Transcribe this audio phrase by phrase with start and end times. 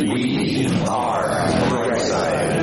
[0.00, 1.28] We are
[1.68, 2.62] Brightside.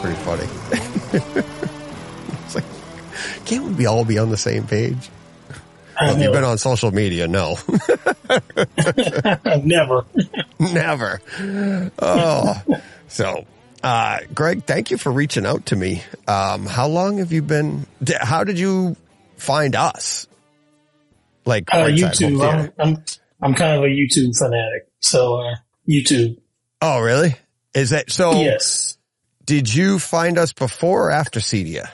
[0.00, 0.44] pretty funny.
[2.44, 2.64] it's like,
[3.46, 5.10] can't we all be on the same page?
[6.00, 7.56] If you've been on social media, no,
[9.64, 10.04] Never.
[10.58, 11.20] never.
[11.98, 12.62] Oh,
[13.08, 13.46] so,
[13.82, 16.02] uh, Greg, thank you for reaching out to me.
[16.26, 17.86] Um, how long have you been,
[18.20, 18.96] how did you
[19.36, 20.26] find us?
[21.44, 22.42] Like, Uh, YouTube.
[22.42, 23.04] I'm, I'm
[23.42, 24.88] I'm kind of a YouTube fanatic.
[25.00, 25.56] So uh,
[25.88, 26.38] YouTube.
[26.80, 27.36] Oh, really?
[27.74, 28.40] Is that so?
[28.40, 28.96] Yes.
[29.44, 31.90] Did you find us before or after Cedia?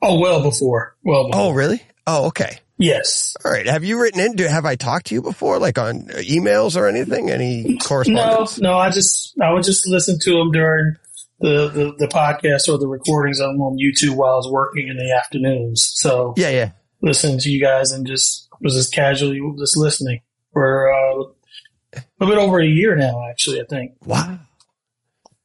[0.00, 0.96] Oh, well before.
[1.04, 1.42] Well before.
[1.42, 1.82] Oh, really?
[2.06, 2.60] Oh, okay.
[2.82, 3.36] Yes.
[3.44, 3.66] All right.
[3.66, 4.32] Have you written in?
[4.36, 7.30] Do, have I talked to you before, like on emails or anything?
[7.30, 8.60] Any correspondence?
[8.60, 8.78] No, no.
[8.78, 10.96] I just I would just listen to them during
[11.40, 14.88] the, the the podcast or the recordings of them on YouTube while I was working
[14.88, 15.92] in the afternoons.
[15.96, 16.70] So Yeah, yeah.
[17.00, 20.20] listening to you guys and just was just casually just listening
[20.52, 23.26] for uh, a bit over a year now.
[23.28, 23.92] Actually, I think.
[24.04, 24.38] Wow.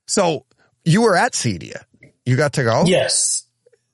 [0.06, 0.46] So
[0.86, 1.84] you were at Cedia.
[2.26, 2.84] You got to go?
[2.86, 3.44] Yes,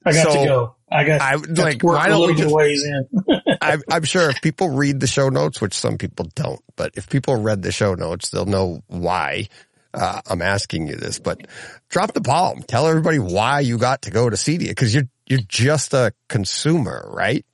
[0.06, 0.76] I got So, to go.
[0.94, 3.08] I got, I- got like, why don't we just- ways in.
[3.62, 7.10] I'm, I'm sure if people read the show notes, which some people don't, but if
[7.10, 9.48] people read the show notes, they'll know why
[9.94, 11.20] uh, I'm asking you this.
[11.20, 11.48] But
[11.90, 12.64] drop the bomb.
[12.64, 17.08] Tell everybody why you got to go to Cedia because you're you're just a consumer,
[17.14, 17.46] right?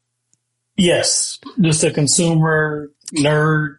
[0.78, 3.78] Yes, just a consumer nerd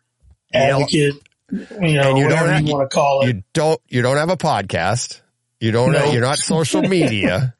[0.53, 1.15] You know, advocate.
[1.51, 3.27] You know, you don't whatever have- you want to call it.
[3.35, 5.21] You don't you don't have a podcast.
[5.59, 5.93] You don't.
[5.93, 6.13] No.
[6.13, 7.55] You're not social media.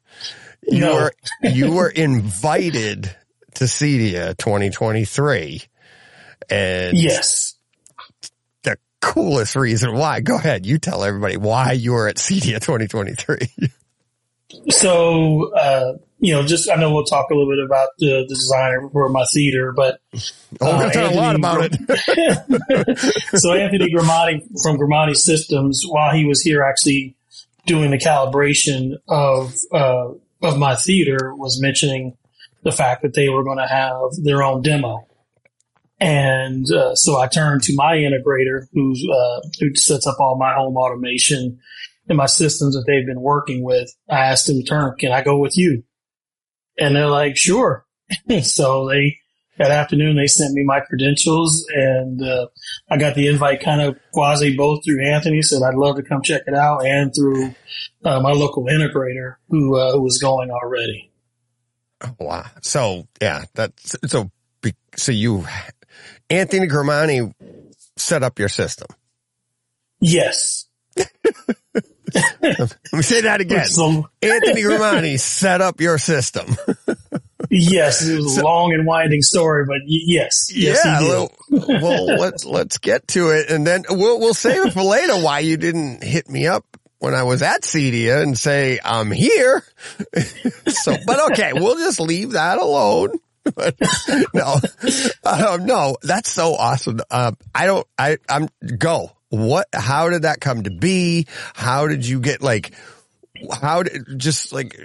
[0.71, 0.93] You No.
[0.95, 3.15] were you were invited
[3.55, 5.61] to Cedia 2023,
[6.49, 7.55] and yes.
[8.63, 10.21] the coolest reason why.
[10.21, 13.37] Go ahead, you tell everybody why you were at Cedia 2023.
[14.69, 18.35] So, uh, you know, just I know we'll talk a little bit about the, the
[18.35, 19.99] designer for my theater, but
[20.59, 22.99] Oh, we're Uh, gonna a lot about it.
[23.39, 27.15] so Anthony Grimani from Grimani Systems, while he was here actually
[27.65, 30.09] doing the calibration of uh,
[30.41, 32.17] of my theater, was mentioning
[32.63, 35.07] the fact that they were going to have their own demo.
[35.99, 40.53] And uh, so I turned to my integrator, who uh, who sets up all my
[40.55, 41.59] home automation
[42.09, 43.95] and my systems that they've been working with.
[44.09, 45.83] I asked him, "Turn, can I go with you?"
[46.79, 47.85] And they're like, "Sure."
[48.41, 49.20] so they
[49.61, 52.47] that afternoon they sent me my credentials and uh,
[52.89, 56.21] I got the invite kind of quasi both through Anthony said I'd love to come
[56.21, 57.55] check it out and through
[58.03, 61.11] uh, my local integrator who uh, who was going already.
[62.19, 62.45] Wow.
[62.61, 64.31] So yeah, that's so.
[64.97, 65.45] So you,
[66.29, 67.33] Anthony Grimani,
[67.95, 68.87] set up your system.
[70.01, 70.65] Yes.
[72.41, 73.65] Let me say that again.
[73.65, 76.55] So, Anthony Grimani set up your system.
[77.51, 80.99] yes, it was a long and winding story, but y- yes, yes, yeah.
[80.99, 81.07] he.
[81.07, 85.17] Well, well, let's let's get to it, and then we'll we'll save it for later.
[85.17, 86.65] Why you didn't hit me up
[86.99, 89.63] when I was at Cedia and say I'm here?
[90.67, 93.19] so, but okay, we'll just leave that alone.
[94.33, 94.59] No,
[95.25, 96.99] um, no, that's so awesome.
[97.09, 97.87] Um, I don't.
[97.97, 98.47] I I'm
[98.77, 99.11] go.
[99.29, 99.67] What?
[99.73, 101.25] How did that come to be?
[101.55, 102.71] How did you get like?
[103.61, 104.77] How did just like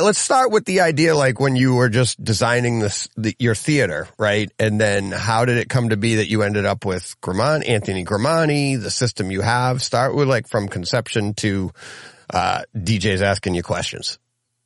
[0.00, 4.08] let's start with the idea like when you were just designing this the, your theater
[4.18, 7.68] right and then how did it come to be that you ended up with Grimani
[7.68, 11.70] Anthony Grimani the system you have start with like from conception to
[12.30, 14.18] uh DJs asking you questions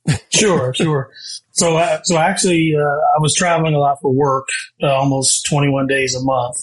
[0.29, 1.11] sure, sure.
[1.51, 4.47] So, uh, so actually, uh, I was traveling a lot for work,
[4.81, 6.55] uh, almost 21 days a month,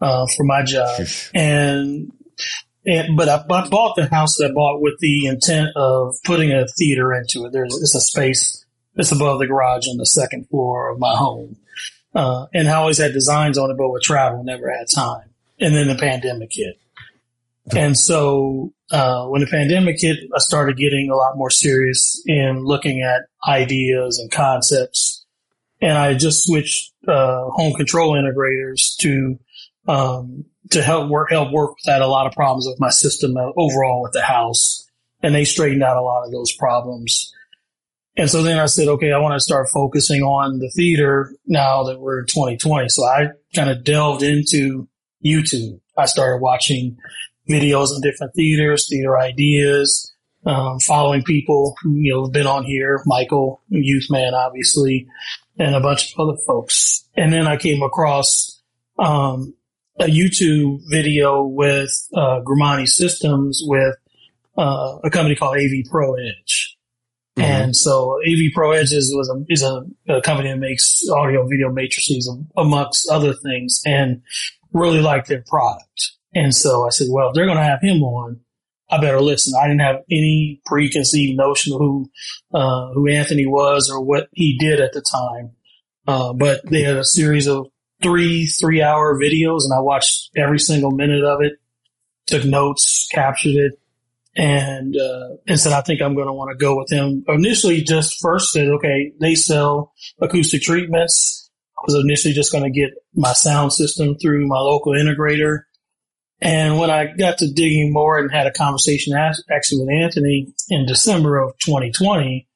[0.00, 1.00] uh, for my job.
[1.00, 1.30] Sheesh.
[1.34, 2.12] And,
[2.88, 6.52] and, but I, I bought the house that I bought with the intent of putting
[6.52, 7.52] a theater into it.
[7.52, 11.56] There's, it's a space that's above the garage on the second floor of my home.
[12.14, 15.28] Uh, and I always had designs on it, but with travel, never had time.
[15.60, 16.80] And then the pandemic hit.
[17.76, 22.64] And so, uh, when the pandemic hit, I started getting a lot more serious in
[22.64, 25.26] looking at ideas and concepts.
[25.82, 29.38] And I just switched, uh, home control integrators to,
[29.86, 33.36] um, to help work, help work with that a lot of problems with my system
[33.36, 34.88] uh, overall with the house.
[35.22, 37.32] And they straightened out a lot of those problems.
[38.16, 41.84] And so then I said, okay, I want to start focusing on the theater now
[41.84, 42.88] that we're in 2020.
[42.88, 44.88] So I kind of delved into
[45.24, 45.80] YouTube.
[45.96, 46.96] I started watching
[47.48, 50.12] videos on different theaters, theater ideas,
[50.44, 55.06] um, following people who, you know, have been on here, Michael, Youth Man, obviously,
[55.58, 57.04] and a bunch of other folks.
[57.16, 58.60] And then I came across,
[58.98, 59.54] um,
[60.00, 63.94] a YouTube video with uh, Grimani Systems with
[64.56, 66.76] uh, a company called AV Pro Edge.
[67.38, 67.42] Mhm.
[67.42, 71.46] And so AV Pro Edge is, was a, is a, a company that makes audio
[71.46, 74.22] video matrices amongst other things and
[74.72, 76.12] really liked their product.
[76.34, 78.40] And so I said, well, if they're going to have him on,
[78.90, 79.52] I better listen.
[79.60, 82.10] I didn't have any preconceived notion of who,
[82.54, 85.50] uh, who Anthony was or what he did at the time.
[86.06, 87.66] Uh, but they had a series of
[88.02, 91.54] three, three hour videos and I watched every single minute of it,
[92.26, 93.72] took notes, captured it
[94.36, 97.24] and, uh, and said, I think I'm going to want to go with them.
[97.28, 101.50] Initially just first said, okay, they sell acoustic treatments.
[101.76, 105.62] I was initially just going to get my sound system through my local integrator.
[106.40, 110.86] And when I got to digging more and had a conversation actually with Anthony in
[110.86, 112.46] December of 2020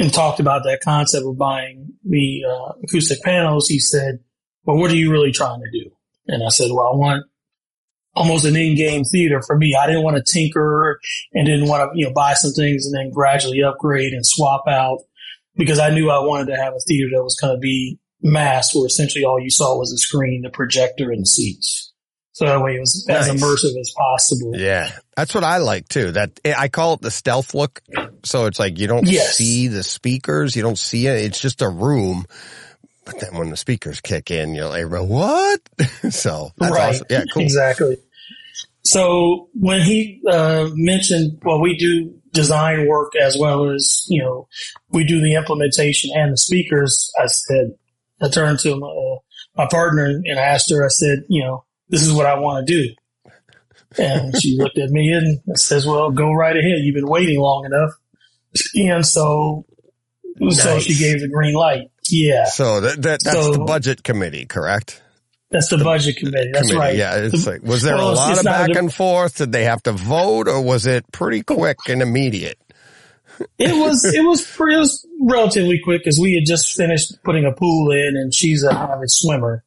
[0.00, 4.18] and talked about that concept of buying the uh, acoustic panels, he said,
[4.68, 5.90] well, what are you really trying to do?
[6.26, 7.24] And I said, well, I want
[8.14, 9.74] almost an end-game theater for me.
[9.74, 11.00] I didn't want to tinker
[11.32, 14.64] and didn't want to, you know, buy some things and then gradually upgrade and swap
[14.68, 14.98] out
[15.56, 18.74] because I knew I wanted to have a theater that was going to be masked
[18.74, 21.94] where essentially all you saw was the screen, the projector and the seats.
[22.32, 24.52] So that way it was as immersive as possible.
[24.54, 26.12] Yeah, that's what I like too.
[26.12, 27.80] That eh, I call it the stealth look.
[28.22, 29.34] So it's like you don't Yes.
[29.34, 31.24] see the speakers, you don't see it.
[31.24, 32.26] It's just a room.
[33.08, 35.60] But then when the speakers kick in, you're like, what?
[36.10, 36.90] so that's right.
[36.90, 37.06] awesome.
[37.08, 37.42] Yeah, cool.
[37.42, 37.96] Exactly.
[38.84, 44.46] So when he uh, mentioned, well, we do design work as well as you know,
[44.90, 47.10] we do the implementation and the speakers.
[47.18, 47.78] I said,
[48.20, 49.16] I turned to my,
[49.56, 50.84] my partner and I asked her.
[50.84, 52.94] I said, you know, this is what I want to do.
[53.96, 56.80] And she looked at me and says, well, go right ahead.
[56.82, 57.92] You've been waiting long enough.
[58.74, 59.64] And so,
[60.50, 61.90] so she gave the green light.
[62.10, 62.44] Yeah.
[62.46, 65.02] So that, that that's So- the budget committee, correct?
[65.50, 66.50] That's the budget committee.
[66.52, 66.78] That's committee.
[66.88, 66.96] right.
[66.96, 69.36] Yeah, it's The- like, was there well, a lot of not a back and forth?
[69.38, 72.58] Did they have to vote, or was it pretty quick and immediate?
[73.58, 77.46] It was it was pretty, it was relatively quick because we had just finished putting
[77.46, 79.64] a pool in, and she's a avid swimmer,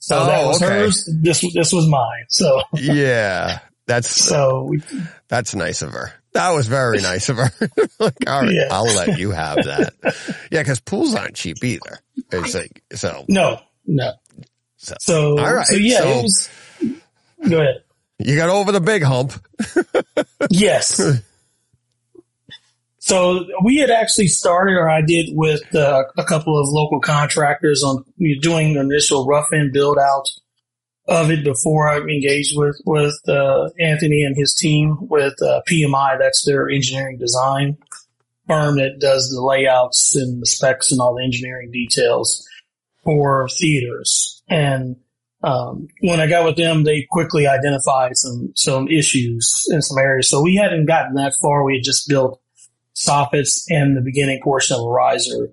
[0.00, 0.74] so Oh, that was okay.
[0.80, 1.08] hers.
[1.22, 2.24] This this was mine.
[2.28, 4.82] So Yeah, that's so we,
[5.28, 6.12] that's nice of her.
[6.34, 7.50] That was very nice of her.
[7.98, 8.68] like, all right, Yeah.
[8.70, 9.94] I'll let you have that.
[10.50, 11.98] Yeah, because pools aren't cheap either.
[12.30, 13.24] It's like so.
[13.28, 14.12] no no.
[14.78, 16.50] So- So All right, so yeah, so- it was.
[17.48, 17.82] Go ahead.
[18.18, 19.32] You got over the big hump.
[20.50, 21.00] Yes.
[22.98, 27.82] So we had actually started, or I did with uh, a couple of local contractors
[27.82, 28.04] on
[28.40, 30.24] doing initial rough in build out
[31.12, 36.18] of it before I engaged with with uh, Anthony and his team with uh, PMI.
[36.18, 37.76] That's their engineering design
[38.48, 42.46] firm that does the layouts and the specs and all the engineering details
[43.04, 44.42] for theaters.
[44.48, 44.96] And
[45.44, 50.30] um, when I got with them, they quickly identified some some issues in some areas.
[50.30, 51.64] So we hadn't gotten that far.
[51.64, 52.40] We had just built
[52.94, 55.50] soffits and the beginning portion of a riser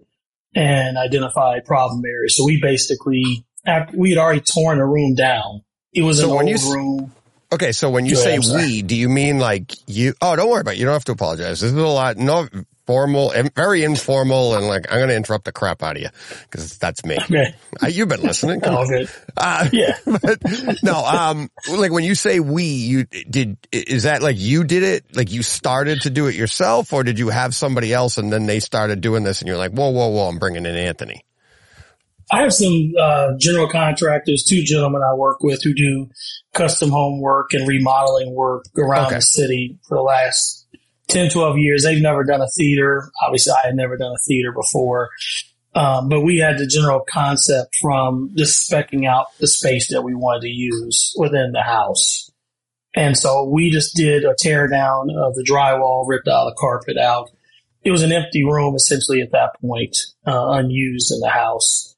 [0.56, 2.38] and identified problem areas.
[2.38, 5.64] So we basically after we had already torn the room down.
[5.94, 7.14] It was So an old you room.
[7.52, 10.14] Okay, so when you Go say ahead, we, do you mean like you?
[10.22, 10.78] Oh, don't worry about it.
[10.80, 11.62] You don't have to apologize.
[11.62, 12.48] This is a lot, no
[12.86, 16.10] formal, and very informal, and like I'm going to interrupt the crap out of you
[16.44, 17.18] because that's me.
[17.18, 17.56] Okay.
[17.82, 18.62] Uh, you've been listening.
[18.62, 18.88] Come on.
[18.88, 19.10] good.
[19.36, 19.98] Uh, Yeah.
[20.06, 20.44] but
[20.84, 25.16] no, um, like when you say we, you did, is that like you did it?
[25.16, 28.46] Like you started to do it yourself or did you have somebody else and then
[28.46, 31.24] they started doing this and you're like, whoa, whoa, whoa, I'm bringing in Anthony.
[32.32, 36.10] I have some uh, general contractors, two gentlemen I work with who do
[36.54, 39.16] custom home work and remodeling work around Okay.
[39.16, 40.68] the city for the last
[41.08, 41.84] 10, 12 years.
[41.84, 43.10] They've never done a theater.
[43.26, 45.10] Obviously, I had never done a theater before.
[45.76, 50.14] Um, but we had the general concept from just specking out the space that we
[50.16, 52.30] wanted to use within the house.
[52.96, 56.98] And so we just did a tear down of the drywall, ripped all the carpet
[56.98, 57.30] out.
[57.84, 59.96] It was an empty room essentially at that point,
[60.28, 61.89] uh, unused in the house.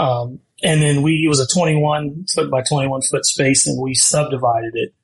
[0.00, 3.94] Um, and then we, it was a 21 foot by 21 foot space and we
[3.94, 4.94] subdivided it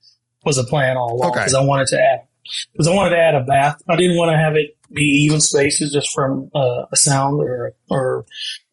[0.44, 1.40] was a plan all along Okay.
[1.40, 2.20] because I wanted to add,
[2.72, 3.82] because I wanted to add a bath.
[3.88, 7.74] I didn't want to have it be even spaces just from uh, a sound or,
[7.90, 8.24] or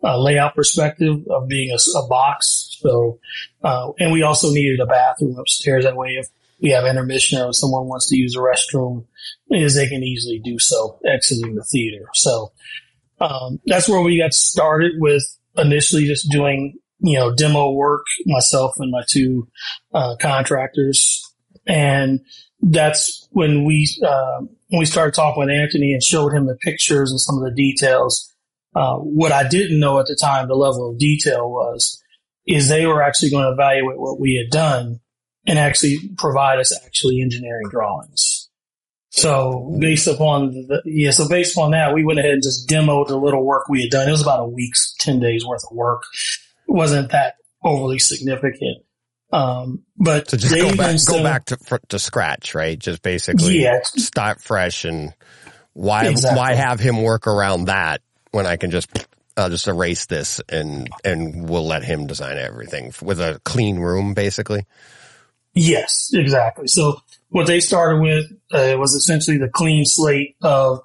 [0.03, 2.77] a layout perspective of being a box.
[2.79, 3.19] So,
[3.63, 5.85] uh, and we also needed a bathroom upstairs.
[5.85, 6.27] That way, if
[6.61, 9.05] we have intermission or someone wants to use a restroom,
[9.49, 12.05] is they can easily do so exiting the theater.
[12.13, 12.51] So,
[13.19, 15.23] um, that's where we got started with
[15.57, 19.47] initially just doing, you know, demo work, myself and my two,
[19.93, 21.21] uh, contractors.
[21.67, 22.21] And
[22.61, 27.11] that's when we, uh, when we started talking with Anthony and showed him the pictures
[27.11, 28.29] and some of the details.
[28.75, 32.01] Uh, what I didn't know at the time, the level of detail was
[32.45, 34.99] is they were actually going to evaluate what we had done
[35.45, 38.42] and actually provide us actually engineering drawings.
[39.15, 43.09] So based upon the, yeah, so based upon that, we went ahead and just demoed
[43.09, 44.07] the little work we had done.
[44.07, 46.01] It was about a week's, 10 days worth of work.
[46.67, 48.83] It wasn't that overly significant.
[49.31, 52.77] Um, but So just they go back, go back to fr- to scratch, right?
[52.77, 53.81] Just basically Yeah.
[53.83, 55.13] start fresh and
[55.73, 56.37] why Exactly.
[56.39, 58.01] why have him work around that
[58.31, 58.89] when I can just
[59.37, 64.15] I'll just erase this and and we'll let him design everything with a clean room,
[64.15, 64.65] basically.
[65.53, 66.67] Yes, exactly.
[66.67, 66.99] So
[67.33, 70.81] what they started with uh, was essentially the clean slate of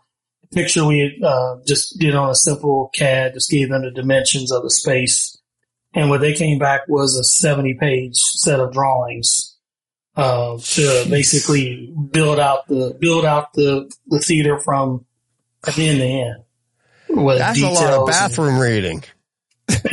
[0.51, 4.51] picture we had, uh, just did on a simple CAD, just gave them the dimensions
[4.51, 5.37] of the space.
[5.95, 9.59] And what they came back was a 70 page set of drawings,
[10.17, 15.05] uh, to basically build out the, build out the, the theater from
[15.67, 16.43] end to end.
[17.11, 19.05] With That's a lot of details and- bathroom reading.
[19.69, 19.85] but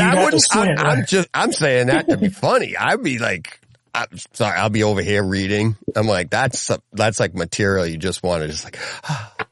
[0.00, 0.42] I wouldn't.
[0.42, 1.08] squint, I'm, I'm right?
[1.08, 1.28] just.
[1.34, 2.76] I'm saying that to be funny.
[2.76, 3.58] I'd be like,
[3.94, 4.58] I'm sorry.
[4.58, 5.76] I'll be over here reading.
[5.94, 8.78] I'm like, that's that's like material you just want to just like.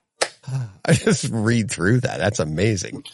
[0.84, 2.18] I just read through that.
[2.18, 3.04] That's amazing.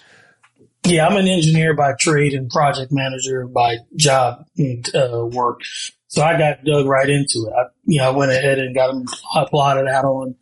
[0.85, 5.61] Yeah, I'm an engineer by trade and project manager by job and uh, work.
[6.07, 7.53] So I got dug right into it.
[7.53, 9.05] I, you know, I went ahead and got them
[9.35, 10.37] I plotted out on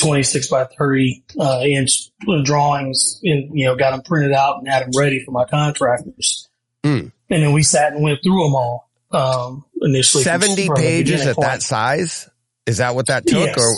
[0.00, 2.10] 26 by 30 uh, inch
[2.44, 6.48] drawings, and you know, got them printed out and had them ready for my contractors.
[6.82, 7.12] Mm.
[7.28, 8.89] And then we sat and went through them all.
[9.12, 11.46] Um, initially, Seventy pages at point.
[11.48, 12.28] that size.
[12.66, 13.46] Is that what that took?
[13.48, 13.58] Yes.
[13.58, 13.76] Or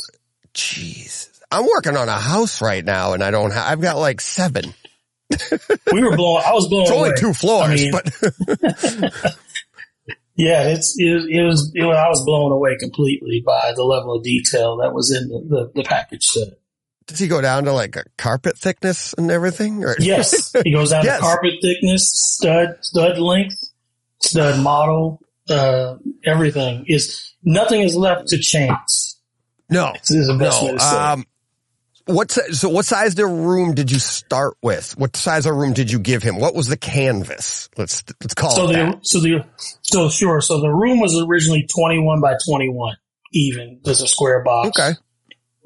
[0.54, 3.50] jeez, I'm working on a house right now, and I don't.
[3.52, 4.74] have I've got like seven.
[5.92, 6.42] we were blowing.
[6.46, 7.16] I was blown It's only away.
[7.18, 9.34] two floors, I mean- but
[10.34, 14.22] Yeah, it's it, it was it I was blown away completely by the level of
[14.24, 16.48] detail that was in the, the, the package set.
[17.06, 19.84] does he go down to like a carpet thickness and everything?
[19.84, 21.18] Or Yes, he goes down Yes.
[21.20, 23.62] to carpet thickness, stud stud length,
[24.22, 29.20] stud model, uh, everything is nothing is left to chance.
[29.68, 30.98] no, This is the best way no.
[30.98, 31.26] Um,
[32.06, 32.68] what so?
[32.68, 34.98] What size of room did you start with?
[34.98, 36.38] What size of room did you give him?
[36.40, 37.68] What was the canvas?
[37.76, 39.06] Let's let's call so it the that.
[39.06, 39.44] so the
[39.82, 40.40] so sure.
[40.40, 42.96] So the room was originally twenty one by twenty one,
[43.32, 44.78] even just a square box.
[44.78, 44.98] Okay.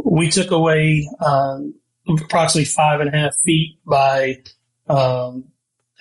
[0.05, 1.75] we took away um,
[2.07, 4.37] approximately five and a half feet by
[4.89, 5.45] um,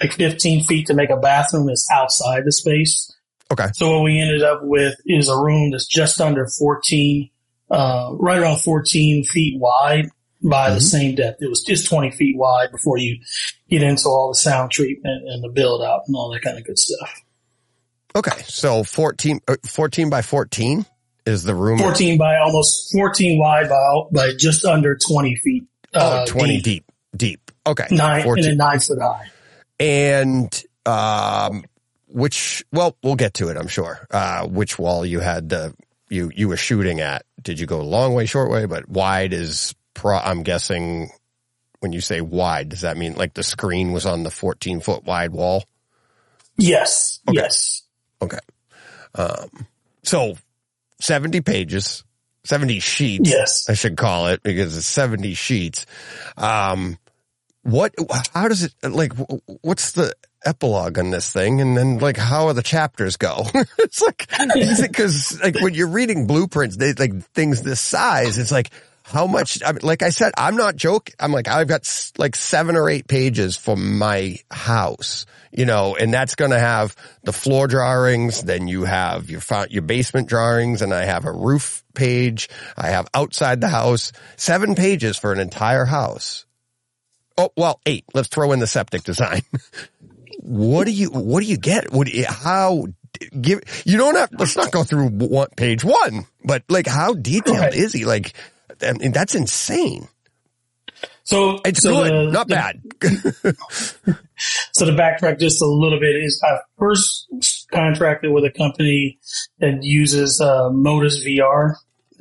[0.01, 3.14] like 15 feet to make a bathroom that's outside the space.
[3.51, 3.67] Okay.
[3.73, 7.29] So what we ended up with is a room that's just under 14,
[7.71, 10.09] uh, right around 14 feet wide
[10.43, 10.81] by the Mhm.
[10.81, 11.41] same depth.
[11.41, 13.17] It was just 20 feet wide before you
[13.69, 16.65] get into all the sound treatment and the build out and all that kind of
[16.65, 17.09] good stuff.
[18.15, 18.43] Okay.
[18.47, 20.85] So 14, uh, 14 by 14
[21.25, 21.79] is the room.
[21.79, 25.63] 14 by almost 14 wide by, by just under 20 feet.
[25.93, 26.63] Oh, uh, 20 deep.
[26.63, 26.85] deep.
[27.15, 27.51] Deep.
[27.67, 27.87] Okay.
[27.91, 28.45] Nine 14.
[28.49, 29.27] and nine foot high.
[29.79, 31.63] and um
[32.15, 35.75] which well we'll get to it i'm sure uh which wall you had the
[36.09, 39.75] you you were shooting at did you go long way short way but wide is
[39.93, 41.09] pro i'm guessing
[41.81, 45.03] when you say wide does that mean like the screen was on the 14 foot
[45.03, 45.65] wide wall
[46.57, 47.19] Yes.
[47.27, 47.41] Okay.
[47.41, 47.83] Yes.
[48.21, 48.39] Okay.
[49.13, 49.67] Um
[50.03, 50.35] so
[51.01, 52.05] 70 pages
[52.45, 53.69] 70 sheets Yes.
[53.69, 55.85] I should call it because it's 70 sheets.
[56.37, 56.97] Um,
[57.63, 57.95] what,
[58.33, 59.13] how does it, like,
[59.61, 60.13] what's the
[60.45, 61.61] epilogue on this thing?
[61.61, 63.45] And then like, how are the chapters go?
[63.79, 64.27] it's like,
[64.81, 68.71] because like when you're reading blueprints, they like things this size, it's like,
[69.05, 71.13] how much, I mean, like I said, I'm not joking.
[71.19, 71.87] I'm like, I've got
[72.17, 76.95] like seven or eight pages for my house, you know, and that's going to have
[77.23, 78.41] the floor drawings.
[78.41, 82.49] Then you have your, your basement drawings and I have a roof page.
[82.75, 86.47] I have outside the house, seven pages for an entire house.
[87.37, 88.05] Oh, well, eight.
[88.13, 89.41] Let's throw in the septic design.
[90.45, 91.91] what do you, what do you get?
[91.91, 92.87] What, you- how,
[93.41, 97.57] give, you don't have, let's not go through one, page one, but like how detailed
[97.59, 97.73] Right.
[97.73, 98.05] is he?
[98.05, 98.33] Like,
[98.81, 100.07] I mean, that's insane.
[101.23, 102.81] So It's so good, the- not the- bad.
[104.73, 107.27] So to backtrack just a little bit is I first
[107.71, 109.17] contracted with a company
[109.59, 111.75] that uses uh, Modus VR.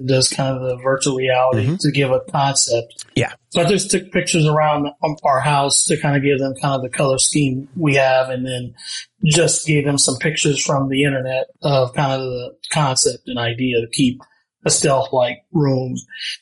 [0.04, 1.78] Does kind of the virtual reality Mhm.
[1.80, 3.04] to give a concept.
[3.14, 3.32] Yeah.
[3.50, 4.88] So I just took pictures around
[5.22, 8.44] our house to kind of give them kind of the color scheme we have, and
[8.44, 8.74] then
[9.24, 13.80] just gave them some pictures from the internet of kind of the concept and idea
[13.80, 14.20] to keep
[14.66, 15.94] a stealth-like room.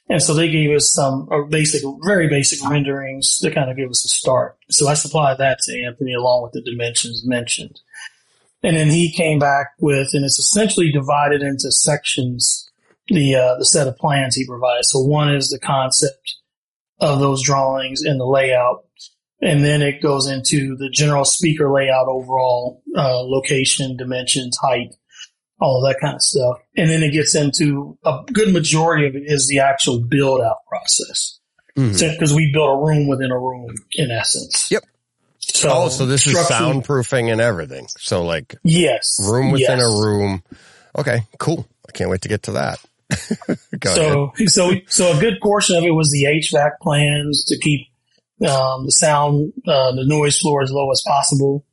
[0.08, 3.90] And so they gave us some uh, basic, very basic renderings to kind of give
[3.90, 4.56] us a start.
[4.70, 7.80] So I supplied that to Anthony along with the dimensions mentioned.
[8.62, 12.70] And then he came back with, and it's essentially divided into sections,
[13.08, 14.84] the, uh, the set of plans he provided.
[14.84, 16.36] So one is the concept
[17.00, 18.84] of those drawings and the layout.
[19.40, 24.94] and then it goes into the general speaker layout, overall uh, location, dimensions, height,
[25.60, 29.14] all of that kind of stuff, and then it gets into a good majority of
[29.16, 31.38] it is the actual build out process
[31.74, 34.70] because we built a room within a room in essence.
[34.70, 34.84] Yep.
[35.38, 37.86] So, oh, so this is soundproofing and everything.
[37.98, 39.18] So like Yes.
[39.28, 39.86] room within yes.
[39.86, 40.42] a room.
[40.98, 41.66] Okay, cool.
[41.88, 42.78] I can't wait to get to that.
[43.84, 43.96] Ahead.
[43.96, 47.88] So, so, so a good portion of it was the HVAC plans to keep
[48.48, 51.64] um, the sound, uh, the noise floor as low as possible.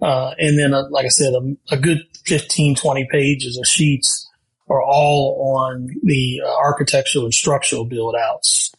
[0.00, 4.28] Uh, and then, uh, like I said, a, a good 15, 20 pages of sheets
[4.68, 8.72] are all on the uh, architectural and structural build outs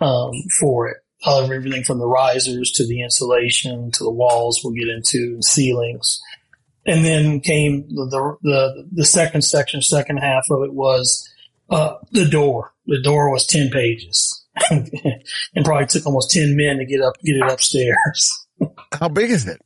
[0.00, 0.96] um, for it.
[1.26, 6.20] Everything from the risers to the insulation to the walls we'll get into and ceilings.
[6.86, 11.28] And then came the, the, the, the second section, second half of it was
[11.70, 12.72] uh, the door.
[12.86, 17.36] The door was 10 pages and probably took almost 10 men to get up, get
[17.36, 18.46] it upstairs.
[18.98, 19.60] How big is it?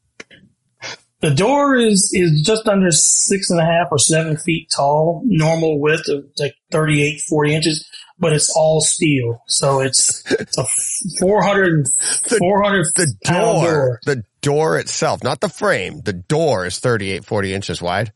[1.20, 5.78] The door is, is just under six and a half or seven feet tall, normal
[5.78, 9.40] width of like 38, 40 inches, but it's all steel.
[9.46, 10.64] So it's, it's a
[11.20, 11.86] 400,
[12.28, 16.00] The- 400 The pound door, the door itself, not the frame.
[16.00, 18.12] The door is 38, 40 inches wide.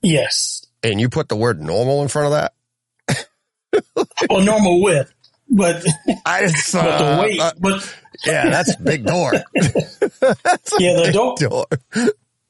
[0.00, 0.64] Yes.
[0.84, 2.52] And you put the word normal in front of that?
[4.30, 5.12] Well, normal width,
[5.50, 5.84] but,
[6.26, 9.32] I just, but the uh, weight, uh, but yeah, that's a big door.
[9.54, 11.66] yeah, the door, door.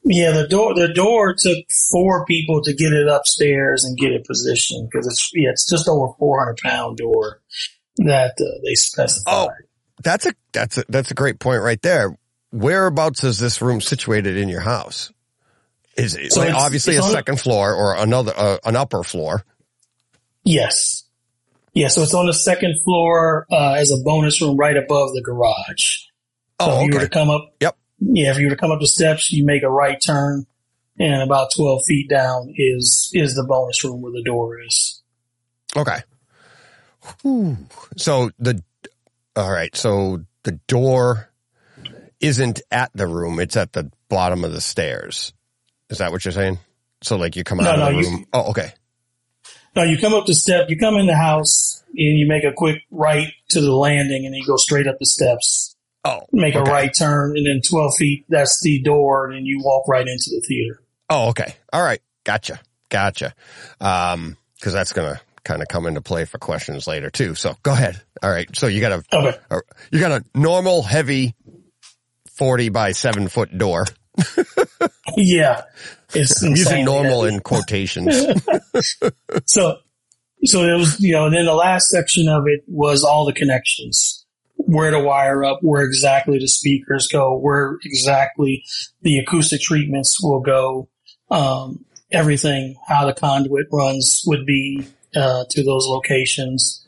[0.04, 1.58] Yeah, the door the door took
[1.90, 5.88] four people to get it upstairs and get it positioned because it's yeah it's just
[5.88, 7.40] over four hundred pound door
[7.98, 9.32] that uh, they specified.
[9.32, 9.48] Oh.
[10.02, 12.18] That's a, that's a, that's a great point right there.
[12.50, 15.10] Whereabouts is this room situated in your house?
[15.96, 19.02] Is it So like, obviously it's a on- second floor or another, uh, an upper
[19.02, 19.44] floor?
[20.44, 21.03] Yes,
[21.74, 21.88] yeah.
[21.88, 25.98] So it's on the second floor uh, as a bonus room right above the garage.
[26.60, 27.76] So Oh, if you were to come up, Yep.
[28.00, 30.46] Yeah, if you were to come up the steps, you make a right turn,
[30.98, 35.02] and about twelve feet down is is the bonus room where the door is.
[35.76, 35.98] Okay.
[37.22, 37.56] Whew.
[37.96, 38.62] So the,
[39.36, 39.74] all right.
[39.76, 41.30] So the door
[42.20, 43.38] isn't at the room.
[43.40, 45.32] It's at the bottom of the stairs.
[45.90, 46.58] Is that what you're saying?
[47.02, 48.26] So like you come out no, of the you- room.
[48.32, 48.72] Oh, okay.
[49.76, 52.52] No, you come up the step, you come in the house, and you make a
[52.52, 55.76] quick right to the landing, and you go straight up the steps.
[56.04, 56.68] Oh, make okay.
[56.68, 60.30] a right turn, and then 12 feet, that's the door, and you walk right into
[60.30, 60.80] the theater.
[61.08, 61.54] Oh, okay.
[61.72, 62.00] All right.
[62.24, 62.60] Gotcha.
[62.90, 63.34] Gotcha.
[63.80, 67.34] Um, cause that's going to kind of come into play for questions later too.
[67.34, 68.00] So go ahead.
[68.22, 68.48] All right.
[68.56, 69.38] So you got a, Okay.
[69.50, 69.58] a
[69.90, 71.34] you got a normal heavy
[72.30, 73.86] 40 by seven foot door.
[75.16, 75.62] Yeah.
[76.14, 78.26] It's I'm using normal in quotations.
[79.46, 79.78] So,
[80.44, 83.32] so it was, you know, and then the last section of it was all the
[83.32, 84.26] connections.
[84.56, 88.64] Where to wire up, where exactly the speakers go, where exactly
[89.02, 90.88] the acoustic treatments will go,
[91.30, 96.86] um, everything, how the conduit runs would be, uh, to those locations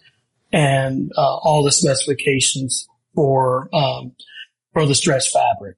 [0.53, 4.12] and, uh, all the specifications for, um,
[4.73, 5.77] for the stretch fabric.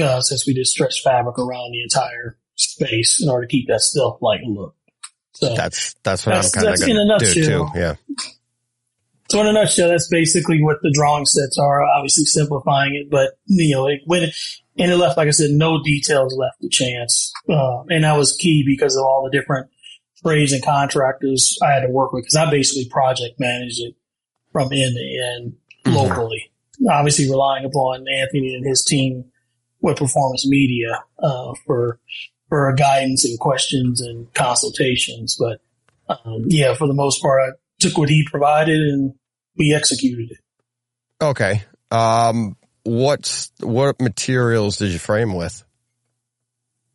[0.00, 3.80] Uh, since we did stretch fabric around the entire space in order to keep that
[3.80, 4.74] stealth like look.
[5.34, 7.66] So That's, that's what That's- I'm kind of in a do too.
[7.74, 7.94] Yeah.
[9.30, 11.84] So in a nutshell, that's basically what the drawing sets are.
[11.84, 14.32] Obviously simplifying it, but you know, it went
[14.78, 17.30] and it left, like I said, no details left to chance.
[17.48, 19.68] Uh, and that was key because of all the different
[20.24, 23.94] trades and contractors I had to work with because I basically project managed it
[24.50, 25.52] from end to end
[25.84, 25.94] Mhm.
[25.94, 26.50] locally.
[26.90, 29.26] Obviously relying upon Anthony and his team
[29.82, 32.00] with performance media, uh, for,
[32.48, 35.38] for guidance and questions and consultations.
[35.38, 35.60] But,
[36.08, 39.14] um, yeah, for the most part, I took what he provided and
[39.56, 40.38] we executed it.
[41.20, 41.62] Okay.
[41.90, 45.64] Um, what's, what materials did you frame with?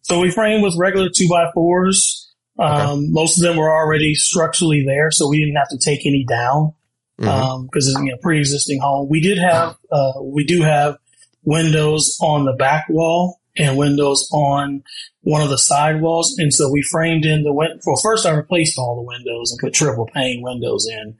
[0.01, 2.33] So we framed with regular two by fours.
[2.59, 6.25] Um, most of them were already structurally there, so we didn't have to take any
[6.27, 6.73] down.
[7.19, 7.27] Mhm.
[7.27, 9.07] Um, cause it's, you know, pre-existing home.
[9.09, 10.97] We did have, uh, we do have
[11.43, 14.83] windows on the back wall and windows on
[15.21, 16.35] one of the side walls.
[16.37, 19.59] And so we framed in the win- well, first I replaced all the windows and
[19.59, 21.15] put triple pane windows in.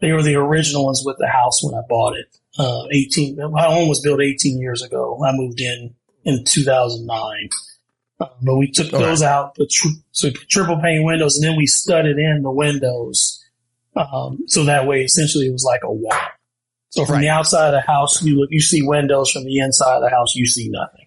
[0.00, 2.26] They were the original ones with the house when I bought it.
[2.58, 5.22] Uh, 18, my home was built 18 years ago.
[5.24, 7.48] I moved in in 2009.
[8.20, 11.56] Uh, but we took those out, put so we put triple pane windows and then
[11.56, 13.42] we studded in the windows.
[13.96, 16.12] Um, so that way essentially it was like a wall.
[16.90, 17.22] So from Right.
[17.22, 19.30] the outside of the house, you look, you see windows.
[19.30, 21.06] From the inside of the house, you see nothing.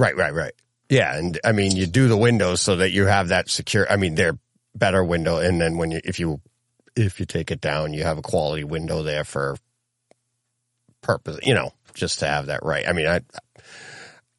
[0.00, 0.52] Right, right, right.
[0.88, 3.86] Yeah, and I mean, you do the windows so that you have that secure.
[3.90, 4.38] I mean, they're
[4.74, 6.40] better window, and then when you if you
[6.96, 9.56] if you take it down, you have a quality window there for
[11.02, 11.38] purpose.
[11.42, 12.88] You know, just to have that right.
[12.88, 13.20] I mean, I,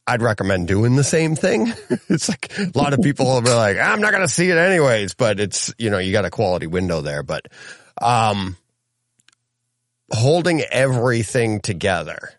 [0.07, 1.71] I'd recommend doing the same thing.
[2.09, 4.57] it's like a lot of people will be like, I'm not going to see it
[4.57, 7.47] anyways, but it's, you know, you got a quality window there, but,
[8.01, 8.57] um,
[10.11, 12.31] holding everything together,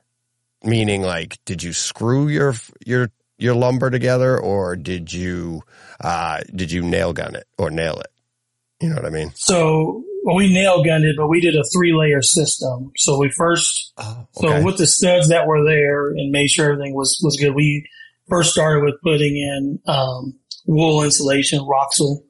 [0.64, 5.62] meaning like, did you screw your, your, your lumber together or did you,
[6.00, 8.06] uh, did you nail gun it or nail it?
[8.80, 9.32] You know what I mean?
[9.34, 12.92] So well, we nail gunned it, but we did a three layer system.
[12.96, 16.94] So we first, Oh, so with the studs that were there and made sure everything
[16.94, 17.88] was, was good, we
[18.28, 22.22] first started with putting in, um, wool insulation, Roxul,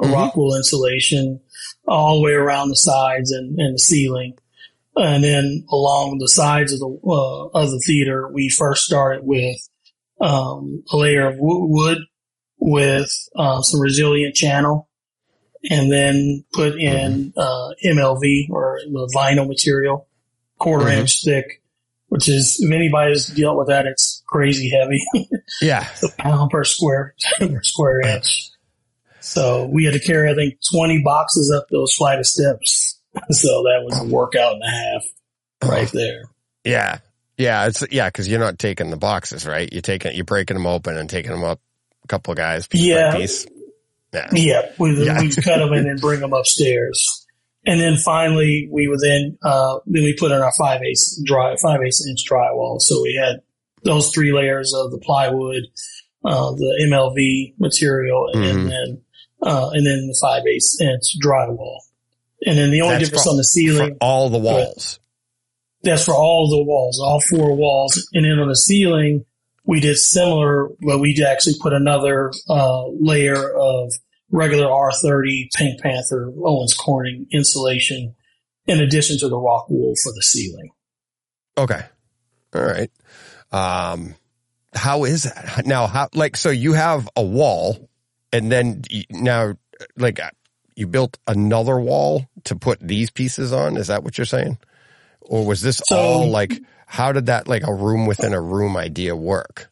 [0.00, 0.12] a Mhm.
[0.12, 1.40] rock wool insulation
[1.88, 4.34] all the way around the sides and, and the ceiling.
[5.00, 9.56] And then along the sides of the, uh, of the theater, we first started with,
[10.20, 11.98] um, a layer of wood
[12.58, 14.88] with, uh, some resilient channel
[15.70, 20.06] and then put in, uh, MLV or the vinyl material,
[20.58, 20.98] quarter Mhm.
[20.98, 21.62] inch thick,
[22.08, 25.00] which is, if anybody's dealt with that, it's crazy heavy.
[25.62, 25.88] Yeah.
[26.02, 28.50] a pound per square per square inch.
[29.20, 32.98] So we had to carry, I think, 20 boxes up those flight of steps.
[33.30, 36.22] So that was a workout and a half right there.
[36.64, 36.98] Yeah.
[37.36, 37.66] Yeah.
[37.66, 38.08] It's, yeah.
[38.10, 39.68] Cause you're not taking the boxes, right?
[39.72, 41.60] You're taking, you're breaking them open and taking them up
[42.04, 43.10] a couple of guys piece Yeah.
[43.12, 43.46] by piece.
[44.12, 44.28] Yeah.
[44.32, 45.20] Yeah, we Yeah.
[45.20, 47.26] we cut them and then bring them upstairs.
[47.64, 51.54] And then finally, we would then uh, then we put in our five eighths dry
[51.62, 52.80] five eighths inch drywall.
[52.80, 53.40] So we had
[53.84, 55.62] those three layers of the plywood,
[56.24, 58.68] uh, the MLV material, and Mhm.
[58.70, 59.02] then
[59.42, 61.78] uh, and then the five eighths inch drywall.
[62.46, 64.98] And then the only That's difference for- on the ceiling all the walls.
[65.82, 68.08] that's for all the walls, all four walls.
[68.12, 69.24] And then on the ceiling,
[69.64, 73.92] we did similar, but we actually put another uh, layer of
[74.30, 78.14] regular R30 Pink Panther Owens Corning insulation
[78.66, 80.70] in addition to the rock wool for the ceiling.
[81.58, 81.82] Okay.
[82.54, 82.90] All right.
[83.52, 84.14] Um,
[84.74, 85.86] how is that now?
[85.86, 87.88] How, like, so you have a wall
[88.32, 89.54] and then now,
[89.96, 90.20] like,
[90.80, 93.76] you built another wall to put these pieces on.
[93.76, 94.58] Is that what you're saying?
[95.20, 96.54] Or was this So- all like,
[96.86, 99.70] how did that, like a room within a room idea work?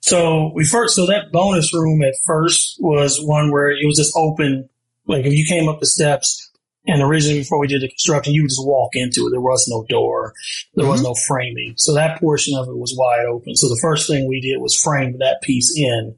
[0.00, 4.12] So we first, so that bonus room at first was one where it was just
[4.14, 4.68] open.
[5.06, 6.43] Like if you came up the steps
[6.86, 9.30] and originally before we did the construction, you would just walk into it.
[9.30, 10.34] There was no door.
[10.74, 11.74] There was no framing.
[11.76, 13.56] So that portion of it was wide open.
[13.56, 16.14] So the first thing we did was frame that piece in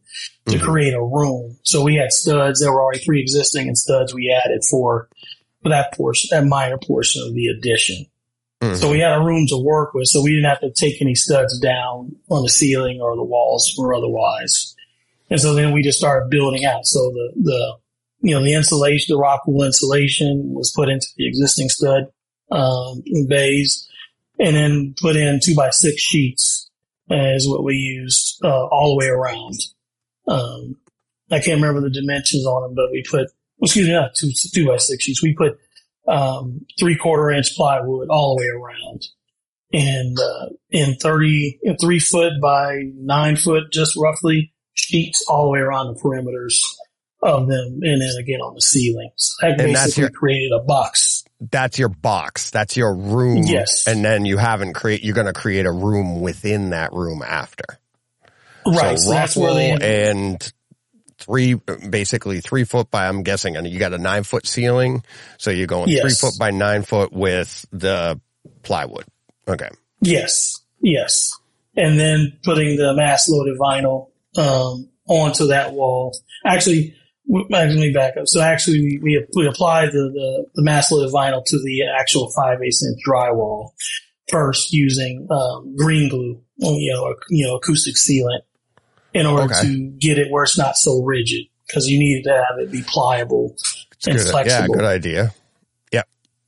[0.47, 0.61] to Mhm.
[0.63, 1.57] create a room.
[1.63, 2.61] So we had studs.
[2.61, 5.09] that were already three existing and studs we added for,
[5.63, 8.07] for that portion, that minor portion of the addition.
[8.63, 8.77] Mhm.
[8.77, 11.15] So we had a room to work with, so we didn't have to take any
[11.15, 14.75] studs down on the ceiling or the walls or otherwise.
[15.31, 16.87] And so then we just started building out.
[16.87, 17.77] So the, the,
[18.27, 22.09] you know, the insulation, the rock wool insulation was put into the existing stud,
[22.51, 23.89] um, bays
[24.41, 26.69] and then put in two by six sheets
[27.09, 29.55] is what we used, uh, all the way around.
[30.27, 30.77] Um,
[31.31, 33.29] I can't remember the dimensions on them, but we put,
[33.63, 35.23] excuse me, not two, two by six sheets.
[35.23, 35.59] We put,
[36.09, 39.07] um, three quarter inch plywood all the way around
[39.73, 45.51] and, uh, in 30, in three foot by nine foot, just roughly sheets all the
[45.51, 46.61] way around the perimeters
[47.27, 47.81] of them.
[47.83, 49.11] And then again on the ceiling.
[49.17, 51.25] So that And that's basically your- created a box.
[51.51, 52.51] That's your box.
[52.51, 53.43] That's your room.
[53.45, 53.87] Yes.
[53.87, 57.65] And then you haven't create, you're going to create a room within that room after.
[58.67, 58.99] Right.
[58.99, 60.53] So, So, that's where they, and
[61.19, 65.05] three, basically three foot by, I'm guessing, and you got a nine foot ceiling.
[65.39, 66.03] So you're going Yes.
[66.03, 68.19] three foot by nine foot with the
[68.63, 69.05] plywood.
[69.47, 69.69] Okay.
[70.01, 71.31] Yes, yes.
[71.77, 74.09] And then putting the mass loaded vinyl
[74.39, 76.17] um, onto that wall.
[76.47, 76.95] Actually,
[77.29, 78.27] w- actually, let me back up.
[78.27, 82.59] So actually, we we, applied the, the, the mass loaded vinyl to the actual five
[82.63, 83.71] eighths inch drywall
[84.29, 88.41] first using um, green glue, you know, you know, acoustic sealant,
[89.13, 89.63] in order Okay.
[89.63, 92.83] to get it where it's not so rigid because you needed to have it be
[92.87, 93.55] pliable
[93.93, 94.47] It's and good.
[94.47, 95.35] Yeah, good idea.
[95.93, 96.03] Yeah.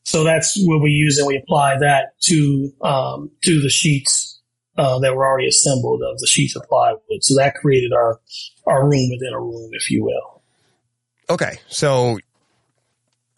[0.04, 4.40] So that's what we use, and we apply that to um, to the sheets
[4.76, 7.00] uh, that were already assembled of the sheets of plywood.
[7.22, 8.20] So that created our
[8.66, 10.37] our room within a room, if you will.
[11.30, 11.58] Okay.
[11.68, 12.18] So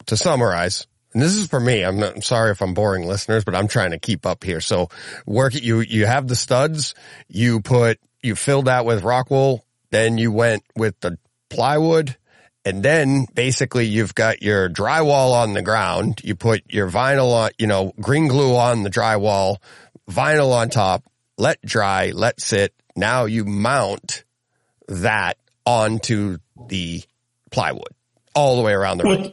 [0.07, 3.43] to summarize, and this is for me, I'm, not, I'm sorry if I'm boring listeners,
[3.43, 4.61] but I'm trying to keep up here.
[4.61, 4.89] So
[5.25, 6.95] work you, you have the studs,
[7.27, 11.17] you put, you filled out with rock wool, then you went with the
[11.49, 12.15] plywood,
[12.63, 16.21] and then basically you've got your drywall on the ground.
[16.23, 19.57] You put your vinyl on, you know, green glue on the drywall,
[20.09, 21.03] vinyl on top,
[21.37, 22.73] let dry, let sit.
[22.95, 24.23] Now you mount
[24.87, 27.03] that onto the
[27.51, 27.93] plywood
[28.33, 29.21] all the way around the room.
[29.21, 29.31] With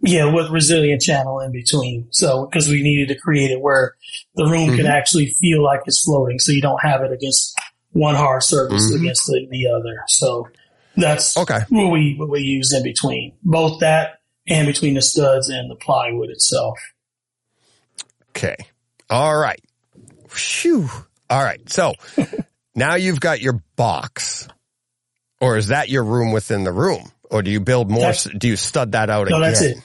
[0.00, 2.06] Yeah, with resilient channel in between.
[2.10, 3.96] So, because we needed to create it where
[4.36, 4.90] the room can Mhm.
[4.90, 6.38] actually feel like it's floating.
[6.38, 7.58] So you don't have it against
[7.92, 9.00] one hard surface Mhm.
[9.00, 10.04] against the, the other.
[10.06, 10.48] So
[10.96, 11.58] that's Okay.
[11.70, 13.32] what we, what we used in between.
[13.42, 16.78] Both that and between the studs and the plywood itself.
[18.30, 18.56] Okay.
[19.10, 19.60] All right.
[20.28, 20.88] Phew.
[21.28, 21.60] All right.
[21.70, 21.94] So
[22.76, 24.46] now you've got your box.
[25.40, 27.10] Or is that your room within the room?
[27.30, 28.00] Or do you build more?
[28.00, 29.40] That's- do you stud that out No, again?
[29.52, 29.78] that's it.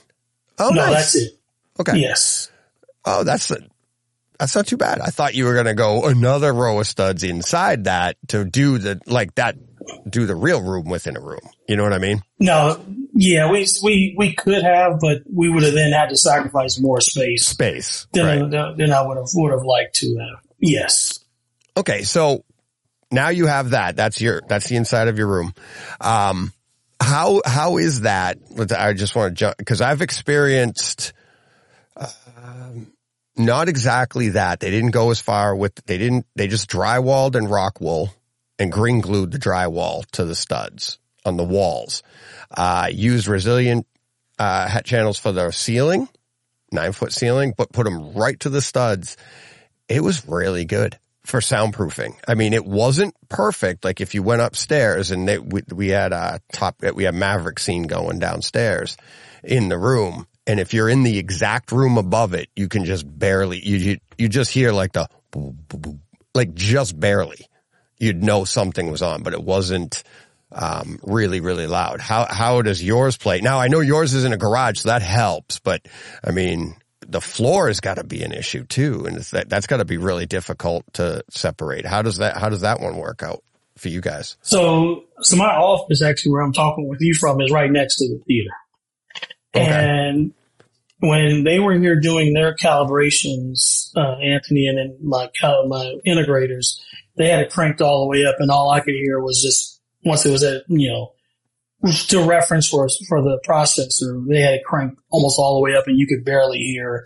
[0.60, 0.94] Oh, no, nice.
[0.94, 1.32] that's it.
[1.80, 1.98] Okay.
[1.98, 2.50] Yes.
[3.06, 3.52] Oh, that's
[4.40, 5.00] that's not too bad.
[5.00, 8.78] I thought you were going to go another row of studs inside that to do
[8.78, 9.56] the like that,
[10.10, 11.40] do the real room within a room.
[11.68, 12.22] You know what I mean?
[12.40, 12.80] No,
[13.14, 17.00] yeah, we, we, we could have, but we would have then had to sacrifice more
[17.02, 18.08] space Space.
[18.14, 18.78] than, Right.
[18.78, 20.44] than I would have, would have liked to have.
[20.60, 21.20] Yes.
[21.78, 22.04] Okay.
[22.04, 22.44] So
[23.12, 23.96] now you have that.
[23.96, 25.54] That's your, that's the inside of your room.
[26.02, 26.52] Um,
[27.04, 28.38] how, how is that?
[28.76, 31.14] I just want to jump because I've experienced,
[31.98, 32.94] um,
[33.38, 34.60] not exactly that.
[34.60, 38.14] They didn't go as far with, they didn't, they just drywalled and rock wool
[38.58, 42.04] and green glued the drywall to the studs on the walls.
[42.50, 43.86] Uh, used resilient,
[44.40, 46.08] uh, hat channels for the ceiling,
[46.72, 49.18] nine foot ceiling, but put them right to the studs.
[49.88, 52.16] It was really good for soundproofing.
[52.28, 53.86] I mean, it wasn't perfect.
[53.86, 57.60] Like if you went upstairs and they, we, we had a top, we had Maverick
[57.60, 58.98] scene going downstairs
[59.44, 60.28] in the room.
[60.46, 63.98] And if you're in the exact room above it, you can just barely, you, you,
[64.18, 65.08] you just hear like the,
[66.36, 67.48] like just barely.
[67.98, 70.04] You'd know something was on, but it wasn't,
[70.52, 72.02] um, really, really loud.
[72.02, 73.40] How, how does yours play?
[73.40, 75.88] Now I know yours is in a garage, so that helps, but
[76.22, 76.76] I mean,
[77.08, 79.06] the floor has got to be an issue too.
[79.06, 81.86] And it's that, that's got to be really difficult to separate.
[81.86, 83.44] How does that, how does that one work out
[83.78, 84.38] for you guys?
[84.42, 88.10] So, so my office actually where I'm talking with you from is right next to
[88.10, 88.52] the theater.
[89.56, 89.68] Okay.
[89.70, 90.34] And
[91.00, 95.30] when they were here doing their calibrations, uh, Anthony and then my
[95.68, 96.80] my integrators,
[97.18, 99.82] they had it cranked all the way up, and all I could hear was just
[100.06, 101.12] once it was at you know
[102.08, 105.88] to reference for for the processor, they had it cranked almost all the way up,
[105.88, 107.06] and you could barely hear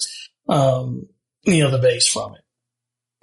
[0.49, 1.07] um,
[1.43, 2.41] you know the bass from it.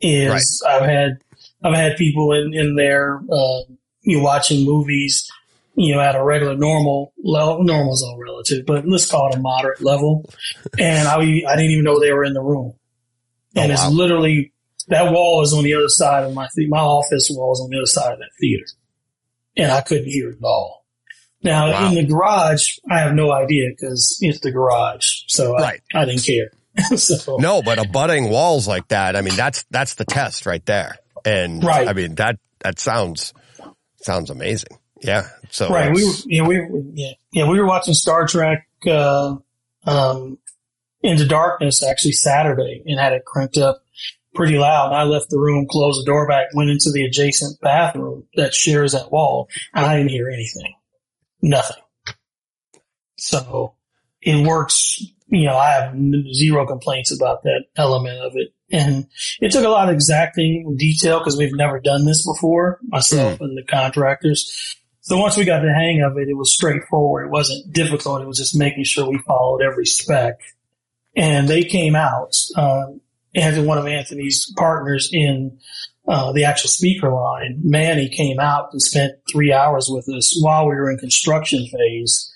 [0.01, 1.19] Is I've had
[1.62, 3.61] I've had people in in there uh,
[4.03, 5.29] you know, watching movies
[5.77, 9.40] you know, at a regular normal level, normal's all relative, but let's call it a
[9.40, 10.25] moderate level.
[10.79, 12.75] And I, I didn't even know they were in the room.
[13.57, 14.53] And Oh, it's literally,
[14.87, 17.71] that wall is on the other side of my, the- my office wall is on
[17.71, 18.67] the other side of that theater.
[19.57, 20.84] And I couldn't hear it at all.
[21.44, 21.88] Now Wow.
[21.88, 25.07] in the garage, I have no idea because it's the garage.
[25.28, 25.80] So Right.
[25.94, 26.50] I, I didn't care.
[26.96, 30.96] so No, but abutting walls like that, I mean, that's, that's the test right there.
[31.24, 31.87] And Right.
[31.87, 33.33] I mean, that, that sounds,
[34.02, 34.78] sounds amazing.
[35.02, 35.28] Yeah.
[35.50, 35.92] So Right.
[35.94, 39.37] We were, yeah, we were, yeah, yeah, we were watching Star Trek, uh,
[39.87, 40.38] um,
[41.02, 43.83] Into Darkness actually Saturday and had it cranked up
[44.35, 44.87] pretty loud.
[44.87, 48.54] And I left the room, closed the door back, went into the adjacent bathroom that
[48.54, 50.74] shares that wall and I didn't hear anything.
[51.44, 51.76] Nothing.
[53.18, 53.74] So
[54.22, 54.98] it works.
[55.28, 55.94] You know, I have
[56.33, 58.54] zero complaints about that element of it.
[58.72, 59.07] And
[59.40, 63.57] it took a lot of exacting detail because we've never done this before, myself and
[63.59, 64.76] the contractors.
[65.02, 67.26] So once we got the hang of it, it was straightforward.
[67.26, 68.22] It wasn't difficult.
[68.22, 70.40] It was just making sure we followed every spec.
[71.14, 72.87] And they came out, uh,
[73.35, 75.59] and one of Anthony's partners in
[76.07, 80.69] uh, the actual speaker line, Manny, came out and spent three hours with us while
[80.69, 82.31] we were in construction phase,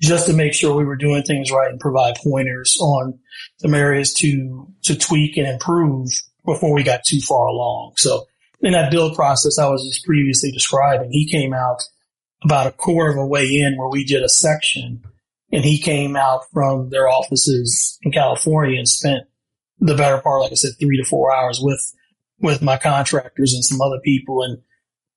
[0.00, 3.18] just to make sure we were doing things right and provide pointers on
[3.58, 6.08] some areas to to tweak and improve
[6.44, 7.94] before we got too far along.
[7.96, 8.26] So
[8.60, 11.82] in that build process I was just previously describing, he came out
[12.44, 15.02] about a quarter of a way in where we did a section
[15.50, 19.24] and he came out from their offices in California and spent
[19.80, 21.80] the better part, like I said, three to four hours with,
[22.40, 24.58] with my contractors and some other people and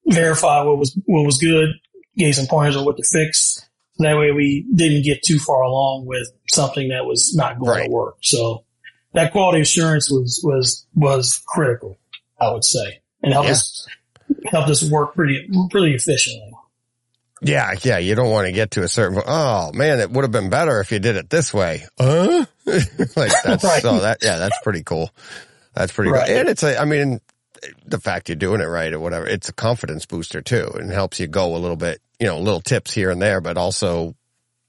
[0.07, 1.69] verify what was, what was good,
[2.17, 3.67] gave some pointers on what to fix.
[3.99, 7.85] That way we didn't get too far along with something that was not going Right.
[7.85, 8.15] to work.
[8.21, 8.63] So
[9.13, 11.97] that quality assurance was, was, was critical,
[12.39, 13.51] I would say, and helped Yeah.
[13.53, 13.87] us,
[14.45, 16.51] helped us work pretty, pretty efficiently.
[17.43, 19.19] Yeah, yeah, you don't want to get to a certain.
[19.25, 21.83] Oh man, it would have been better if you did it this way.
[21.99, 22.45] Huh?
[22.65, 23.81] like that's Right.
[23.81, 25.09] so that yeah, that's pretty cool.
[25.73, 26.27] That's pretty Right.
[26.27, 26.37] cool.
[26.37, 27.21] And it's a, I mean,
[27.85, 31.19] the fact you're doing it right or whatever, it's a confidence booster too, and helps
[31.19, 32.01] you go a little bit.
[32.19, 34.15] You know, little tips here and there, but also,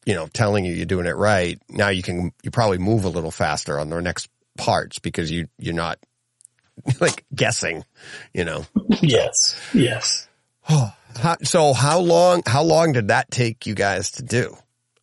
[0.07, 1.61] you know, telling you you're doing it right.
[1.69, 5.49] Now you can you probably move a little faster on the next parts because you
[5.59, 5.99] you're not
[7.01, 7.85] like guessing.
[8.33, 8.67] You know.
[9.01, 9.55] Yes.
[9.75, 10.29] Yes.
[10.69, 14.57] How, so how long, how long did that take you guys to do?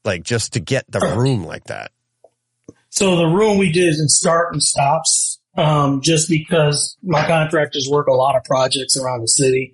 [0.04, 1.92] Like just to get the room like that?
[2.90, 7.88] So the room we did is in start and stops, um, just because my contractors
[7.92, 9.74] work a lot of projects around the city.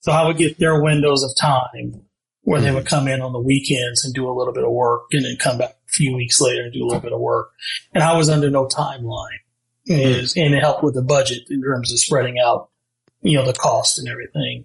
[0.00, 2.02] So I would get their windows of time
[2.42, 5.02] where they would come in on the weekends and do a little bit of work
[5.12, 7.50] and then come back a few weeks later and do a little bit of work.
[7.94, 9.38] And I was under no timeline
[9.86, 12.70] is, and it helped with the budget in terms of spreading out,
[13.22, 14.64] you know, the cost and everything.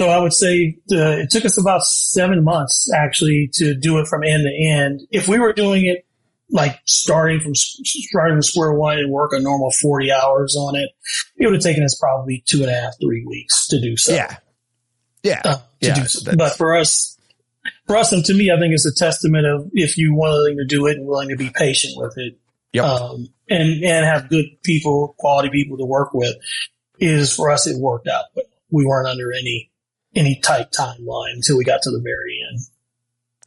[0.00, 4.08] So I would say uh, it took us about seven months actually to do it
[4.08, 5.02] from end to end.
[5.10, 6.06] If we were doing it
[6.50, 10.90] like starting from starting from square one and work a normal 40 hours on it,
[11.36, 14.14] it would have taken us probably two and a half, three weeks to do so.
[14.14, 14.36] Yeah.
[15.22, 15.42] Yeah.
[15.44, 15.94] Uh, to yeah.
[15.94, 16.36] do so.
[16.36, 17.18] But for us,
[17.86, 20.64] for us and to me, I think it's a testament of if you're willing to
[20.64, 22.38] do it and willing to be patient with it.
[22.72, 22.84] Yep.
[22.84, 26.36] Um, and, and have good people, quality people to work with
[26.98, 29.70] is for us, it worked out, but we weren't under any,
[30.14, 32.60] any tight timeline until we got to the very end.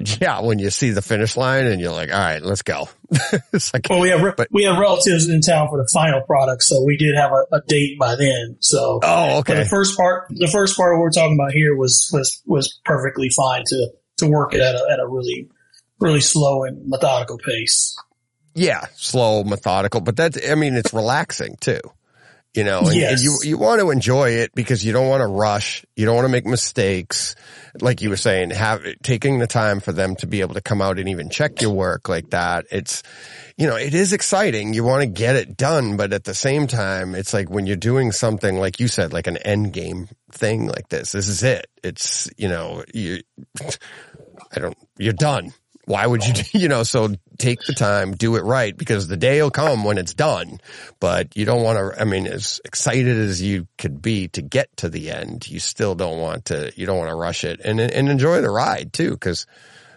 [0.21, 2.87] Yeah, when you see the finish line and you're like, all right, let's go.
[3.53, 6.21] it's like, Well, we have re- But- we have relatives in town for the final
[6.21, 8.57] product, so we did have a, a date by then.
[8.59, 9.55] So, oh, okay.
[9.55, 13.63] the first part, the first part we're talking about here was was was perfectly fine
[13.67, 15.49] to to work it at a at a really
[15.99, 17.95] really slow and methodical pace.
[18.55, 21.79] Yeah, slow, methodical, but that's, I mean, it's relaxing too.
[22.53, 25.27] You know, and, and you, you want to enjoy it because you don't want to
[25.27, 25.83] rush.
[25.95, 27.35] You don't want to make mistakes.
[27.81, 30.79] Like you were saying, have, taking the time for them to be able to come
[30.79, 32.67] out and even check your work like that.
[32.69, 33.01] It's,
[33.57, 34.75] you know, it is exciting.
[34.75, 37.75] You want to get it done, but at the same time, it's like when you're
[37.75, 41.65] doing something, like you said, like an end game thing like this, this is it.
[41.83, 43.21] It's, you know, you,
[44.55, 45.53] I don't, you're done.
[45.85, 49.41] Why would you, you know, so take the time, do it right because the day
[49.41, 50.59] will come when it's done,
[50.99, 54.75] but you don't want to, I mean, as excited as you could be to get
[54.77, 57.79] to the end, you still don't want to, you don't want to rush it and,
[57.79, 59.17] and enjoy the ride too.
[59.17, 59.45] Cause,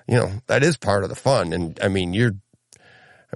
[0.08, 1.52] you know, that is part of the fun.
[1.52, 2.34] And I mean, you're,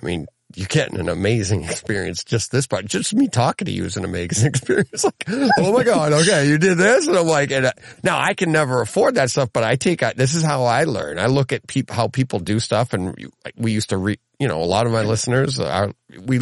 [0.00, 2.24] I mean, you're getting an amazing experience.
[2.24, 5.04] Just this part, just me talking to you is an amazing experience.
[5.04, 5.24] Like,
[5.58, 8.52] oh my God, okay, you did this, and I'm like, and uh, now I can
[8.52, 11.18] never afford that stuff, but I take this is how I learn.
[11.18, 13.14] I look at people how people do stuff, and
[13.56, 14.18] we used to read.
[14.38, 16.38] You know, a lot of my listeners are we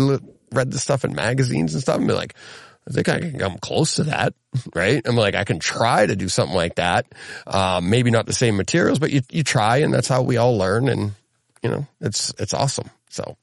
[0.53, 2.35] read the stuff in magazines and stuff, and be like.
[2.87, 4.33] I think I can come close to that,
[4.75, 5.03] right?
[5.05, 7.05] I'm like, I can try to do something like that.
[7.47, 10.57] Um, maybe not the same materials, but you, you try and that's how we all
[10.57, 10.89] learn.
[10.89, 11.13] And,
[11.63, 12.89] you know, it's, it's awesome.
[13.11, 13.37] So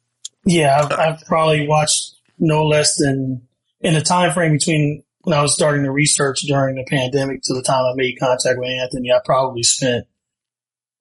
[0.45, 3.47] Yeah, I've, I've probably watched no less than
[3.81, 7.53] in the time frame between when I was starting to research during the pandemic to
[7.53, 9.11] the time I made contact with Anthony.
[9.11, 10.05] I probably spent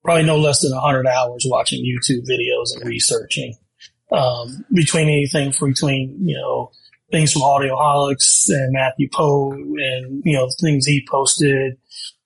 [0.03, 3.55] probably no less than hundred hours watching YouTube videos and researching.
[4.11, 6.71] Um, between anything from between, you know,
[7.11, 11.77] things from Audioholics and Matthew Poe and, you know, things he posted,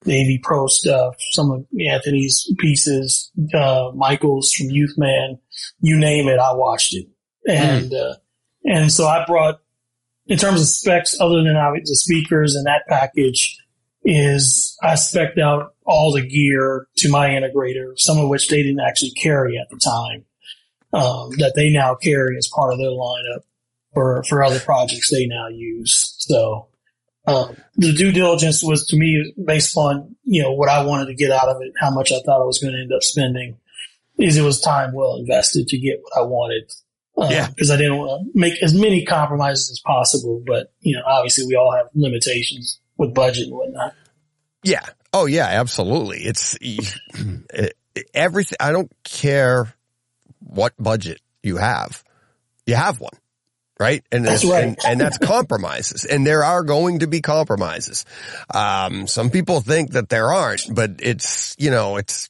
[0.07, 5.39] AV Pro stuff, some of Anthony's pieces, uh, Michael's from Youth Man,
[5.81, 7.07] you name it, I watched it.
[7.47, 8.15] And, uh,
[8.63, 9.59] and so I brought,
[10.27, 13.57] in terms of specs, other than the speakers and that package,
[14.03, 18.79] is I spec'd out all the gear to my integrator, some of which they didn't
[18.79, 20.25] actually carry at the time,
[20.93, 23.41] um, that they now carry as part of their lineup
[23.93, 26.15] for, for other projects they now use.
[26.19, 26.68] So,
[27.35, 31.13] um, the due diligence was to me based on, you know, what I wanted to
[31.15, 33.57] get out of it, how much I thought I was going to end up spending
[34.17, 36.71] is it was time well invested to get what I wanted.
[37.17, 37.47] Uh, Yeah.
[37.57, 41.45] Cause I didn't want to make as many compromises as possible, but you know, obviously
[41.45, 43.93] we all have limitations with budget and whatnot.
[44.63, 44.85] Yeah.
[45.13, 46.19] Oh yeah, absolutely.
[46.19, 47.75] It's it,
[48.13, 48.57] everything.
[48.59, 49.73] I don't care
[50.39, 52.03] what budget you have.
[52.65, 53.13] You have one,
[53.79, 54.03] right?
[54.11, 54.63] And That's and- right.
[54.65, 56.05] And, and that's compromises.
[56.05, 58.05] And there are going to be compromises.
[58.53, 62.29] Um, some people think that there aren't, but it's, you know, it's,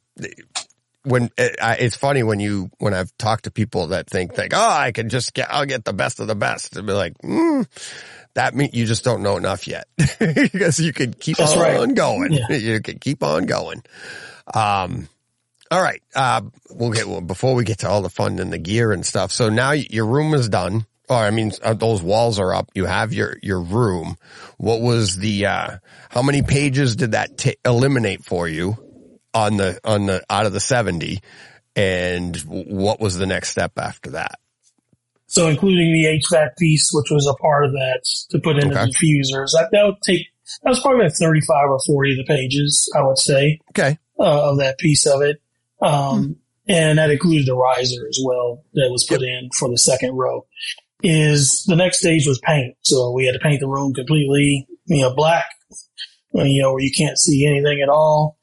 [1.04, 4.52] when it, I- it's funny when you when I've talked to people that think like
[4.54, 7.18] oh I can just get I'll get the best of the best and be like
[7.20, 7.66] mm,
[8.34, 9.88] that means you just don't know enough yet
[10.20, 11.96] because you can keep That's on right.
[11.96, 12.52] going Yeah.
[12.52, 13.82] you can keep on going
[14.54, 15.08] um
[15.72, 18.58] all right uh we'll get well, before we get to all the fun and the
[18.60, 22.40] gear and stuff so now your room is done or I mean uh, those walls
[22.40, 24.16] are up you have your your room
[24.58, 25.78] what was the uh
[26.10, 28.78] how many pages did that ta eliminate for you
[29.34, 31.20] on the on the out of the 70
[31.76, 34.40] and what was the next step after that
[35.28, 38.86] So including the HVAC piece, which was a part of that to put in Okay.
[38.86, 40.26] the diffusers, that, that would take,
[40.64, 43.60] that was probably like 35 or 40 of the pages, I would say.
[43.70, 45.42] okay uh, of that piece of it.
[45.82, 46.36] Um,
[46.68, 50.46] and that included the riser as well that was put in for the second row.
[51.02, 52.76] Is the next stage was paint.
[52.82, 55.46] So we had to paint the room completely, you know, black,
[56.34, 58.38] you know, where you can't see anything at all.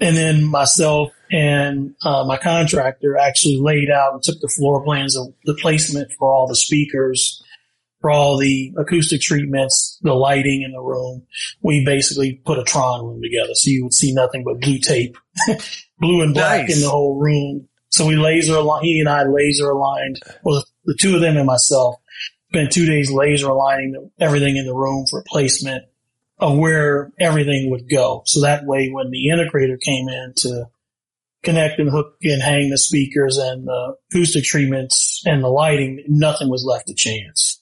[0.00, 5.16] and then myself and uh, my contractor actually laid out and took the floor plans
[5.18, 7.42] of the placement for all the speakers,
[8.00, 11.26] for all the acoustic treatments, the lighting in the room.
[11.60, 15.18] We basically put a Tron room together, so you would see nothing but blue tape,
[15.98, 16.76] blue and black Nice.
[16.76, 17.68] in the whole room.
[17.90, 18.84] So we laser aligned.
[18.84, 20.20] He and I laser aligned.
[20.44, 21.96] Well, the two of them and myself
[22.48, 25.84] spent two days laser aligning everything in the room for placement
[26.38, 28.22] of where everything would go.
[28.24, 30.64] So that way, when the integrator came in to
[31.42, 36.48] connect and hook and hang the speakers and the acoustic treatments and the lighting, nothing
[36.48, 37.60] was left to chance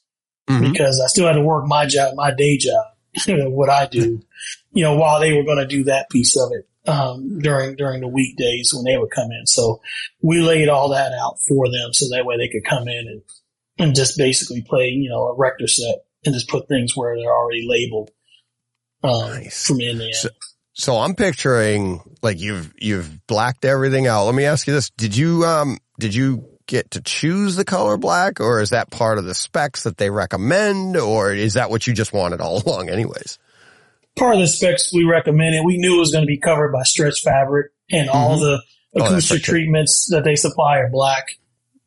[0.49, 0.71] Mhm.
[0.73, 2.85] because I still had to work my job, my day job,
[3.27, 4.23] what I do,
[4.73, 6.69] you know, while they were going to do that piece of it.
[6.87, 9.47] Um, during, during the weekdays when they would come in.
[9.47, 9.81] So
[10.23, 13.23] we laid all that out for them so that way they could come in and,
[13.79, 17.35] and just basically play, you know, a Erector set and just put things where they're
[17.35, 18.11] already labeled.
[19.03, 19.67] Um, Nice.
[19.67, 20.13] from in there.
[20.13, 20.29] So-
[20.75, 24.27] So I'm picturing like you've you've blacked everything out.
[24.27, 27.97] Let me ask you this: Did you um did you get to choose the color
[27.97, 31.87] black, or is that part of the specs that they recommend, or is that what
[31.87, 33.39] you just wanted all along, anyways?
[34.17, 36.83] Part of the specs we recommended, we knew it was going to be covered by
[36.83, 38.63] stretch fabric and all the
[38.99, 39.53] Oh, acoustic too.
[39.53, 41.27] treatments that they supply are black.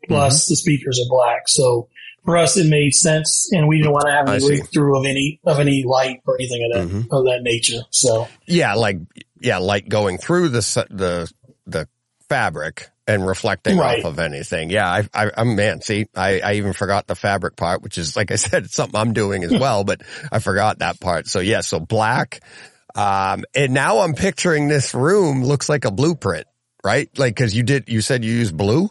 [0.08, 0.52] Plus Mm-hmm.
[0.52, 1.48] the speakers are black.
[1.48, 1.90] So
[2.24, 5.06] for us, it made sense and we didn't want to have any leak through of
[5.06, 7.08] any, of any light or anything of that, Mhm.
[7.12, 7.82] of that nature.
[7.90, 8.98] So Yeah, like
[9.42, 10.60] yeah, like going through the
[10.92, 11.32] the
[11.66, 11.88] the
[12.30, 14.00] fabric and reflecting Right.
[14.00, 14.70] off of anything.
[14.70, 15.82] Yeah, I, I, I'm man.
[15.82, 19.00] See, I, I even forgot the fabric part, which is like I said, it's something
[19.00, 20.02] I'm doing as well, but
[20.32, 21.28] I forgot that part.
[21.28, 22.42] So yeah, so black.
[22.96, 26.48] Um, and now I'm picturing this room looks like a blueprint,
[26.84, 27.10] right?
[27.18, 28.90] Like, cause you did, you said you use blue.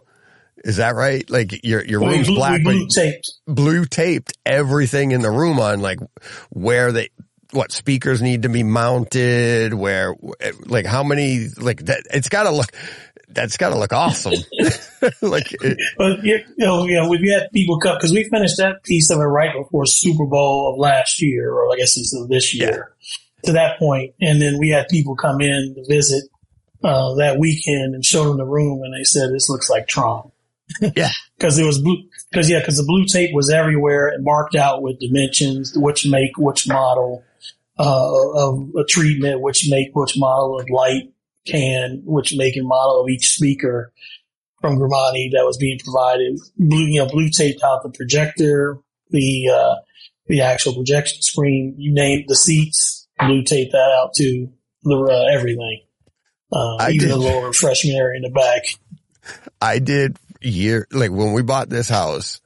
[0.64, 1.28] Is that right?
[1.30, 3.30] Like your, your we room's blue, black, blue taped.
[3.46, 5.98] blue taped everything in the room on like
[6.50, 7.10] where they
[7.52, 10.14] what speakers need to be mounted where
[10.66, 12.70] like how many like that it's got to look
[13.30, 14.34] that's got to look awesome
[15.22, 18.82] like it, But you know, you know, we had people come because we finished that
[18.84, 22.28] piece of it right before Super Bowl of last year, or I guess it's of
[22.28, 22.92] this year,
[23.44, 26.24] to that point, and then we had people come in to visit
[26.82, 30.30] uh, that weekend and show them the room, and they said this looks like Tron.
[30.94, 31.08] Yeah.
[31.38, 32.04] because it was blue.
[32.30, 36.36] Because yeah, because the blue tape was everywhere and marked out with dimensions, which make,
[36.36, 37.24] which model
[37.78, 41.10] uh, of a treatment, which make, which model of light
[41.48, 43.92] can, which make and model of each speaker
[44.60, 46.38] from Grimani that was being provided.
[46.56, 48.78] Blue, you know, blue taped out the projector,
[49.10, 49.74] the uh,
[50.26, 51.74] the actual projection screen.
[51.78, 54.48] You name the seats, blue tape that out to
[54.82, 55.82] The uh, everything,
[56.52, 57.14] uh, I even did.
[57.14, 58.64] the little refreshment area in the back.
[59.60, 62.40] i did year like when we bought this house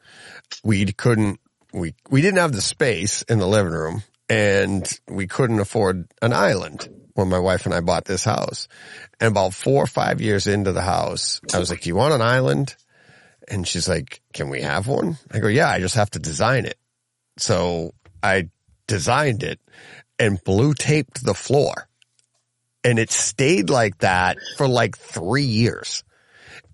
[0.65, 1.39] we couldn't
[1.73, 6.33] we we didn't have the space in the living room and we couldn't afford an
[6.33, 8.69] island when my wife and I bought this house.
[9.21, 12.15] And about four or five years into the house, I was like, do you want
[12.15, 12.75] an island?
[13.49, 15.19] And she's like, can we have one?
[15.31, 16.79] I go, yeah, I just have to design it.
[17.39, 17.93] So
[18.23, 18.51] I
[18.87, 19.61] designed it
[20.19, 21.89] and blue taped the floor
[22.85, 26.05] and it stayed like that for like three years.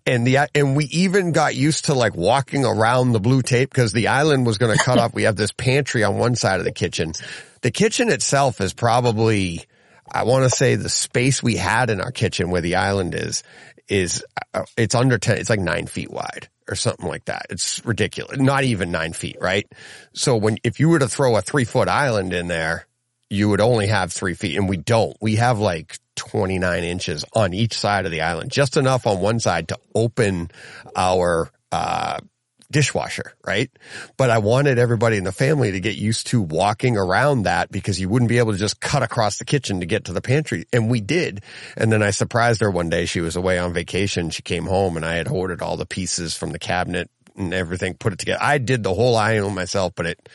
[0.06, 3.92] And the, and we even got used to like walking around the blue tape because
[3.92, 5.12] the island was going to cut off.
[5.12, 7.12] We have this pantry on one side of the kitchen.
[7.60, 9.64] The kitchen itself is probably,
[10.10, 13.42] I want to say the space we had in our kitchen where the island is,
[13.88, 17.46] is, uh, it's under 10, it's like nine feet wide or something like that.
[17.50, 18.38] It's ridiculous.
[18.38, 19.66] Not even nine feet, right?
[20.12, 22.86] So when, if you were to throw a three foot island in there,
[23.30, 25.16] you would only have three feet and we don't.
[25.20, 29.40] We have like 29 inches on each side of the island, just enough on one
[29.40, 30.50] side to open
[30.96, 32.18] our, uh,
[32.70, 33.70] dishwasher, right?
[34.16, 38.00] But I wanted everybody in the family to get used to walking around that because
[38.00, 40.66] you wouldn't be able to just cut across the kitchen to get to the pantry.
[40.72, 41.42] And we did.
[41.76, 43.06] And then I surprised her one day.
[43.06, 44.30] She was away on vacation.
[44.30, 47.94] She came home and I had ordered all the pieces from the cabinet and everything,
[47.94, 48.42] put it together.
[48.42, 50.28] I did the whole island myself, but it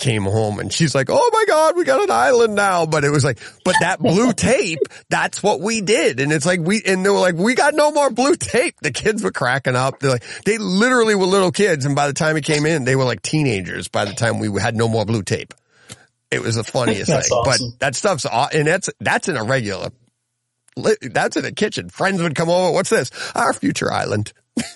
[0.00, 2.86] came home and she's like, Oh my God, we got an island now.
[2.86, 6.18] But it was like, but that blue tape, that's what we did.
[6.18, 8.74] And it's like we, and they were like, we got no more blue tape.
[8.82, 10.00] The kids were cracking up.
[10.00, 11.84] They're like, they literally were little kids.
[11.84, 14.60] And by the time it came in, they were like teenagers by the time we
[14.60, 15.54] had no more blue tape.
[16.30, 17.38] It was the funniest thing, awesome.
[17.44, 19.88] but that stuff's, aw- and that's, that's in a regular,
[21.02, 21.88] that's in a kitchen.
[21.88, 22.72] Friends would come over.
[22.72, 23.10] What's this?
[23.34, 24.32] Our future island.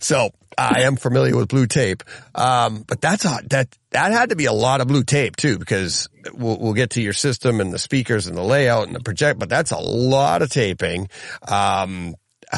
[0.00, 2.02] So I am familiar with blue tape.
[2.34, 5.58] Um, but that's a, that, that had to be a lot of blue tape too,
[5.58, 9.00] because we'll, we'll get to your system and the speakers and the layout and the
[9.00, 11.08] project, but that's a lot of taping.
[11.46, 12.14] Um,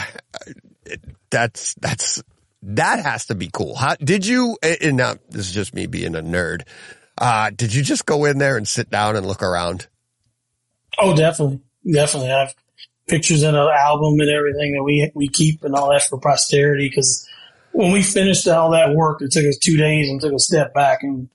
[1.30, 2.22] that's, that's,
[2.62, 3.74] that has to be cool.
[3.74, 6.62] How, did you, and now this is just me being a nerd.
[7.16, 9.86] Uh, did you just go in there and sit down and look around?
[10.98, 12.30] Oh, definitely, definitely.
[12.30, 12.54] I have
[13.06, 16.88] pictures in an album and everything that we we keep and all that for posterity.
[16.88, 17.28] Because
[17.74, 20.72] when we finished all that work, it took us two days and took a step
[20.72, 21.28] back, and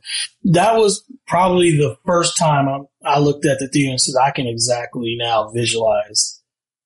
[0.46, 2.80] that was probably the first time I,
[3.16, 6.42] I looked at the theater and said, "I can exactly now visualize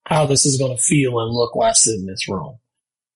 [0.06, 2.58] how this is going to feel and look when I sit in this room."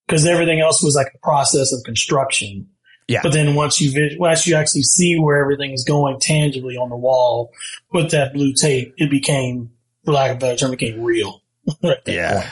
[0.06, 2.68] Because everything else was like a process of construction.
[3.08, 3.20] Yeah.
[3.22, 6.88] But then once you vis- once you actually see where everything is going tangibly on
[6.88, 7.50] the wall
[7.92, 9.70] with that blue tape, it became,
[10.04, 11.42] for lack of a better term, it became real.
[11.82, 11.98] right.
[12.06, 12.48] Yeah.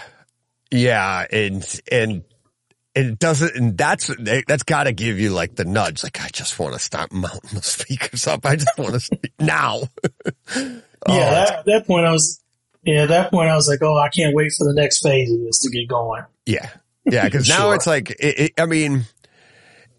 [0.72, 1.26] Yeah.
[1.30, 2.24] And, and
[2.96, 4.10] it doesn't, and that's,
[4.48, 6.02] that's gotta give you like the nudge.
[6.02, 8.44] Like, I just want to start mounting the speakers up.
[8.46, 9.82] I just want to speak now.
[11.08, 12.40] Yeah, Oh, that, at that point I was,
[12.82, 15.30] yeah, at that point I was like, oh, I can't wait for the next phase
[15.30, 16.24] of this to get going.
[16.46, 16.68] Yeah.
[17.04, 17.28] Yeah.
[17.28, 17.74] Cause now Sure.
[17.76, 19.04] it's like, it, it, I mean,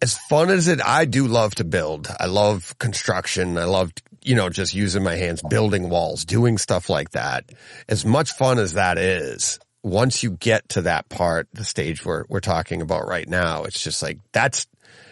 [0.02, 2.10] as fun as it, I do love to build.
[2.20, 3.58] I love construction.
[3.58, 7.46] I love, you know, just using my hands, building walls, doing stuff like that.
[7.88, 12.26] As much fun as that is, once you get to that part, the stage we're,
[12.30, 14.68] we're talking about right now, it's just like, that's,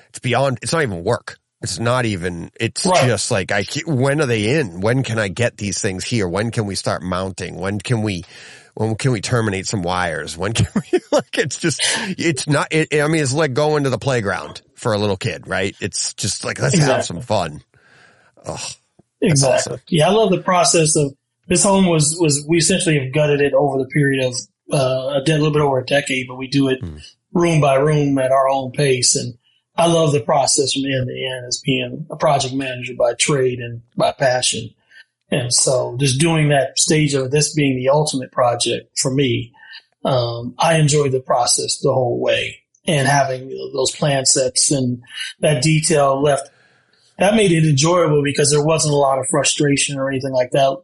[0.10, 1.40] it's beyond, it's not even work.
[1.62, 3.06] It's not even, it's Right.
[3.08, 4.82] just like, I, when are they in?
[4.82, 6.28] When can I get these things here?
[6.28, 7.56] When can we start mounting?
[7.58, 8.24] When can we,
[8.76, 10.38] when can we terminate some wires?
[10.38, 11.82] When can we, like, it's just,
[12.18, 15.48] it's not, it, I mean, it's like going to the playground for a little kid,
[15.48, 15.76] right?
[15.80, 17.64] It's just like, let's have some fun.
[19.22, 19.74] Exactly.
[19.74, 19.82] awesome.
[19.90, 21.14] Yeah, I love the process of
[21.48, 24.36] this home was was we essentially have gutted it over the period of
[24.72, 26.98] uh, a little bit over a decade, but we do it Hmm.
[27.34, 29.36] room by room at our own pace, and
[29.76, 33.60] I love the process from end to end as being a project manager by trade
[33.60, 34.70] and by passion.
[35.32, 39.54] And so just doing that stage of this being the ultimate project for me,
[40.06, 45.02] um, I enjoyed the process the whole way and having those plan sets and
[45.40, 46.50] that detail left
[47.18, 50.78] that made it enjoyable because there wasn't a lot of frustration or anything like that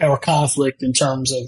[0.00, 1.42] or conflict in terms of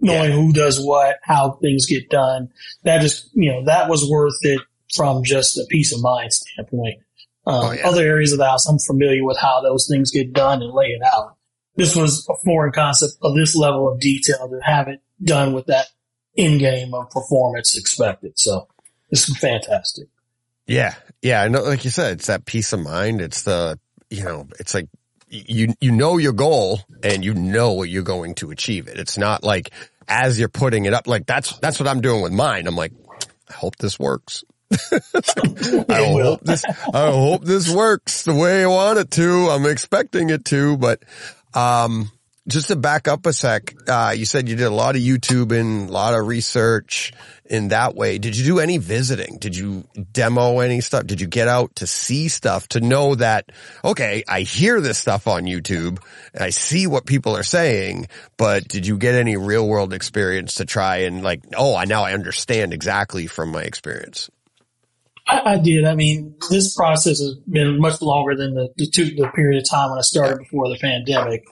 [0.00, 2.50] knowing who does what, how things get done.
[2.82, 4.60] That just, you know, that was worth it
[4.94, 6.98] from just a peace of mind standpoint.
[7.46, 7.88] Um, Oh, yeah.
[7.88, 10.86] Other areas of the house, I'm familiar with how those things get done and lay
[10.86, 11.36] it out.
[11.76, 15.66] This was a foreign concept of this level of detail to have it done with
[15.66, 15.86] that
[16.36, 18.38] end-game of performance expected.
[18.38, 18.68] So
[19.10, 20.08] this is fantastic.
[20.66, 20.94] Yeah.
[21.20, 21.42] Yeah.
[21.42, 23.20] I know, like you said, it's that peace of mind.
[23.20, 23.78] It's the,
[24.08, 24.88] you know, it's like
[25.34, 28.98] you, you know your goal and you know what you're going to achieve it.
[28.98, 29.70] It's not like
[30.08, 32.66] as you're putting it up, like that's, that's what I'm doing with mine.
[32.66, 32.92] I'm like,
[33.48, 34.44] I hope this works.
[34.70, 39.48] I hope this, I hope this works the way I want it to.
[39.50, 41.02] I'm expecting it to, but,
[41.54, 42.10] um,
[42.46, 45.58] just to back up a sec, uh, you said you did a lot of YouTube
[45.58, 47.12] and a lot of research
[47.46, 48.18] in that way.
[48.18, 49.38] Did you do any visiting?
[49.38, 51.06] Did you demo any stuff?
[51.06, 53.50] Did you get out to see stuff to know that,
[53.82, 55.98] okay, I hear this stuff on YouTube
[56.34, 60.54] and I see what people are saying, but did you get any real world experience
[60.54, 64.30] to try and like, oh, I now I understand exactly from my experience?
[65.26, 65.86] I, I did.
[65.86, 69.70] I mean, this process has been much longer than the, the, two, the period of
[69.70, 71.44] time when I started before the pandemic.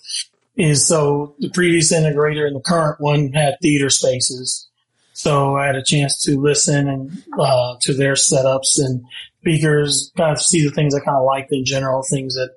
[0.54, 4.68] Is so the previous integrator and the current one had theater spaces.
[5.14, 9.02] So I had a chance to listen and uh, to their setups and
[9.40, 12.50] speakers, kind of see the things I kind of liked in general, things that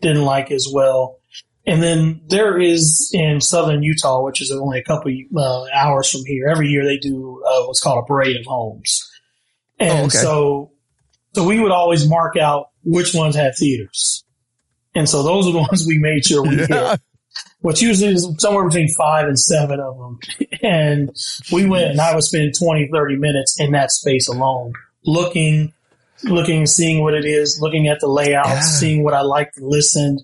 [0.00, 1.18] didn't like as well.
[1.66, 6.22] And then there is in southern Utah, which is only a couple uh, hours from
[6.26, 6.48] here.
[6.48, 9.06] Every year they do uh, what's called a parade of homes,
[9.78, 10.18] and Oh, okay.
[10.18, 10.70] so
[11.34, 14.24] so we would always mark out which ones had theaters,
[14.94, 16.96] and so those are the ones we made sure we hit Yeah.
[17.60, 20.18] Which usually is somewhere between five and seven of them.
[20.62, 21.10] And
[21.52, 24.72] we went and I would spend 20, 30 minutes in that space alone,
[25.04, 25.72] looking,
[26.24, 28.60] looking, seeing what it is, looking at the layout, Yeah.
[28.60, 30.22] seeing what I liked listened,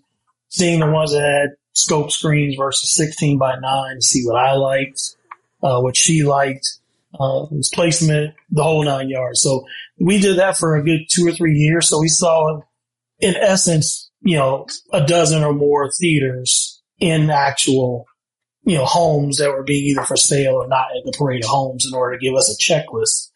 [0.48, 4.54] seeing the ones that had scope screens versus 16 by 9 to see what I
[4.54, 5.00] liked,
[5.62, 6.68] uh, what she liked,
[7.18, 9.40] uh, its placement, the whole nine yards.
[9.40, 9.64] So
[10.00, 11.88] we did that for a good two or three years.
[11.88, 12.60] So we saw,
[13.20, 16.73] in essence, you know, a dozen or more theaters
[17.04, 18.06] in actual,
[18.64, 21.50] you know, homes that were being either for sale or not at the parade of
[21.50, 23.30] homes in order to give us a checklist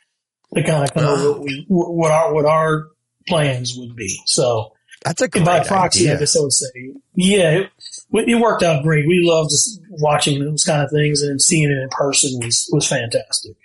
[0.55, 2.87] to kind of come up with what, we, what our, what our
[3.27, 4.19] plans would be.
[4.25, 4.73] So,
[5.05, 6.21] That's a great by proxy, I idea.
[6.21, 7.71] guess I would say, yeah, it,
[8.12, 9.07] it worked out great.
[9.07, 12.89] We loved just watching those kind of things and seeing it in person was, was
[12.89, 13.57] fantastic.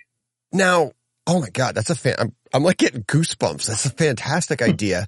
[0.52, 0.92] Now,
[1.26, 2.16] oh my God, that's a fan.
[2.18, 3.66] I'm, I'm like getting goosebumps.
[3.66, 4.70] That's a fantastic hmm.
[4.70, 5.06] idea.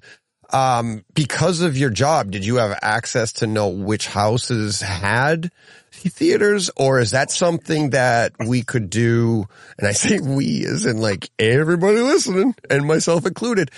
[0.51, 5.51] Um, because of your job, did you have access to know which houses had
[5.91, 9.45] theaters or is that something that we could do?
[9.77, 13.71] And I say we as in like everybody listening and myself included,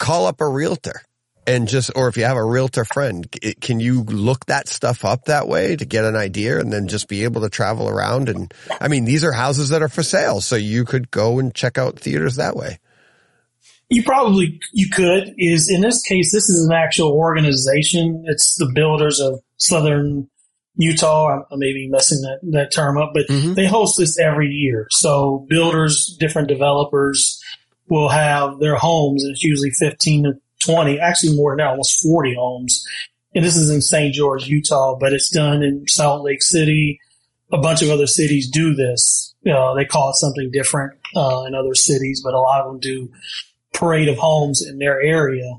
[0.00, 1.02] call up a realtor
[1.46, 3.26] and just, or if you have a realtor friend,
[3.60, 7.08] can you look that stuff up that way to get an idea and then just
[7.08, 8.28] be able to travel around?
[8.28, 10.40] And I mean, these are houses that are for sale.
[10.40, 12.78] So you could go and check out theaters that way.
[13.92, 18.24] You probably you could is in this case this is an actual organization.
[18.26, 20.28] It's the builders of Southern
[20.76, 21.42] Utah.
[21.52, 23.54] I may be messing that, that term up, but Mhm.
[23.54, 24.86] they host this every year.
[24.90, 27.38] So builders, different developers
[27.88, 30.32] will have their homes, and it's usually fifteen to
[30.64, 32.82] twenty, actually more now, almost forty homes.
[33.34, 34.14] And this is in St.
[34.14, 36.98] George, Utah, but it's done in Salt Lake City.
[37.52, 39.34] A bunch of other cities do this.
[39.46, 42.80] Uh, they call it something different uh, in other cities, but a lot of them
[42.80, 43.10] do
[43.72, 45.58] parade of homes in their area.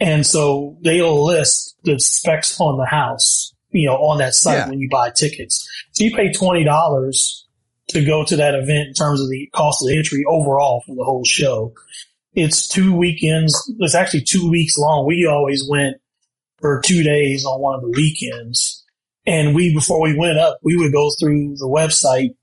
[0.00, 4.68] And so they'll list the specs on the house, you know, on that site Yeah.
[4.68, 5.66] when you buy tickets.
[5.92, 7.44] So you pay $20
[7.88, 10.94] to go to that event in terms of the cost of the entry overall for
[10.94, 11.72] the whole show.
[12.34, 13.54] It's two weekends.
[13.78, 15.06] It's actually two weeks long.
[15.06, 15.98] We always went
[16.60, 18.82] for two days on one of the weekends.
[19.26, 22.34] And we, before we went up, we would go through the website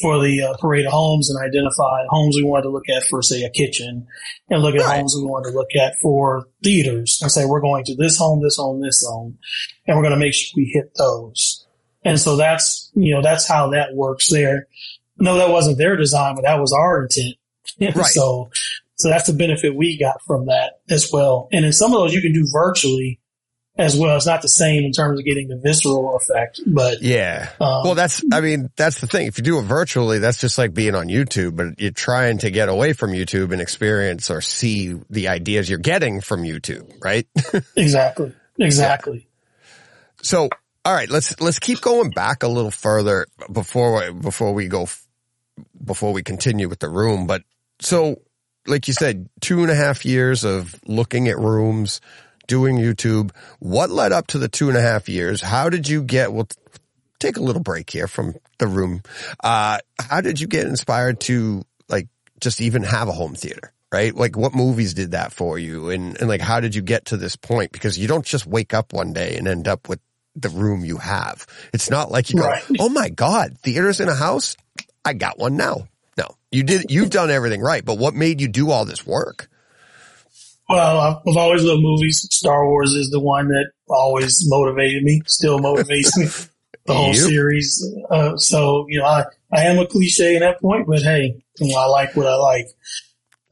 [0.00, 3.22] for the uh, parade of homes and identify homes we wanted to look at for,
[3.22, 4.06] say, a kitchen,
[4.50, 4.98] and look at Right.
[4.98, 8.42] homes we wanted to look at for theaters, and say we're going to this home,
[8.42, 9.38] this home, this home,
[9.86, 11.66] and we're going to make sure we hit those.
[12.04, 14.66] And so that's you know that's how that works there.
[15.18, 17.36] No, that wasn't their design, but that was our intent.
[17.96, 18.06] Right.
[18.06, 18.50] so,
[18.96, 21.48] so that's the benefit we got from that as well.
[21.50, 23.20] And in some of those, you can do virtually
[23.76, 24.16] as well.
[24.16, 27.48] It's not the same in terms of getting the visceral effect, but Yeah.
[27.60, 29.26] um, Well, that's, I mean, that's the thing.
[29.26, 32.50] If you do it virtually, that's just like being on YouTube, but you're trying to
[32.50, 37.26] get away from YouTube and experience or see the ideas you're getting from YouTube, right?
[37.76, 39.26] exactly, exactly.
[40.22, 40.48] So,
[40.84, 44.86] all right, let's, let's keep going back a little further before, before we go,
[45.84, 47.26] before we continue with the room.
[47.26, 47.42] But
[47.80, 48.20] so,
[48.66, 52.00] like you said, two and a half years of looking at rooms,
[52.46, 53.30] doing YouTube.
[53.58, 55.40] What led up to the two and a half years?
[55.40, 56.48] How did you get, well,
[57.18, 59.02] take a little break here from the room.
[59.42, 62.08] Uh, how did you get inspired to like
[62.40, 63.72] just even have a home theater?
[63.92, 64.14] Right?
[64.14, 65.90] Like what movies did that for you?
[65.90, 67.70] And, and like, how did you get to this point?
[67.70, 70.00] Because you don't just wake up one day and end up with
[70.34, 71.46] the room you have.
[71.72, 72.64] It's not like you go, Right.
[72.80, 74.56] Oh my God, theaters in a house.
[75.04, 75.86] I got one now.
[76.18, 77.84] No, you did, you've done everything right.
[77.84, 79.48] But what made you do all this work?
[80.68, 82.26] Well, I've always loved movies.
[82.30, 86.28] Star Wars is the one that always motivated me, still motivates me.
[86.86, 87.16] The whole Yep.
[87.16, 87.82] series.
[88.10, 91.68] Uh, so, you know, I, I am a cliche in that point, but hey, you
[91.72, 92.66] know, I like what I like.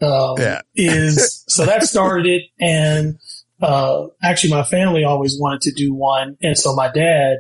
[0.03, 0.61] Um, Yeah.
[0.75, 2.43] is, so that started it.
[2.61, 3.19] And,
[3.63, 6.37] uh, actually my family always wanted to do one.
[6.43, 7.39] And so my dad,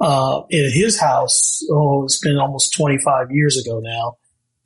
[0.00, 4.18] uh, in his house, oh, it's been almost 25 years ago now.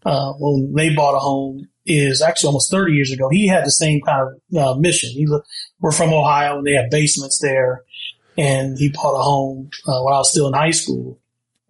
[0.05, 3.29] Uh, when they bought a home is actually almost 30 years ago.
[3.31, 5.11] He had the same kind of uh, mission.
[5.11, 5.27] He,
[5.81, 7.83] we're from Ohio and they have basements there
[8.37, 11.19] and he bought a home uh, when I was still in high school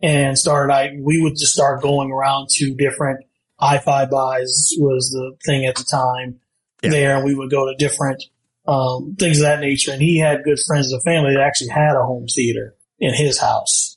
[0.02, 0.72] and started.
[0.72, 3.24] I we would just start going around to different
[3.58, 6.40] hi-fi buys was the thing at the time
[6.82, 6.90] Yeah.
[6.90, 8.22] there, and we would go to different
[8.66, 9.92] um, things of that nature.
[9.92, 13.14] And he had good friends of the family that actually had a home theater in
[13.14, 13.96] his house,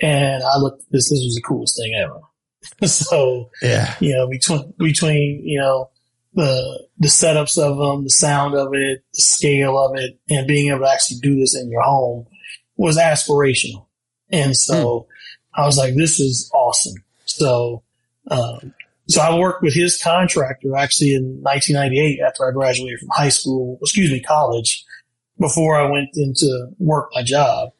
[0.00, 1.10] and I looked at this.
[1.10, 2.20] This was the coolest thing ever.
[2.84, 3.94] so Yeah.
[4.00, 5.90] you know, between between you know
[6.34, 10.68] the the setups of them, the sound of it, the scale of it, and being
[10.68, 12.26] able to actually do this in your home
[12.76, 13.86] was aspirational.
[14.30, 15.06] And so
[15.54, 17.02] I was like, this is awesome.
[17.24, 17.82] So,
[18.30, 18.74] um,
[19.08, 23.78] so I worked with his contractor actually in 1998 after I graduated from high school,
[23.80, 24.84] excuse me, college,
[25.38, 27.70] before I went into work my job.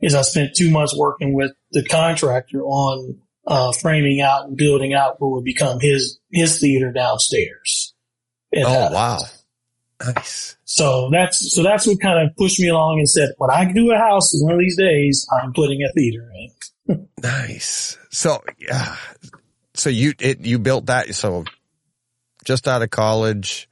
[0.00, 4.94] Is I spent two months working with the contractor on uh, framing out and building
[4.94, 7.94] out what would become his his theater downstairs.
[8.54, 9.18] Oh, wow.
[10.04, 10.56] Nice.
[10.64, 13.92] So that's so that's what kind of pushed me along and said, when I do
[13.92, 17.08] a house one of these days, I'm putting a theater in.
[17.22, 17.98] Nice.
[18.10, 18.96] So, yeah.
[19.74, 21.12] So you, it, you built that.
[21.16, 21.44] So
[22.44, 23.68] just out of college,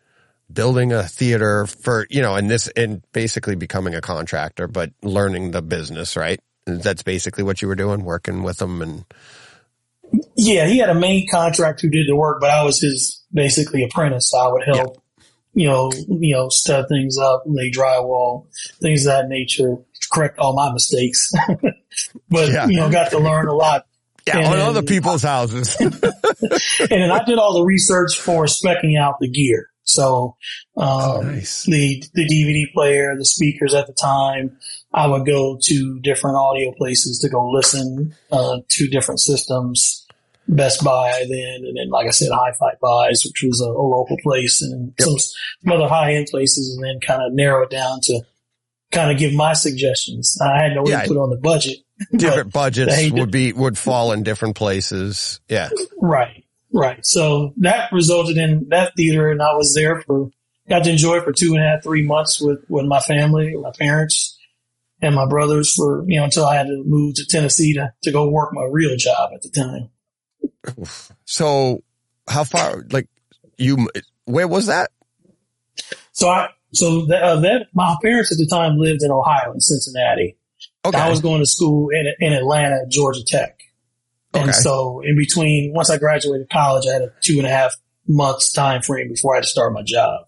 [0.53, 5.53] building a theater for, you know, and this, and basically becoming a contractor, but learning
[5.53, 6.41] the business, right?
[6.67, 9.05] That's basically what you were doing, working with them and,
[10.37, 13.83] Yeah, he had a main contract who did the work, but I was his basically
[13.85, 14.31] apprentice.
[14.31, 15.03] So I would help,
[15.55, 18.47] you know, you know, stud things up, lay drywall,
[18.81, 19.77] things of that nature,
[20.13, 21.33] correct all my mistakes.
[22.31, 22.67] but Yeah.
[22.67, 23.87] you know, got to learn a lot.
[24.27, 25.77] yeah, And on then- other people's houses.
[25.81, 29.69] and then I did all the research for specking out the gear.
[29.87, 30.37] So,
[30.79, 31.65] um, Oh, nice.
[31.65, 34.57] the, the DVD player, the speakers at the time,
[34.95, 40.04] I would go to different audio places to go listen, uh, to different systems
[40.47, 44.17] Best Buy then, and then like I said, Hi-Fi Buys, which was a, a local
[44.23, 45.07] place, and Yep.
[45.09, 48.21] some, some other high-end places, and then kind of narrow it down to
[48.93, 50.39] kind of give my suggestions.
[50.41, 51.03] I had no Yeah.
[51.03, 51.79] input on the budget,
[52.15, 55.41] Different budgets would be would fall in different places.
[55.49, 55.71] Yeah.
[56.01, 56.99] Right, right.
[57.07, 60.31] So that resulted in that theater, and I was there for
[60.69, 63.55] got to enjoy it for two and a half, three months with with my family,
[63.57, 64.37] my parents,
[65.01, 68.11] and my brothers for you know until I had to move to Tennessee to to
[68.13, 69.89] go work my real job at the time.
[71.25, 71.83] So
[72.29, 72.85] how far?
[72.91, 73.09] Like
[73.59, 73.89] you?
[74.25, 74.91] Where was that?
[76.13, 79.61] So I so that, uh, that my parents at the time lived in Ohio in
[79.61, 80.37] Cincinnati.
[80.85, 80.99] Okay.
[80.99, 83.59] I was going to school in in Atlanta Georgia Tech.
[84.35, 84.53] And Okay.
[84.53, 87.75] so in between, once I graduated college, I had a two and a half
[88.09, 90.27] months time frame before I had to start my job.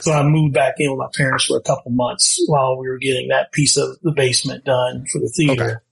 [0.00, 2.98] So I moved back in with my parents for a couple months while we were
[2.98, 5.83] getting that piece of the basement done for the theater.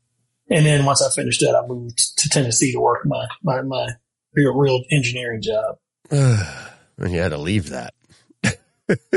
[0.52, 3.88] And then once I finished that, I moved to Tennessee to work my, my, my
[4.34, 5.76] real, real engineering job.
[6.98, 7.94] and you had to leave that.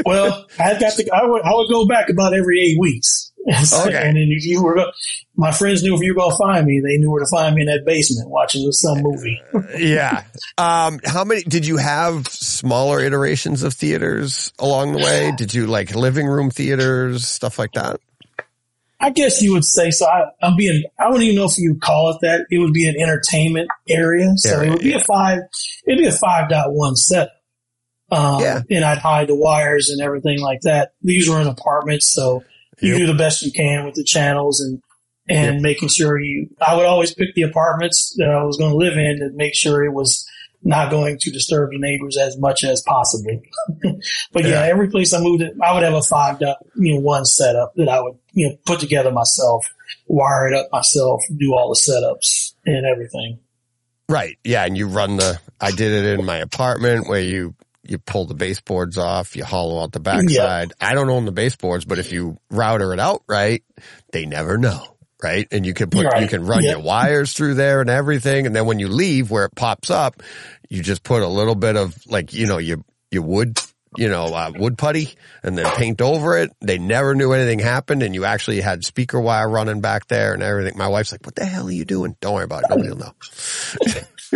[0.06, 3.32] Well, I got to, I would, I would go back about every eight weeks.
[3.48, 4.08] Okay.
[4.08, 4.92] and then if you were,
[5.36, 7.54] my friends knew if you were going to find me, they knew where to find
[7.54, 9.40] me in that basement watching some movie.
[9.78, 10.24] yeah.
[10.58, 15.32] Um, how many did you have smaller iterations of theaters along the way?
[15.38, 18.00] Did you like living room theaters, stuff like that?
[19.00, 20.06] I guess you would say so.
[20.08, 22.46] I, I'm being, I don't even know if you would call it that.
[22.50, 24.32] It would be an entertainment area.
[24.38, 24.98] So Area, it would be yeah.
[24.98, 25.40] a five,
[25.86, 27.32] it'd be a 5.1 setup.
[28.12, 28.62] Um, Yeah.
[28.70, 30.94] and I'd hide the wires and everything like that.
[31.02, 32.12] These were in apartments.
[32.14, 32.44] So
[32.80, 32.98] you Yep.
[33.00, 34.82] do the best you can with the channels and,
[35.28, 38.78] and making sure you, I would always pick the apartments that I was going to
[38.78, 40.26] live in and make sure it was
[40.68, 43.40] not going to disturb the neighbors as much as possible.
[44.34, 44.62] but yeah, Yeah.
[44.64, 47.88] every place I moved, I would have a five dot, you know, one setup that
[47.88, 49.66] I would, you know, put together myself,
[50.08, 53.40] wire it up myself, do all the setups and everything.
[54.10, 54.38] Right.
[54.44, 54.66] Yeah.
[54.66, 57.54] And you run the, I did it in my apartment where you,
[57.88, 60.74] you pull the baseboards off, you hollow out the backside.
[60.82, 63.64] I don't own the baseboards, but if you router it out right,
[64.12, 64.95] they never know.
[65.24, 65.48] Right.
[65.52, 66.72] And you can put, you can run Yeah.
[66.72, 68.46] your wires through there and everything.
[68.46, 70.22] And then when you leave where it pops up,
[70.70, 72.80] you just put a little bit of like, you know, your,
[73.12, 73.58] your wood,
[73.98, 76.52] you know, uh, wood putty and then paint over it.
[76.60, 80.44] They never knew anything happened and you actually had speaker wire running back there and
[80.44, 80.78] everything.
[80.78, 82.18] My wife's like, what the hell are you doing?
[82.20, 82.70] Don't worry about it.
[82.72, 83.14] Nobody will know.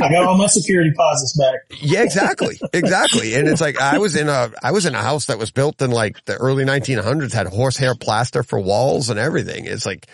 [0.02, 1.56] I got all my security deposits back.
[1.82, 2.58] Yeah, exactly.
[2.74, 3.34] Exactly.
[3.36, 5.82] And it's like I was in a I was in a house that was built
[5.82, 9.66] in like the early 1900s had horsehair plaster for walls and everything.
[9.66, 10.08] It's like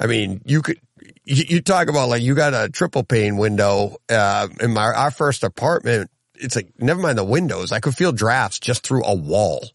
[0.00, 0.80] I mean, you could
[1.24, 5.44] you, talk about like you got a triple pane window uh in my our first
[5.44, 6.10] apartment.
[6.34, 7.70] It's like never mind the windows.
[7.70, 9.68] I could feel drafts just through a wall.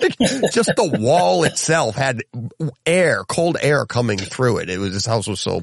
[0.00, 0.18] Like,
[0.52, 2.22] just the wall itself had
[2.84, 4.68] air, cold air coming through it.
[4.68, 5.62] It was this house was so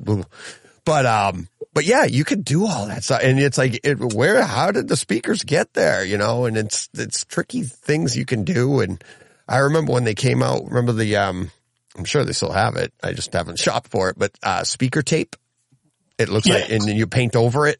[0.85, 3.21] but um but yeah, you could do all that stuff.
[3.23, 6.03] And it's like, it, where, how did the speakers get there?
[6.03, 8.81] You know, and it's, it's tricky things you can do.
[8.81, 9.01] And
[9.47, 11.51] I remember when they came out, remember the, um,
[11.97, 12.93] I'm sure they still have it.
[13.03, 15.35] I just haven't shopped for it, but, uh, speaker tape.
[16.17, 16.55] It looks Yeah.
[16.55, 17.79] like, and then you paint over it.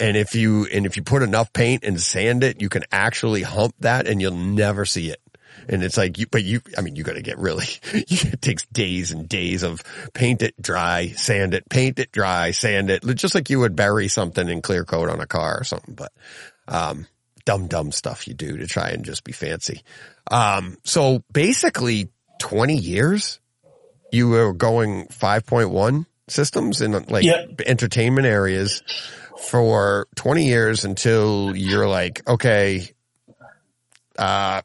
[0.00, 3.42] And if you, and if you put enough paint and sand it, you can actually
[3.42, 5.20] hump that and you'll never see it.
[5.68, 8.64] And it's like you, but you, I mean, you got to get really, it takes
[8.66, 9.82] days and days of
[10.14, 14.08] paint it dry, sand it, paint it dry, sand it, just like you would bury
[14.08, 15.94] something in clear coat on a car or something.
[15.94, 16.12] But,
[16.68, 17.06] um,
[17.44, 19.82] dumb, dumb stuff you do to try and just be fancy.
[20.30, 23.38] Um, so basically 20 years
[24.12, 27.62] you were going 5.1 systems in like Yep.
[27.66, 28.82] entertainment areas
[29.38, 32.88] for 20 years until you're like, okay,
[34.18, 34.62] uh,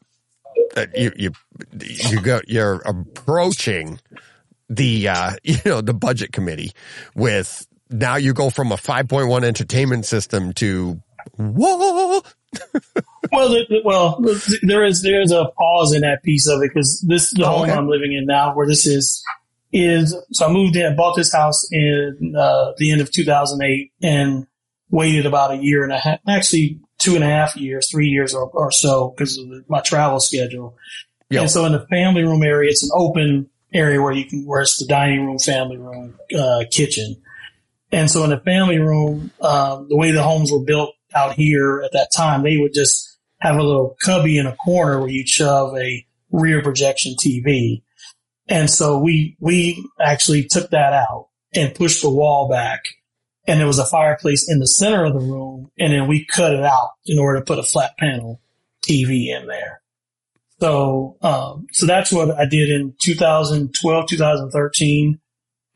[0.94, 1.32] you, you,
[1.80, 3.98] you go, you're approaching
[4.68, 6.72] the, uh, you know, the budget committee
[7.14, 11.00] with now you go from a 5.1 entertainment system to
[11.36, 12.20] whoa.
[13.30, 14.18] Well, the, the- well,
[14.62, 17.50] there is there is a pause in that piece of it because this the Oh,
[17.50, 17.72] home okay.
[17.72, 19.22] I'm living in now, where this is
[19.72, 24.46] is so I moved in, bought this house in uh, the end of 2008, and
[24.90, 28.34] waited about a year and a half, actually two and a half years, three years
[28.34, 30.76] or, or so because of my travel schedule.
[31.30, 31.42] Yep.
[31.42, 34.62] And so in the family room area, it's an open area where you can where
[34.62, 37.16] it's the dining room, family room, uh, kitchen.
[37.92, 41.82] And so in the family room, um, the way the homes were built out here
[41.84, 45.28] at that time, they would just have a little cubby in a corner where you'd
[45.28, 47.82] shove a rear projection TV.
[48.48, 52.84] And so we, we actually took that out and pushed the wall back
[53.46, 56.52] and there was a fireplace in the center of the room and then we cut
[56.52, 58.40] it out in order to put a flat panel
[58.82, 59.80] TV in there.
[60.60, 65.20] So, um, so that's what I did in 2012, 2013.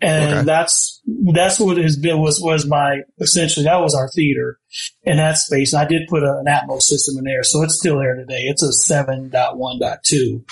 [0.00, 0.44] And Okay.
[0.44, 1.00] that's,
[1.32, 4.58] that's what has been, was, was my, essentially, that was our theater
[5.04, 5.72] in that space.
[5.72, 7.44] And I did put a, an Atmos system in there.
[7.44, 8.42] So it's still there today.
[8.48, 10.44] It's a 7.1.2.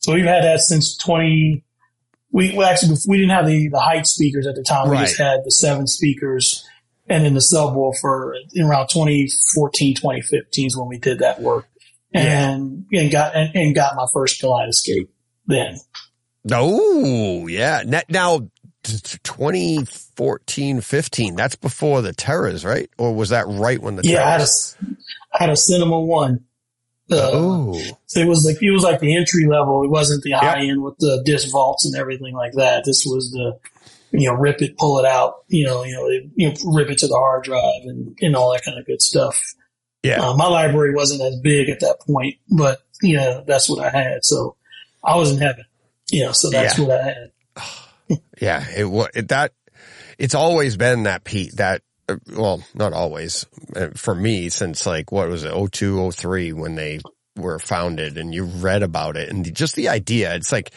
[0.00, 1.64] So we've had that since 20,
[2.30, 4.90] we well, actually, we didn't have the, the height speakers at the time.
[4.90, 6.68] We just had the seven speakers
[7.08, 11.66] and then the subwoofer in around 2014, 2015 is when we did that work
[12.12, 15.08] and, and got, and, and got my first Kaleidoscape
[15.46, 15.78] then.
[16.50, 17.82] Oh, yeah.
[17.86, 18.38] Now, now
[18.82, 22.90] t- t- 2014, 15, that's before the Terras, right?
[22.98, 24.46] Or was that right when the Yeah, I had a?
[25.34, 26.44] I had a Cinema One.
[27.10, 27.74] Uh, oh,
[28.14, 29.82] it was like it was like the entry level.
[29.84, 32.84] It wasn't the high end with the disc vaults and everything like that.
[32.84, 33.58] This was the
[34.10, 36.90] you know rip it, pull it out, you know, you know, it, you know rip
[36.90, 39.54] it to the hard drive and and all that kind of good stuff.
[40.02, 40.20] yeah.
[40.22, 43.90] Uh, my library wasn't as big at that point, but you know that's what I
[43.90, 44.24] had.
[44.24, 44.56] So
[45.02, 45.64] I was in heaven.
[46.10, 46.84] You know, so that's Yeah.
[46.84, 47.32] what I had.
[48.40, 49.52] Yeah, it was that.
[50.18, 51.56] It's always been that Pete.
[51.56, 51.82] That
[52.34, 53.46] well, not always
[53.76, 57.00] uh, for me since like what was it, 02, 03 when they
[57.36, 60.34] were founded, and you read about it, and just the idea.
[60.34, 60.72] It's like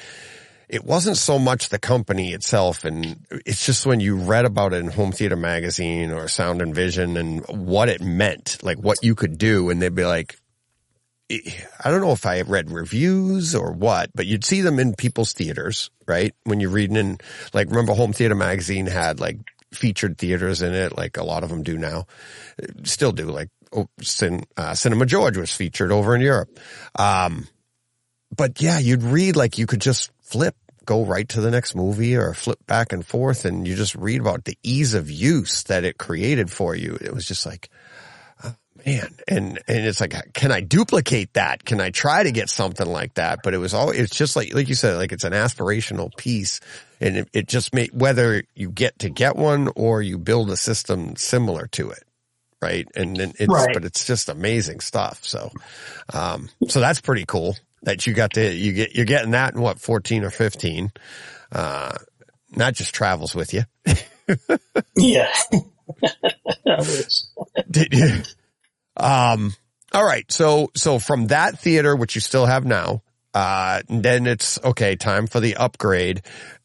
[0.70, 4.78] it wasn't so much the company itself, and it's just when you read about it
[4.78, 9.16] in Home Theater Magazine or Sound and Vision, and what it meant, like what you
[9.16, 10.38] could do, and they'd be like.
[11.82, 15.32] I don't know if I read reviews or what, but you'd see them in people's
[15.32, 16.34] theaters, right?
[16.44, 17.20] When you're reading in,
[17.54, 19.38] like, remember Home Theater Magazine had like
[19.74, 22.06] featured theaters in it, like a lot of them do now,
[22.84, 23.26] still do.
[23.26, 23.88] Like, oh,
[24.58, 26.60] uh, Cinema George was featured over in Europe.
[26.98, 27.48] Um,
[28.36, 30.56] but yeah, you'd read like you could just flip,
[30.86, 34.22] go right to the next movie or flip back and forth, and you just read
[34.22, 36.98] about the ease of use that it created for you.
[37.00, 37.70] It was just like,
[38.86, 39.16] man.
[39.28, 41.64] And and it's like can i duplicate that?
[41.66, 43.40] Can i try to get something like that?
[43.44, 46.60] But it was all it's just like like you said like it's an aspirational piece.
[47.00, 50.58] And it, it just made whether you get to get one or you build a
[50.58, 52.04] system similar to it.
[52.62, 52.88] Right?
[52.96, 53.74] And then it's Right.
[53.74, 55.24] but it's just amazing stuff.
[55.26, 55.52] So
[56.14, 59.62] um so that's pretty cool that you got to you get you're getting that in
[59.62, 60.92] what 14 or 15
[61.52, 61.98] uh
[62.56, 63.64] not just travels with you.
[64.96, 65.32] Yeah.
[67.70, 68.22] Did you?
[69.02, 69.54] Um,
[69.93, 70.30] all right.
[70.32, 73.02] So, so from that theater, which you still have now,
[73.34, 74.95] uh, then it's okay.
[74.95, 76.22] Time for the upgrade.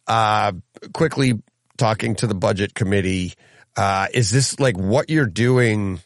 [0.07, 0.53] Uh,
[0.93, 1.43] quickly
[1.77, 3.35] talking to the budget committee.
[3.77, 6.01] Uh, is this like what you're doing?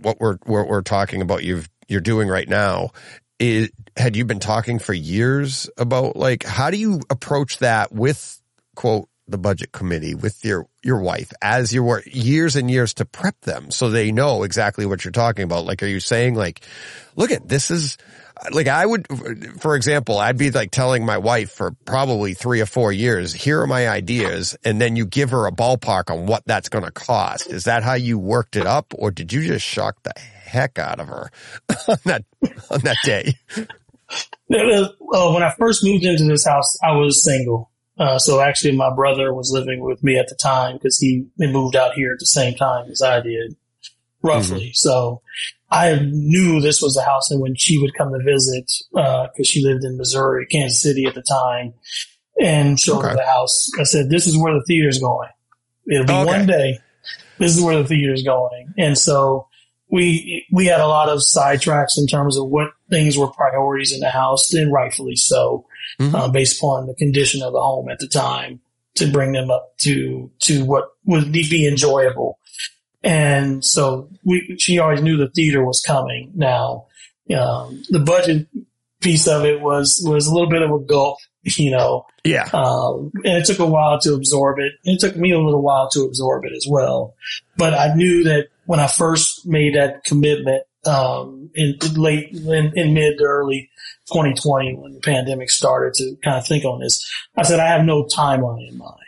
[0.00, 2.90] What we're, what we're talking about you've, you're doing right now
[3.38, 8.40] is, had you been talking for years about like, how do you approach that with
[8.74, 13.04] quote, the budget committee with your, your wife as you were years and years to
[13.04, 15.64] prep them so they know exactly what you're talking about?
[15.64, 16.64] Like, are you saying like,
[17.16, 17.98] look at this is
[18.50, 19.06] like I would,
[19.60, 23.60] for example, I'd be like telling my wife for probably three or four years, here
[23.60, 24.56] are my ideas.
[24.64, 27.48] And then you give her a ballpark on what that's going to cost.
[27.48, 30.98] Is that how you worked it up or did you just shock the heck out
[30.98, 31.30] of her
[31.88, 32.24] on that,
[32.70, 33.34] on that day?
[34.48, 37.70] When I first moved into this house, I was single.
[37.98, 41.46] Uh, so actually my brother was living with me at the time because he, he
[41.46, 43.54] moved out here at the same time as I did,
[44.22, 44.72] roughly.
[44.74, 45.20] So
[45.70, 47.30] I knew this was the house.
[47.30, 51.04] And when she would come to visit, uh, cause she lived in Missouri, Kansas City
[51.06, 51.74] at the time
[52.40, 53.16] and showed her Okay.
[53.16, 55.28] the house, I said, this is where the theater's going.
[55.90, 56.24] It'll be Okay.
[56.24, 56.78] one day.
[57.38, 58.72] This is where the theater's going.
[58.78, 59.48] And so
[59.90, 64.00] we, we had a lot of sidetracks in terms of what things were priorities in
[64.00, 65.66] the house and rightfully so
[66.00, 66.14] Mhm.
[66.14, 68.60] uh, based upon the condition of the home at the time
[68.94, 72.38] to bring them up to to what would be enjoyable.
[73.02, 76.30] And so we, she always knew the theater was coming.
[76.34, 76.86] Now,
[77.36, 78.46] um, the budget
[79.00, 82.48] piece of it was was a little bit of a gulp, you know, Yeah.
[82.52, 84.72] um, and it took a while to absorb it.
[84.84, 87.14] It took me a little while to absorb it as well.
[87.56, 92.94] But I knew that when I first made that commitment, um, in late, in, in
[92.94, 93.70] mid to early
[94.08, 97.84] 2020, when the pandemic started to kind of think on this, I said, I have
[97.84, 98.98] no timeline in mind.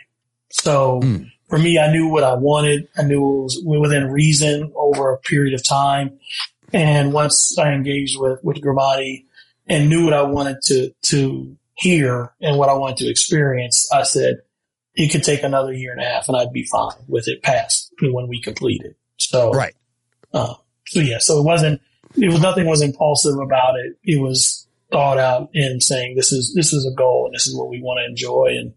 [0.51, 1.31] So Mm.
[1.49, 2.87] for me, I knew what I wanted.
[2.97, 6.17] I knew it was within reason over a period of time.
[6.73, 9.25] And once I engaged with, with Grimani
[9.67, 14.03] and knew what I wanted to, to hear and what I wanted to experience, I
[14.03, 14.37] said,
[14.95, 17.91] it could take another year and a half and I'd be fine with it past
[18.01, 18.95] when we complete it.
[19.17, 19.73] So, Right.
[20.33, 20.53] uh,
[20.87, 21.81] so yeah, so it wasn't,
[22.15, 23.97] it was nothing was impulsive about it.
[24.05, 24.64] It was
[24.95, 27.81] thought out in saying this is, this is a goal and this is what we
[27.81, 28.57] want to enjoy.
[28.57, 28.73] And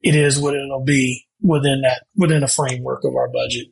[0.00, 3.66] it is what it'll be within that, within a framework of our budget.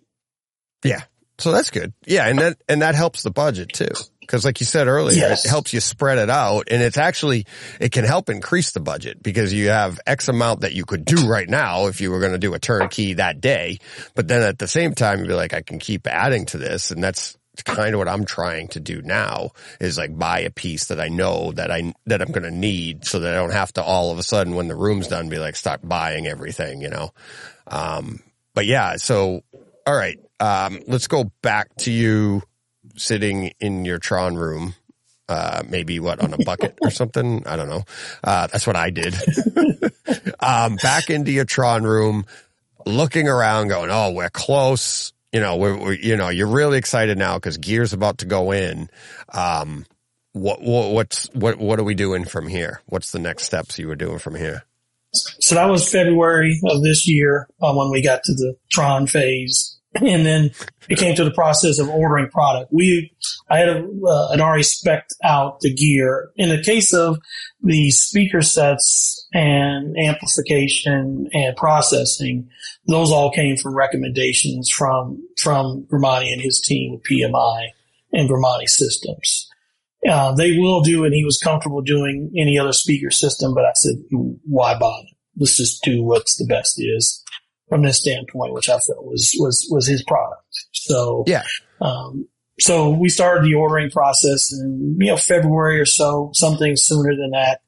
[0.84, 1.02] Yeah.
[1.38, 1.92] So that's good.
[2.04, 2.26] Yeah.
[2.26, 3.86] And that, and that helps the budget too.
[4.26, 5.46] Cause like you said earlier, Yes.
[5.46, 7.46] it helps you spread it out and it's actually,
[7.80, 11.28] it can help increase the budget because you have X amount that you could do
[11.28, 13.78] right now if you were going to do a turnkey that day.
[14.16, 16.90] But then at the same time, you'd be like, I can keep adding to this.
[16.90, 19.50] And that's kind of what I'm trying to do now
[19.80, 23.04] is like buy a piece that I know that I, that I'm going to need
[23.04, 25.38] so that I don't have to all of a sudden when the room's done be
[25.38, 27.12] like, stop buying everything, you know?
[27.66, 28.20] Um,
[28.54, 29.42] but yeah, so,
[29.86, 30.18] all right.
[30.40, 32.42] Um, let's go back to you
[32.96, 34.74] sitting in your Tron room.
[35.28, 37.46] Uh, maybe what on a bucket or something.
[37.46, 37.84] I don't know.
[38.24, 39.14] Uh, that's what I did.
[40.40, 42.24] um, back into your Tron room,
[42.86, 45.12] looking around going, Oh, we're close.
[45.32, 48.52] You know, we're, we're you know, you're really excited now because gear's about to go
[48.52, 48.88] in.
[49.32, 49.84] Um,
[50.32, 52.80] what, what, what's, what, what are we doing from here?
[52.86, 54.64] What's the next steps you were doing from here?
[55.12, 59.77] So that was February of this year uh, when we got to the Tron phase.
[60.02, 60.50] And then
[60.88, 62.72] it came to the process of ordering product.
[62.72, 63.12] We,
[63.50, 66.30] I had, a, uh, had already specced out the gear.
[66.36, 67.18] In the case of
[67.62, 72.48] the speaker sets and amplification and processing,
[72.86, 77.68] those all came from recommendations from, from Grimani and his team with PMI
[78.12, 79.48] and Grimani systems.
[80.08, 83.72] Uh, they will do, and he was comfortable doing any other speaker system, but I
[83.74, 83.96] said,
[84.44, 85.08] why bother?
[85.36, 87.24] Let's just do what's the best is
[87.68, 90.42] from this standpoint, which I felt was, was, was his product.
[90.72, 91.44] So, Yeah.
[91.80, 92.26] um,
[92.60, 97.30] so we started the ordering process in, you know, February or so, something sooner than
[97.32, 97.60] that.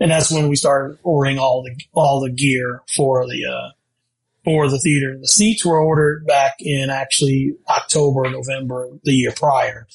[0.00, 3.72] And that's when we started ordering all the, all the gear for the, uh,
[4.44, 5.18] for the theater.
[5.20, 9.88] The seats were ordered back in actually October, November, the year prior,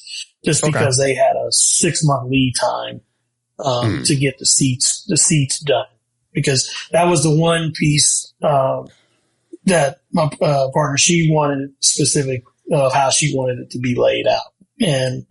[0.44, 0.72] just Okay.
[0.72, 3.00] because they had a six month lead time,
[3.64, 4.02] um, Hmm.
[4.02, 5.86] to get the seats, the seats done.
[6.34, 8.82] Because that was the one piece, uh,
[9.66, 14.26] that my uh, partner, she wanted specific of how she wanted it to be laid
[14.26, 14.52] out.
[14.80, 15.26] And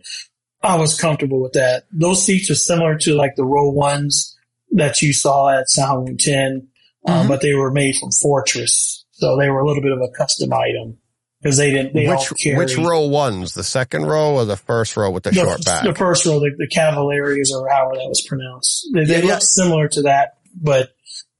[0.62, 1.84] I was comfortable with that.
[1.92, 4.36] Those seats are similar to like the row ones
[4.72, 6.68] that you saw at Sound Room 10,
[7.06, 7.28] um, Mhm.
[7.28, 9.04] but they were made from Fortress.
[9.12, 10.98] So they were a little bit of a custom item
[11.42, 13.52] because they didn't, they which, carry which row ones?
[13.54, 15.84] The second row or the first row with the, the, short back?
[15.84, 18.88] the first row, the, the Cavaliers or however that was pronounced.
[18.94, 19.38] They, they Yeah, yeah.
[19.40, 20.90] similar to that, but,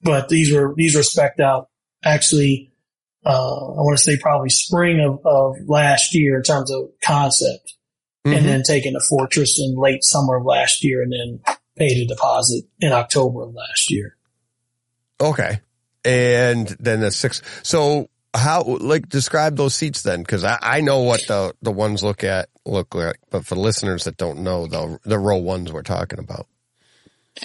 [0.03, 1.69] but these were, these were spec'd out
[2.05, 2.71] actually,
[3.25, 7.75] uh, I want to say probably spring of, of last year in terms of concept
[8.27, 8.37] Mhm.
[8.39, 12.07] and then taking to Fortress in late summer of last year and then paid a
[12.07, 14.17] deposit in October of last year.
[15.21, 15.61] Okay.
[16.07, 17.43] And then the six.
[17.63, 20.25] So how, like, describe those seats then?
[20.25, 24.05] Cause I, I know what the, the ones look at, look like, but for listeners
[24.05, 26.47] that don't know, the, the row ones we're talking about.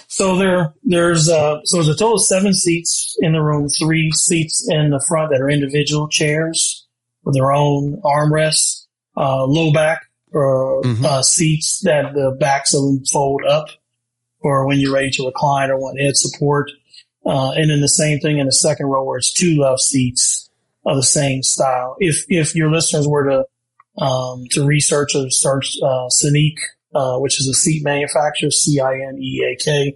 [0.07, 4.11] So there, there's, uh, so there's a total of seven seats in the room, three
[4.11, 6.85] seats in the front that are individual chairs
[7.23, 8.85] with their own armrests,
[9.17, 11.03] uh, low back or, Mhm.
[11.03, 13.69] uh, seats that the backs of them fold up
[14.41, 16.71] or when you're ready to recline or want head support.
[17.25, 20.49] Uh, and then the same thing in the second row where it's two love seats
[20.85, 21.95] of the same style.
[21.99, 26.57] If, if your listeners were to, um, to research or search, uh, Sneak,
[26.93, 29.95] uh, which is a seat manufacturer, C-I-N-E-A-K.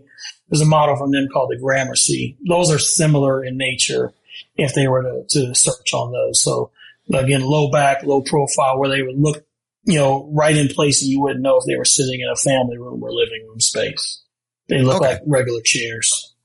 [0.49, 2.37] There's a model from them called the Gramercy.
[2.47, 4.13] Those are similar in nature
[4.55, 6.43] if they were to, to search on those.
[6.43, 6.71] So
[7.13, 9.45] again, low back, low profile where they would look,
[9.85, 12.35] you know, right in place and you wouldn't know if they were sitting in a
[12.35, 14.21] family room or living room space.
[14.69, 15.13] They look Okay.
[15.13, 16.35] like regular chairs.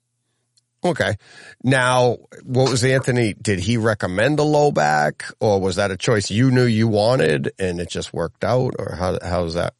[0.85, 1.17] Okay.
[1.63, 3.35] Now, what was Anthony?
[3.35, 7.51] Did he recommend a low back or was that a choice you knew you wanted
[7.59, 9.75] and it just worked out or how, how's that?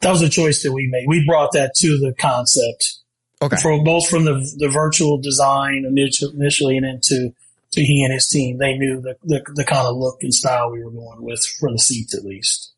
[0.00, 1.06] That was a choice that we made.
[1.08, 2.94] We brought that to the concept
[3.40, 3.56] Okay.
[3.62, 7.32] for both from the the virtual design initially and then to,
[7.72, 8.58] to he and his team.
[8.58, 11.70] They knew the, the the kind of look and style we were going with for
[11.70, 12.72] the seats at least.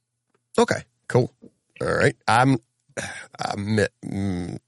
[0.59, 1.33] Okay, cool.
[1.81, 2.15] All right.
[2.29, 2.59] I'm,
[3.39, 4.59] I'm, mm,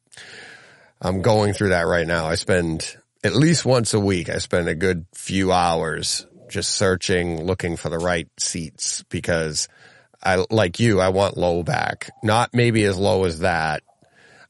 [1.02, 2.24] I'm going through that right now.
[2.26, 7.44] I spend at least once a week, I spend a good few hours just searching,
[7.44, 9.68] looking for the right seats because
[10.22, 13.82] I, like you, I want low back, not maybe as low as that.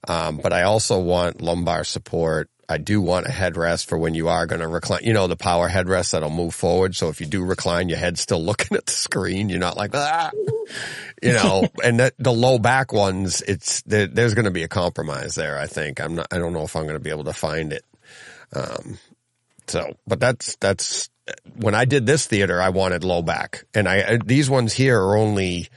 [0.06, 2.50] Um, but I also want lumbar support.
[2.68, 5.36] I do want a headrest for when you are going to recline, you know, the
[5.36, 6.96] power headrest that'll move forward.
[6.96, 9.48] So if you do recline, your head's still looking at the screen.
[9.48, 10.30] You're not like, ah,
[11.22, 14.68] you know, and that, the low back ones, it's, there, there's going to be a
[14.68, 15.58] compromise there.
[15.58, 17.72] I think I'm not, I don't know if I'm going to be able to find
[17.72, 17.84] it.
[18.54, 18.98] Um,
[19.66, 21.10] so, but that's, that's
[21.56, 25.16] when I did this theater, I wanted low back and I, these ones here are
[25.16, 25.68] only,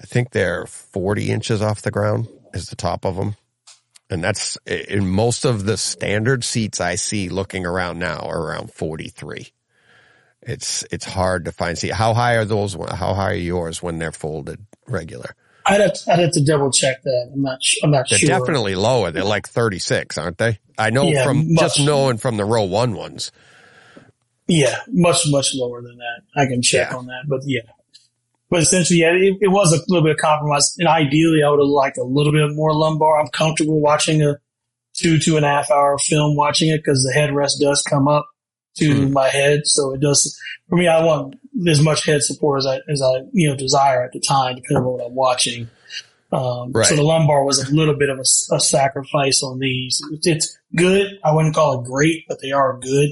[0.00, 3.36] I think they're 40 inches off the ground is the top of them.
[4.10, 8.72] And that's in most of the standard seats I see looking around now are around
[8.72, 9.48] 43.
[10.42, 11.78] It's it's hard to find.
[11.78, 12.74] See, how high are those?
[12.74, 15.34] How high are yours when they're folded regular?
[15.66, 17.30] I'd have, to, I'd have to double check that.
[17.32, 17.58] I'm not.
[17.84, 18.28] I'm not They're sure.
[18.40, 19.10] definitely lower.
[19.12, 20.58] They're like 36, aren't they?
[20.78, 21.60] I know Yeah, from much.
[21.60, 23.32] just knowing from the row one ones.
[24.48, 26.22] Yeah, much much lower than that.
[26.40, 26.96] I can check Yeah.
[26.96, 27.60] on that, but yeah.
[28.50, 30.74] But essentially, yeah, it, it was a little bit of compromise.
[30.78, 33.18] And ideally, I would have liked a little bit more lumbar.
[33.20, 34.36] I'm comfortable watching a
[34.94, 38.26] two two and a half hour film watching it because the headrest does come up
[38.76, 39.12] to Hmm.
[39.12, 40.36] my head, so it does.
[40.68, 41.36] For me, I want
[41.68, 44.78] as much head support as I as I you know desire at the time, depending
[44.78, 45.70] on what I'm watching.
[46.30, 46.86] Um, Right.
[46.86, 48.24] So the lumbar was a little bit of a
[48.60, 50.00] sacrifice on these.
[50.12, 51.18] It's, it's good.
[51.22, 53.10] I wouldn't call it great, but they are good.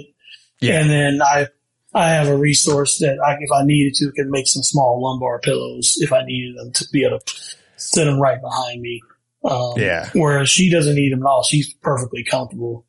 [0.61, 0.81] Yeah.
[0.81, 1.47] And then I,
[1.95, 5.41] I have a resource that I, if I needed to, could make some small lumbar
[5.41, 7.35] pillows if I needed them to be able to
[7.77, 9.01] sit them right behind me.
[9.45, 10.09] Um, Yeah.
[10.15, 11.43] Whereas she doesn't need them at all.
[11.43, 12.87] She's perfectly comfortable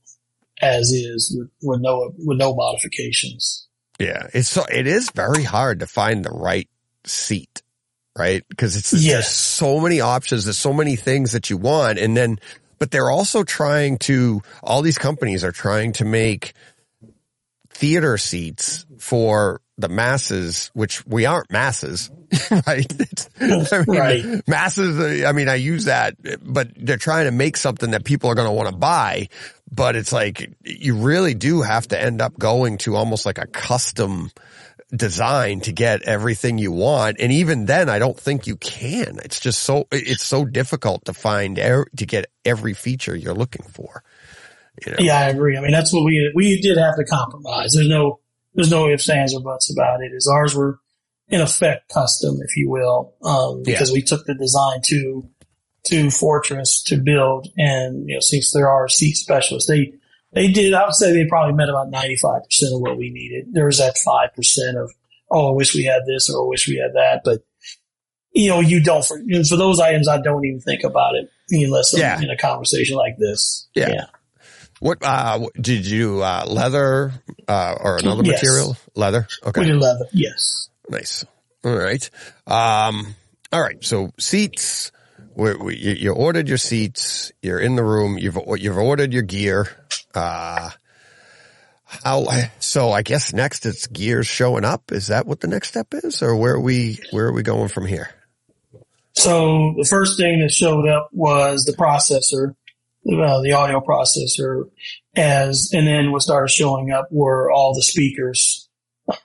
[0.62, 3.68] as is with, with no, with no modifications.
[4.00, 6.68] Yeah, it's so it is very hard to find the right
[7.06, 7.62] seat,
[8.18, 8.44] right?
[8.50, 9.12] Because it's Yes.
[9.12, 12.40] there's so many options, there's so many things that you want, and then
[12.80, 16.54] but they're also trying to all these companies are trying to make
[17.82, 22.12] theater seats for the masses, which we aren't masses,
[22.68, 23.28] right?
[23.42, 24.48] I mean, Right.
[24.48, 28.36] Masses, I mean, I use that, but they're trying to make something that people are
[28.36, 29.30] going to want to buy.
[29.72, 33.48] But it's like, you really do have to end up going to almost like a
[33.48, 34.30] custom
[34.96, 37.18] design to get everything you want.
[37.20, 39.18] And even then, I don't think you can.
[39.26, 43.66] It's just so, it's so difficult to find, er- to get every feature you're looking
[43.66, 44.04] for.
[44.86, 44.98] You know?
[45.00, 45.58] Yeah, I agree.
[45.58, 47.74] I mean, that's what we, we did have to compromise.
[47.74, 48.20] There's no,
[48.54, 50.12] there's no ifs, ands, or buts about it.
[50.14, 50.80] Is ours were
[51.30, 55.30] in effect custom, if you will, um, because we took the design to,
[55.86, 57.48] to Fortress to build.
[57.58, 59.94] And, you know, since there are seat specialists, they,
[60.34, 62.42] they did, I would say they probably met about 95%
[62.74, 63.54] of what we needed.
[63.54, 64.92] There was that 5% of,
[65.32, 67.22] oh, I wish we had this or I wish we had that.
[67.24, 67.44] But,
[68.34, 71.16] you know, you don't, for, you know, for those items, I don't even think about
[71.16, 72.22] it unless I'm Yeah.
[72.22, 73.70] in a conversation like this.
[73.74, 74.06] Yeah.
[74.82, 77.14] What, uh, did you, uh, leather,
[77.48, 78.42] uh, or another Yes.
[78.42, 78.76] material?
[78.96, 79.28] Leather?
[79.46, 79.64] We Okay.
[79.66, 80.08] did leather.
[80.12, 80.70] Yes.
[80.90, 81.24] Nice.
[81.64, 82.10] All right.
[82.48, 83.16] Um,
[83.54, 83.78] all right.
[83.86, 84.92] So seats,
[85.36, 87.32] we, we, you, you ordered your seats.
[87.44, 88.18] You're in the room.
[88.18, 89.68] You've, you've ordered your gear.
[90.16, 90.72] Uh,
[91.84, 92.26] how,
[92.60, 94.92] so I guess next it's gears showing up.
[94.92, 97.68] Is that what the next step is or where are we, where are we going
[97.70, 98.10] from here?
[99.14, 102.56] So the first thing that showed up was the processor,
[103.08, 104.70] uh, the audio processor,
[105.16, 108.68] as and then what started showing up were all the speakers.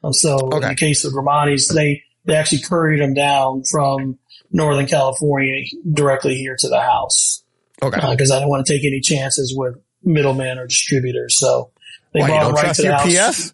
[0.02, 4.18] Uh, so in the case of Grimani's, they they actually couried them down from
[4.50, 7.44] Northern California directly here to the house
[7.82, 8.00] Okay.
[8.10, 11.38] because I didn't want to take any chances with middlemen or distributors.
[11.38, 11.70] So
[12.12, 13.52] they Why, brought don't them right to the your house.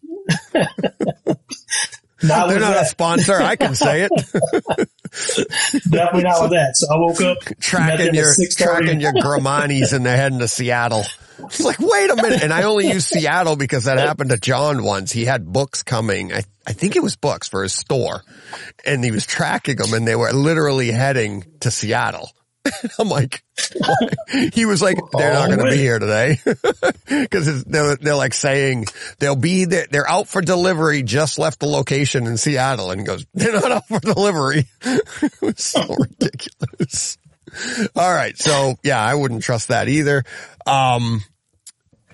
[2.22, 3.34] Not They're not a sponsor.
[3.34, 4.88] I can say it.
[5.90, 6.72] Definitely not with that.
[6.74, 8.56] So I woke up tracking your at 6:30.
[8.56, 11.04] tracking your Grimanis and they're heading to Seattle.
[11.44, 12.42] It's like, wait a minute.
[12.42, 15.10] And I only use Seattle because that happened to John once.
[15.12, 16.32] He had books coming.
[16.32, 18.22] I, I think it was books for his store
[18.86, 22.30] and he was tracking them and they were literally heading to Seattle.
[22.98, 23.42] I'm like,
[23.76, 24.14] what?
[24.54, 26.38] he was like, they're not Oh, going to be here today
[27.08, 28.86] because they're, they're like saying
[29.18, 29.86] they'll be there.
[29.90, 31.02] They're out for delivery.
[31.02, 34.66] Just left the location in Seattle and goes, they're not out for delivery.
[34.82, 37.18] it was so ridiculous.
[37.96, 38.36] All right.
[38.38, 40.22] So yeah, I wouldn't trust that either.
[40.66, 41.22] Um,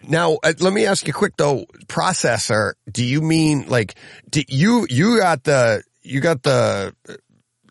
[0.02, 3.96] now uh, let me ask you quick though, processor, do you mean like,
[4.30, 6.94] do you, you got the, you got the,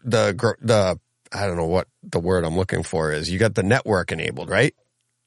[0.04, 1.00] the, the,
[1.38, 3.30] I don't know what the word I'm looking for is.
[3.30, 4.74] You got the network enabled, right?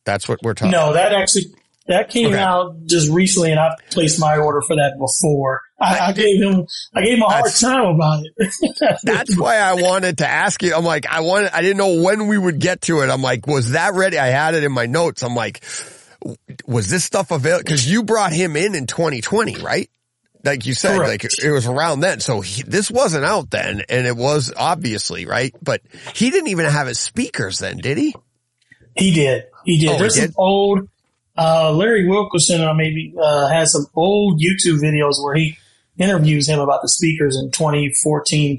[0.05, 0.73] That's what we're talking.
[0.73, 1.45] No, that actually
[1.87, 2.39] that came Okay.
[2.39, 5.61] out just recently, and I placed my order for that before.
[5.81, 8.99] I, I gave him I gave him a hard That's- time about it.
[9.03, 10.75] That's why I wanted to ask you.
[10.75, 13.09] I'm like, I wanted, I didn't know when we would get to it.
[13.11, 14.19] I'm like, was that ready?
[14.19, 15.23] I had it in my notes.
[15.23, 15.65] I'm like,
[16.67, 17.65] was this stuff available?
[17.69, 19.89] Cause you brought him in in 2020, right?
[20.43, 21.25] Like you said, Correct.
[21.25, 22.21] like it was around then.
[22.21, 25.55] So he, this wasn't out then and it was obviously, right?
[25.63, 25.83] But
[26.15, 28.15] he didn't even have his speakers then, did he?
[28.97, 29.45] he did.
[29.65, 29.89] He did.
[29.89, 30.33] Oh, he There's did?
[30.33, 30.89] some old
[31.37, 35.57] uh, Larry Wilkerson uh, maybe uh, has some old YouTube videos where he
[35.99, 38.59] interviews him about the speakers in 2014,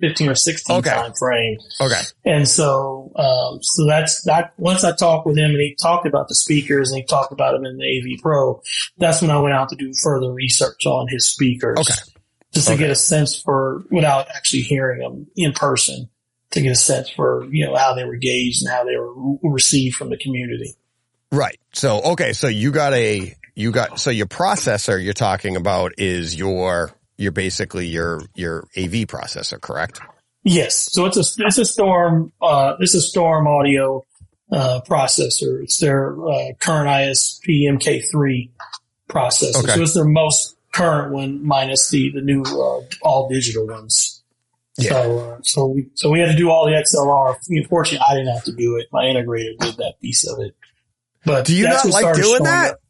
[0.00, 0.90] 2015 or 16 Okay.
[0.90, 1.58] time frame.
[1.80, 2.00] Okay.
[2.24, 4.52] And so, um, so that's that.
[4.56, 7.52] Once I talked with him and he talked about the speakers and he talked about
[7.52, 7.84] them in the
[8.14, 8.62] AV Pro,
[8.98, 11.78] that's when I went out to do further research on his speakers.
[11.78, 11.94] Okay.
[12.54, 12.84] Just to Okay.
[12.84, 16.08] get a sense for, without actually hearing them in person,
[16.52, 19.12] to get a sense for, you know, how they were gauged and how they were
[19.14, 20.74] re- received from the community.
[21.30, 21.58] Right.
[21.74, 22.32] So, okay.
[22.32, 27.32] So you got a, you got, so your processor you're talking about is your, you're
[27.32, 30.00] basically your your AV processor, correct?
[30.44, 30.88] Yes.
[30.92, 34.06] So it's a it's a storm uh, it's a storm audio
[34.50, 35.62] uh, processor.
[35.62, 38.50] It's their uh, current ISP MK3
[39.08, 39.64] processor.
[39.64, 39.74] Okay.
[39.74, 44.22] So it's their most current one, minus the the new uh, all digital ones.
[44.78, 44.90] Yeah.
[44.90, 47.36] So uh, so we so we had to do all the XLR.
[47.50, 48.86] Unfortunately, I didn't have to do it.
[48.92, 50.54] My integrator did that piece of it.
[51.24, 52.74] But Do you not like doing that?
[52.74, 52.80] up.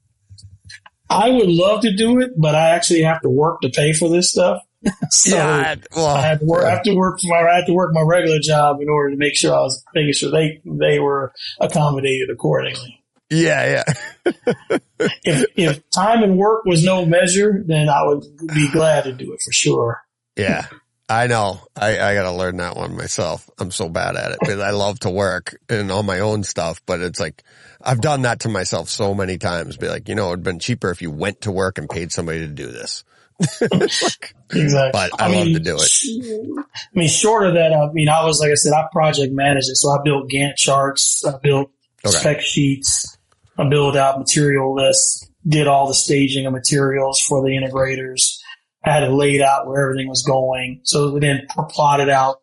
[1.11, 4.09] I would love to do it, but I actually have to work to pay for
[4.09, 4.63] this stuff.
[5.11, 5.75] so yeah.
[5.97, 6.65] Well, I had to work.
[6.65, 7.19] I have to work.
[7.25, 9.83] My, I had to work my regular job in order to make sure I was
[9.95, 13.03] making sure they they were accommodated accordingly.
[13.31, 13.83] yeah,
[14.27, 14.35] yeah.
[15.25, 19.33] If if time and work was no measure, then I would be glad to do
[19.33, 20.03] it for sure.
[20.37, 20.67] Yeah.
[21.09, 21.61] I know.
[21.75, 23.49] I, I gotta learn that one myself.
[23.59, 26.83] I'm so bad at it because I love to work and all my own stuff,
[26.85, 27.43] but it's like,
[27.89, 29.77] I've done that to myself so many times.
[29.77, 32.41] Be like, you know, it'd been cheaper if you went to work and paid somebody
[32.41, 33.05] to do this.
[34.51, 34.91] Exactly.
[34.93, 35.91] But I love to do it.
[36.05, 36.65] it.
[36.65, 39.69] I mean, short of that, I mean, I was like I said, I project managed
[39.69, 41.71] it, so I built Gantt charts, I built
[42.07, 42.17] Okay.
[42.17, 43.19] spec sheets,
[43.59, 48.39] I built out material lists, did all the staging of materials for the integrators.
[48.85, 50.81] I had it laid out where everything was going.
[50.85, 52.37] So we then plotted out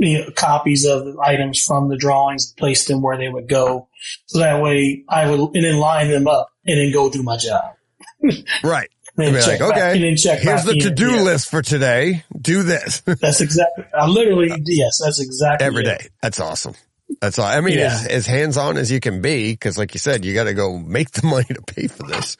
[0.00, 3.88] you know, copies of the items from the drawings, placed them where they would go.
[4.26, 7.36] So that way I would, and then line them up and then go do my
[7.36, 7.74] job.
[8.62, 8.88] Right.
[9.16, 11.22] Then like, okay, and then check Here's the to-do Yeah.
[11.22, 12.24] list for today.
[12.36, 15.98] Do this That's exactly, I literally, yes, that's exactly every it.
[16.00, 16.08] day.
[16.20, 16.74] That's awesome.
[17.20, 17.46] That's all.
[17.46, 17.92] I mean, Yeah.
[17.92, 20.76] as, as hands-on as you can be, cause like you said, you got to go
[20.78, 22.36] make the money to pay for this.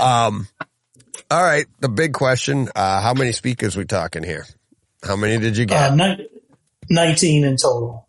[0.00, 0.48] Um,
[1.30, 1.66] all right.
[1.78, 4.46] The big question, uh, how many speakers we talking here?
[5.04, 5.92] How many did you get?
[5.92, 6.16] Uh,
[6.90, 8.06] 19 in total.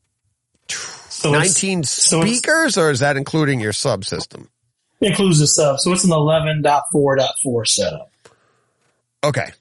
[0.68, 4.48] So it's- 19 so speakers or is that including your subsystem?
[5.00, 5.80] includes the sub.
[5.80, 8.12] So it's an 11.4.4 setup.
[9.24, 9.52] Okay.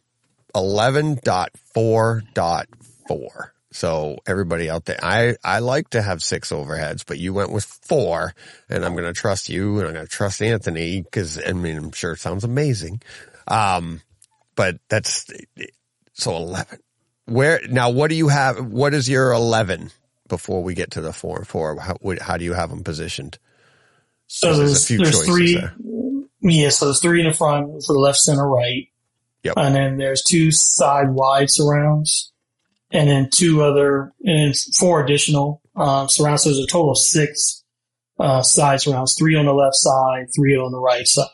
[0.55, 3.51] 11.4.4.
[3.73, 7.65] So everybody out there, I, I like to have six overheads, but you went with
[7.65, 8.35] four
[8.69, 11.77] and I'm going to trust you and I'm going to trust Anthony because I mean,
[11.77, 13.01] I'm sure it sounds amazing.
[13.47, 14.01] Um,
[14.57, 15.27] but that's
[16.15, 16.79] so 11.
[17.31, 18.59] Where now, what do you have?
[18.67, 19.91] What is your 11
[20.29, 21.79] before we get to the four and four?
[21.79, 23.39] How, how do you have them positioned?
[24.27, 25.55] So There's a there's, few there's choices three.
[25.55, 25.75] there.
[26.43, 26.69] Yeah.
[26.71, 28.89] So there's three in the front for the left, center, right.
[29.45, 29.55] Yep.
[29.57, 32.33] And then there's two side wide surrounds
[32.91, 36.43] and then two other, and it's four additional, uh, surrounds.
[36.43, 37.65] So there's a total of six,
[38.19, 41.29] uh, side surrounds, three on the left side, three on the right side.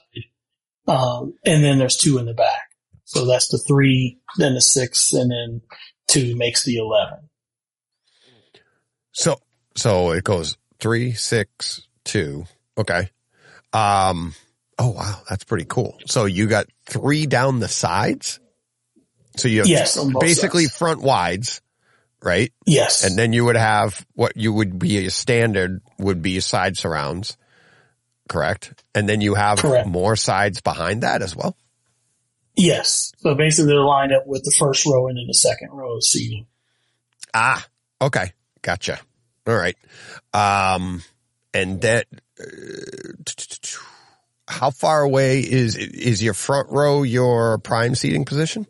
[0.87, 2.66] Um, and then there's two in the back.
[3.07, 5.63] So that's the three, then the six, and then
[6.09, 7.29] two makes the 11.
[9.13, 9.41] So,
[9.77, 12.47] so it goes three, six, two.
[12.77, 13.09] Okay.
[13.73, 14.35] Um,
[14.79, 15.97] oh wow, that's pretty cool.
[16.07, 18.41] So you got three down the sides.
[19.37, 20.77] So you have Yes, basically sides.
[20.77, 21.63] front wides,
[22.23, 22.53] right?
[22.67, 23.05] Yes.
[23.05, 27.37] And then you would have what you would be a standard would be side surrounds,
[28.29, 28.83] correct?
[28.95, 29.87] And then you have Correct.
[29.87, 31.57] more sides behind that as well.
[32.57, 33.13] Yes.
[33.19, 36.03] So basically they're lined up with the first row and then the second row of
[36.05, 36.47] seating.
[37.35, 37.67] Ah,
[38.01, 38.33] okay.
[38.63, 38.99] Gotcha.
[39.47, 39.77] All right.
[40.33, 41.03] Um,
[41.53, 42.07] and that,
[42.41, 42.45] uh,
[44.49, 48.67] how far away is, is your front row your prime seating position?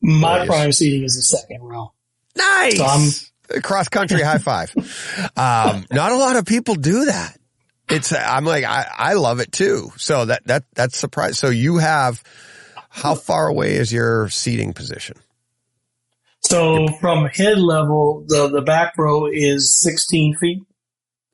[0.00, 1.92] My prime seating is the second row.
[2.36, 2.76] Nice.
[2.76, 4.72] So I'm- Cross country high five.
[5.36, 7.36] Um, not a lot of people do that.
[7.90, 9.92] It's, I'm like, I, I love it too.
[9.98, 11.38] So that, that, that's surprise.
[11.38, 12.22] So you have,
[12.92, 15.16] how far away is your seating position?
[16.40, 20.58] So from head level, the, the back row is 16 feet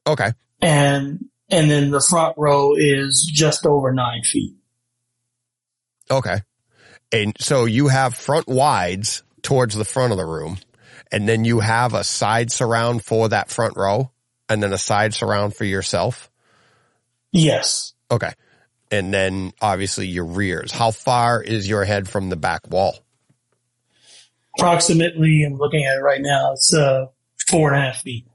[0.06, 0.32] Okay.
[0.62, 4.54] and, and then the front row is just over nine feet.
[6.10, 6.40] Okay.
[7.10, 10.58] And so you have front wides towards the front of the room
[11.10, 14.12] and then you have a side surround for that front row
[14.48, 16.30] and then a side surround for yourself.
[17.32, 17.94] Yes.
[18.10, 18.32] Okay.
[18.90, 20.72] And then obviously your rears.
[20.72, 22.98] How far is your head from the back wall?
[24.58, 26.52] Approximately, I'm looking at it right now.
[26.52, 27.06] It's, uh,
[27.48, 28.26] four and a half feet.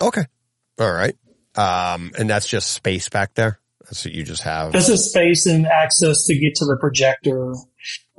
[0.00, 0.24] Okay.
[0.78, 1.16] All right.
[1.54, 3.58] Um, and that's just space back there.
[3.84, 4.72] That's what you just have.
[4.72, 7.54] This is space and access to get to the projector.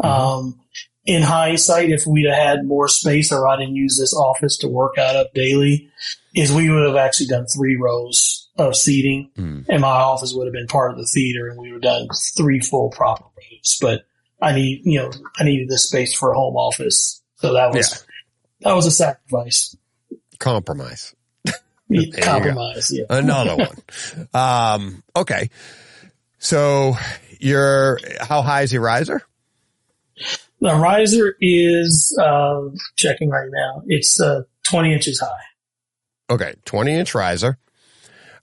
[0.01, 0.59] Um,
[1.05, 4.67] in hindsight, if we'd have had more space or I didn't use this office to
[4.67, 5.89] work out of daily,
[6.35, 9.65] is we would have actually done three rows of seating Mm.
[9.69, 12.07] and my office would have been part of the theater and we would have done
[12.35, 13.77] three full proper rows.
[13.81, 14.05] But
[14.41, 17.21] I need, you know, I needed this space for a home office.
[17.37, 18.03] So that was,
[18.61, 19.75] that was a sacrifice.
[20.39, 21.15] Compromise.
[22.21, 22.91] Compromise.
[22.93, 23.05] Yeah.
[23.09, 23.77] Another one.
[24.33, 25.49] Um, okay.
[26.39, 26.95] So
[27.39, 29.21] you're, how high is your riser?
[30.59, 32.61] The riser is uh,
[32.95, 33.83] checking right now.
[33.87, 35.43] It's uh, 20 inches high.
[36.33, 37.57] Okay, 20 inch riser.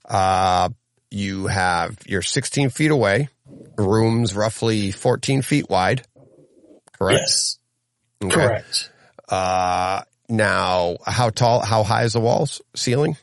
[0.07, 0.69] Uh,
[1.11, 3.29] you have, you're 16 feet away.
[3.77, 6.03] Room's roughly 14 feet wide.
[6.97, 7.19] Correct?
[7.21, 7.59] Yes,
[8.23, 8.33] Okay.
[8.33, 8.91] correct.
[9.29, 12.61] Uh, now, how tall, how high is the walls?
[12.75, 13.17] Ceiling?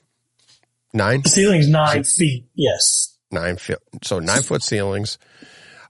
[0.93, 1.23] Nine?
[1.23, 2.47] The ceiling's nine feet.
[2.55, 3.17] Yes.
[3.31, 3.79] Nine feet.
[4.03, 5.19] So nine foot ceilings.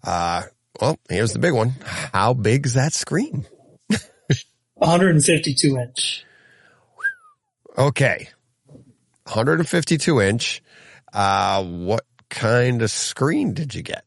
[0.05, 0.43] Uh,
[0.81, 1.75] well, here's the big one.
[1.85, 3.47] How big is that screen?
[4.75, 6.25] 152 inch.
[7.77, 8.29] Okay.
[9.27, 10.63] 152 inch.
[11.13, 14.05] Uh, what kind of screen did you get?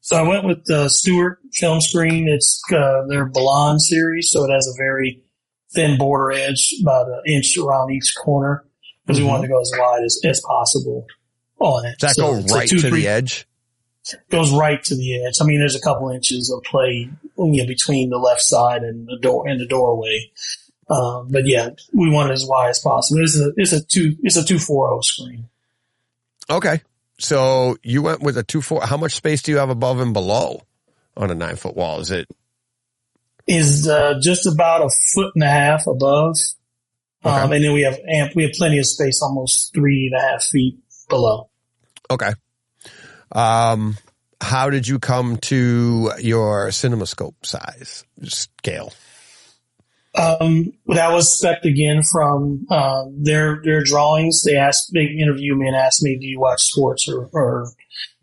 [0.00, 2.26] So I went with the Stewart Filmscreen.
[2.26, 5.22] It's uh, their Balon series, so it has a very
[5.72, 8.64] thin border edge, about an inch around each corner,
[9.06, 11.06] because we wanted to go as wide as, as possible
[11.60, 11.98] on it.
[11.98, 13.46] Does that So go right two, to three- the edge?
[14.30, 15.34] Goes right to the edge.
[15.40, 19.06] I mean, there's a couple inches of play you know, between the left side and
[19.06, 20.32] the door and the doorway.
[20.88, 23.22] Um, but yeah, we want it as wide as possible.
[23.22, 25.48] It's a it's a two it's a two four zero screen.
[26.48, 26.80] Okay.
[27.18, 28.82] So you went with a two four.
[28.82, 30.62] How much space do you have above and below
[31.16, 32.00] on a nine foot wall?
[32.00, 32.28] Is it
[33.50, 36.36] is uh, just about a foot and a half above.
[37.22, 40.32] Um, and then we have amp, we have plenty of space, almost three and a
[40.32, 41.50] half feet below.
[42.10, 42.32] okay?
[43.32, 43.98] Um,
[44.40, 48.92] how did you come to your CinemaScope size scale?
[50.18, 54.42] Um, that was spec again from uh, their their drawings.
[54.42, 57.70] They asked, they interviewed me and asked me, "Do you watch sports or, or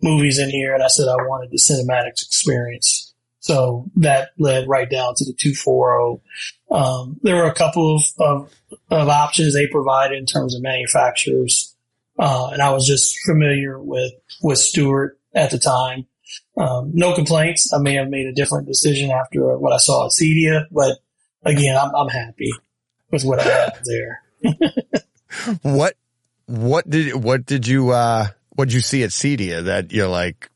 [0.01, 3.13] movies in here?" And I said I wanted the cinematics experience.
[3.39, 6.21] So that led right down to the two four
[6.69, 6.81] zero.
[6.81, 8.53] Um, there were a couple of, of
[8.91, 11.73] of options they provided in terms of manufacturers,
[12.19, 14.11] uh, and I was just familiar with
[14.41, 16.07] with Stewart at the time.
[16.57, 17.71] Um, no complaints.
[17.73, 20.97] I may have made a different decision after what I saw at Cedia, but
[21.47, 22.51] again, I'm, I'm happy
[23.11, 24.21] with what I have there.
[25.61, 25.95] What
[26.45, 30.49] what did what did you uh what did you see at Cedia that you're like?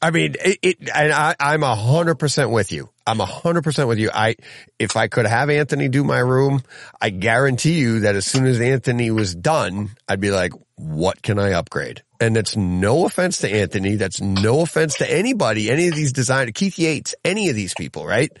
[0.00, 2.88] I mean, it, it and I, I'm a hundred percent with you.
[3.06, 4.10] I'm a hundred percent with you.
[4.14, 4.36] I
[4.78, 6.62] if I could have Anthony do my room,
[7.00, 11.38] I guarantee you that as soon as Anthony was done, I'd be like, "What can
[11.38, 13.96] I upgrade?" And that's no offense to Anthony.
[13.96, 18.06] That's no offense to anybody, any of these designers, Keith Yates, any of these people,
[18.06, 18.32] right?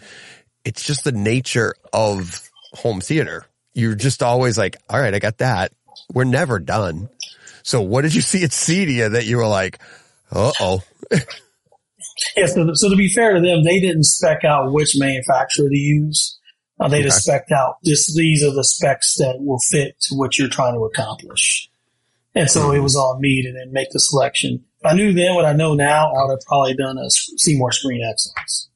[0.64, 3.46] It's just the nature of home theater.
[3.74, 5.72] You're just always like, all right, I got that.
[6.12, 7.08] We're never done.
[7.62, 9.78] So what did you see at Cedia that you were like,
[10.30, 10.82] uh oh?
[12.36, 15.76] Yeah, so, so to be fair to them, they didn't spec out which manufacturer to
[15.76, 16.38] use.
[16.78, 20.36] Uh, they just spec'd out just these are the specs that will fit to what
[20.38, 21.70] you're trying to accomplish.
[22.34, 24.64] And so it was on me to then make the selection.
[24.80, 27.70] If I knew then what I know now, I would have probably done a Seymour
[27.70, 28.68] Screen Excellence.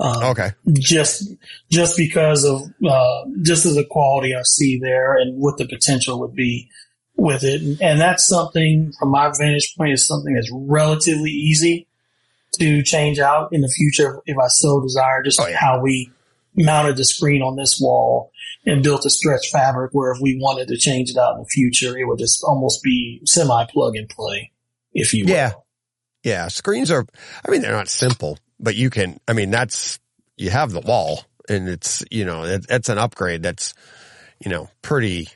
[0.00, 0.50] Um, Okay.
[0.72, 1.28] just
[1.70, 6.18] just because of uh, just as the quality I see there and what the potential
[6.20, 6.68] would be
[7.16, 11.86] with it, and that's something from my vantage point is something that's relatively easy
[12.58, 15.22] to change out in the future if I so desire.
[15.22, 15.56] Just Oh, yeah.
[15.58, 16.10] how we
[16.56, 18.32] mounted the screen on this wall
[18.66, 21.46] and built a stretch fabric where if we wanted to change it out in the
[21.46, 24.50] future, it would just almost be semi plug and play,
[24.94, 25.30] if you will.
[25.32, 25.52] Yeah.
[26.24, 26.48] Yeah.
[26.48, 27.06] Screens are,
[27.46, 29.98] I mean, they're not simple, but you can, I mean, that's,
[30.36, 33.74] you have the wall and it's, you know, it, it's an upgrade that's,
[34.44, 35.28] you know, pretty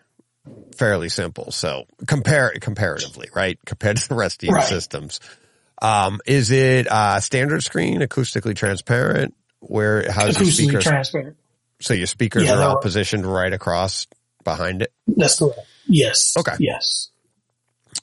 [0.77, 1.51] fairly simple.
[1.51, 3.59] So compare comparatively, right?
[3.67, 4.65] Compared to the rest of your Right.
[4.69, 5.21] systems.
[5.83, 9.35] Um, is it, uh, standard screen, acoustically transparent?
[9.61, 10.85] Where, how's your Acoustically speakers?
[10.85, 11.37] transparent.
[11.81, 14.07] so your speakers Yeah, are all positioned right across
[14.45, 14.93] behind it.
[15.07, 15.61] That's correct.
[15.87, 16.35] Yes.
[16.37, 16.55] Okay.
[16.59, 17.11] Yes.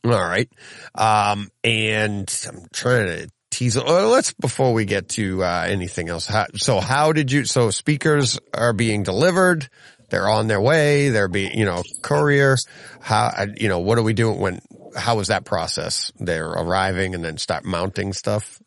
[0.04, 0.50] All right.
[0.96, 3.30] Um, and I'm trying to
[3.78, 6.26] oh, let's, before we get to, uh, anything else.
[6.28, 9.70] How, so how did you, so speakers are being delivered.
[10.10, 11.10] They're on their way.
[11.10, 12.58] They're being, you know, courier.
[13.00, 14.62] How, you know, what are we doing when,
[14.96, 16.12] how was that process?
[16.20, 18.62] They're arriving and then start mounting stuff.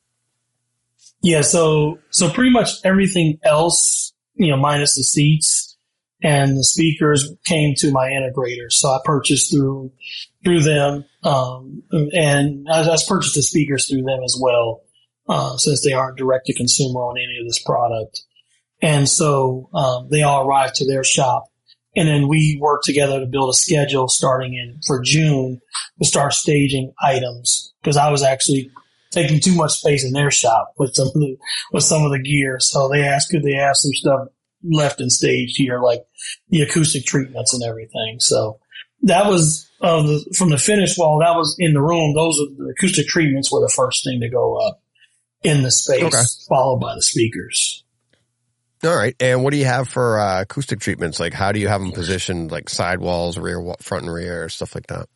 [1.21, 5.77] Yeah, so so pretty much everything else, you know, minus the seats
[6.23, 8.71] and the speakers came to my integrator.
[8.71, 9.93] So I purchased through
[10.45, 14.83] through them, um, and I, I purchased the speakers through them as well,
[15.29, 18.23] uh, since they aren't direct to consumer on any of this product.
[18.83, 21.47] And so um, they all arrived to their shop,
[21.97, 25.61] and then we worked together to build a schedule starting in for June
[26.01, 28.71] to start staging items because I was actually
[29.11, 31.37] taking too much space in their shop with some of the
[31.73, 32.59] with some of the gear.
[32.61, 34.29] So they asked could they have some stuff
[34.65, 36.05] left and staged here, like
[36.49, 38.17] the acoustic treatments and everything.
[38.19, 38.59] So
[39.03, 41.21] that was uh, the, from the finish wall.
[41.21, 42.15] That was in the room.
[42.15, 44.81] Those are the acoustic treatments were the first thing to go up,
[45.43, 46.23] in the space, Okay.
[46.49, 47.85] followed by the speakers.
[48.83, 49.15] All right.
[49.21, 51.19] And what do you have for uh, acoustic treatments?
[51.19, 54.87] Like, how do you have them positioned, like sidewalls, rear, front and rear, stuff like
[54.89, 55.09] that?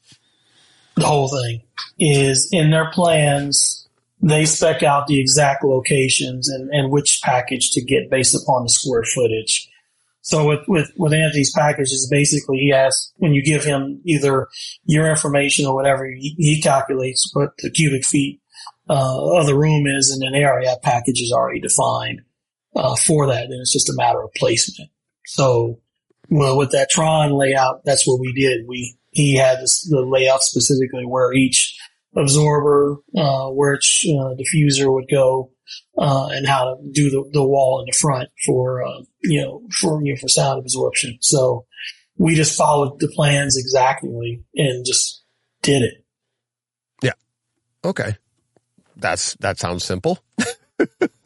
[0.97, 1.63] The whole thing
[1.99, 3.87] is in their plans.
[4.21, 8.69] They spec out the exact locations and, and which package to get based upon the
[8.71, 9.68] square footage.
[10.29, 14.49] So with, with, with Anthony's packages, basically he has, when you give him either
[14.85, 18.43] your information or whatever, he, he calculates what the cubic feet,
[18.91, 22.21] uh, of the room is and an area package is already defined,
[22.77, 23.49] uh, for that.
[23.49, 24.91] Then it's just a matter of placement.
[25.25, 25.81] So,
[26.29, 28.67] well, with that Tron layout, that's what we did.
[28.69, 31.75] We, he had this, the layout specifically where each
[32.15, 35.53] absorber, uh, where each, uh, diffuser would go,
[35.99, 39.63] uh, and how to do the, the wall in the front for, uh, you know,
[39.81, 41.19] for, you know, for sound absorption.
[41.21, 41.67] So
[42.17, 45.23] we just followed the plans exactly and just
[45.63, 46.05] did it.
[47.03, 47.13] Yeah.
[47.85, 48.17] Okay.
[48.97, 50.19] That's, that sounds simple.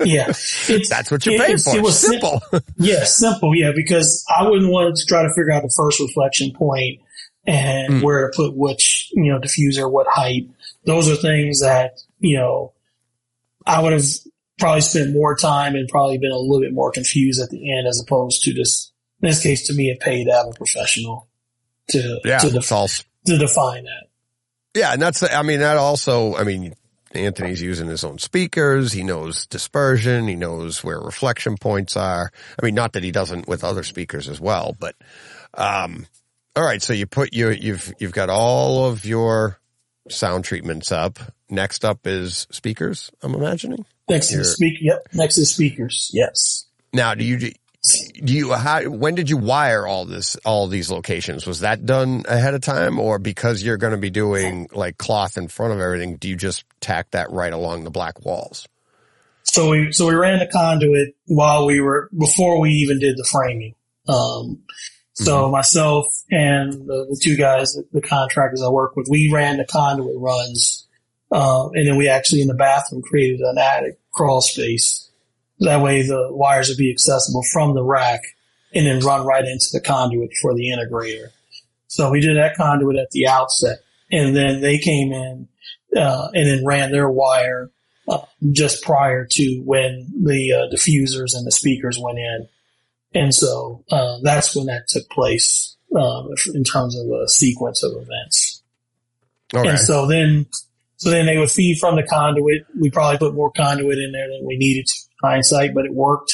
[0.05, 0.28] Yeah.
[0.31, 1.77] It's, That's what you're it- paying it's- for.
[1.77, 2.40] it was sim- simple.
[2.78, 3.55] Yeah, simple.
[3.55, 7.01] Yeah, because I wouldn't want to try to figure out the first reflection point
[7.47, 8.02] and Mm.
[8.02, 10.48] where to put which, you know, diffuser, what height.
[10.86, 12.73] Those are things that, you know,
[13.66, 14.05] I would have
[14.63, 17.87] probably spent more time and probably been a little bit more confused at the end
[17.89, 21.29] as opposed to just, in this case, to me, it paid to have a professional
[21.91, 22.39] to, yeah.
[22.39, 24.07] to, def- to define that.
[24.75, 24.93] yeah.
[24.93, 26.75] And that's, I mean, that also, I mean,
[27.13, 28.93] Anthony's using his own speakers.
[28.93, 30.29] He knows dispersion.
[30.29, 32.31] He knows where reflection points are.
[32.61, 34.95] I mean, not that he doesn't with other speakers as well, but,
[35.55, 36.07] um,
[36.55, 36.81] all right.
[36.81, 39.59] So you put your, you've, you've got all of your
[40.09, 41.19] sound treatments up.
[41.51, 43.85] Next up is speakers, I'm imagining.
[44.09, 44.79] Next to the speaker.
[44.81, 45.09] Yep.
[45.15, 46.11] Next to the speakers.
[46.12, 46.66] Yes.
[46.93, 51.47] Now, do you, do you, how, when did you wire all this, all these locations?
[51.47, 55.39] Was that done ahead of time or because you're going to be doing like cloth
[55.39, 58.69] in front of everything, do you just tack that right along the black walls?
[59.45, 63.29] So we so we ran the conduit while we were before we even did the
[63.31, 63.74] framing.
[64.09, 64.62] Um,
[65.15, 69.66] so myself and the, the two guys, the contractors I work with, we ran the
[69.66, 70.82] conduit runs,
[71.33, 75.09] uh, and then we actually in the bathroom created an attic crawl space.
[75.61, 78.21] That way the wires would be accessible from the rack
[78.75, 81.29] and then run right into the conduit for the integrator.
[81.87, 83.79] So we did that conduit at the outset,
[84.11, 85.49] and then they came in
[85.97, 87.71] uh, and then ran their wire
[88.09, 92.49] uh, just prior to when the uh, diffusers and the speakers went in.
[93.15, 97.93] And so uh, that's when that took place um, in terms of a sequence of
[97.93, 98.63] events.
[99.55, 99.69] Okay.
[99.69, 100.47] And so then,
[101.03, 102.65] so then they would feed from the conduit.
[102.81, 106.33] We probably put more conduit in there than we needed to hindsight, but it worked.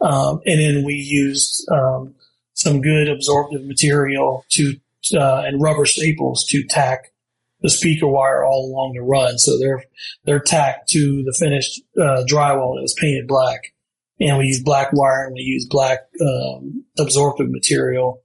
[0.00, 2.14] Um, and then we used um,
[2.54, 4.76] some good absorptive material to
[5.14, 7.12] uh, and rubber staples to tack
[7.60, 9.36] the speaker wire all along the run.
[9.36, 9.84] So they're
[10.24, 13.74] they're tacked to the finished uh, drywall that was painted black,
[14.18, 18.22] and we use black wire and we use black um, absorptive material,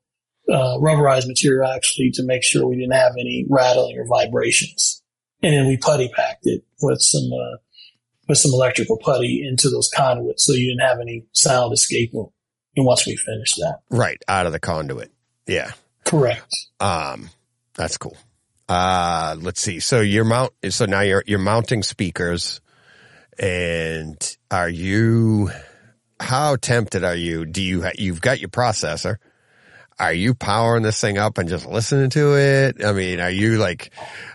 [0.48, 5.03] uh, rubberized material actually to make sure we didn't have any rattling or vibrations.
[5.44, 7.58] And then we putty packed it with some uh,
[8.28, 12.28] with some electrical putty into those conduits, so you didn't have any sound escaping.
[12.76, 14.22] And once we finished that, right.
[14.28, 15.12] Out of the conduit.
[15.46, 15.72] Yeah.
[16.06, 16.56] correct.
[16.80, 17.30] Um,
[17.76, 18.18] that's cool.
[18.70, 19.80] Uh, let's see.
[19.80, 22.62] So you're mount, so now you're, you're mounting speakers
[23.38, 25.52] and are you,
[26.20, 27.46] how tempted are you?
[27.46, 29.18] Do you, you've got your processor.
[30.00, 32.84] Are you powering this thing up and just listening to it?
[32.84, 33.92] I mean, are you like,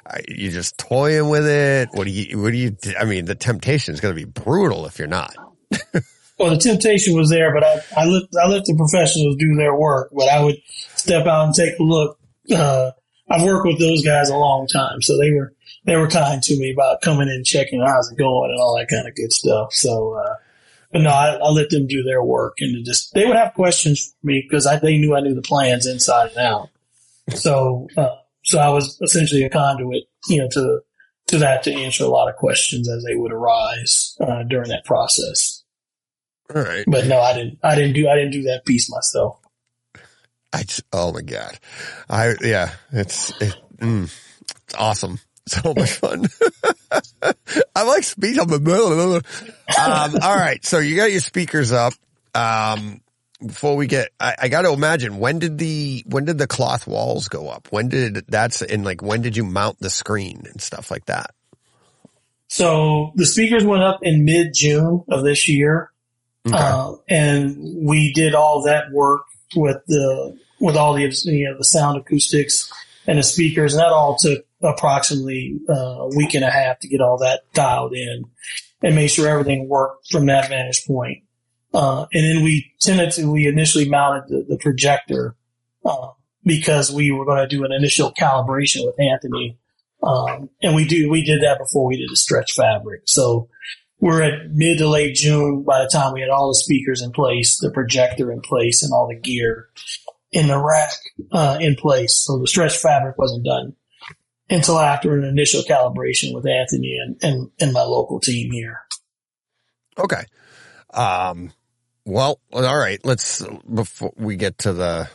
[0.06, 1.88] are you just toying with it?
[1.92, 4.86] What do you, what do you, I mean, the temptation is going to be brutal
[4.86, 5.34] if you're not.
[6.38, 9.74] Well, the temptation was there, but I, I let I let the professionals do their
[9.74, 10.10] work.
[10.12, 10.56] But I would
[10.94, 12.18] step out and take a look.
[12.50, 12.92] Uh,
[13.28, 15.52] I've worked with those guys a long time, so they were
[15.84, 18.88] they were kind to me about coming in, checking how's it going, and all that
[18.88, 19.72] kind of good stuff.
[19.72, 20.34] So, uh,
[20.92, 24.14] but no, I, I let them do their work, and just they would have questions
[24.20, 26.68] for me because I they knew I knew the plans inside and out.
[27.34, 30.80] So, uh, so I was essentially a conduit, you know, to
[31.28, 34.84] to that to answer a lot of questions as they would arise uh, during that
[34.84, 35.62] process.
[36.54, 36.84] All right.
[36.86, 37.58] But no, I didn't.
[37.62, 38.08] I didn't do.
[38.08, 39.38] I didn't do that piece myself.
[40.52, 41.58] I just, oh my God.
[42.08, 44.04] I, yeah, it's, it, mm,
[44.66, 45.20] it's awesome.
[45.48, 46.26] So much fun.
[47.74, 48.50] I like speed up.
[48.50, 49.22] Um,
[50.22, 50.64] all right.
[50.64, 51.94] So you got your speakers up.
[52.34, 53.00] Um,
[53.44, 56.86] before we get, I, I got to imagine when did the, when did the cloth
[56.86, 57.68] walls go up?
[57.70, 61.30] When did that's, and like, when did you mount the screen and stuff like that?
[62.48, 65.90] So the speakers went up in mid June of this year,
[66.46, 66.56] Okay.
[66.56, 69.22] uh, and we did all that work
[69.54, 72.72] with the with all the you know the sound acoustics
[73.06, 76.88] and the speakers, and that all took approximately uh, a week and a half to
[76.88, 78.24] get all that dialed in.
[78.82, 81.24] and make sure everything worked from that vantage point.
[81.74, 82.72] Uh, and then we
[83.24, 85.36] we initially mounted the, the projector,
[85.84, 86.08] uh,
[86.44, 89.58] because we were going to do an initial calibration with Anthony.
[90.02, 93.02] Um, and we do, we did that before we did the stretch fabric.
[93.04, 93.48] So
[94.00, 97.10] we're at mid to late June by the time we had all the speakers in
[97.10, 99.68] place, the projector in place and all the gear
[100.30, 100.92] in the rack,
[101.32, 102.22] uh, in place.
[102.24, 103.74] So the stretch fabric wasn't done
[104.50, 108.80] until after an initial calibration with Anthony and, and, and my local team here.
[109.98, 110.24] Okay.
[110.90, 111.52] Um,
[112.04, 113.00] well, all right.
[113.04, 115.10] Let's before we get to the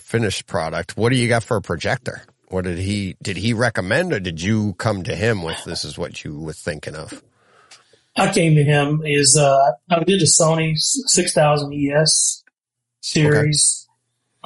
[0.00, 0.96] finished product.
[0.96, 2.22] What do you got for a projector?
[2.48, 5.84] What did he did he recommend, or did you come to him with this?
[5.84, 7.22] Is what you were thinking of?
[8.16, 12.42] I came to him is uh, I did a Sony six thousand ES
[13.00, 13.86] series.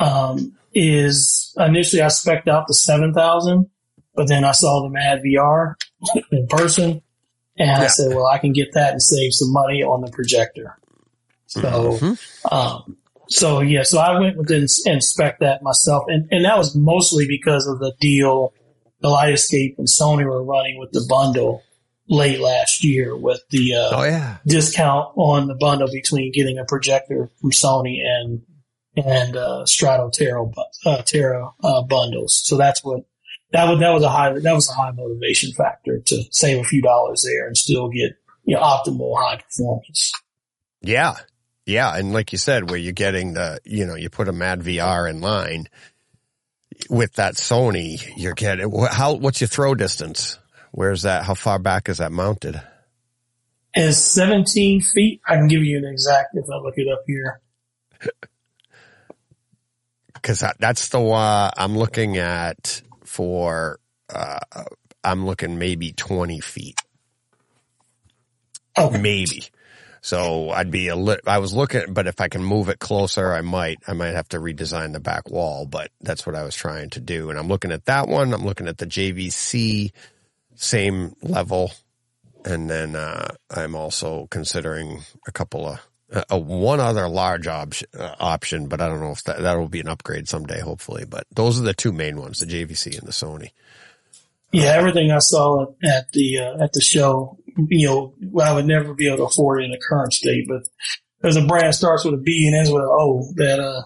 [0.00, 0.10] Okay.
[0.10, 3.70] Um, is initially I specced out the seven thousand,
[4.14, 5.74] but then I saw the Mad VR
[6.30, 7.02] in person,
[7.58, 7.80] and yeah.
[7.80, 10.78] I said, "Well, I can get that and save some money on the projector."
[11.46, 12.54] So, mm-hmm.
[12.54, 12.96] um,
[13.28, 17.66] so yeah, so I went and inspect that myself, and and that was mostly because
[17.66, 18.52] of the deal
[19.02, 21.62] the Kaleidescape and Sony were running with the bundle
[22.08, 24.38] late last year with the uh, oh, yeah.
[24.46, 28.42] discount on the bundle between getting a projector from Sony and
[28.96, 30.46] and uh, Strato Terra
[30.84, 32.42] uh, Terra uh, bundles.
[32.44, 33.04] So that's what
[33.52, 33.80] that was.
[33.80, 37.24] That was a high that was a high motivation factor to save a few dollars
[37.26, 40.12] there and still get you know optimal high performance.
[40.80, 41.16] Yeah,
[41.64, 44.60] yeah, and like you said, where you're getting the, you know, you put a Mad
[44.60, 45.68] VR in line
[46.90, 49.14] with that Sony, you're getting how?
[49.14, 50.38] What's your throw distance?
[50.72, 51.24] Where's that?
[51.24, 52.60] How far back is that mounted?
[53.74, 55.20] Is 17 feet.
[55.26, 57.40] I can give you an exact if I look it up here.
[60.14, 62.80] Because that's the one I'm looking at
[63.12, 63.78] for.
[64.12, 64.40] Uh,
[65.04, 66.76] I'm looking maybe 20 feet.
[68.76, 69.44] Oh, maybe.
[70.00, 73.32] So I'd be a lit, I was looking, but if I can move it closer,
[73.32, 76.56] I might, I might have to redesign the back wall, but that's what I was
[76.56, 77.30] trying to do.
[77.30, 78.34] And I'm looking at that one.
[78.34, 79.92] I'm looking at the JVC,
[80.56, 81.72] same level.
[82.44, 85.80] And then, uh, I'm also considering a couple of,
[86.12, 89.68] uh, one other large op- uh, option, but I don't know if that, that will
[89.68, 91.04] be an upgrade someday, hopefully.
[91.08, 93.50] But those are the two main ones, the JVC and the Sony.
[94.52, 98.92] Yeah, everything I saw at the uh, at the show, you know, I would never
[98.92, 100.46] be able to afford it in the current state.
[100.46, 100.62] But
[101.22, 103.82] there's a brand starts with a B and ends with an O that uh,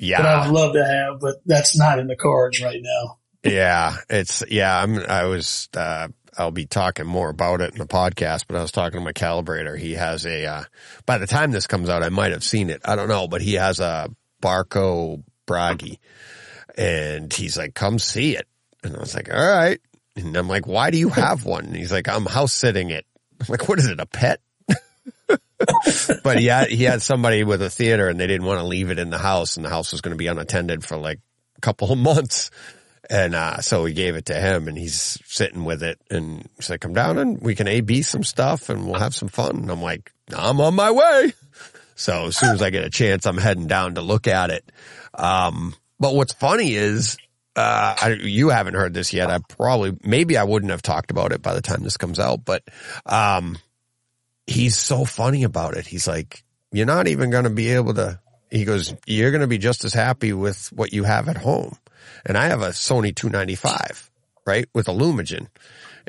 [0.00, 3.18] yeah, that I would love to have, but that's not in the cards right now.
[3.44, 4.76] yeah, it's yeah.
[4.82, 6.08] I'm I was uh,
[6.38, 9.12] I'll be talking more about it in the podcast, but I was talking to my
[9.12, 9.78] calibrator.
[9.78, 10.64] He has a uh,
[11.06, 12.82] by the time this comes out, I might have seen it.
[12.84, 14.10] I don't know, but he has a
[14.42, 15.98] Barco Bragi,
[16.76, 18.46] and he's like, "Come see it."
[18.86, 19.80] And I was like, all right.
[20.14, 21.66] And I'm like, why do you have one?
[21.66, 23.04] And he's like, I'm house sitting it.
[23.40, 24.00] I'm like, what is it?
[24.00, 24.40] A pet?
[26.22, 28.90] but he had, he had somebody with a theater and they didn't want to leave
[28.90, 31.18] it in the house and the house was going to be unattended for like
[31.56, 32.50] a couple of months.
[33.08, 36.80] And, uh, so we gave it to him and he's sitting with it and like,
[36.80, 39.56] come down and we can A-B some stuff and we'll have some fun.
[39.56, 41.32] And I'm like, I'm on my way.
[41.94, 44.70] So as soon as I get a chance, I'm heading down to look at it.
[45.14, 47.16] Um, but what's funny is
[47.54, 49.30] uh, I, you haven't heard this yet.
[49.30, 52.44] I probably, maybe I wouldn't have talked about it by the time this comes out,
[52.44, 52.64] but,
[53.06, 53.56] um,
[54.46, 55.86] he's so funny about it.
[55.86, 56.42] He's like,
[56.72, 58.20] you're not even going to be able to,
[58.50, 61.76] he goes, you're going to be just as happy with what you have at home.
[62.24, 64.10] And I have a Sony 295,
[64.46, 64.68] right?
[64.74, 65.48] With a Lumagen.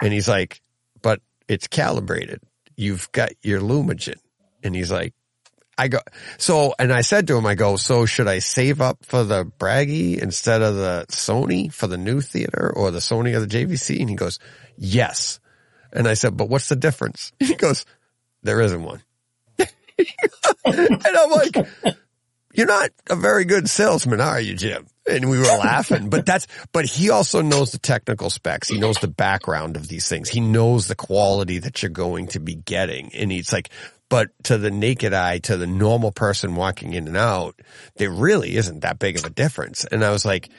[0.02, 0.62] And he's like,
[1.02, 2.42] but it's calibrated.
[2.76, 4.20] You've got your Lumagen.
[4.64, 5.14] And he's like,
[5.78, 6.00] I go,
[6.38, 9.46] so, and I said to him, I go, so should I save up for the
[9.46, 14.00] Bragi instead of the Sony for the new theater or the Sony or the JVC?
[14.00, 14.40] And he goes,
[14.76, 15.40] yes.
[15.94, 17.32] And I said, but what's the difference?
[17.40, 17.86] He goes,
[18.42, 19.04] there isn't one.
[19.58, 21.56] and I'm like,
[22.54, 24.88] you're not a very good salesman, are you, Jim?
[25.10, 28.68] And we were laughing, but that's, but he also knows the technical specs.
[28.68, 30.30] He knows the background of these things.
[30.30, 33.14] He knows the quality that you're going to be getting.
[33.16, 33.70] And it's like,
[34.10, 37.60] but to the naked eye, to the normal person walking in and out,
[37.98, 39.86] there really isn't that big of a difference.
[39.86, 40.50] And I was like,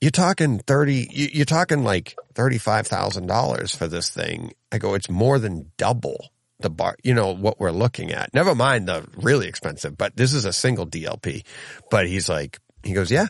[0.00, 4.52] you're talking 30, you're talking like $35,000 for this thing.
[4.72, 6.30] I go, it's more than double
[6.60, 8.32] the bar, you know, what we're looking at.
[8.32, 11.44] Never mind the really expensive, but this is a single DLP.
[11.90, 13.26] But he's like, he goes, yeah.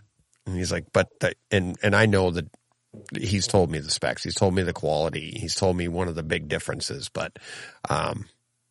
[0.47, 2.47] And he's like, but, the, and, and I know that
[3.17, 4.25] he's told me the specs.
[4.25, 5.37] He's told me the quality.
[5.39, 7.39] He's told me one of the big differences, but,
[7.89, 8.27] um,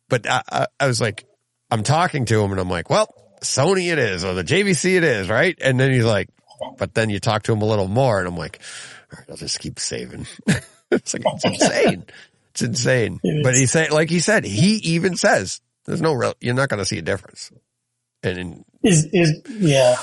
[0.08, 1.24] but I, I, I was like,
[1.70, 5.04] I'm talking to him and I'm like, well, Sony it is or the JVC it
[5.04, 5.56] is, right?
[5.62, 6.28] And then he's like,
[6.78, 8.60] but then you talk to him a little more and I'm like,
[9.12, 10.26] all right, I'll just keep saving.
[10.90, 12.04] it's like, it's insane.
[12.50, 13.20] It's insane.
[13.22, 16.68] It but he said, like he said, he even says there's no real, you're not
[16.68, 17.50] going to see a difference.
[18.22, 19.96] And in, Is is yeah.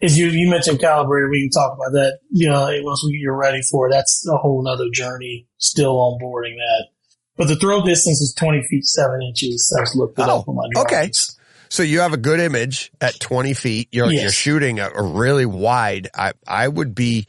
[0.00, 1.30] Is you you mentioned calibrated?
[1.30, 2.18] We can talk about that.
[2.30, 5.46] You know, once we, you're ready for it, that's a whole nother journey.
[5.58, 6.86] Still onboarding that,
[7.36, 9.74] but the throw distance is 20 feet seven inches.
[9.78, 11.10] I just looked it Oh, up on my okay.
[11.68, 13.88] so you have a good image at 20 feet.
[13.92, 14.22] You're, Yes.
[14.22, 16.08] you're shooting a, a really wide.
[16.14, 17.26] I, I would be,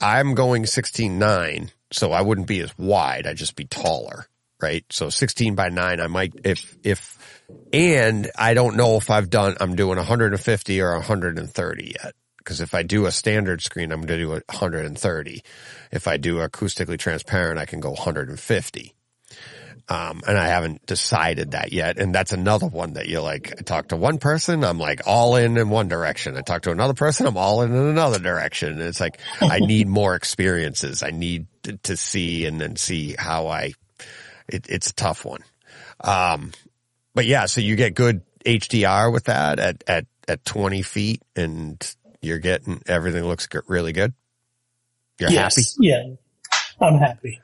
[0.00, 1.70] I'm going 16 nine.
[1.92, 3.26] So I wouldn't be as wide.
[3.26, 4.26] I'd just be taller.
[4.60, 4.84] Right.
[4.90, 7.13] So 16 by nine, I might, if, if,
[7.72, 12.14] and I don't know if I've done, I'm doing 150 or 130 yet.
[12.44, 15.42] Cause if I do a standard screen, I'm going to do 130.
[15.90, 18.94] If I do acoustically transparent, I can go 150.
[19.88, 21.98] Um, and I haven't decided that yet.
[21.98, 25.36] And that's another one that you're like, I talk to one person, I'm like all
[25.36, 26.36] in in one direction.
[26.36, 28.72] I talk to another person, I'm all in in another direction.
[28.72, 31.02] And it's like, I need more experiences.
[31.02, 33.72] I need to, to see and then see how I,
[34.48, 35.42] it, it's a tough one.
[36.00, 36.52] Um,
[37.14, 41.80] but yeah, so you get good HDR with that at, at, at 20 feet and
[42.20, 44.12] you're getting, everything looks good, really good.
[45.20, 45.66] You're yes, happy.
[45.80, 46.02] yeah,
[46.80, 47.40] I'm happy,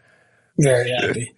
[0.58, 1.34] very happy.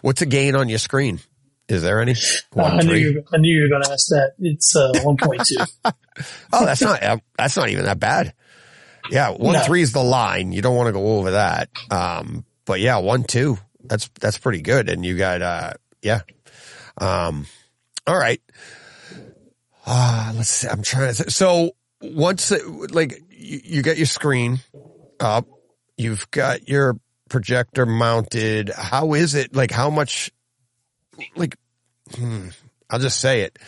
[0.00, 1.20] What's a gain on your screen?
[1.68, 2.12] Is there any?
[2.12, 2.16] Uh,
[2.52, 3.14] One, I knew you.
[3.16, 4.32] Were, I knew you were going to ask that.
[4.38, 5.92] It's uh, 1.2.
[6.52, 8.34] Oh, that's not uh, that's not even that bad.
[9.10, 9.60] Yeah, one No.
[9.62, 10.52] three is the line.
[10.52, 11.68] You don't want to go over that.
[11.90, 13.58] Um, but yeah, one two.
[13.82, 14.88] That's that's pretty good.
[14.88, 16.20] And you got uh, yeah.
[16.98, 17.46] Um,
[18.06, 18.40] all right.
[19.86, 20.68] Uh, let's see.
[20.68, 21.30] I'm trying to.
[21.30, 22.62] So once it,
[22.92, 24.60] like you, you get your screen
[25.20, 25.46] up,
[25.96, 26.98] you've got your
[27.28, 28.70] projector mounted.
[28.70, 29.54] How is it?
[29.54, 30.30] Like how much?
[31.36, 31.56] Like,
[32.16, 32.48] hmm,
[32.90, 33.58] I'll just say it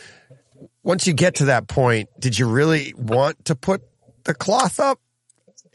[0.87, 3.81] once you get to that point, did you really want to put
[4.23, 5.01] the cloth up?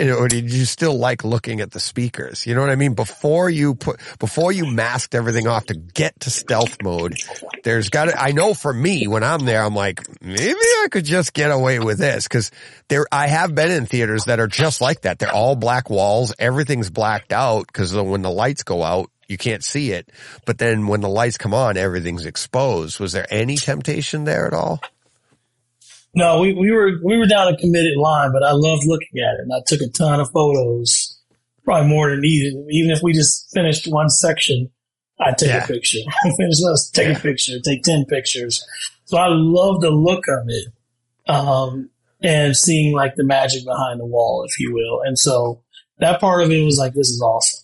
[0.03, 2.45] You know, or did you still like looking at the speakers?
[2.45, 2.95] You know what I mean?
[2.95, 7.15] Before you put, before you masked everything off to get to stealth mode,
[7.63, 11.05] there's got to, I know for me, when I'm there, I'm like, maybe I could
[11.05, 12.27] just get away with this.
[12.27, 12.51] Cause
[12.89, 15.21] there, I have been in theaters that are just like that.
[15.21, 16.35] They're all black walls.
[16.37, 20.11] Everything's blacked out because when the lights go out, you can't see it.
[20.45, 22.99] But then when the lights come on, everything's exposed.
[22.99, 24.81] Was there any temptation there at all?
[26.15, 29.35] No, we, we were we were down a committed line, but I loved looking at
[29.35, 31.19] it, and I took a ton of photos,
[31.65, 32.55] probably more than needed.
[32.71, 34.71] Even if we just finished one section,
[35.19, 35.65] I'd take Yeah.
[35.65, 36.01] a picture.
[36.37, 38.63] Finish let's take a picture, take ten pictures.
[39.07, 40.69] So I love the look of it,
[41.33, 41.89] um,
[42.23, 45.01] and seeing like the magic behind the wall, if you will.
[45.07, 45.63] And so
[45.99, 47.61] that part of it was like, this is awesome.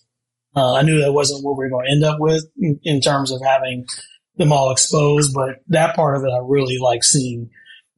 [0.55, 2.99] Uh, I knew that wasn't what we were going to end up with in, in
[3.01, 3.85] terms of having
[4.37, 7.49] them all exposed, but that part of it, I really like seeing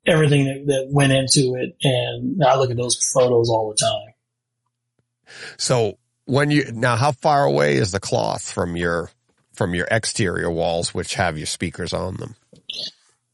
[0.05, 1.75] everything that, that went into it.
[1.83, 4.13] And I look at those photos all the time.
[5.57, 9.11] So when you now, how far away is the cloth from your
[9.53, 12.35] from your exterior walls, which have your speakers on them?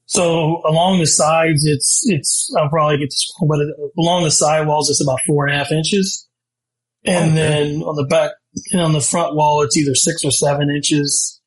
[0.06, 4.66] So along the sides, it's, it's, I'll probably get this, wrong, but along the side
[4.66, 6.28] walls, it's about four and a half inches.
[7.06, 7.36] And Okay.
[7.36, 8.32] then on the back
[8.72, 11.42] and on the front wall, it's either six or seven inches.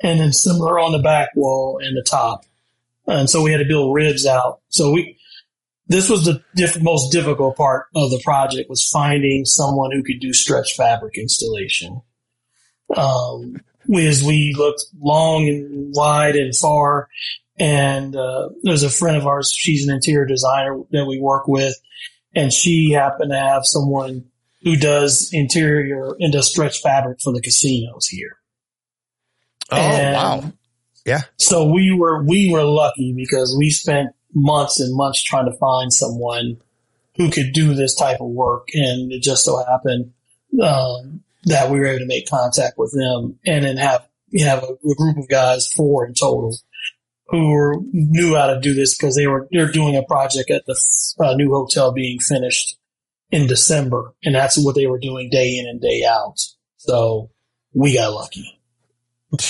[0.00, 2.44] And then similar on the back wall and the top.
[3.06, 4.60] And so we had to build ribs out.
[4.68, 5.18] So we,
[5.88, 10.20] this was the diff- most difficult part of the project was finding someone who could
[10.20, 12.02] do stretch fabric installation.
[12.96, 17.08] Um, we, as we looked long and wide and far,
[17.58, 19.54] and uh, there's a friend of ours.
[19.56, 21.74] She's an interior designer that we work with,
[22.34, 24.26] and she happened to have someone
[24.62, 28.38] who does interior and does stretch fabric for the casinos here.
[29.70, 30.52] Oh And wow!
[31.06, 35.56] Yeah, So we were we were lucky because we spent months and months trying to
[35.56, 36.56] find someone
[37.16, 40.12] who could do this type of work, and it just so happened
[40.60, 44.64] um, that we were able to make contact with them, and then have you have
[44.64, 46.56] a, a group of guys, four in total,
[47.28, 50.66] who were, knew how to do this because they were they're doing a project at
[50.66, 50.76] the
[51.20, 52.78] uh, new hotel being finished
[53.30, 56.40] in December, and that's what they were doing day in and day out.
[56.78, 57.30] So
[57.72, 58.60] we got lucky.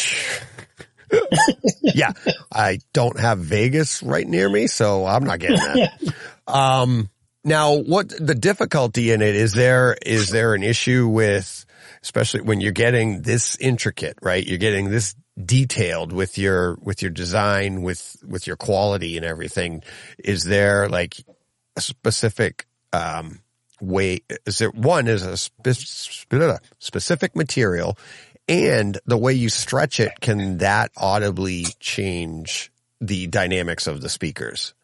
[1.83, 2.13] yeah.
[2.53, 6.15] I don't have Vegas right near me, so I'm not getting that.
[6.49, 7.11] Um,
[7.43, 9.53] now, what the difficulty in it is?
[9.53, 11.67] There is there an issue with,
[12.03, 14.47] especially when you're getting this intricate, right?
[14.47, 19.83] You're getting this detailed with your with your design, with with your quality and everything.
[20.19, 21.17] Is there like
[21.77, 23.41] a specific um,
[23.81, 24.21] way?
[24.45, 27.97] Is there one is a spe- specific material,
[28.49, 32.71] and the way you stretch it can that audibly change
[33.01, 34.75] the dynamics of the speakers?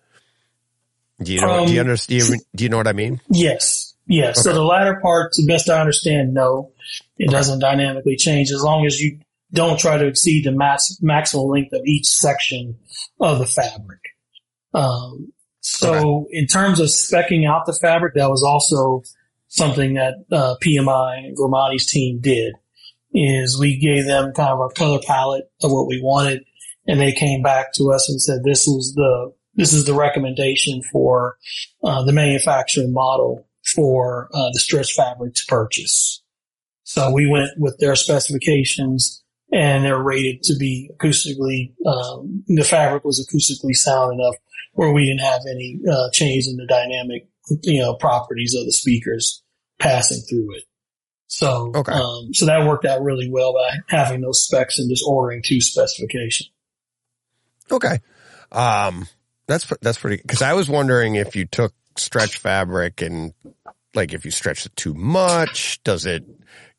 [1.23, 1.67] Do you know?
[1.67, 2.41] do you Um, understand?
[2.55, 3.21] Do you, know what I mean?
[3.31, 3.95] Yes.
[4.07, 4.43] Yes.
[4.43, 6.73] So the latter part, to best I understand, no,
[7.17, 9.21] it doesn't dynamically change as long as you
[9.53, 12.79] don't try to exceed the max, maximum length of each section
[13.21, 14.01] of the fabric.
[14.75, 19.05] Um, so in terms of specking out the fabric, that was also
[19.49, 22.55] something that uh, PMI and Grimani's team did.
[23.15, 26.45] Is we gave them kind of our color palette of what we wanted,
[26.87, 30.83] and they came back to us and said, "This is the this is the recommendation
[30.91, 31.37] for
[31.85, 36.23] uh, the manufacturing model for uh, the stretch fabric to purchase."
[36.85, 39.23] So we went with their specifications,
[39.53, 41.75] and they're rated to be acoustically.
[41.87, 44.37] Um, the fabric was acoustically sound enough
[44.73, 47.29] where we didn't have any uh, change in the dynamic,
[47.63, 49.43] you know, properties of the speakers
[49.79, 50.65] passing through it.
[51.33, 51.93] So, Okay.
[51.93, 55.63] um, so that worked out really well by having those specs and just ordering two
[55.63, 56.49] specification.
[57.71, 58.01] Okay.
[58.53, 59.09] Um,
[59.47, 63.33] that's, that's pretty, cause I was wondering if you took stretch fabric and
[63.95, 66.23] like if you stretched it too much, does it,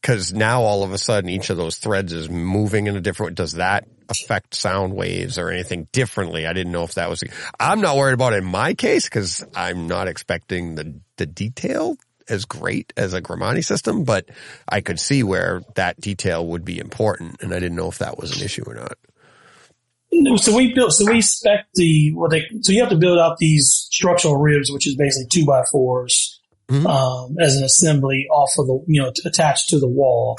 [0.04, 3.36] cause now all of a sudden each of those threads is moving in a different,
[3.36, 6.46] does that affect sound waves or anything differently?
[6.46, 7.24] I didn't know if that was,
[7.60, 11.98] I'm not worried about it in my case cause I'm not expecting the, the detail
[12.30, 14.26] as great as a Grimani system, but
[14.68, 18.18] I could see where that detail would be important and I didn't know if that
[18.18, 18.98] was an issue or not.
[20.38, 23.38] So we built, so we spec the, what they, so you have to build out
[23.40, 26.40] these structural ribs, which is basically two by 4s
[26.70, 26.86] Mhm.
[26.86, 30.38] um, as an assembly off of the, you know, attached to the wall.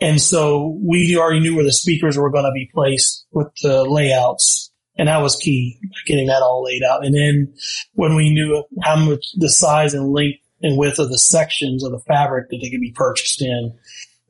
[0.00, 3.84] And so we already knew where the speakers were going to be placed with the
[3.84, 4.70] layouts.
[4.98, 7.04] And that was key, getting that all laid out.
[7.04, 7.54] And then
[7.94, 11.92] when we knew how much the size and length and width of the sections of
[11.92, 13.74] the fabric that they could be purchased in,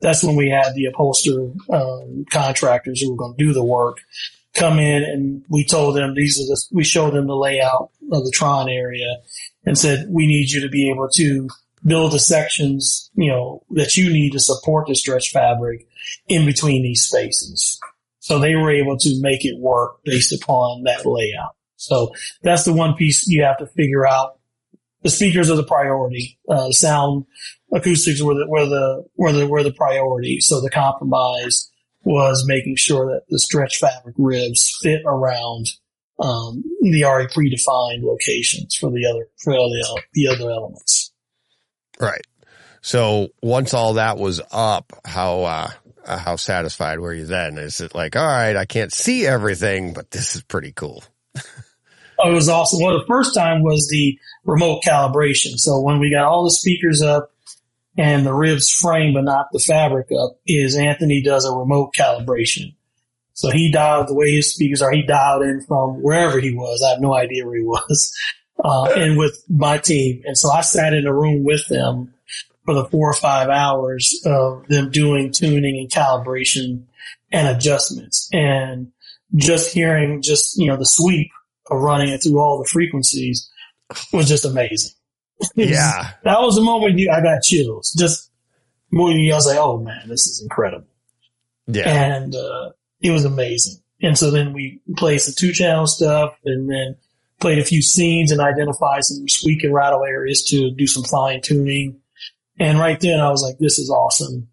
[0.01, 3.97] that's when we had the upholster um, contractors who were going to do the work
[4.57, 8.23] come in and we told them these are the, we showed them the layout of
[8.23, 9.17] the Tron area
[9.65, 11.47] and said, we need you to be able to
[11.85, 15.87] build the sections, you know, that you need to support the stretch fabric
[16.27, 17.79] in between these spaces.
[18.19, 21.55] So they were able to make it work based upon that layout.
[21.75, 24.36] So that's the one piece you have to figure out.
[25.03, 26.39] The speakers are the priority.
[26.49, 27.25] Uh, sound
[27.73, 30.39] acoustics were the, were the, were the, were the priority.
[30.39, 31.69] So the compromise
[32.03, 35.67] was making sure that the stretch fabric ribs fit around
[36.19, 41.11] um, the already predefined locations for the other for the the other elements.
[41.99, 42.21] Right.
[42.81, 45.71] So once all that was up, how uh,
[46.05, 47.57] uh, how satisfied were you then?
[47.57, 51.03] Is it like, all right, I can't see everything, but this is pretty cool.
[52.23, 52.81] It was awesome.
[52.81, 55.57] Well, the first time was the remote calibration.
[55.57, 57.31] So when we got all the speakers up
[57.97, 62.73] and the ribs framed but not the fabric up, is Anthony does a remote calibration.
[63.33, 64.91] So he dialed the way his speakers are.
[64.91, 66.83] He dialed in from wherever he was.
[66.83, 68.17] I have no idea where he was,
[68.65, 70.23] uh, and with my team.
[70.25, 72.13] And so I sat in a room with them
[72.65, 76.85] for the four or five hours of them doing tuning and calibration
[77.31, 78.91] and adjustments, and
[79.35, 81.29] just hearing just you know the sweep
[81.69, 83.49] of running it through all the frequencies
[84.13, 84.91] was just amazing.
[85.55, 86.11] Yeah.
[86.23, 87.93] that was the moment you, I got chills.
[87.97, 88.31] Just
[88.89, 90.87] when I was like, oh man, this is incredible
[91.67, 91.89] Yeah.
[91.89, 92.71] and uh,
[93.01, 93.75] it was amazing.
[94.01, 96.95] And so then we played some two channel stuff, and then
[97.39, 101.41] played a few scenes and identified some squeak and rattle areas to do some fine
[101.41, 101.99] tuning.
[102.59, 104.49] And right then, I was like, "This is awesome!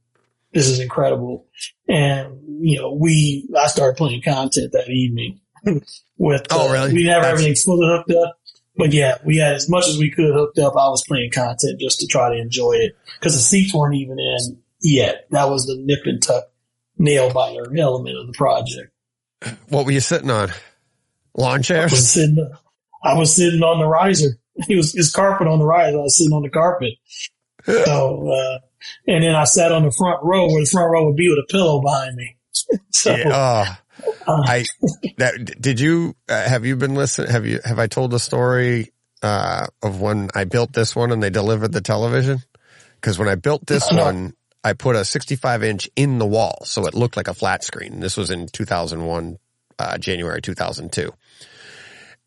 [0.53, 1.47] This is incredible!"
[1.89, 5.41] And you know, we I started playing content that evening.
[6.19, 6.93] with Oh, uh, really?
[6.93, 8.39] We didn't have That's- everything fully hooked up.
[8.77, 10.73] But yeah, we had as much as we could hooked up.
[10.73, 14.19] I was playing content just to try to enjoy it because the seats weren't even
[14.19, 15.28] in yet.
[15.31, 16.45] That was the nip and tuck
[16.99, 18.91] nail biter element of the project.
[19.69, 20.51] What were you sitting on?
[21.36, 21.93] Lawn I chairs?
[21.93, 22.51] was sitting,
[23.05, 24.39] I was sitting on the riser.
[24.69, 25.97] He was his carpet on the riser.
[25.99, 26.95] I was sitting on the carpet.
[27.65, 28.59] So, uh,
[29.07, 31.39] and then I sat on the front row where the front row would be with
[31.39, 32.36] a pillow behind me.
[32.91, 33.24] so, Yeah.
[33.27, 33.74] Oh, uh,
[34.44, 34.66] I
[35.18, 37.31] that did you uh, have you been listening?
[37.31, 41.22] Have you have I told the story uh, of when I built this one and
[41.22, 42.43] they delivered the television?
[43.01, 46.86] Because when I built this one, I put a 65 inch in the wall, so
[46.86, 48.01] it looked like a flat screen.
[48.01, 49.39] This was in 2001,
[49.78, 51.12] uh, January 2002,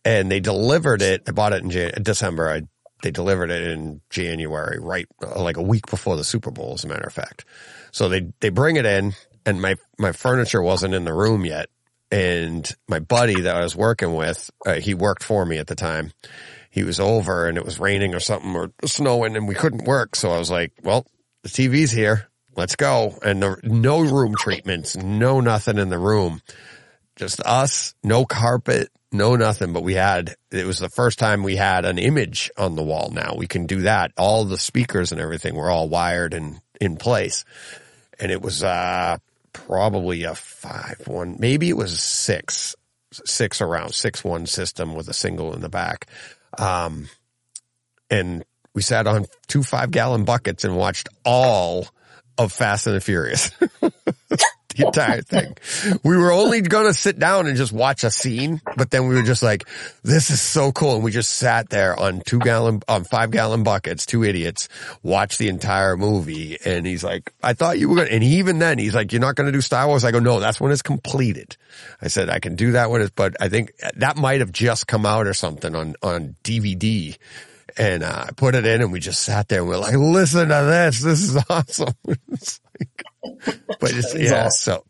[0.05, 1.23] and they delivered it.
[1.27, 2.49] I bought it in Jan- December.
[2.49, 2.61] I
[3.03, 6.87] they delivered it in January, right, like a week before the Super Bowl, as a
[6.87, 7.45] matter of fact.
[7.91, 9.13] So they they bring it in,
[9.47, 11.69] and my my furniture wasn't in the room yet,
[12.11, 15.75] and my buddy that I was working with, uh, he worked for me at the
[15.75, 16.11] time.
[16.69, 20.15] He was over, and it was raining or something or snowing, and we couldn't work.
[20.15, 21.07] So I was like, "Well,
[21.43, 22.27] the TV's here.
[22.55, 26.41] Let's go." And there, no room treatments, no nothing in the room,
[27.15, 29.71] just us, no carpet, no nothing.
[29.71, 33.11] But we had it was the first time we had an image on the wall.
[33.13, 34.11] Now we can do that.
[34.17, 37.45] All the speakers and everything were all wired and in place
[38.19, 39.17] and it was uh
[39.65, 42.75] probably a five one, maybe it was a six,
[43.11, 46.07] six around six one system with a single in the back.
[46.57, 47.09] Um,
[48.09, 48.43] and
[48.73, 51.87] we sat on two five gallon buckets and watched all
[52.37, 53.51] of Fast and the Furious.
[54.77, 55.57] the entire thing.
[56.03, 59.15] We were only going to sit down and just watch a scene, but then we
[59.15, 59.67] were just like,
[60.03, 60.95] this is so cool.
[60.95, 64.69] And we just sat there on two gallon, on five gallon buckets, two idiots,
[65.03, 66.57] watched the entire movie.
[66.65, 69.21] And he's like, I thought you were going to, and even then he's like, you're
[69.21, 70.03] not going to do Star Wars.
[70.03, 71.57] I go, no, that's when it's completed.
[72.01, 74.87] I said, I can do that when it's, but I think that might have just
[74.87, 77.17] come out or something on, on DVD
[77.77, 79.95] and uh, I put it in and we just sat there and we are like,
[79.95, 81.01] listen to this.
[81.01, 81.93] This is awesome.
[82.05, 83.03] like,
[83.45, 84.45] but it's, yeah.
[84.45, 84.73] Awesome.
[84.73, 84.83] So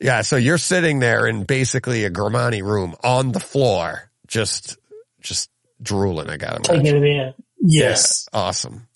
[0.00, 0.22] yeah.
[0.22, 4.78] So you're sitting there in basically a Grimani room on the floor, just,
[5.20, 5.50] just
[5.80, 6.30] drooling.
[6.30, 7.34] I got to Taking it in.
[7.60, 8.28] Yes.
[8.32, 8.88] Yeah, awesome.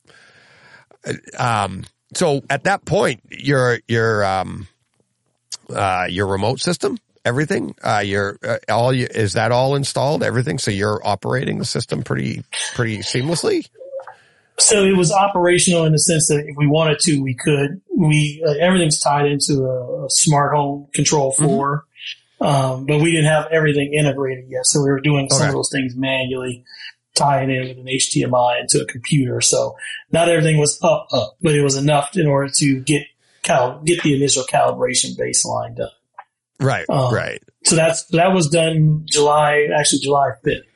[1.38, 1.84] Um,
[2.14, 4.68] so at that point, your, your, um,
[5.68, 7.74] uh, your remote system everything?
[7.82, 10.22] Uh, you're uh, all you, is that all installed?
[10.22, 10.58] Everything.
[10.58, 12.42] So you're operating the system pretty
[12.74, 13.68] pretty seamlessly.
[14.58, 17.80] So it was operational in the sense that if we wanted to, we could.
[17.96, 21.44] We uh, everything's tied into a, a smart home control mm-hmm.
[21.44, 21.84] for,
[22.40, 22.44] mm-hmm.
[22.44, 24.66] um, but we didn't have everything integrated yet.
[24.66, 25.36] So we were doing okay.
[25.36, 26.64] some of those things manually,
[27.14, 29.40] tying in with an HDMI into a computer.
[29.40, 29.76] So
[30.10, 33.06] not everything was up up, but it was enough in order to get
[33.42, 35.90] cal- get the initial calibration baseline done.
[36.60, 37.42] Right, um, right.
[37.64, 40.66] So that's that was done July, actually July fifth,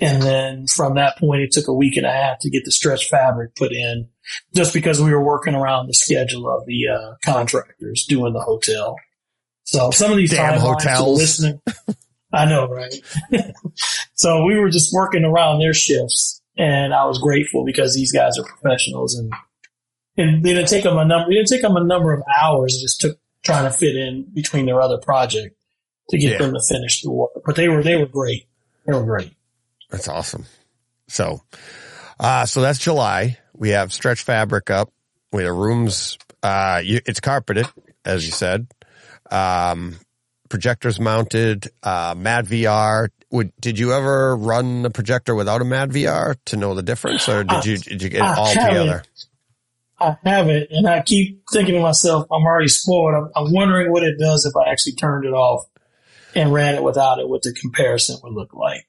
[0.00, 2.70] and then from that point, it took a week and a half to get the
[2.70, 4.08] stretch fabric put in,
[4.54, 8.96] just because we were working around the schedule of the uh, contractors doing the hotel.
[9.64, 11.18] So some of these damn hotels.
[11.18, 11.60] Listening,
[12.32, 12.94] I know, right?
[14.14, 18.38] so we were just working around their shifts, and I was grateful because these guys
[18.38, 19.32] are professionals and.
[20.20, 21.30] And they didn't take them a number.
[21.30, 22.74] It didn't take them a number of hours.
[22.74, 25.56] It just took trying to fit in between their other project
[26.10, 26.38] to get yeah.
[26.38, 27.30] them to finish the work.
[27.46, 28.48] But they were they were great.
[28.84, 29.32] They were great.
[29.90, 30.44] That's awesome.
[31.08, 31.42] So,
[32.20, 33.38] uh, so that's July.
[33.54, 34.92] We have stretch fabric up.
[35.32, 36.18] We have rooms.
[36.42, 37.66] Uh, you, it's carpeted,
[38.04, 38.68] as you said.
[39.30, 39.96] Um,
[40.48, 41.68] projectors mounted.
[41.82, 43.08] Uh, Mad VR.
[43.30, 47.28] Would did you ever run the projector without a Mad VR to know the difference,
[47.28, 49.02] or did you did you get it all together?
[50.00, 53.14] I have it, and I keep thinking to myself, I'm already spoiled.
[53.14, 55.64] I'm, I'm, wondering what it does if I actually turned it off
[56.36, 58.86] and ran it without it, what the comparison would look like.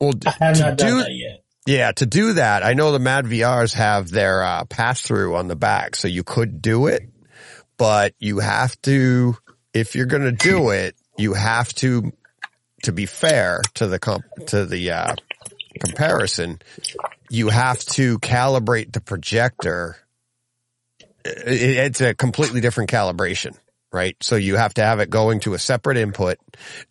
[0.00, 1.44] Well, I have not do, done that yet.
[1.66, 5.48] Yeah, to do that, I know the Mad VRs have their uh, pass through on
[5.48, 7.02] the back, so you could do it,
[7.76, 9.36] but you have to,
[9.74, 12.12] if you're going to do it, you have to,
[12.84, 15.14] to be fair to the comp, to the uh,
[15.78, 16.60] comparison,
[17.28, 19.96] you have to calibrate the projector
[21.24, 23.56] it's a completely different calibration,
[23.92, 24.16] right?
[24.20, 26.38] So you have to have it going to a separate input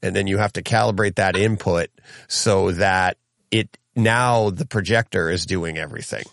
[0.01, 1.89] and then you have to calibrate that input
[2.27, 3.17] so that
[3.51, 6.23] it now the projector is doing everything.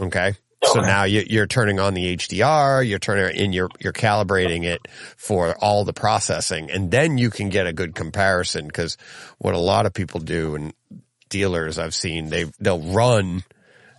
[0.00, 0.34] Okay.
[0.64, 4.86] So now you, are turning on the HDR, you're turning and you're, you're calibrating it
[5.16, 8.96] for all the processing and then you can get a good comparison because
[9.38, 10.72] what a lot of people do and
[11.28, 13.42] dealers I've seen, they, they'll run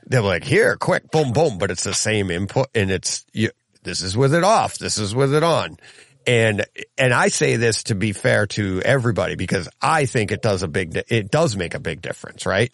[0.05, 3.49] they're like, here, quick, boom, boom, but it's the same input and it's, you,
[3.83, 4.77] this is with it off.
[4.77, 5.77] This is with it on.
[6.25, 6.65] And,
[6.97, 10.67] and I say this to be fair to everybody because I think it does a
[10.67, 12.73] big, it does make a big difference, right?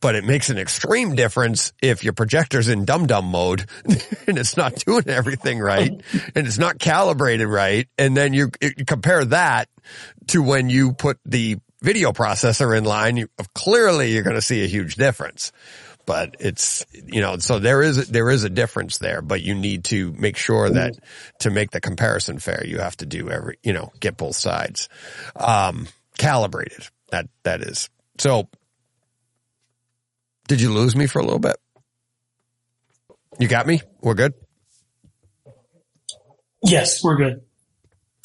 [0.00, 3.66] But it makes an extreme difference if your projector's in dum dum mode
[4.26, 7.88] and it's not doing everything right and it's not calibrated right.
[7.98, 9.68] And then you, you compare that
[10.28, 14.64] to when you put the video processor in line, you, clearly you're going to see
[14.64, 15.52] a huge difference
[16.06, 19.84] but it's you know so there is there is a difference there but you need
[19.84, 20.94] to make sure that
[21.40, 24.88] to make the comparison fair you have to do every you know get both sides
[25.34, 26.88] um calibrated.
[27.10, 27.88] That that is.
[28.18, 28.48] So
[30.48, 31.56] did you lose me for a little bit?
[33.38, 33.82] You got me?
[34.00, 34.34] We're good?
[36.62, 37.42] Yes we're good.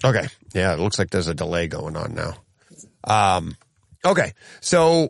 [0.04, 0.28] Okay.
[0.54, 2.36] Yeah it looks like there's a delay going on now.
[3.04, 3.56] Um
[4.06, 4.34] okay.
[4.62, 5.10] So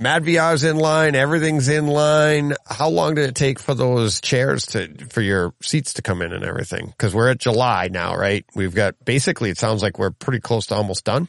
[0.00, 1.14] Mad VR's in line.
[1.14, 2.54] Everything's in line.
[2.66, 6.32] How long did it take for those chairs to, for your seats to come in
[6.32, 6.94] and everything?
[6.96, 8.46] Cause we're at July now, right?
[8.54, 11.28] We've got basically, it sounds like we're pretty close to almost done.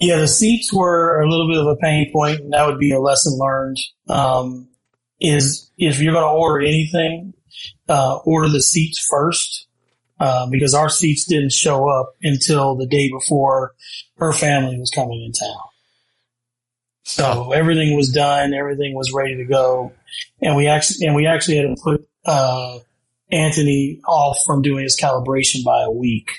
[0.00, 2.92] Yeah, the seats were a little bit of a pain point, and that would be
[2.92, 3.76] a lesson learned.
[4.08, 4.68] Um,
[5.20, 7.34] is if you're going to order anything,
[7.88, 9.66] uh, order the seats first
[10.18, 13.74] uh, because our seats didn't show up until the day before
[14.18, 15.60] her family was coming in town.
[17.04, 19.92] So everything was done, everything was ready to go,
[20.42, 22.78] and we actually and we actually had to put uh,
[23.30, 26.30] Anthony off from doing his calibration by a week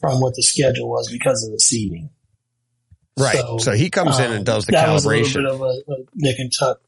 [0.00, 2.10] from what the schedule was because of the seating.
[3.18, 3.36] Right.
[3.36, 5.34] So, So, he comes in and Um, does the that was a calibration.
[5.42, 6.80] little bit of a, a nick and tuck.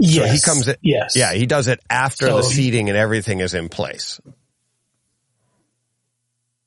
[0.00, 1.14] So he comes in- Yes.
[1.16, 4.20] yeah, he does it after the So- seating and everything is in place.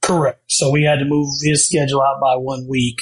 [0.07, 0.41] Correct.
[0.47, 3.01] So we had to move his schedule out by one week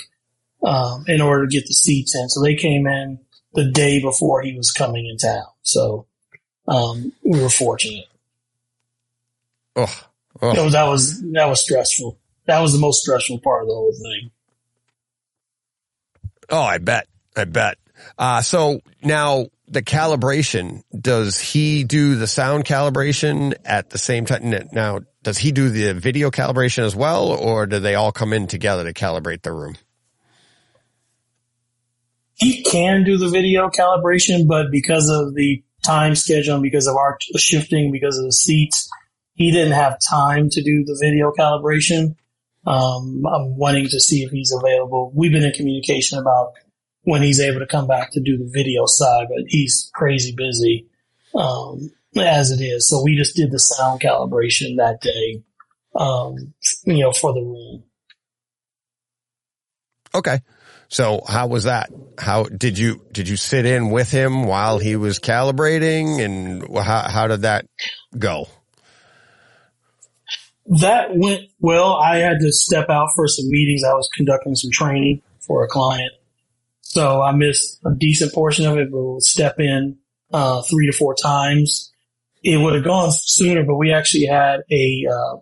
[0.64, 2.30] um, in order to get the seats in.
[2.30, 3.19] So they came in
[3.53, 5.45] the day before he was coming in town.
[5.61, 6.07] So
[6.68, 8.06] um, we were fortunate.
[9.76, 10.02] Oh,
[10.41, 10.56] oh.
[10.56, 12.18] So that was that was stressful.
[12.48, 14.32] That was the most stressful part of the whole thing.
[16.49, 17.07] Oh, I bet.
[17.36, 17.77] I bet.
[18.18, 24.54] Uh, so now the calibration, does he do the sound calibration at the same time?
[24.72, 28.48] Now, does he do the video calibration as well, or do they all come in
[28.48, 29.76] together to calibrate the room?
[32.36, 37.18] He can do the video calibration, but because of the time schedule because of our
[37.38, 38.90] shifting, because of the seats,
[39.34, 42.16] he didn't have time to do the video calibration.
[42.66, 45.12] Um, I'm wanting to see if he's available.
[45.14, 46.54] We've been in communication about
[47.06, 50.88] when he's able to come back to do the video side, but he's crazy busy
[51.36, 52.90] um, as it is.
[52.90, 55.44] So we just did the sound calibration that day,
[55.95, 56.53] um,
[56.86, 57.84] you know, for the room.
[60.14, 60.40] Okay.
[60.88, 61.91] So how was that?
[62.18, 67.02] How did you, did you sit in with him while he was calibrating and how,
[67.02, 67.65] how did that
[68.18, 68.48] go?
[70.68, 71.94] That went well.
[71.94, 73.84] I had to step out for some meetings.
[73.84, 76.11] I was conducting some training for a client.
[76.95, 79.97] So I missed a decent portion of it, but we'll step in
[80.31, 81.91] uh, three to four times.
[82.41, 85.38] It would have gone sooner, but we actually had a uh,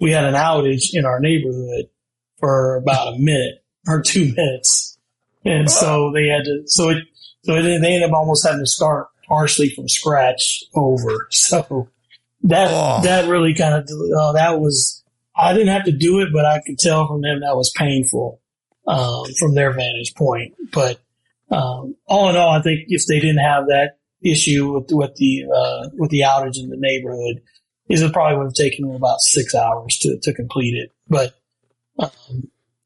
[0.00, 1.84] we had an outage in our neighborhood
[2.40, 4.98] for about a minute or two minutes,
[5.44, 6.64] and so they had to.
[6.66, 7.04] So it
[7.44, 11.28] so it, they ended up almost having to start partially from scratch over.
[11.30, 11.88] So
[12.42, 13.02] that Oh.
[13.04, 15.04] that really kind of uh, that was
[15.36, 18.40] I didn't have to do it, but I could tell from them that was painful
[18.86, 20.54] um, from their vantage point.
[20.72, 21.00] But
[21.50, 25.44] um, all in all, I think if they didn't have that issue with with the
[25.54, 27.42] uh, with the outage in the neighborhood,
[27.88, 30.92] is it probably would have taken them about six hours to to complete it.
[31.08, 31.34] But
[31.98, 32.10] um,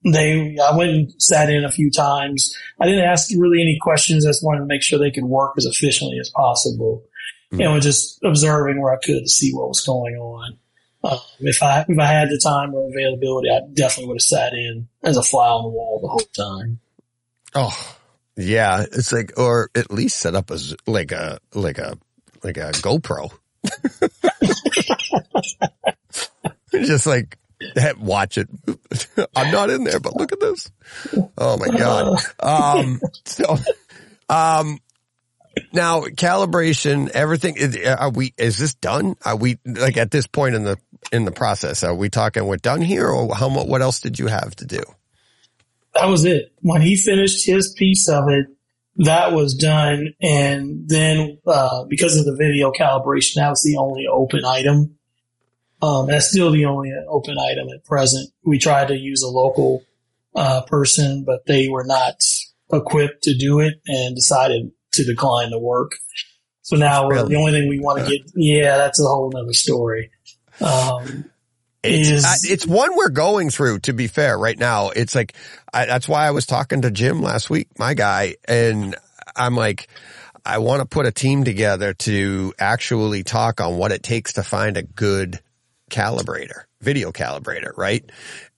[0.04, 2.56] they, I went and sat in a few times.
[2.80, 4.24] I didn't ask really any questions.
[4.24, 7.04] I just wanted to make sure they could work as efficiently as possible,
[7.52, 7.64] Mhm.
[7.64, 10.56] and was just observing where I could to see what was going on.
[11.02, 14.52] Um, if I if I had the time or availability, I definitely would have sat
[14.52, 16.80] in as a fly on the wall the whole time.
[17.54, 17.96] Oh,
[18.36, 18.82] yeah.
[18.82, 21.96] It's like, or at least set up as like a, like a,
[22.42, 23.30] like a GoPro.
[26.72, 27.36] Just like
[27.98, 28.48] watch it.
[29.36, 30.70] I'm not in there, but look at this.
[31.36, 32.18] Oh my God.
[32.40, 33.56] Um, so,
[34.28, 34.78] um,
[35.72, 37.56] now calibration, everything,
[37.86, 39.16] are we, is this done?
[39.24, 40.78] Are we like at this point in the,
[41.12, 41.82] in the process?
[41.82, 44.82] Are we talking we're done here or how what else did you have to do?
[45.94, 46.52] that was it.
[46.60, 48.46] When he finished his piece of it,
[49.04, 50.14] that was done.
[50.22, 54.96] And then, uh, because of the video calibration, that was the only open item.
[55.82, 58.30] Um, that's still the only open item at present.
[58.44, 59.82] We tried to use a local,
[60.34, 62.22] uh, person, but they were not
[62.72, 65.92] equipped to do it and decided to decline the work.
[66.62, 67.30] So now Really?
[67.30, 70.10] the only thing we want to get, yeah, that's a whole nother story.
[70.60, 71.24] Um,
[71.82, 74.90] It's, is- uh, it's one we're going through, to be fair, right now.
[74.90, 75.34] It's like,
[75.72, 78.96] I, that's why I was talking to Jim last week, my guy, and
[79.34, 79.88] I'm like,
[80.44, 84.42] I want to put a team together to actually talk on what it takes to
[84.42, 85.40] find a good
[85.90, 88.04] calibrator, video calibrator, right?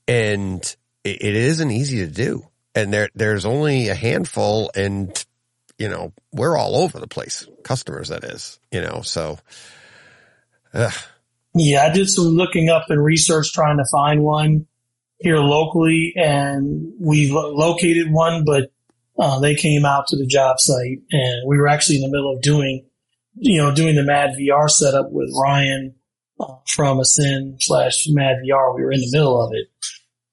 [0.09, 0.61] And
[1.05, 2.47] it, it isn't easy to do.
[2.75, 5.13] And there, there's only a handful and,
[5.79, 7.47] you know, we're all over the place.
[7.65, 9.39] Customers, that is, you know, so,
[10.75, 10.93] ugh.
[11.55, 14.67] Yeah, I did some looking up and research trying to find one
[15.19, 18.73] here locally, and we lo- located one, but
[19.19, 22.35] uh, they came out to the job site, and we were actually in the middle
[22.35, 22.87] of doing,
[23.35, 25.95] you know, doing the Mad VR setup with Ryan
[26.41, 28.75] uh, from Ascend slash Mad VR.
[28.75, 29.71] We were in the middle of it,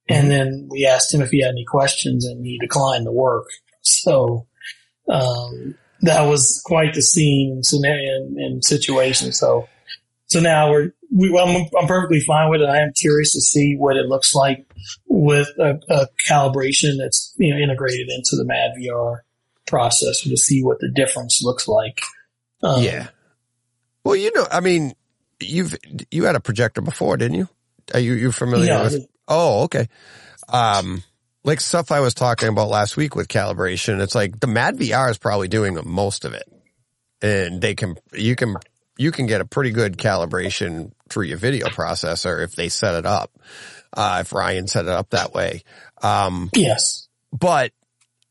[0.08, 3.46] and then we asked him if he had any questions, and he declined the work.
[3.82, 4.48] So
[5.10, 9.34] um, that was quite the scene and scenario and, and situation.
[9.34, 9.68] So.
[10.32, 12.70] So now we're, we, I'm, I'm perfectly fine with it.
[12.70, 14.66] I am curious to see what it looks like
[15.08, 19.20] with a, a calibration that's, you know, integrated into the Mad VR
[19.68, 22.02] processor to see what the difference looks like.
[22.62, 23.08] Um, Yeah.
[24.04, 24.94] Well, you know, I mean,
[25.40, 25.76] you've
[26.10, 27.50] you had a projector before, didn't you?
[27.94, 29.08] Are you you familiar Yeah, with?
[29.28, 29.88] Oh, okay.
[30.48, 31.04] Um,
[31.44, 34.02] like stuff I was talking about last week with calibration.
[34.02, 36.48] It's like the Mad VR is probably doing the most of it,
[37.22, 38.56] and they can you can
[38.98, 43.06] you can get a pretty good calibration through your video processor if they set it
[43.06, 43.32] up.
[43.92, 45.64] Uh, if Ryan set it up that way.
[46.02, 47.08] Um, Yes.
[47.34, 47.72] but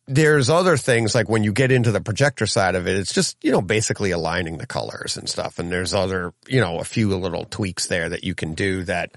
[0.06, 3.36] there's other things like when you get into the projector side of it, it's just,
[3.44, 5.58] you know, basically aligning the colors and stuff.
[5.58, 9.16] And there's other, you know, a few little tweaks there that you can do that,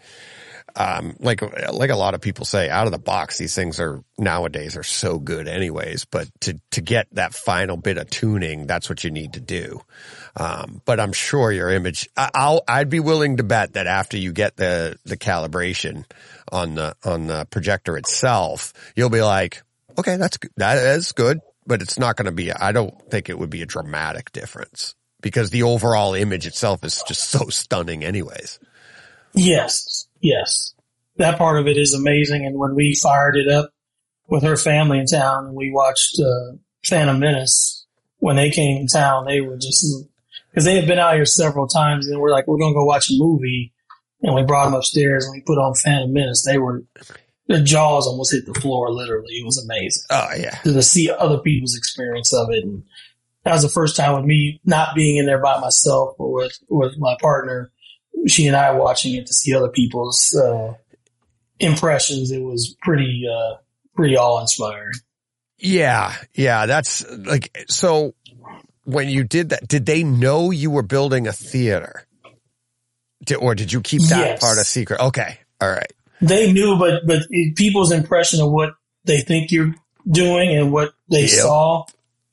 [0.75, 4.03] um, like, like a lot of people say out of the box, these things are
[4.17, 8.89] nowadays are so good anyways, but to, to get that final bit of tuning, that's
[8.89, 9.81] what you need to do.
[10.35, 14.17] Um, but I'm sure your image, I- I'll, I'd be willing to bet that after
[14.17, 16.05] you get the, the calibration
[16.51, 19.61] on the, on the projector itself, you'll be like,
[19.97, 23.37] okay, that's, that is good, but it's not going to be, I don't think it
[23.37, 28.59] would be a dramatic difference because the overall image itself is just so stunning anyways.
[29.33, 30.07] Yes.
[30.21, 30.73] Yes.
[31.17, 32.45] That part of it is amazing.
[32.45, 33.71] And when we fired it up
[34.27, 36.55] with her family in town we watched, uh,
[36.85, 37.85] Phantom Menace,
[38.19, 39.85] when they came in town, they were just,
[40.53, 42.85] cause they had been out here several times and we're like, we're going to go
[42.85, 43.73] watch a movie.
[44.23, 46.45] And we brought them upstairs and we put on Phantom Menace.
[46.45, 46.83] They were,
[47.47, 49.33] their jaws almost hit the floor, literally.
[49.33, 50.59] It was amazing Oh yeah.
[50.63, 52.63] to see other people's experience of it.
[52.63, 52.83] And
[53.43, 56.55] that was the first time with me not being in there by myself or with,
[56.69, 57.71] with my partner.
[58.27, 60.73] She and I watching it to see other people's, uh,
[61.59, 62.29] impressions.
[62.29, 63.55] It was pretty, uh,
[63.95, 64.93] pretty awe inspiring.
[65.57, 66.13] Yeah.
[66.35, 66.67] Yeah.
[66.67, 68.13] That's like, so
[68.85, 72.05] when you did that, did they know you were building a theater?
[73.25, 74.39] Did, or did you keep that Yes.
[74.39, 74.99] part a secret?
[74.99, 75.37] Okay.
[75.59, 75.91] All right.
[76.21, 78.73] They knew, but, but it, people's impression of what
[79.05, 79.75] they think you're
[80.09, 81.29] doing and what they Yep.
[81.29, 81.85] saw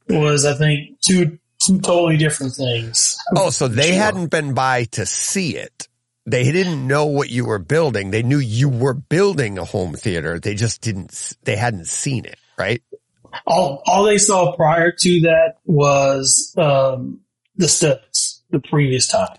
[0.08, 3.16] was, I think, two, two totally different things.
[3.36, 3.98] Oh, so they Sure.
[3.98, 5.88] hadn't been by to see it.
[6.26, 8.10] They didn't know what you were building.
[8.10, 10.38] They knew you were building a home theater.
[10.38, 12.82] They just didn't, they hadn't seen it, right?
[13.46, 17.20] All all they saw prior to that was um,
[17.56, 19.36] the studs the previous time.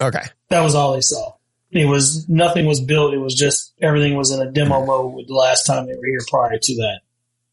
[0.00, 0.22] Okay.
[0.48, 1.34] That was all they saw.
[1.70, 3.14] It was nothing was built.
[3.14, 6.06] It was just everything was in a demo mode with the last time they were
[6.06, 7.00] here prior to that.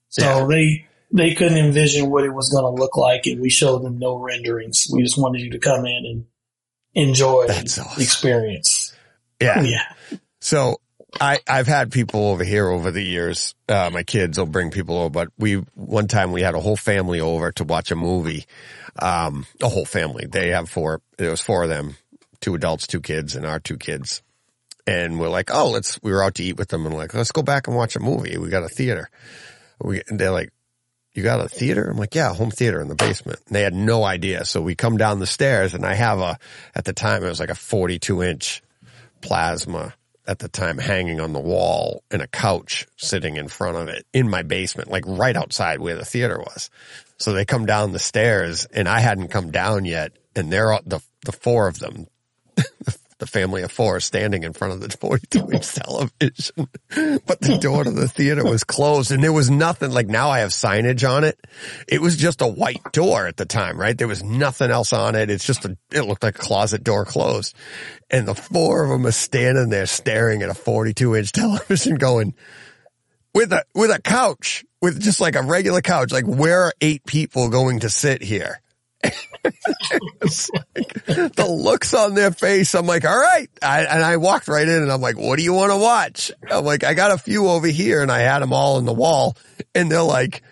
[0.10, 0.46] So Yeah.
[0.48, 3.98] they they couldn't envision what it was going to look like, and we showed them
[4.00, 4.88] no renderings.
[4.92, 6.26] We just wanted you to come in and
[6.94, 8.02] enjoy That's the awesome.
[8.02, 8.94] experience.
[9.42, 9.62] Yeah.
[9.62, 9.84] Yeah,
[10.42, 10.82] So
[11.20, 13.56] I, I've had people over here over the years.
[13.68, 16.76] Uh, my kids will bring people over, but we, one time we had a whole
[16.76, 18.46] family over to watch a movie.
[19.00, 20.26] Um, a whole family.
[20.26, 21.96] They have four, it was four of them,
[22.42, 24.22] two adults, two kids and our two kids.
[24.86, 27.32] And we're like, oh, let's, we were out to eat with them and like, let's
[27.32, 28.38] go back and watch a movie.
[28.38, 29.10] We got a theater.
[29.80, 30.52] We, they're like,
[31.14, 31.90] you got a theater?
[31.90, 33.40] I'm like, yeah, home theater in the basement.
[33.48, 34.46] And they had no idea.
[34.46, 36.38] So we come down the stairs and I have a,
[36.76, 38.62] at the time it was like a 42 inch
[39.22, 39.94] plasma
[40.28, 44.06] at the time hanging on the wall and a couch sitting in front of it
[44.14, 46.70] in my basement, like right outside where the theater was.
[47.18, 50.12] So they come down the stairs and I hadn't come down yet.
[50.36, 52.08] And they're the, the four of them,
[53.20, 56.68] the family of four standing in front of the 42 inch television,
[57.26, 60.40] but the door to the theater was closed and there was nothing like now I
[60.40, 61.40] have signage on it.
[61.88, 63.98] It was just a white door at the time, right?
[63.98, 65.30] There was nothing else on it.
[65.30, 67.56] It's just a, it looked like a closet door closed
[68.10, 72.36] and the four of them are standing there staring at a 42 inch television going
[73.34, 76.12] with a, with a couch, with just like a regular couch.
[76.12, 78.62] Like where are eight people going to sit here?
[80.76, 82.76] like the looks on their face.
[82.76, 83.50] I'm like, all right.
[83.62, 86.32] I, and I walked right in and I'm like, what do you want to watch?
[86.50, 88.94] I'm like, I got a few over here and I had them all in the
[88.94, 89.36] wall
[89.74, 90.44] and they're like,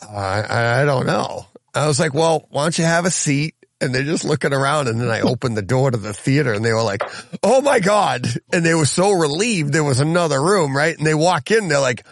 [0.00, 1.46] I, I don't know.
[1.74, 3.54] I was like, well, why don't you have a seat?
[3.82, 6.62] And they're just looking around and then I opened the door to the theater and
[6.62, 7.02] they were like,
[7.42, 8.26] oh my God.
[8.52, 10.96] And they were so relieved there was another room, right?
[10.96, 12.04] And they walk in, they're like,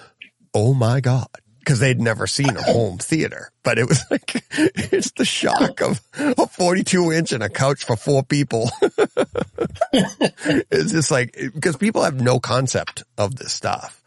[0.54, 1.28] oh my God.
[1.68, 6.00] Cause they'd never seen a home theater, but it was like, it's the shock of
[6.18, 8.70] a 42 inch and a couch for four people.
[9.92, 14.02] it's just like, because people have no concept of this stuff.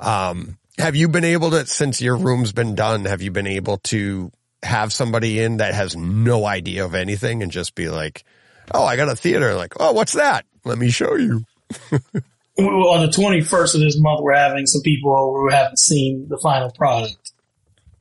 [0.00, 3.76] Um, have you been able to, since your room's been done, have you been able
[3.84, 4.32] to
[4.64, 8.24] have somebody in that has no idea of anything and just be like,
[8.72, 9.54] oh, I got a theater.
[9.54, 10.46] Like, oh, what's that?
[10.64, 11.44] Let me show you.
[12.56, 16.38] On the 21st of this month, we're having some people over who haven't seen the
[16.38, 17.32] final product.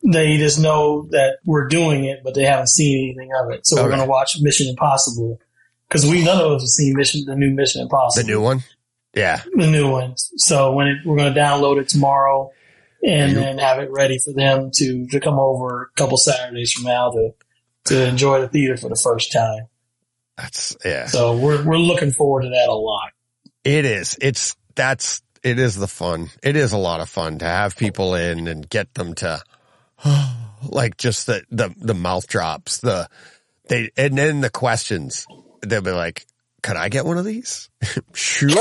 [0.04, 3.66] They just know that we're doing it, but they haven't seen anything of it.
[3.66, 5.40] So we're going to watch Mission Impossible
[5.88, 8.64] because we none of us have seen Mission, the new Mission Impossible, The new one?
[9.16, 9.42] Yeah.
[9.54, 10.16] the new one.
[10.18, 12.52] So when it, we're going to download it tomorrow
[13.04, 13.42] and mm-hmm.
[13.42, 17.12] then have it ready for them to to come over a couple Saturdays from now
[17.12, 17.34] to
[17.86, 19.68] to enjoy the theater for the first time.
[20.38, 21.06] That's, yeah.
[21.08, 23.12] So we're we're looking forward to that a lot.
[23.64, 24.18] It is.
[24.22, 26.30] It's, that's, it is the fun.
[26.42, 29.42] It is a lot of fun to have people in and get them to,
[30.70, 33.08] like just the, the, the mouth drops, the,
[33.70, 35.26] they, and then the questions.
[35.62, 36.26] they'll be like,
[36.62, 37.70] "Could I get one of these?"
[38.14, 38.50] sure.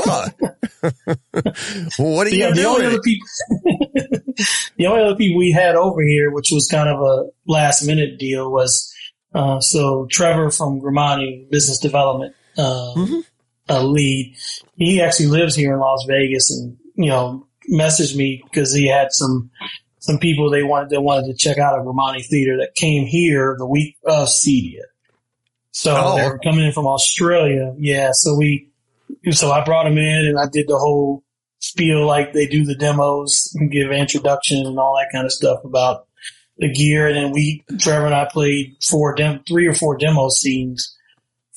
[1.99, 3.03] what are Yeah, you the only other doing?
[3.03, 3.27] people,
[4.77, 8.19] the only other people we had over here, which was kind of a last minute
[8.19, 8.93] deal, was
[9.35, 12.65] uh, so Trevor from Grimani Business Development um,
[12.97, 13.23] Mhm.
[13.69, 14.37] Uh, lead.
[14.77, 19.09] He actually lives here in Las Vegas, and you know, messaged me because he had
[19.11, 19.51] some
[19.99, 23.55] some people they wanted they wanted to check out a Grimani theater that came here
[23.59, 24.83] the week of Cedia.
[25.71, 26.17] So Oh.
[26.17, 27.75] they were coming in from Australia.
[27.79, 28.69] Yeah, so we
[29.31, 31.23] so I brought him in and I did the whole
[31.61, 35.61] spiel like they do the demos and give introduction and all that kind of stuff
[35.65, 36.07] about
[36.59, 37.07] the gear.
[37.07, 40.95] And then we, Trevor and I played four dem, three or four demo scenes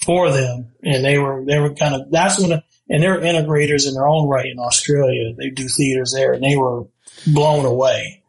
[0.06, 0.72] for them.
[0.84, 2.52] And they were, they were kind of, that's when,
[2.90, 5.34] and they're integrators in their own right in Australia.
[5.38, 6.86] They do theaters there and they were
[7.26, 8.24] blown away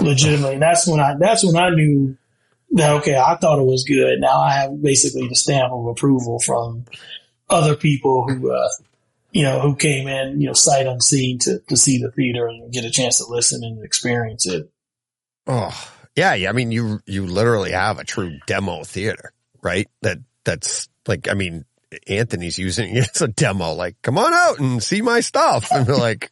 [0.00, 0.54] legitimately.
[0.54, 2.16] And that's when I, that's when I knew
[2.72, 4.18] that, okay, I thought it was good.
[4.18, 6.86] Now I have basically the stamp of approval from
[7.48, 8.68] other people who, uh,
[9.30, 12.72] you know, who came in, you know, sight unseen to, to see the theater and
[12.72, 14.70] get a chance to listen and experience it.
[15.46, 15.72] Oh,
[16.16, 16.50] yeah, yeah.
[16.50, 19.32] I mean, you you literally have a true demo theater,
[19.62, 19.88] right?
[20.02, 21.64] That that's like, I mean,
[22.06, 23.72] Anthony's using it as a demo.
[23.72, 26.30] Like, come on out and see my stuff, and we're like,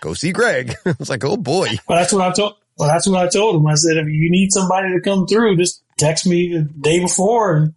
[0.00, 0.74] go see Greg.
[0.86, 2.54] it's like, oh boy, Well, that's what I told.
[2.78, 3.66] Well, that's what I told him.
[3.66, 7.56] I said, if you need somebody to come through, just text me the day before,
[7.56, 7.74] and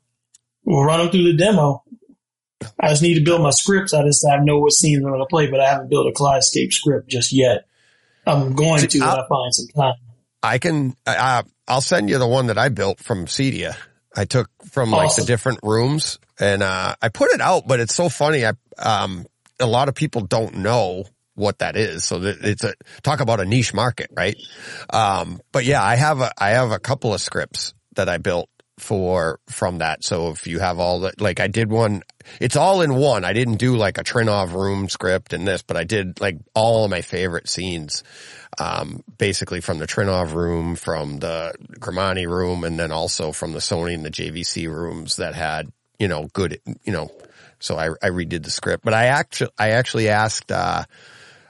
[0.64, 1.84] we'll run them through the demo.
[2.80, 3.94] I just need to build my scripts.
[3.94, 6.12] I just I know what scenes I'm going to play, but I haven't built a
[6.12, 7.68] Kaleidescape script just yet.
[8.26, 9.96] I'm going See, to when I find some time.
[10.42, 10.96] I can.
[11.06, 13.76] I, I'll send you the one that I built from Cedia.
[14.16, 15.24] I took from like Awesome.
[15.24, 17.66] the different rooms, and uh, I put it out.
[17.66, 18.46] But it's so funny.
[18.46, 19.26] I um,
[19.58, 22.04] a lot of people don't know what that is.
[22.04, 24.36] So it's a talk about a niche market, right?
[24.90, 28.50] Um, but yeah, I have a I have a couple of scripts that I built
[28.78, 30.04] for from that.
[30.04, 32.04] So if you have all the like I did one
[32.40, 33.24] it's all in one.
[33.24, 36.86] I didn't do like a Trinnov room script and this, but I did like all
[36.86, 38.04] of my favorite scenes.
[38.58, 43.60] Um, basically from the Trinnov room, from the Grimani room, and then also from the
[43.60, 47.12] Sony and the JVC rooms that had, you know, good, you know,
[47.60, 50.84] so I, I redid the script, but I actually, I actually asked, uh,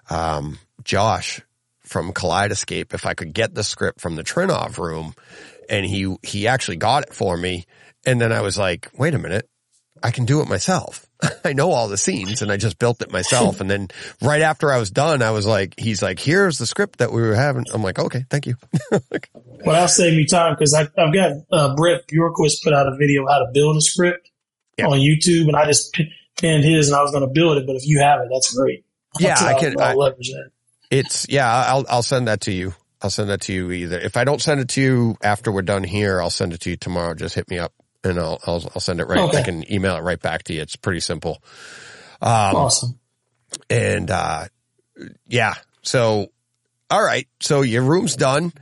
[0.10, 1.41] um, Josh
[1.82, 5.14] from Kaleidescape if I could get the script from the Trinnov room
[5.69, 7.65] and he, he actually got it for me.
[8.06, 9.49] And then I was like, wait a minute.
[10.03, 11.07] I can do it myself.
[11.46, 13.62] I know all the scenes and I just built it myself.
[13.62, 13.88] and then
[14.22, 17.22] right after I was done, I was like, he's like, here's the script that we
[17.22, 17.66] were having.
[17.74, 18.56] I'm like, okay, thank you.
[19.66, 23.26] Well, I'll save me time because I've got uh, Brett Bjorquist put out a video
[23.28, 24.30] how to build a script
[24.78, 24.86] Yeah.
[24.88, 25.98] on YouTube, and I just
[26.38, 27.66] pinned his, and I was going to build it.
[27.66, 28.86] But if you have it, that's great.
[29.20, 30.52] Yeah, I I'll- can- I'll leverage that.
[30.92, 32.76] It's yeah, I'll I'll send that to you.
[33.02, 33.98] I'll send that to you either.
[34.00, 36.70] If I don't send it to you after we're done here, I'll send it to
[36.70, 37.16] you tomorrow.
[37.16, 37.74] Just hit me up
[38.06, 39.19] and I'll I'll, I'll send it right.
[39.19, 39.40] Okay.
[39.40, 40.61] I can email it right back to you.
[40.61, 41.41] It's pretty simple.
[42.22, 42.99] Um, awesome.
[43.69, 44.45] and uh,
[45.27, 45.56] yeah.
[45.82, 46.27] So
[46.90, 47.27] all right.
[47.40, 48.53] So your room's done.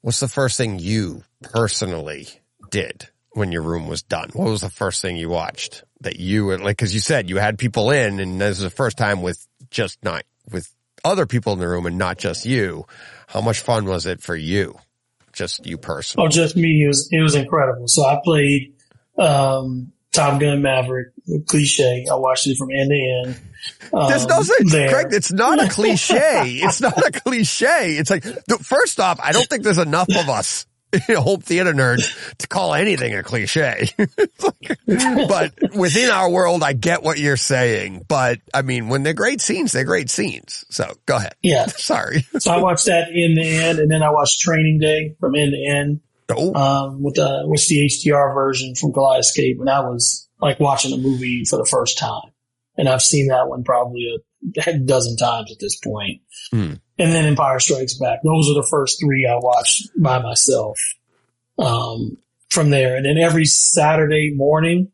[0.00, 2.28] What's the first thing you personally
[2.70, 4.30] did when your room was done?
[4.32, 6.76] What was the first thing you watched that you were like?
[6.76, 10.02] Because you said you had people in, and this is the first time with just
[10.02, 10.72] not with
[11.04, 12.86] other people in the room and not just you.
[13.28, 14.76] How much fun was it for you?
[15.32, 16.26] Just you personally.
[16.26, 16.82] Oh, just me.
[16.84, 17.86] It was it was incredible.
[17.86, 18.74] So I played
[19.18, 21.08] um, Top Gun Maverick,
[21.46, 22.06] cliche.
[22.10, 23.40] I watched it from end to end.
[23.92, 24.88] Um, There's no sense, there.
[24.88, 25.06] Greg.
[25.12, 26.60] It's not a cliche.
[26.62, 27.96] it's not a cliche.
[27.96, 28.24] It's like,
[28.62, 30.66] first off, I don't think there's enough of us,
[31.08, 33.88] home theater nerds to call anything a cliche.
[34.42, 34.78] Like-
[35.28, 38.04] but within our world, I get what you're saying.
[38.08, 40.64] But I mean, when they're great scenes, they're great scenes.
[40.70, 41.34] So go ahead.
[41.42, 41.66] Yeah.
[41.66, 42.26] Sorry.
[42.38, 45.52] So I watched that end to end, and then I watched Training Day from end
[45.52, 46.00] to end.
[46.32, 50.60] Oh, um, with the with the HDR version from Goliath Kaleidescape, and I was like
[50.60, 52.30] watching a movie for the first time.
[52.76, 54.16] And I've seen that one probably
[54.66, 56.22] a dozen times at this point.
[56.50, 56.74] Hmm.
[57.00, 58.20] And then Empire Strikes Back.
[58.22, 60.78] Those are the first three I watched by myself.
[61.58, 62.16] Um,
[62.50, 64.90] from there, and then every Saturday morning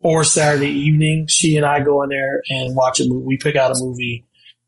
[0.00, 3.24] or Saturday evening, she and I go in there and watch a movie.
[3.26, 4.24] We pick out a movie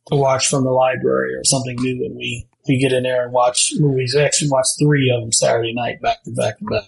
[0.09, 3.32] to watch from the library or something new, and we we get in there and
[3.32, 4.15] watch movies.
[4.15, 6.85] We actually watch three of them Saturday night, back to back to back.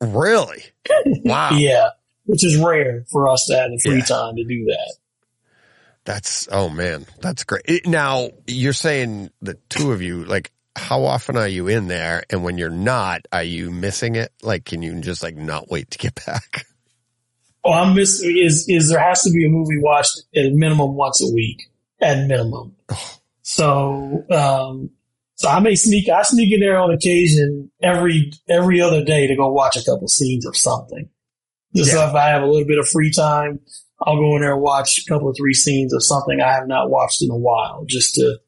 [0.00, 0.62] really?
[1.24, 1.50] Wow.
[1.52, 1.90] Yeah,
[2.24, 4.04] which is rare for us to have the free Yeah.
[4.04, 4.94] time to do that.
[6.12, 7.62] That's, oh man, that's great.
[7.66, 12.22] It- Now you're saying the two of you, like, how often are you in there?
[12.30, 14.32] And when you're not, are you missing it?
[14.42, 16.64] Like, can you just like not wait to get back?
[17.64, 20.94] Oh, I'm missing is is there has to be a movie watched at a minimum
[20.94, 21.70] once a week,
[22.00, 22.76] at minimum.
[23.42, 24.90] So, um,
[25.34, 29.34] so I may sneak I sneak in there on occasion every every other day to
[29.34, 31.08] go watch a couple scenes of something.
[31.74, 32.08] Just Yeah.
[32.08, 33.58] if I have a little bit of free time,
[34.02, 36.66] I'll go in there and watch a couple of three scenes of something I have
[36.66, 38.38] not watched in a while, just to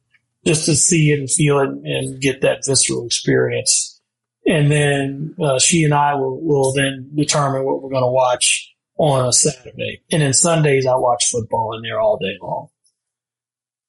[0.44, 4.00] just to see it and feel it and get that visceral experience.
[4.44, 8.74] And then uh, she and I will will then determine what we're going to watch
[8.96, 10.02] on a Saturday.
[10.10, 12.68] And then Sundays I watch football in there all day long.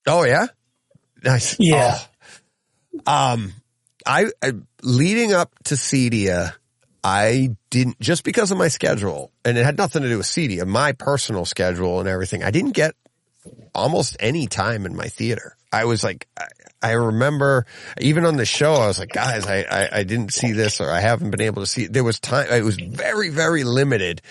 [0.06, 0.48] Oh yeah,
[1.24, 1.56] nice.
[1.60, 1.98] Yeah.
[3.08, 3.34] Oh.
[3.34, 3.54] Um,
[4.06, 6.54] I, I leading up to Cedia,
[7.04, 10.66] I didn't just because of my schedule, and it had nothing to do with Cedia,
[10.66, 12.44] my personal schedule and everything.
[12.44, 12.96] I didn't get
[13.76, 15.58] almost any time in my theater.
[15.72, 16.46] I was like, I,
[16.82, 17.66] I remember
[18.00, 20.90] even on the show, I was like, guys, I, I, I didn't see this or
[20.90, 21.86] I haven't been able to see.
[21.86, 21.94] it.
[21.94, 22.48] There was time.
[22.50, 24.22] It was very, very limited.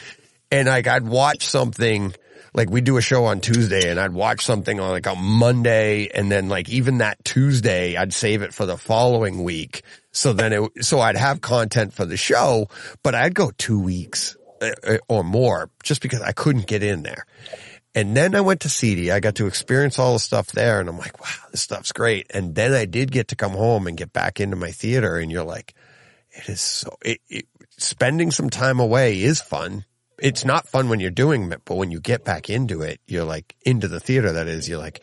[0.50, 2.14] And like I'd watch something
[2.54, 6.08] like we do a show on Tuesday and I'd watch something on like on Monday
[6.08, 9.82] and then like even that Tuesday I'd save it for the following week.
[10.10, 12.68] So then it, so I'd have content for the show,
[13.02, 17.26] but I'd go two weeks uh, or more just because I couldn't get in there.
[17.94, 19.10] And then I went to CD.
[19.10, 22.30] I got to experience all the stuff there and I'm like, wow, this stuff's great.
[22.34, 25.30] And then I did get to come home and get back into my theater and
[25.30, 25.74] you're like,
[26.30, 27.46] it is so, it, it,
[27.76, 29.84] spending some time away is fun.
[30.22, 33.24] It's not fun when you're doing it, but when you get back into it, you're
[33.24, 35.02] like into the theater that is, you're like,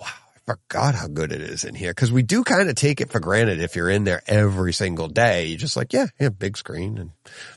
[0.00, 1.92] wow, I forgot how good it is in here.
[1.92, 5.08] Cause we do kind of take it for granted if you're in there every single
[5.08, 5.46] day.
[5.46, 7.10] You're just like, yeah, yeah, big screen and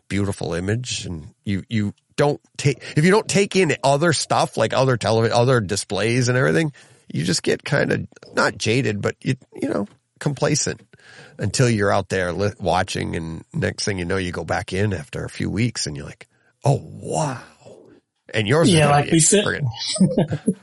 [0.07, 1.06] beautiful image.
[1.06, 5.38] And you, you don't take, if you don't take in other stuff like other television,
[5.38, 6.73] other displays and everything,
[7.14, 9.88] you just get kind of not jaded, but you, you know,
[10.19, 10.82] complacent
[11.38, 13.15] until you're out there watching.
[13.15, 16.06] And next thing you know, you go back in after a few weeks and you're
[16.07, 16.27] like,
[16.65, 17.41] oh, wow.
[18.33, 19.45] And yours Yeah, is like we said-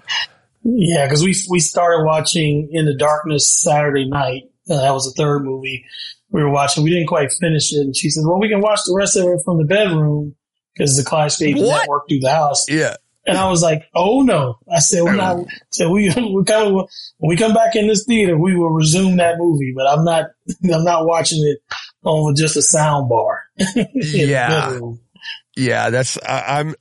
[0.65, 4.45] Yeah, because we we started watching In the Darkness Saturday night.
[4.71, 5.85] Uh, that was the third movie
[6.31, 6.85] we were watching.
[6.85, 9.25] We didn't quite finish it, and she said, "Well, we can watch the rest of
[9.25, 10.37] it from the bedroom
[10.73, 11.81] because the Clydesdale What?
[11.81, 12.95] network through the house." yeah.
[13.27, 16.87] And I was like, "Oh no!" I said, "We're not." So we we come when
[17.29, 20.27] we come back in this theater, we will resume that movie, but I'm not
[20.73, 21.59] I'm not watching it
[22.05, 23.43] on just a sound bar.
[23.95, 24.79] Yeah.
[25.57, 26.75] Yeah, that's I, I'm.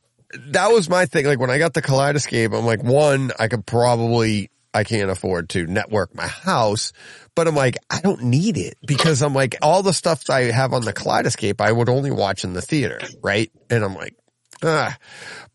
[0.47, 1.25] That was my thing.
[1.25, 5.49] Like when I got the Kaleidescape, I'm like, one, I could probably I can't afford
[5.49, 6.93] to network my house,
[7.35, 10.73] but I'm like, I don't need it because I'm like all the stuff I have
[10.73, 13.51] on the Kaleidescape, I would only watch in the theater, right?
[13.69, 14.15] And I'm like,
[14.63, 14.97] ah,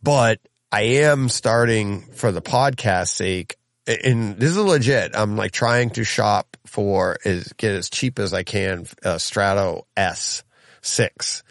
[0.02, 0.40] but
[0.70, 3.56] I am starting for the podcast sake.
[3.86, 5.16] And this is legit.
[5.16, 9.86] I'm like trying to shop for is get as cheap as I can, uh, Strato
[9.96, 10.42] S
[10.82, 11.42] six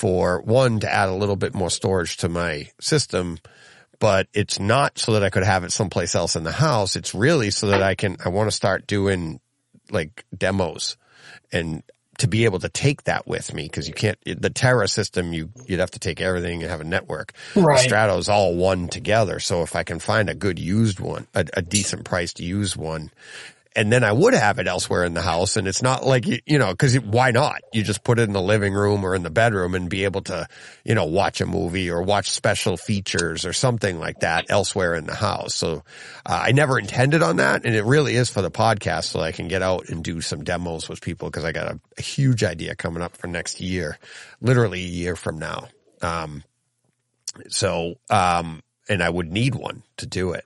[0.00, 3.36] for one to add a little bit more storage to my system,
[3.98, 6.96] but it's not so that I could have it someplace else in the house.
[6.96, 9.40] It's really so that I can, I want to start doing
[9.90, 10.96] like demos
[11.52, 11.82] and
[12.16, 15.50] to be able to take that with me because you can't, the Terra system, you,
[15.66, 17.34] you'd have to take everything and have a network.
[17.54, 17.76] Right.
[17.76, 19.38] The Strato's all one together.
[19.38, 23.10] So if I can find a good used one, a, a decent priced used one,
[23.76, 25.56] and then I would have it elsewhere in the house.
[25.56, 27.60] And it's not like, you, know, cause why not?
[27.72, 30.22] You just put it in the living room or in the bedroom and be able
[30.22, 30.48] to,
[30.84, 35.06] you know, watch a movie or watch special features or something like that elsewhere in
[35.06, 35.54] the house.
[35.54, 35.84] So
[36.26, 37.64] uh, I never intended on that.
[37.64, 40.42] And it really is for the podcast so I can get out and do some
[40.42, 43.98] demos with people because I got a, a huge idea coming up for next year,
[44.40, 45.68] literally a year from now.
[46.02, 46.42] Um,
[47.48, 50.44] so, um, and I would need one to do it.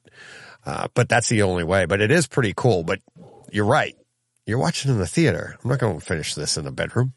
[0.66, 1.84] Uh, but that's the only way.
[1.84, 2.84] But it is pretty cool.
[2.84, 3.00] But
[3.54, 3.96] you're right.
[4.46, 5.56] You're watching in the theater.
[5.62, 7.14] I'm not going to finish this in the bedroom.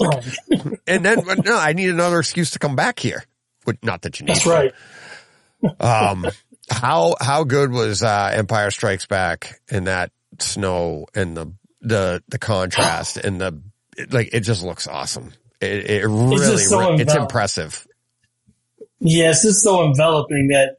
[0.00, 0.38] Right.
[0.88, 3.24] And then, no, I need another excuse to come back here.
[3.66, 4.36] But not that you need.
[4.36, 4.72] That's right.
[5.80, 6.26] Um,
[6.70, 12.38] how how good was uh, Empire Strikes Back in that snow and the the the
[12.38, 13.62] contrast and the
[13.96, 15.32] it, like it just looks awesome.
[15.60, 17.86] It, it really just so re- it's impressive.
[19.00, 20.78] Yeah, it's so enveloping that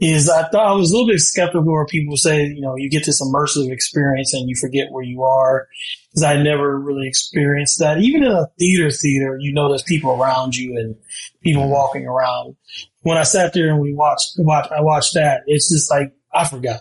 [0.00, 2.88] is I thought I was a little bit skeptical where people say, you know, you
[2.88, 5.68] get this immersive experience and you forget where you are.
[6.14, 7.98] Cause I never really experienced that.
[7.98, 10.96] Even in a theater theater, you know, there's people around you and
[11.42, 12.56] people walking around.
[13.02, 16.48] When I sat there and we watched, watched, I watched that, it's just like, I
[16.48, 16.80] forgot.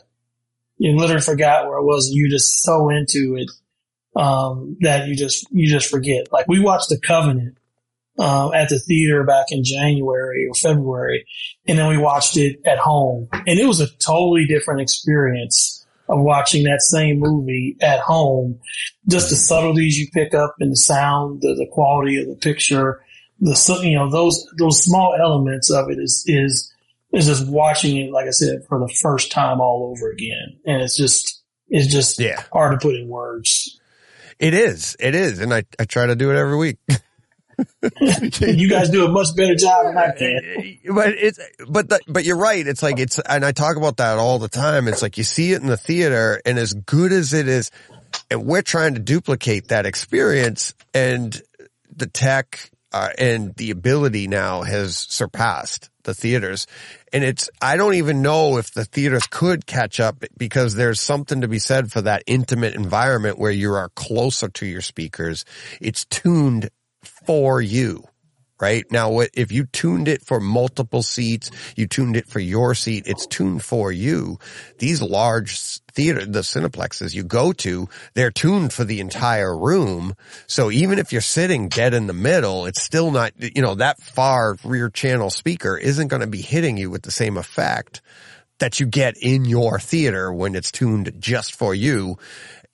[0.77, 3.51] You literally forgot where I was you're just so into it,
[4.15, 6.31] um, that you just, you just forget.
[6.31, 7.57] Like we watched The Covenant,
[8.19, 11.25] um, at the theater back in January or February
[11.67, 16.19] and then we watched it at home and it was a totally different experience of
[16.21, 18.59] watching that same movie at home
[19.07, 23.01] just the subtleties you pick up in the sound the, the quality of the picture
[23.39, 26.73] the you know those those small elements of it is is
[27.13, 30.81] is just watching it like i said for the first time all over again and
[30.81, 32.43] it's just it's just Yeah.
[32.51, 33.79] hard to put in words
[34.39, 34.95] It is.
[34.99, 35.39] It is.
[35.39, 36.77] And I, I try to do it every week.
[38.41, 40.79] you guys do a much better job than I can.
[40.93, 42.65] but it's but the, but you're right.
[42.65, 44.87] It's like it's and I talk about that all the time.
[44.87, 47.71] It's like you see it in the theater, and as good as it is,
[48.29, 51.41] and we're trying to duplicate that experience, and
[51.95, 56.65] the tech uh, and the ability now has surpassed the theaters.
[57.13, 61.41] And it's, I don't even know if the theaters could catch up because there's something
[61.41, 65.45] to be said for that intimate environment where you are closer to your speakers.
[65.79, 66.69] It's tuned
[67.29, 68.03] for you
[68.61, 68.91] right?
[68.91, 73.25] Now, if you tuned it for multiple seats, you tuned it for your seat, it's
[73.25, 74.37] tuned for you.
[74.79, 80.13] These large theater, the cineplexes you go to, they're tuned for the entire room.
[80.45, 84.01] So even if you're sitting dead in the middle, it's still not, you know, that
[84.01, 88.01] far rear channel speaker isn't going to be hitting you with the same effect
[88.59, 92.17] that you get in your theater when it's tuned just for you.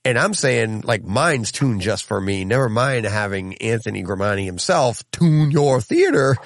[0.05, 2.45] And I'm saying like mine's tuned just for me.
[2.45, 6.37] Never mind having Anthony Grimani himself tune your theater.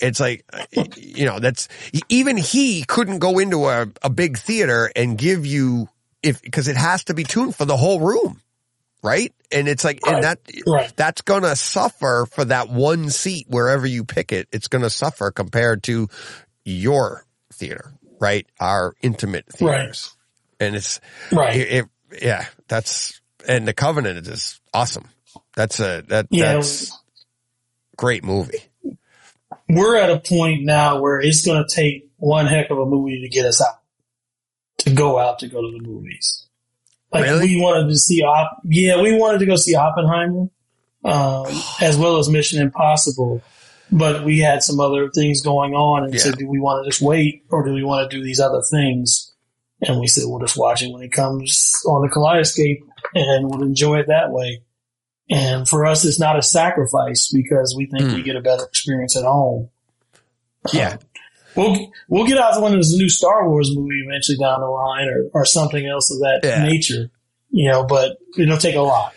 [0.00, 0.44] It's like,
[0.96, 1.66] you know, that's
[2.08, 5.88] even he couldn't go into a, a big theater and give you
[6.22, 8.40] if, cause it has to be tuned for the whole room.
[9.02, 9.32] Right.
[9.50, 10.14] And it's like, right.
[10.14, 10.92] and that, right.
[10.96, 14.48] that's going to suffer for that one seat wherever you pick it.
[14.52, 16.08] It's going to suffer compared to
[16.64, 18.46] your theater, right?
[18.60, 20.14] Our intimate theaters.
[20.60, 20.66] Right.
[20.66, 21.00] And it's,
[21.32, 21.56] right.
[21.56, 21.84] It, it,
[22.20, 25.08] yeah, that's and the Covenant is awesome.
[25.54, 26.96] That's a that yeah, that's
[27.96, 28.58] great movie.
[29.68, 33.20] We're at a point now where it's going to take one heck of a movie
[33.22, 33.78] to get us out
[34.78, 36.46] to go out to go to the movies.
[37.12, 37.46] Like really?
[37.46, 40.48] we wanted to see, Op- yeah, we wanted to go see Oppenheimer,
[41.04, 41.46] um,
[41.80, 43.42] as well as Mission Impossible,
[43.90, 46.20] but we had some other things going on, and yeah.
[46.20, 48.62] said, do we want to just wait, or do we want to do these other
[48.70, 49.27] things?
[49.80, 52.80] And we said, we'll just watch it when it comes on the Kaleidescape
[53.14, 54.62] and we'll enjoy it that way.
[55.30, 58.14] And for us, it's not a sacrifice because we think mm.
[58.14, 58.24] we hmm.
[58.24, 59.68] get a better experience at home.
[60.72, 60.92] Yeah.
[60.92, 60.98] Um,
[61.56, 65.08] we'll, we'll get out when there's a new Star Wars movie eventually down the line
[65.08, 66.64] or, or something else of that yeah.
[66.64, 67.10] nature,
[67.50, 69.12] you know, but it'll take a lot.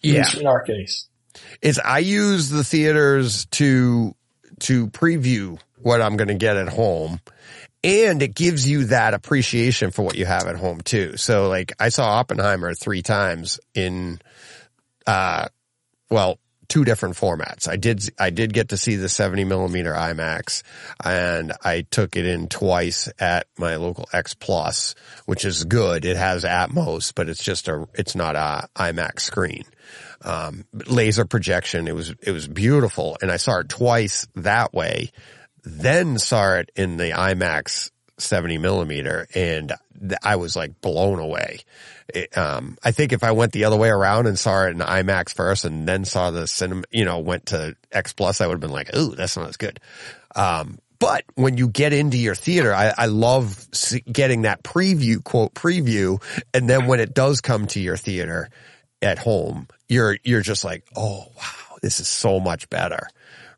[0.00, 0.24] Yeah.
[0.36, 1.06] In our case.
[1.60, 4.16] Is I use the theaters to,
[4.60, 7.20] to preview what I'm going to get at home
[7.84, 11.16] and it gives you that appreciation for what you have at home too.
[11.16, 14.20] So like I saw Oppenheimer three times in,
[15.06, 15.46] uh,
[16.10, 16.38] well,
[16.68, 17.68] two different formats.
[17.68, 20.62] I did, I did get to see the 70 millimeter IMAX
[21.04, 24.94] and I took it in twice at my local X plus,
[25.26, 26.04] which is good.
[26.04, 29.64] It has Atmos, but it's just a, it's not a IMAX screen.
[30.24, 31.88] Um, laser projection.
[31.88, 33.18] It was, it was beautiful.
[33.20, 35.10] And I saw it twice that way
[35.64, 39.72] then saw it in the IMAX 70 millimeter and
[40.22, 41.60] I was like blown away.
[42.12, 44.78] It, um, I think if I went the other way around and saw it in
[44.78, 48.54] IMAX first and then saw the cinema, you know, went to X plus, I would
[48.54, 49.80] have been like, ooh, that's not as good.
[50.34, 53.66] Um, but when you get into your theater, I, I love
[54.10, 56.22] getting that preview, quote, preview.
[56.54, 58.50] And then when it does come to your theater
[59.00, 63.08] at home, you're, you're just like, oh, wow, this is so much better.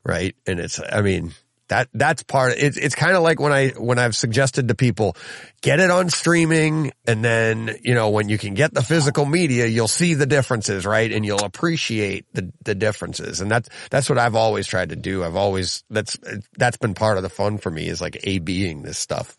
[0.04, 0.34] Right.
[0.46, 1.34] And it's, I mean,
[1.74, 2.52] that that's part.
[2.52, 5.16] Of, it's it's kind of like when I when I've suggested to people
[5.60, 9.66] get it on streaming, and then you know when you can get the physical media,
[9.66, 11.10] you'll see the differences, right?
[11.10, 15.24] And you'll appreciate the the differences, and that's that's what I've always tried to do.
[15.24, 16.16] I've always that's
[16.56, 19.36] that's been part of the fun for me is like a being this stuff,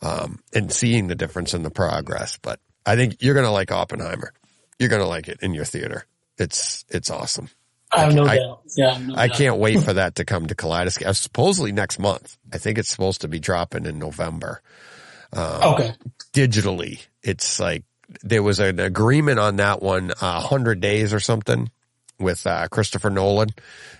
[0.00, 2.38] um, and seeing the difference in the progress.
[2.40, 4.32] But I think you're gonna like Oppenheimer.
[4.78, 6.06] You're gonna like it in your theater.
[6.38, 7.48] It's it's awesome.
[7.94, 8.62] I have no I, doubt.
[8.76, 9.36] Yeah, no I doubt.
[9.36, 11.08] can't wait for that to come to Kaleidoscope.
[11.08, 12.36] Uh, supposedly next month.
[12.52, 14.60] I think it's supposed to be dropping in November.
[15.32, 15.94] Um, okay.
[16.32, 17.84] Digitally, it's like
[18.22, 21.70] there was an agreement on that one, a uh, hundred days or something,
[22.18, 23.50] with uh, Christopher Nolan.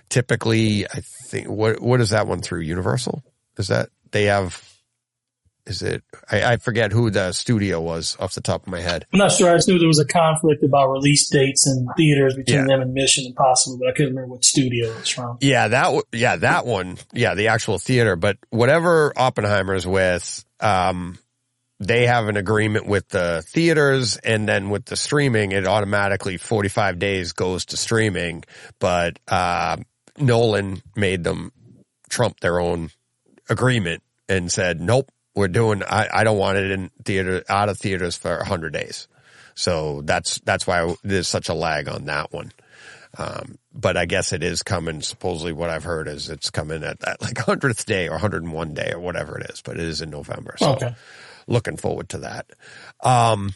[0.09, 3.23] Typically, I think what what is that one through Universal?
[3.57, 4.74] Is that they have
[5.65, 6.03] is it?
[6.31, 9.05] I, I, forget who the studio was off the top of my head.
[9.11, 9.51] I'm not sure.
[9.51, 12.67] I just knew there was a conflict about release dates and theaters between yeah.
[12.67, 15.37] them and Mission Impossible, but I couldn't remember what studio it was from.
[15.41, 16.97] Yeah, that yeah that one.
[17.13, 18.15] Yeah, the actual theater.
[18.15, 21.17] But whatever Oppenheimer's with, um,
[21.79, 26.99] they have an agreement with the theaters, and then with the streaming, it automatically 45
[26.99, 28.43] days goes to streaming.
[28.79, 29.77] But uh,
[30.17, 31.51] Nolan made them
[32.09, 32.91] trump their own
[33.49, 37.77] agreement and said, nope, we're doing, I, I don't want it in theater, out of
[37.77, 39.07] theaters for a hundred days.
[39.53, 42.51] So that's, that's why there's such a lag on that one.
[43.17, 45.01] Um, but I guess it is coming.
[45.01, 48.91] Supposedly what I've heard is it's coming at that like hundredth day or 101 day
[48.93, 50.55] or whatever it is, but it is in November.
[50.57, 50.95] So okay.
[51.47, 52.47] looking forward to that.
[53.01, 53.53] Um,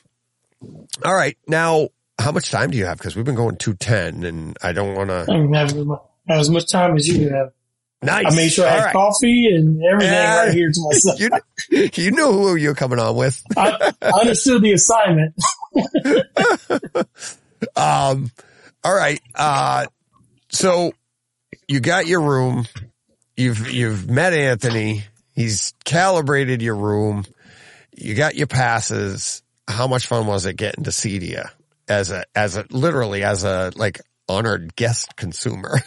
[1.03, 1.37] all right.
[1.47, 2.99] Now, how much time do you have?
[2.99, 5.25] Cause we've been going 210 and I don't want to.
[6.27, 7.51] Have, as much time as you have.
[8.01, 8.25] Nice.
[8.31, 8.93] I made sure I All had right.
[8.93, 10.37] coffee and everything Yeah.
[10.45, 11.19] right here to myself.
[11.19, 13.41] you, you knew who you're coming on with.
[13.57, 15.35] I, I understood the assignment.
[17.75, 18.31] Um,
[18.85, 19.19] all right.
[19.35, 19.85] Uh,
[20.49, 20.93] so
[21.67, 22.65] you got your room.
[23.35, 25.03] You've, you've met Anthony.
[25.33, 27.25] He's calibrated your room.
[27.95, 29.43] You got your passes.
[29.67, 31.49] How much fun was it getting to Cedia
[31.89, 33.99] as a, as a, literally as a, like,
[34.29, 35.79] honored guest consumer?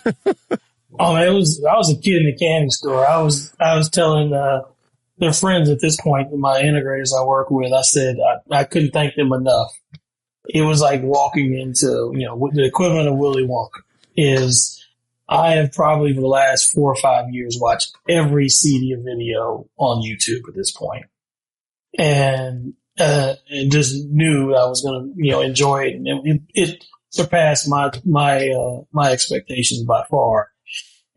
[0.98, 3.06] Oh man, it was I was a kid in the candy store.
[3.06, 4.62] I was I was telling uh
[5.19, 8.90] their friends at this point, my integrators I work with, I said I, I couldn't
[8.90, 9.70] thank them enough.
[10.48, 13.81] It was like walking into you know the equivalent of Willy Wonka
[14.16, 14.78] is.
[15.28, 20.02] I have probably for the last four or five years watched every CEDIA video on
[20.02, 21.05] YouTube at this point.
[21.05, 21.06] point,
[21.98, 26.43] and uh, and just knew I was going to you know enjoy it, and it,
[26.52, 30.52] it surpassed my my uh, my expectations by far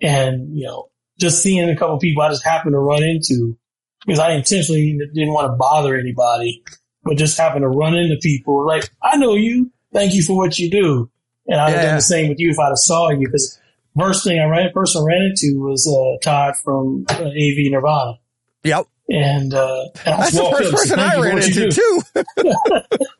[0.01, 0.89] and you know
[1.19, 3.57] just seeing a couple people I just happened to run into
[4.05, 6.63] because I intentionally didn't want to bother anybody,
[7.03, 10.57] but just happened to run into people like I know you, thank you for what
[10.57, 11.09] you do,
[11.47, 13.59] and I'd have done the same with you if I'd have saw you because
[13.97, 18.19] first thing I ran person I ran into was uh, Todd from uh, AV Nirvana,
[18.63, 18.85] yep.
[19.09, 22.01] and, uh, and I That's the first person I ran into too.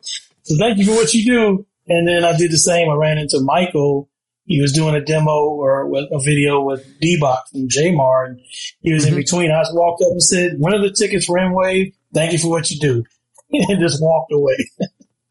[0.46, 1.66] So thank you for what you do.
[1.88, 2.90] And then I did the same.
[2.90, 4.10] I ran into Michael.
[4.46, 8.42] He was doing a demo or a video with D-Box from Jmar and
[8.82, 9.10] he was Mhm.
[9.10, 9.52] in between.
[9.52, 11.94] I just walked up and said, "One of the tickets for M-Wave?
[12.14, 13.04] Thank you for what you do.
[13.52, 14.58] And just walked away.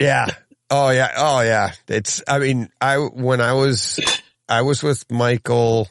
[0.01, 0.27] Yeah.
[0.71, 1.13] Oh yeah.
[1.17, 1.73] Oh yeah.
[1.89, 4.01] It's, I mean, I, when I was,
[4.49, 5.89] I was with Michael,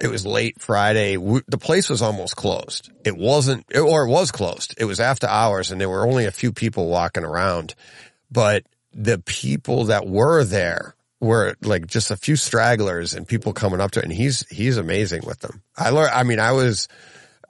[0.00, 1.14] it was late Friday.
[1.16, 2.90] W- The place was almost closed.
[3.04, 4.74] It wasn't, or it was closed.
[4.78, 7.74] It was after hours and there were only a few people walking around,
[8.30, 13.80] but the people that were there were like just a few stragglers and people coming
[13.80, 14.04] up to it.
[14.04, 15.62] And he's, he's amazing with them.
[15.76, 16.88] I learned, I mean, I was,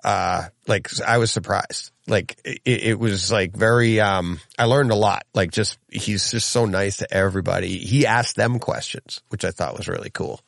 [0.05, 1.91] uh, like I was surprised.
[2.07, 5.25] Like it, it was like very, um, I learned a lot.
[5.35, 7.77] Like just, he's just so nice to everybody.
[7.79, 10.41] He asked them questions, which I thought was really cool.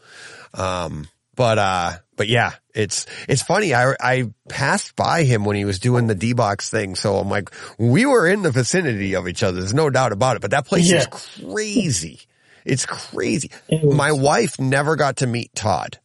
[0.55, 1.07] Um,
[1.37, 3.75] but, uh, but yeah, it's, it's funny.
[3.75, 6.95] I, I passed by him when he was doing the D-box thing.
[6.95, 9.59] So I'm like, we were in the vicinity of each other.
[9.59, 10.99] There's no doubt about it, but that place Yeah.
[10.99, 12.21] is crazy.
[12.65, 13.51] It's crazy.
[13.69, 15.99] It was- My wife never got to meet Todd.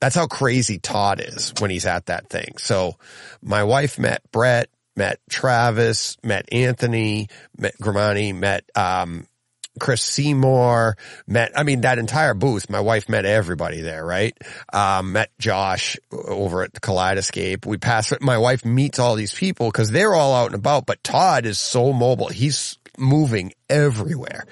[0.00, 2.54] That's how crazy Todd is when he's at that thing.
[2.58, 2.96] So
[3.40, 9.26] my wife met Brett, met Travis, met Anthony, met Grimani, met, um,
[9.80, 14.36] Chris Seymour, met, I mean, that entire booth, my wife met everybody there, right?
[14.72, 17.64] Um, met Josh over at the Kaleidescape.
[17.64, 21.02] We pass, my wife meets all these people because they're all out and about, but
[21.02, 22.28] Todd is so mobile.
[22.28, 24.44] He's moving everywhere,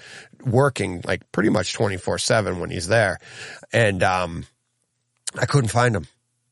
[0.44, 3.18] working like pretty much 24 seven when he's there.
[3.72, 4.46] And, um,
[5.38, 6.06] I couldn't find him.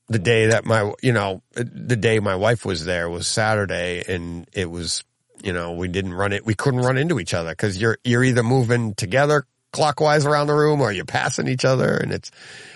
[0.08, 4.48] The day that my, you know, the day my wife was there was Saturday and
[4.54, 5.04] it was,
[5.42, 6.46] you know, we didn't run it.
[6.46, 10.54] We couldn't run into each other because you're, you're either moving together clockwise around the
[10.54, 12.30] room or you're passing each other and it's,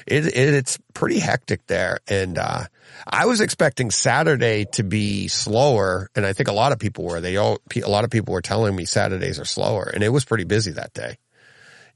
[0.06, 1.98] it, it it's pretty hectic there.
[2.08, 2.64] And, uh,
[3.06, 7.20] I was expecting Saturday to be slower and I think a lot of people were,
[7.20, 10.24] they all, a lot of people were telling me Saturdays are slower and it was
[10.24, 11.16] pretty busy that day.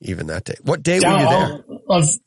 [0.01, 0.57] Even that day.
[0.63, 1.65] What day were you there?
[1.89, 2.21] Unf-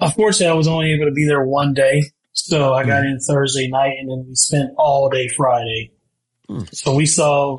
[0.00, 2.02] Unfortunately, I was only able to be there one day.
[2.32, 5.92] So I got in Thursday night and then we spent all day Friday.
[6.48, 6.62] Hmm.
[6.72, 7.58] So we saw,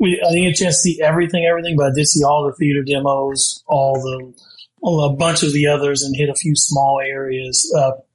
[0.00, 2.46] we, I didn't get a chance to see everything, everything, but I did see all
[2.46, 4.34] the theater demos, all the,
[4.80, 8.06] well, a bunch of the others and hit a few small areas up.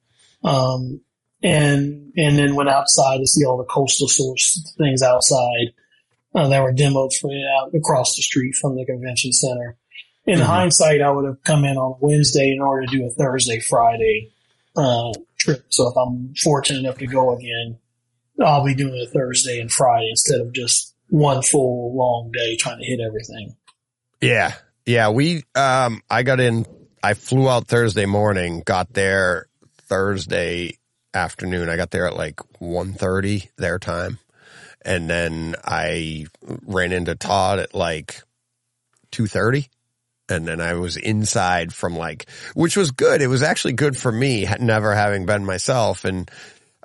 [0.42, 1.00] Um,
[1.42, 5.72] and, and then went outside to see all the coastal source things outside,
[6.34, 9.76] uh, that were demoed for out across the street from the convention center.
[10.26, 10.44] In Mhm.
[10.44, 14.32] hindsight, I would have come in on Wednesday in order to do a Thursday, Friday,
[14.74, 15.66] uh, trip.
[15.68, 17.78] So if I'm fortunate enough to go again,
[18.42, 22.78] I'll be doing a Thursday and Friday instead of just one full long day trying
[22.78, 23.56] to hit everything.
[24.20, 24.54] Yeah.
[24.86, 25.10] Yeah.
[25.10, 26.66] We, um, I got in,
[27.02, 29.46] I flew out Thursday morning, got there
[29.82, 30.78] Thursday
[31.12, 31.68] afternoon.
[31.68, 34.18] I got there at like 1.30 their time.
[34.84, 36.26] And then I
[36.66, 38.22] ran into Todd at like
[39.12, 39.68] 2.30.
[40.28, 43.20] And then I was inside from like, which was good.
[43.20, 46.04] It was actually good for me, never having been myself.
[46.06, 46.30] And,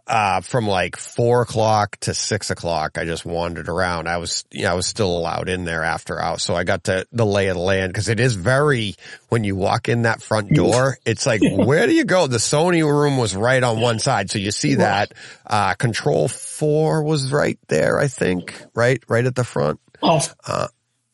[0.10, 4.08] uh, from like four o'clock to six o'clock, I just wandered around.
[4.10, 6.44] I was, you know, I was still allowed in there after hours.
[6.44, 8.96] So I got to the lay of the land because it is very,
[9.30, 12.26] when you walk in that front door, it's like, where do you go?
[12.28, 14.32] The Sony room was right on one side.
[14.32, 15.14] So you see that,
[15.46, 19.80] uh, control four was right there, I think, right, right at the front.
[20.02, 20.68] Off, Uh,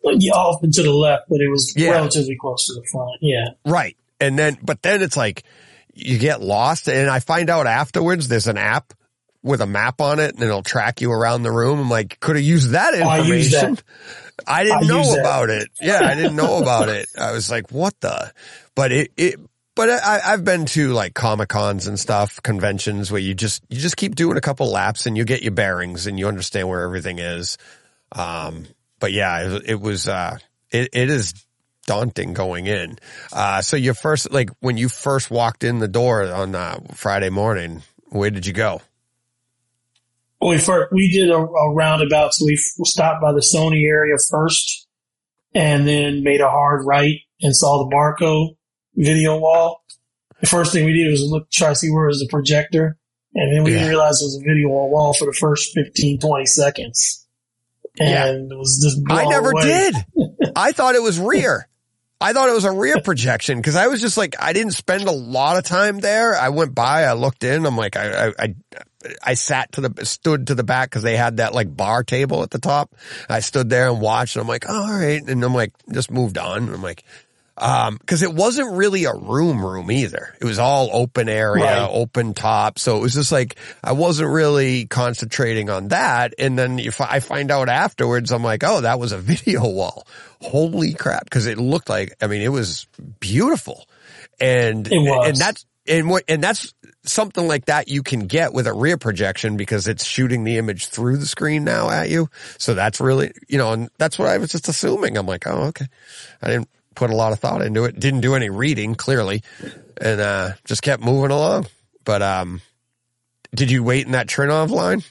[0.03, 1.91] yeah, off and to the left, but it was Yeah.
[1.91, 3.11] relatively close to the front.
[3.21, 3.45] Yeah.
[3.65, 3.97] Right.
[4.21, 5.43] And then, but then it's like,
[5.95, 6.87] you get lost.
[6.87, 8.93] And I find out afterwards there's an app
[9.41, 11.79] with a map on it and it'll track you around the room.
[11.79, 13.75] I'm like, could have used that Oh, I information.
[13.75, 13.83] that.
[14.47, 15.69] I didn't I know about it.
[15.79, 17.07] Yeah, I didn't know about it.
[17.19, 18.33] I was like, what the?
[18.75, 19.39] But it, it,
[19.75, 23.79] but I, I've been to like Comic Cons and stuff, conventions where you just, you
[23.79, 26.81] just keep doing a couple laps and you get your bearings and you understand where
[26.81, 27.57] everything is.
[28.11, 28.65] Um,
[28.99, 30.37] but yeah, it, it was, uh,
[30.71, 31.44] it, it is
[31.85, 32.97] daunting going in.
[33.33, 37.29] Uh, so your first, like when you first walked in the door on, uh, Friday
[37.29, 38.81] morning, where did you go?
[40.41, 44.15] we first, we did a, a roundabout, so we f- stopped by the Sony area
[44.29, 44.87] first,
[45.55, 48.55] and then made a hard right and saw the Barco
[48.95, 49.81] video wall.
[50.41, 52.97] The first thing we did was look, try to see where was the projector,
[53.33, 53.87] and then we Yeah.
[53.87, 57.25] realized it was a video wall for the first 15, 20 seconds.
[57.97, 58.25] Yeah.
[58.27, 59.61] It was just I never away.
[59.63, 59.95] did.
[60.55, 61.67] I thought it was rear.
[62.21, 65.07] I thought it was a rear projection because I was just like, I didn't spend
[65.07, 66.35] a lot of time there.
[66.35, 68.55] I went by, I looked in, I'm like, I, I, I,
[69.21, 72.41] I sat to the, stood to the back because they had that like bar table
[72.41, 72.95] at the top.
[73.29, 75.21] I stood there and watched and I'm like, oh, all right.
[75.21, 76.63] And I'm like, just moved on.
[76.63, 77.03] And I'm like,
[77.57, 80.35] um, cause it wasn't really a room room either.
[80.41, 81.89] It was all open area, Right.
[81.89, 82.77] open top.
[82.79, 86.33] So it was just like, I wasn't really concentrating on that.
[86.37, 90.05] And then if I find out afterwards, I'm like, oh, that was a video wall.
[90.41, 91.29] Holy crap.
[91.29, 92.87] Cause it looked like, I mean, it was
[93.21, 93.87] beautiful.
[94.39, 95.29] And, It was.
[95.29, 96.73] and that's, and what, and that's
[97.03, 100.87] something like that you can get with a rear projection because it's shooting the image
[100.87, 102.27] through the screen now at you.
[102.57, 105.15] So that's really, you know, and that's what I was just assuming.
[105.17, 105.85] I'm like, oh, okay.
[106.41, 107.99] I didn't put a lot of thought into it.
[107.99, 109.43] Didn't do any reading clearly
[110.01, 111.67] and, uh, just kept moving along.
[112.03, 112.61] But, um,
[113.53, 115.03] did you wait in that Trinnov line?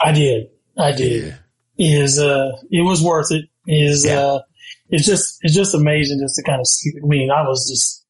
[0.00, 0.50] I did.
[0.78, 1.36] I did.
[1.76, 3.46] Is uh, it was worth it.
[3.66, 4.20] Is Yeah.
[4.20, 4.40] uh,
[4.88, 6.92] it's just it's just amazing just to kind of see.
[7.02, 8.04] I mean, I was just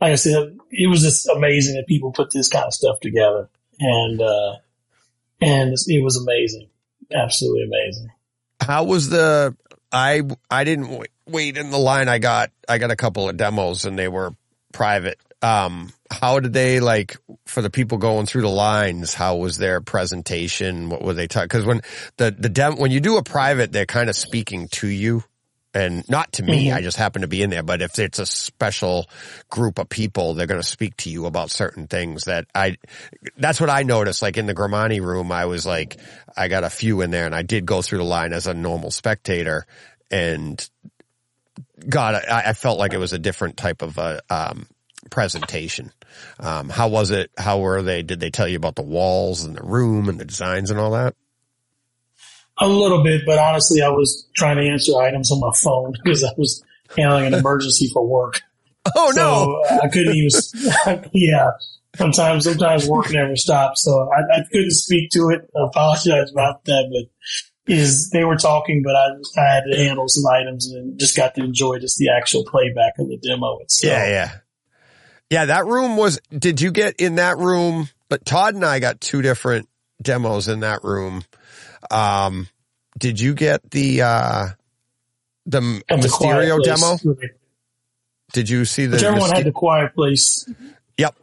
[0.00, 3.48] like I said, it was just amazing that people put this kind of stuff together,
[3.78, 4.56] and uh,
[5.40, 6.68] and it was amazing,
[7.12, 8.08] absolutely amazing.
[8.60, 9.56] How was the,
[9.90, 12.08] I, I didn't wait, in the line.
[12.08, 14.34] I got, I got a couple of demos and they were
[14.72, 15.18] private.
[15.42, 17.16] Um, how did they like
[17.46, 19.14] for the people going through the lines?
[19.14, 20.90] How was their presentation?
[20.90, 21.48] What were they talking?
[21.48, 21.80] Cause when
[22.18, 25.24] the, the dem, when you do a private, they're kind of speaking to you
[25.72, 26.66] and not to me.
[26.66, 26.74] Mhm.
[26.74, 27.62] I just happen to be in there.
[27.62, 29.08] But if it's a special
[29.48, 32.76] group of people, they're going to speak to you about certain things that I,
[33.38, 34.20] that's what I noticed.
[34.20, 35.96] Like in the Grimani room, I was like,
[36.36, 38.52] I got a few in there and I did go through the line as a
[38.52, 39.64] normal spectator
[40.10, 40.68] and
[41.88, 44.66] God, I, I felt like it was a different type of, uh, um,
[45.08, 45.92] presentation.
[46.38, 47.30] Um, how was it?
[47.38, 48.02] How were they?
[48.02, 50.90] Did they tell you about the walls and the room and the designs and all
[50.92, 51.14] that?
[52.58, 56.22] A little bit, but honestly, I was trying to answer items on my phone because
[56.24, 56.62] I was
[56.96, 58.42] handling an emergency for work.
[58.96, 59.62] Oh no.
[59.78, 61.50] I couldn't even, yeah.
[61.96, 63.82] Sometimes, sometimes work never stops.
[63.84, 65.48] So I, I couldn't speak to it.
[65.54, 67.10] I apologize about that, but
[67.70, 69.08] is they were talking, but I,
[69.40, 72.94] I had to handle some items and just got to enjoy just the actual playback
[72.98, 73.92] of the demo itself.
[73.92, 74.30] Yeah, yeah.
[75.30, 77.88] Yeah, that room was, did you get in that room?
[78.08, 79.68] But Todd and I got two different
[80.02, 81.22] demos in that room.
[81.90, 82.48] Um,
[82.98, 84.46] did you get the, uh,
[85.46, 85.58] the
[85.88, 86.80] And the Mysterio Place.
[86.80, 87.16] demo?
[88.32, 90.48] Did you see the, Whichever one Myster- had the quiet place.
[90.98, 91.16] Yep.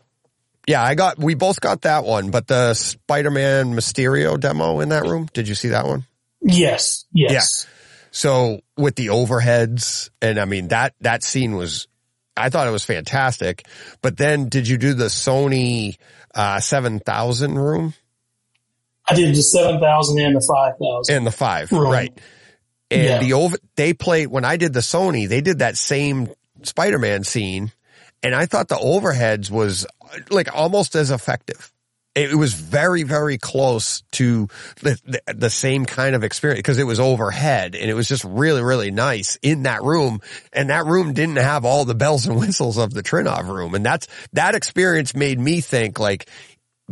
[0.68, 5.04] Yeah, I got, we both got that one, but the Spider-Man Mysterio demo in that
[5.04, 6.06] room, did you see that one?
[6.42, 7.06] Yes.
[7.12, 7.68] Yes.
[8.12, 11.88] So with the overheads and I mean that, that scene was,
[12.36, 13.66] I thought it was fantastic.
[14.02, 15.98] But then did you do the Sony,
[16.36, 17.94] uh, 7000 room
[19.10, 21.16] I did the 7,000 and the 5,000.
[21.16, 21.90] and the five, Room.
[21.90, 22.12] right?
[22.92, 23.20] And Yeah.
[23.20, 26.30] the over, they played, when I did the Sony, they did that same
[26.64, 27.72] Spider-Man scene
[28.24, 29.86] and I thought the overheads was
[30.30, 31.72] like almost as effective.
[32.18, 34.48] It was very, very close to
[34.82, 38.24] the, the, the same kind of experience because it was overhead and it was just
[38.24, 40.22] really, really nice in that room.
[40.52, 43.76] And that room didn't have all the bells and whistles of the Trinnov room.
[43.76, 46.30] And that's, that experience made me think like,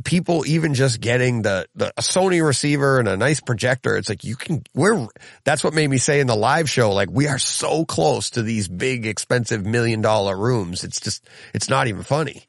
[0.03, 4.23] people even just getting the, the a Sony receiver and a nice projector, it's like
[4.23, 5.07] you can, we're,
[5.45, 8.41] that's what made me say in the live show, like we are so close to
[8.41, 10.83] these big expensive million dollar rooms.
[10.83, 12.43] It's just, it's not even funny.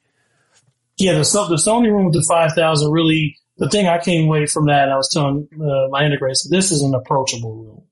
[0.98, 4.66] Yeah, the, the Sony room with the 5,000 really, the thing I came away from
[4.66, 7.82] that, I was telling uh, my integrator, this is an approachable room.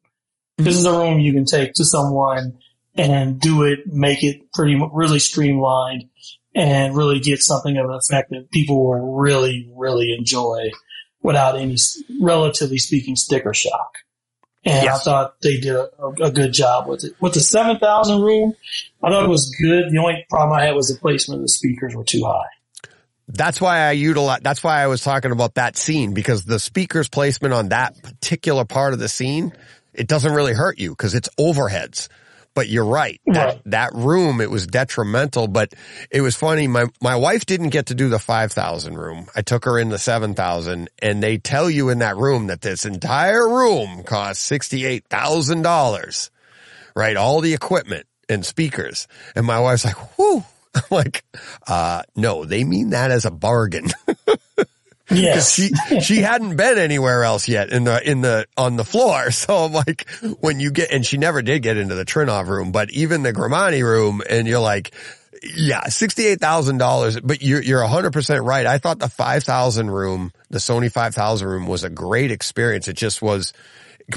[0.57, 2.59] This is a room you can take to someone
[2.97, 6.09] and do it, make it pretty really streamlined
[6.55, 10.71] and really get something of an effect that people will really, really enjoy
[11.23, 11.77] without any,
[12.21, 13.97] relatively speaking, sticker shock.
[14.65, 15.01] And Yes.
[15.01, 15.89] I thought they did a,
[16.23, 17.15] a good job with it.
[17.21, 18.55] With the 7,000 room,
[19.03, 19.91] I thought it was good.
[19.91, 22.47] The only problem I had was the placement of the speakers were too high.
[23.29, 27.09] That's why I utilize, that's why I was talking about that scene because the speaker's
[27.09, 29.53] placement on that particular part of the scene,
[29.95, 32.09] it doesn't really hurt you because it's overheads.
[32.55, 33.21] But you're right.
[33.27, 35.75] That, that room, it was detrimental, but
[36.09, 36.69] it was funny.
[36.69, 39.27] My, my wife didn't get to do the 5,000 room.
[39.35, 42.85] I took her in the 7,000 and they tell you in that room that this
[42.85, 46.31] entire room costs $68,000,
[46.95, 47.17] right?
[47.17, 49.09] All the equipment and speakers.
[49.35, 50.45] And my wife's like, whoo.
[50.75, 51.25] I'm like,
[51.67, 53.91] uh, no, they mean that as a bargain.
[55.11, 55.53] Yes.
[55.53, 55.71] she
[56.01, 59.31] she hadn't been anywhere else yet in the in the on the floor.
[59.31, 60.09] So I'm like,
[60.41, 63.33] when you get and she never did get into the Trinnov room, but even the
[63.33, 64.93] Grimani room, and you're like,
[65.43, 67.21] yeah, sixty eight thousand dollars.
[67.21, 68.65] But you're you're hundred percent right.
[68.65, 72.89] I thought the five thousand room, the Sony five thousand room, was a great experience.
[72.89, 73.53] It just was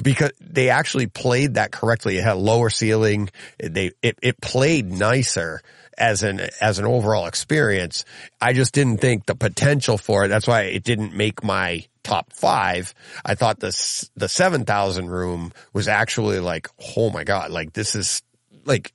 [0.02, 2.18] because they actually played that correctly.
[2.18, 3.30] It had a lower ceiling.
[3.60, 5.62] They it it played nicer
[5.98, 8.06] as an as an overall experience.
[8.40, 10.28] I just didn't think the potential for it.
[10.30, 12.94] That's why it didn't make my top five.
[13.26, 17.96] I thought the the seven thousand room was actually like, oh my god, like this
[17.96, 18.22] is
[18.66, 18.94] like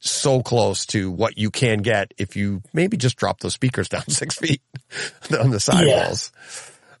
[0.00, 4.02] so close to what you can get if you maybe just drop those speakers down
[4.08, 4.62] six feet
[5.38, 6.32] on the sidewalls.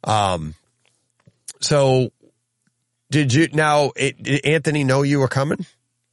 [0.04, 0.54] Um,
[1.60, 2.10] so
[3.10, 3.92] did you now?
[3.96, 5.66] It, did Anthony know you were coming?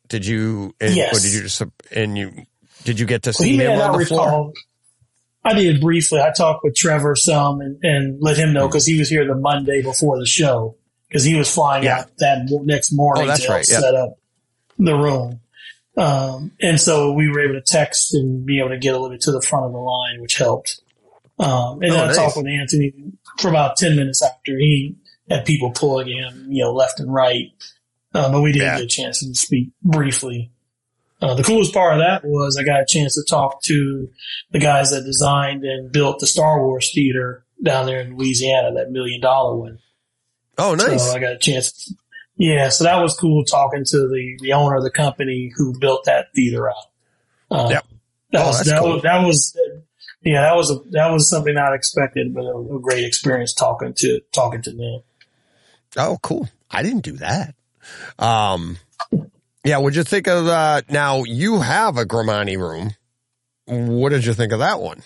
[0.07, 0.75] Did you?
[0.81, 1.15] And, Yes.
[1.15, 1.61] Or did you just?
[1.91, 2.45] And you
[2.87, 4.53] did you get to see may him on the floor?
[5.43, 6.19] I did briefly.
[6.21, 8.53] I talked with Trevor some and, and let him Hmm.
[8.55, 10.77] know because he was here the Monday before the show
[11.09, 11.99] because he was flying Yeah.
[11.99, 13.79] out that next morning Oh, to help right, yeah.
[13.81, 14.17] set up
[14.79, 15.41] the room.
[15.97, 19.09] Um, and so we were able to text and be able to get a little
[19.09, 20.79] bit to the front of the line, which helped.
[21.39, 22.15] Um, and Oh, then I nice.
[22.15, 22.93] talked with Anthony
[23.39, 24.95] for about 10 minutes after he
[25.29, 27.51] had people pulling him, you know, left and right.
[28.13, 28.75] Uh, but we did Yeah.
[28.77, 30.51] get a chance to speak briefly.
[31.21, 34.07] Uh, the coolest part of that was I got a chance to talk to
[34.51, 38.91] the guys that designed and built the Star Wars theater down there in Louisiana, that
[38.91, 39.79] million dollar one.
[40.59, 41.03] Oh, nice.
[41.09, 41.91] So I got a chance.
[42.35, 46.05] Yeah, so that was cool talking to the, the owner of the company who built
[46.05, 46.75] that theater out.
[47.49, 47.85] Uh, Yep.
[48.33, 48.93] That Oh, was, that cool.
[48.93, 49.57] was, that was,
[50.21, 53.53] yeah, that was a, that was something I not expected, but a, a great experience
[53.53, 55.01] talking to, talking to them.
[55.95, 56.47] Oh, cool.
[56.69, 57.55] I didn't do that.
[58.19, 58.77] Um,
[59.67, 59.77] yeah.
[59.77, 60.89] What'd you think of, that?
[60.89, 62.93] now you have a Grimani room.
[63.65, 65.03] What did you think of that one?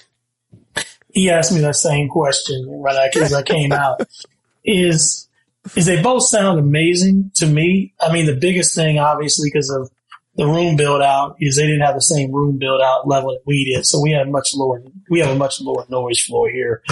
[1.14, 4.02] he asked me that same question right as I came out.
[4.64, 5.28] Is
[5.76, 7.96] is they both sound amazing to me.
[8.00, 9.90] I mean, the biggest thing, obviously, because of
[10.36, 13.42] the room build out, is they didn't have the same room build out level that
[13.48, 14.84] we did, so we had much lower.
[15.10, 16.84] We have a much lower noise floor here.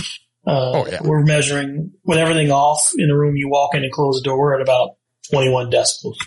[0.48, 1.02] Uh, Oh, yeah.
[1.04, 3.36] We're measuring with everything off in the room.
[3.36, 4.96] You walk in and close the door, we're at about
[5.32, 6.18] twenty one decibels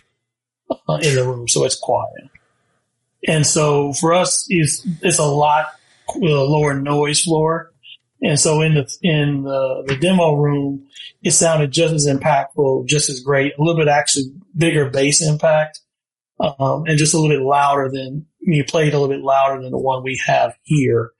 [0.89, 2.28] uh, in the room, so it's quiet.
[3.26, 5.67] And so for us, it's it's a lot
[6.17, 7.73] lower noise floor.
[8.20, 10.86] And so in the in the, the demo room,
[11.23, 14.25] it sounded just as impactful, just as great, a little bit actually
[14.57, 15.81] bigger bass impact,
[16.39, 19.70] um, and just a little bit louder than you played a little bit louder than
[19.70, 21.10] the one we have here,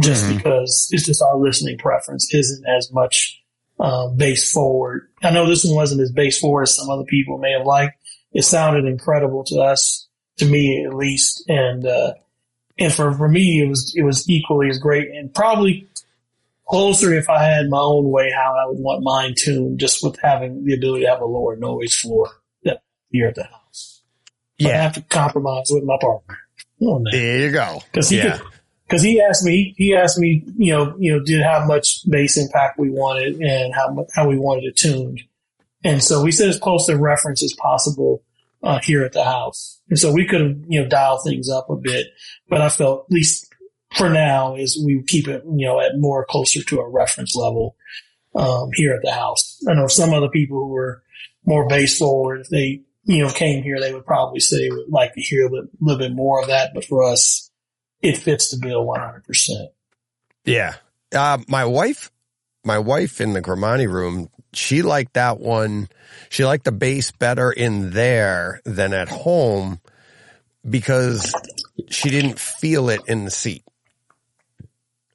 [0.00, 0.36] just Mhm.
[0.36, 3.38] because it's just our listening preference isn't as much
[3.78, 5.08] uh, bass forward.
[5.22, 7.96] I know this one wasn't as bass forward as some other people may have liked.
[8.32, 12.14] It sounded incredible to us, to me at least, and uh,
[12.78, 15.88] and for for me it was it was equally as great, and probably
[16.68, 20.16] closer if I had my own way how I would want mine tuned, just with
[20.22, 22.30] having the ability to have a lower noise floor
[22.64, 24.02] that- here at the house.
[24.60, 26.38] But I have to compromise with my partner
[27.10, 27.80] There you go.
[27.90, 28.38] because he yeah.
[28.38, 28.46] could.
[28.86, 32.36] Because he asked me, he asked me, you know, you know, did how much bass
[32.36, 35.20] impact we wanted and how how we wanted it tuned,
[35.84, 38.22] and so we said as close to reference as possible
[38.62, 41.70] uh, here at the house, and so we could have, you know, dial things up
[41.70, 42.06] a bit,
[42.48, 43.50] but I felt at least
[43.94, 47.76] for now is we keep it, you know, at more closer to a reference level
[48.34, 49.62] um, here at the house.
[49.68, 51.02] I know some other people who were
[51.44, 55.14] more base forward, if they, you know, came here, they would probably say would like
[55.14, 56.72] to hear a little, little bit more of that.
[56.74, 57.50] But for us,
[58.02, 59.68] it fits the bill 100%.
[60.44, 60.74] Yeah.
[61.12, 62.10] Uh, my wife,
[62.64, 65.88] my wife in the Grimani room, she liked that one.
[66.28, 69.80] She liked the bass better in there than at home
[70.68, 71.32] because
[71.88, 73.64] she didn't feel it in the seat.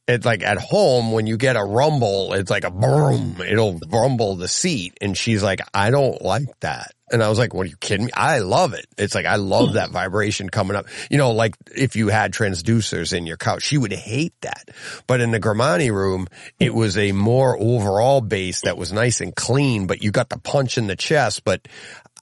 [0.08, 4.36] It's like at home when you get a rumble, it's like a boom, it'll rumble
[4.36, 4.98] the seat.
[5.02, 6.95] And she's like, I don't like that.
[7.12, 8.12] And I was like, what are you kidding me?
[8.14, 8.88] I love it.
[8.98, 9.94] It's like, I love that hmm.
[9.94, 10.88] vibration coming up.
[11.12, 14.70] You know, like if you had transducers in your couch, she would hate that.
[15.06, 16.28] But in the Grimani room,
[16.60, 20.40] it was a more overall bass that was nice and clean, but you got the
[20.40, 21.44] punch in the chest.
[21.44, 21.68] But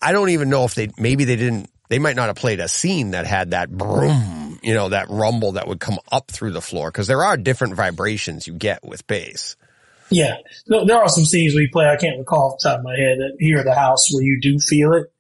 [0.01, 2.67] I don't even know if they, maybe they didn't, they might not have played a
[2.67, 6.61] scene that had that boom, you know, that rumble that would come up through the
[6.61, 6.91] floor.
[6.91, 9.55] Cause there are different vibrations you get with bass.
[10.09, 10.38] Yeah.
[10.67, 12.95] No, there are some scenes we play, I can't recall off the top of my
[12.95, 15.11] head, that here at the house where you do feel it.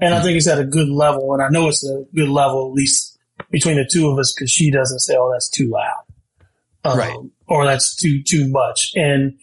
[0.00, 1.34] And I think it's at a good level.
[1.34, 3.18] And I know it's a good level, at least
[3.50, 6.04] between the two of us, because she doesn't say, oh, that's too loud.
[6.84, 7.18] Um, Right.
[7.48, 8.92] Or that's too, too much.
[8.94, 9.38] And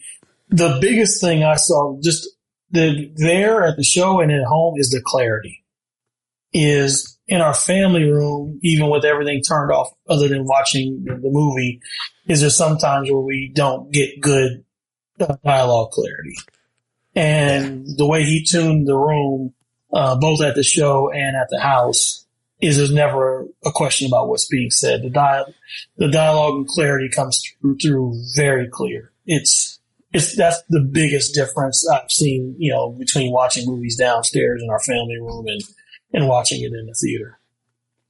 [0.49, 2.27] the biggest thing I saw just
[2.71, 5.63] the, there at the show and at home is the clarity
[6.53, 11.29] is in our family room, even with everything turned off other than watching the, the
[11.29, 11.81] movie,
[12.27, 14.64] is there sometimes where we don't get good
[15.19, 16.35] uh, dialogue clarity.
[17.15, 19.53] And the way he tuned the room,
[19.93, 22.25] uh, both at the show and at the house,
[22.61, 25.01] is there's never a question about what's being said.
[25.01, 25.53] The dial,
[25.97, 29.11] the dialogue and clarity comes through, through very clear.
[29.25, 29.79] It's,
[30.13, 34.79] it's, that's the biggest difference I've seen, you know, between watching movies downstairs in our
[34.79, 35.61] family room and,
[36.13, 37.39] and watching it in the theater.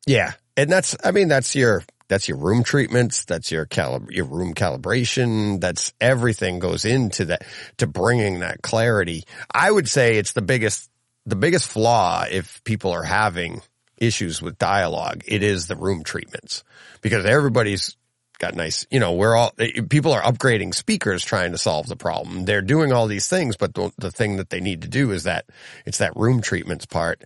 [0.06, 0.34] Yeah.
[0.56, 3.26] And that's, I mean, that's your, that's your room treatments.
[3.26, 5.60] That's your calib- your room calibration.
[5.60, 7.46] That's everything goes into that,
[7.78, 9.24] to bringing that clarity.
[9.54, 10.90] I would say it's the biggest,
[11.26, 13.62] the biggest flaw if people are having
[13.98, 15.24] issues with dialogue.
[15.28, 16.64] It is the room treatments
[17.02, 17.96] because everybody's
[18.38, 19.54] got nice, you know, we're all,
[19.90, 22.46] people are upgrading speakers trying to solve the problem.
[22.46, 25.24] They're doing all these things, but the, the thing that they need to do is
[25.24, 25.46] that
[25.86, 27.24] it's that room treatments part.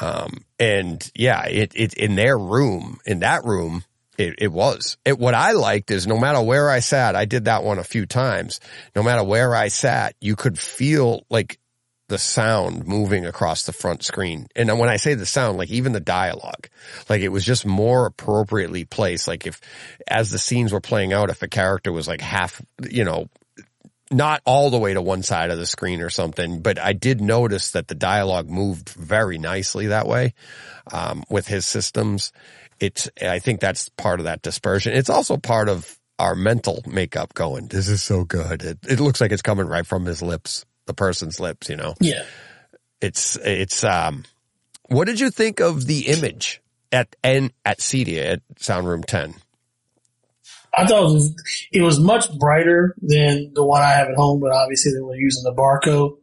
[0.00, 3.84] Um, and yeah, it, it, in their room, in that room,
[4.18, 4.96] it, it was.
[5.04, 7.84] It, what I liked is no matter where I sat, I did that one a
[7.84, 8.60] few times.
[8.94, 11.58] No matter where I sat, you could feel like
[12.08, 14.46] the sound moving across the front screen.
[14.54, 16.68] And when I say the sound, like even the dialogue,
[17.08, 19.26] like it was just more appropriately placed.
[19.26, 19.60] Like if,
[20.06, 23.28] as the scenes were playing out, if a character was like half, you know,
[24.10, 27.20] not all the way to one side of the screen or something, but I did
[27.20, 30.34] notice that the dialogue moved very nicely that way,
[30.92, 32.32] um, with his systems.
[32.80, 34.92] It's, I think that's part of that dispersion.
[34.92, 38.62] It's also part of our mental makeup going, this is so good.
[38.62, 41.94] It, it looks like it's coming right from his lips, the person's lips, you know?
[42.00, 42.24] Yeah.
[43.00, 44.24] It's, it's, um,
[44.88, 49.34] what did you think of the image at, and at Cedia at Sound Room 10?
[50.78, 51.34] I thought it was,
[51.72, 55.16] it was much brighter than the one I have at home, but obviously they were
[55.16, 56.18] using the Barco.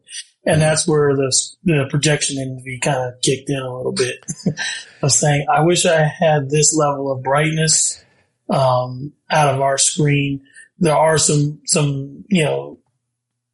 [0.46, 4.26] And that's where the, the projection envy kind of kicked in a little bit.
[5.02, 8.04] of saying, I wish I had this level of brightness,
[8.50, 10.42] um, out of our screen.
[10.80, 12.80] There are some, some, you know,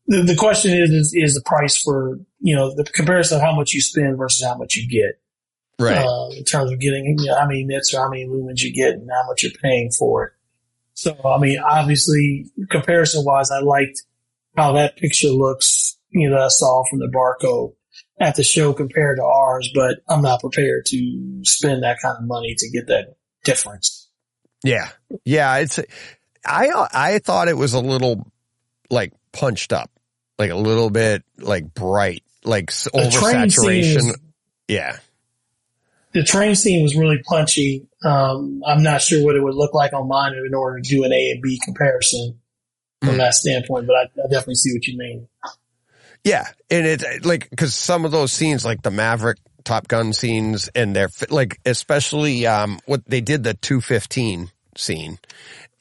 [0.08, 3.56] the, the question is, is, is the price for, you know, the comparison of how
[3.56, 5.20] much you spend versus how much you get.
[5.96, 8.74] Uh, in terms of getting, you know, how many nits or how many lumens you
[8.74, 10.34] get and how much you're paying for it.
[10.94, 14.04] So, I mean, obviously, comparison wise, I liked
[14.58, 17.74] how that picture looks, you know, that I saw from the Barco
[18.20, 22.24] at the show compared to ours, but I'm not prepared to spend that kind of
[22.26, 24.10] money to get that difference.
[24.64, 24.90] Yeah.
[25.26, 25.58] Yeah.
[25.58, 25.80] It's,
[26.46, 28.30] I, I thought it was a little
[28.90, 29.90] like punched up,
[30.38, 34.12] like a little bit like bright, like s- The scene oversaturation.
[34.68, 34.98] Yeah.
[36.12, 37.88] The train scene was really punchy.
[38.04, 41.04] Um, I'm not sure what it would look like on mine in order to do
[41.04, 42.40] an A and B comparison
[43.02, 43.18] from Mm.
[43.18, 45.28] that standpoint, but I, I definitely see what you mean.
[46.24, 46.46] Yeah.
[46.70, 50.96] And it like, cause some of those scenes, like the Maverick Top Gun scenes and
[50.96, 55.20] they're like, especially, um, what they did the 215 scene.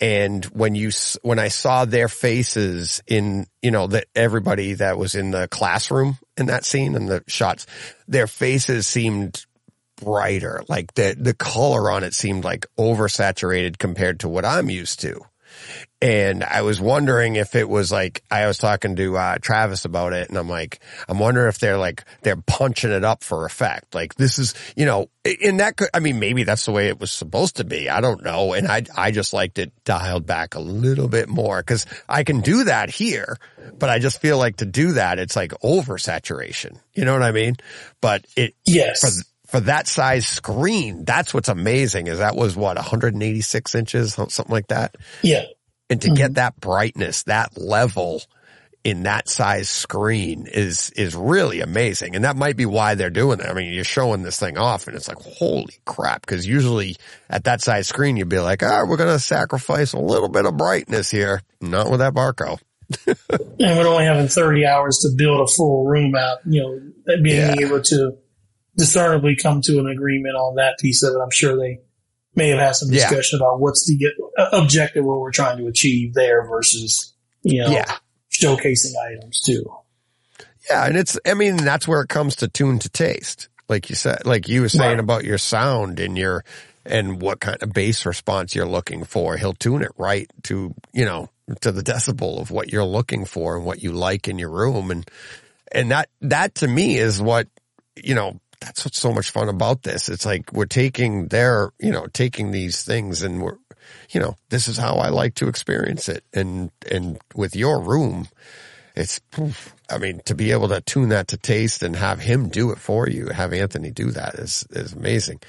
[0.01, 0.91] And when you,
[1.23, 6.19] when I saw their faces in, you know, that everybody that was in the classroom
[6.37, 7.67] in that scene and the shots,
[8.07, 9.45] their faces seemed
[9.97, 10.63] brighter.
[10.69, 15.21] Like the, the color on it seemed like oversaturated compared to what I'm used to.
[16.01, 20.13] And I was wondering if it was like, I was talking to, uh, Travis about
[20.13, 20.79] it and I'm like,
[21.09, 23.97] I'm wondering if they're like, they're punching it up for effect.
[23.97, 27.01] Like this is, you know, in that could, I mean, maybe that's the way it
[27.01, 27.91] was supposed to be.
[27.91, 28.53] I don't know.
[28.53, 32.43] And I, I just liked it dialed back a little bit more because I can
[32.43, 33.37] do that here,
[33.77, 36.79] but I just feel like to do that, it's like oversaturation.
[36.95, 37.57] You know what I mean?
[38.01, 39.01] But it, Yes.
[39.01, 44.45] for for that size screen, that's what's amazing is that was what 186 inches, something
[44.49, 44.95] like that.
[45.23, 45.45] yeah.
[45.91, 46.33] And to get mm-hmm.
[46.35, 48.23] that brightness, that level
[48.85, 52.15] in that size screen is, is really amazing.
[52.15, 53.47] And that might be why they're doing it.
[53.47, 56.25] I mean, you're showing this thing off and it's like, holy crap.
[56.27, 56.97] Cause usually
[57.29, 60.47] at that size screen, you'd be like, oh, we're going to sacrifice a little bit
[60.47, 61.43] of brightness here.
[61.61, 62.59] Not with that Barco.
[63.07, 63.17] and
[63.59, 67.67] we're only having 30 hours to build a full room out, you know, being Yeah.
[67.67, 68.17] able to
[68.77, 71.81] discernibly come to an agreement on that piece of it, I'm sure they
[72.39, 73.09] may have had some Yeah.
[73.09, 73.99] discussion about what's the
[74.39, 77.97] uh, objective what we're trying to achieve there versus, you know, Yeah.
[78.33, 79.65] showcasing items too.
[80.71, 83.49] Yeah, and it's I mean that's where it comes to tune to taste.
[83.69, 85.01] Like you said, like you were saying Right.
[85.01, 86.45] about your sound and your
[86.87, 89.37] and what kind of bass response you're looking for.
[89.37, 91.29] He'll tune it right to, you know,
[91.61, 94.91] to the decibel of what you're looking for and what you like in your room
[94.91, 95.09] and
[95.73, 97.47] and that that to me is what
[98.03, 100.09] you know that's what's so much fun about this.
[100.09, 103.59] It's like we're taking their you know taking these things and we're
[104.11, 106.25] you know this is how i like to experience it.
[106.35, 108.29] And and with your room
[108.97, 109.21] it's
[109.91, 112.79] i mean to be able to tune that to taste and have him do it
[112.79, 115.41] for you have anthony do that is is amazing.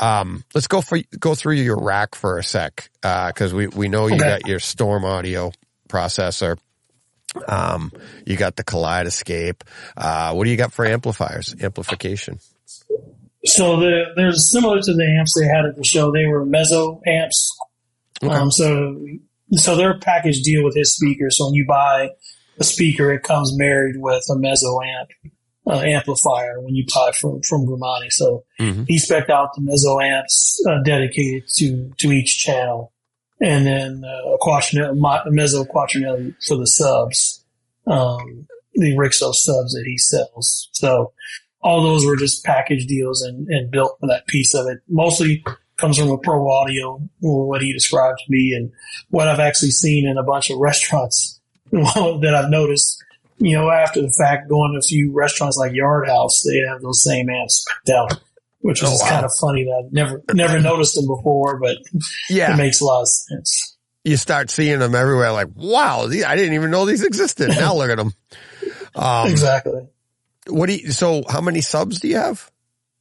[0.00, 3.88] Um let's go for go through your rack for a sec uh because we we
[3.88, 4.24] know you Okay.
[4.24, 5.52] got your storm audio
[5.88, 6.58] processor
[7.48, 7.92] um,
[8.24, 9.60] you got the Kaleidescape.
[9.96, 11.54] Uh, what do you got for amplifiers?
[11.60, 12.38] Amplification.
[13.44, 16.10] So the, there's similar to the amps they had at the show.
[16.12, 17.56] They were mezzo amps.
[18.22, 18.34] Okay.
[18.34, 18.98] Um, so
[19.52, 21.26] so they're a package deal with his speaker.
[21.30, 22.10] So when you buy
[22.58, 25.10] a speaker, it comes married with a mezzo amp
[25.68, 28.10] uh, amplifier when you buy from from Grimani.
[28.10, 28.86] So Mhm.
[28.88, 32.92] he spec out the mezzo amps uh, dedicated to to each channel,
[33.40, 37.44] and then uh, a mezzo quaternary for the subs,
[37.86, 40.68] um, the Rixo subs that he sells.
[40.72, 41.12] So
[41.60, 44.78] all those were just package deals and, and built for that piece of it.
[44.88, 45.44] Mostly
[45.76, 48.72] comes from a pro audio, what he described to me, and
[49.10, 51.40] what I've actually seen in a bunch of restaurants
[51.72, 53.02] that I've noticed.
[53.38, 56.80] You know, after the fact, going to a few restaurants like Yard House, they have
[56.80, 58.18] those same amps out,
[58.66, 59.08] which is Oh, wow.
[59.10, 61.78] kind of funny that I've never never noticed them before, but
[62.28, 63.76] yeah, it makes a lot of sense.
[64.04, 67.48] You start seeing them everywhere like, wow, these, I didn't even know these existed.
[67.48, 68.12] Now look at them.
[68.94, 69.86] Um, exactly.
[70.48, 72.50] what do you, so how many subs do you have?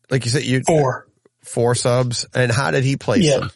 [0.10, 1.08] Like you said, you, Four.
[1.44, 2.26] four subs.
[2.34, 3.40] And how did he place Yeah.
[3.40, 3.52] them?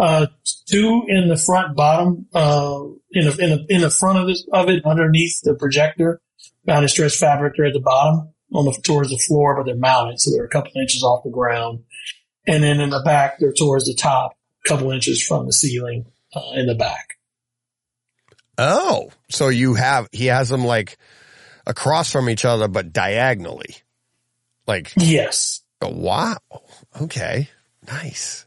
[0.00, 0.26] Uh,
[0.66, 2.80] two in the front bottom, uh,
[3.12, 6.20] in the, in the, in the front of this, of it, underneath the projector,
[6.64, 9.76] behind the stretch fabric, they're at the bottom on the, towards the floor, but they're
[9.76, 10.20] mounted.
[10.20, 11.84] So they're a couple inches off the ground.
[12.46, 16.06] And then in the back, they're towards the top, a couple inches from the ceiling,
[16.34, 17.18] uh, in the back.
[18.56, 20.96] Oh, so you have, he has them like
[21.66, 23.76] across from each other, but diagonally.
[24.66, 25.62] Like, Yes.
[25.80, 26.38] oh, wow.
[27.00, 27.48] Okay.
[27.86, 28.46] Nice.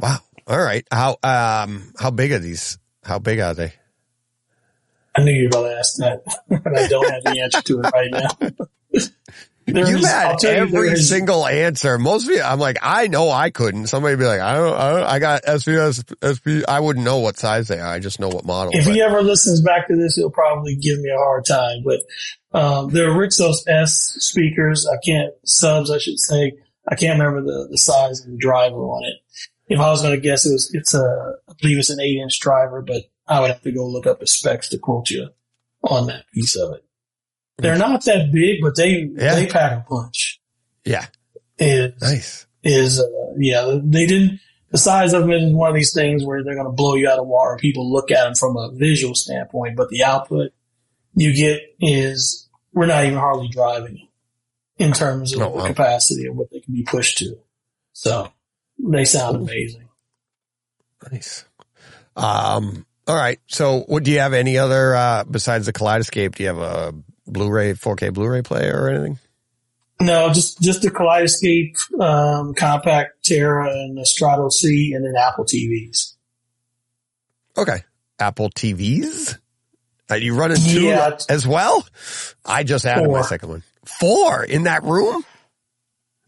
[0.00, 0.18] Wow.
[0.46, 0.86] All right.
[0.90, 2.78] How, um, how big are these?
[3.04, 3.72] How big are they?
[5.16, 7.80] I knew you were going to ask that, but I don't have the answer to
[7.80, 8.28] it right now.
[9.68, 11.98] There's- You've had you, every there's- single answer.
[11.98, 13.88] Most of you, I'm like, I know I couldn't.
[13.88, 16.62] Somebody be like, I don't, I don't, I got SPS, SP.
[16.68, 17.88] I wouldn't know what size they are.
[17.88, 18.70] I just know what model.
[18.74, 21.82] If but- he ever listens back to this, he'll probably give me a hard time.
[21.84, 22.00] But
[22.56, 24.86] um, they're Rixos S speakers.
[24.86, 26.52] I can't subs, I should say.
[26.88, 29.16] I can't remember the, the size of the driver on it.
[29.68, 32.20] If I was going to guess, it was it's a I believe it's an eight
[32.22, 35.28] inch driver, but I would have to go look up the specs to quote you
[35.82, 36.84] on that piece of it.
[37.58, 39.34] They're not that big, but they Yeah.
[39.34, 40.40] they pack a punch.
[40.84, 41.06] yeah.
[41.58, 42.46] Is Nice.
[42.62, 43.04] is uh,
[43.38, 44.40] yeah they didn't
[44.70, 47.08] the size of them is one of these things where they're going to blow you
[47.08, 47.56] out of water.
[47.58, 50.52] People look at them from a visual standpoint, but the output
[51.14, 54.06] you get is we're not even hardly driving
[54.76, 55.66] in terms of Oh, the wow.
[55.68, 57.38] capacity of what they can be pushed to.
[57.94, 58.30] So
[58.78, 59.88] they sound amazing.
[61.10, 61.44] Nice.
[62.16, 63.38] Um, all right.
[63.46, 66.34] So what do you have any other, uh, besides the Kaleidescape?
[66.34, 66.94] Do you have a
[67.26, 69.18] Blu-ray, 4K Blu-ray player or anything?
[70.00, 75.44] No, just just the Kaleidescape, um, Compact Terra, and the Strato C, and then Apple
[75.46, 76.12] TVs.
[77.56, 77.82] Okay.
[78.18, 79.38] Apple TVs?
[80.10, 81.16] Are you running two Yeah.
[81.30, 81.86] as well?
[82.44, 83.62] I just added my second one.
[83.86, 85.24] Four in that room?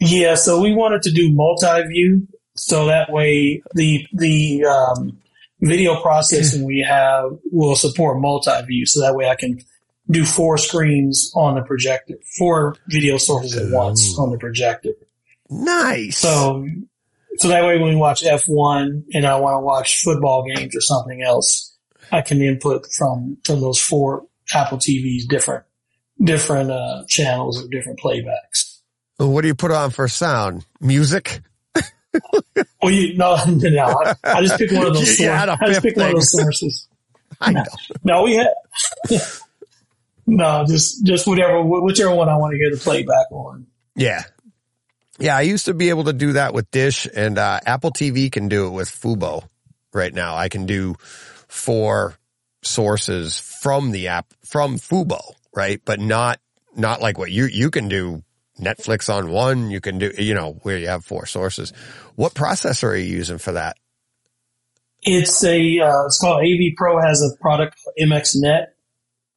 [0.01, 2.27] Yeah, so we wanted to do multi-view,
[2.57, 5.19] so that way the the um,
[5.61, 9.61] video processing we have will support multi-view, so that way I can
[10.11, 14.91] do four screens on the projector, four video sources at once on the projector.
[15.51, 16.19] Nice.
[16.19, 16.67] So,
[17.39, 20.81] so that way when we watch F1 and I want to watch football games or
[20.81, 21.77] something else,
[22.11, 25.65] I can input from from those four Apple TVs different
[26.23, 28.81] different uh, channels or different playbacks.
[29.19, 30.65] what do you put on for sound?
[30.81, 31.41] Music?
[32.83, 33.87] Well, you no, no.
[33.87, 35.19] I, I just pick one of those.
[35.21, 35.49] You sources.
[35.49, 36.89] a I just fifth pick one of those sources.
[37.41, 37.65] I know.
[38.05, 38.49] No, we had.
[40.27, 43.67] no, just just whatever, whichever one I want to hear the playback on.
[43.95, 44.23] Yeah.
[45.21, 48.31] Yeah, I used to be able to do that with Dish and uh, Apple TV
[48.31, 49.43] can do it with Fubo
[49.93, 50.37] right now.
[50.37, 50.95] I can do
[51.49, 52.15] four
[52.63, 55.21] sources from the app from Fubo,
[55.55, 55.81] right?
[55.85, 56.41] But not
[56.77, 58.23] not like what you you can do
[58.59, 61.73] Netflix on one, you can do you know, where you have four sources.
[62.17, 63.77] What processor are you using for that?
[65.03, 68.67] It's a uh, it's called AV Pro has a product called MXNet,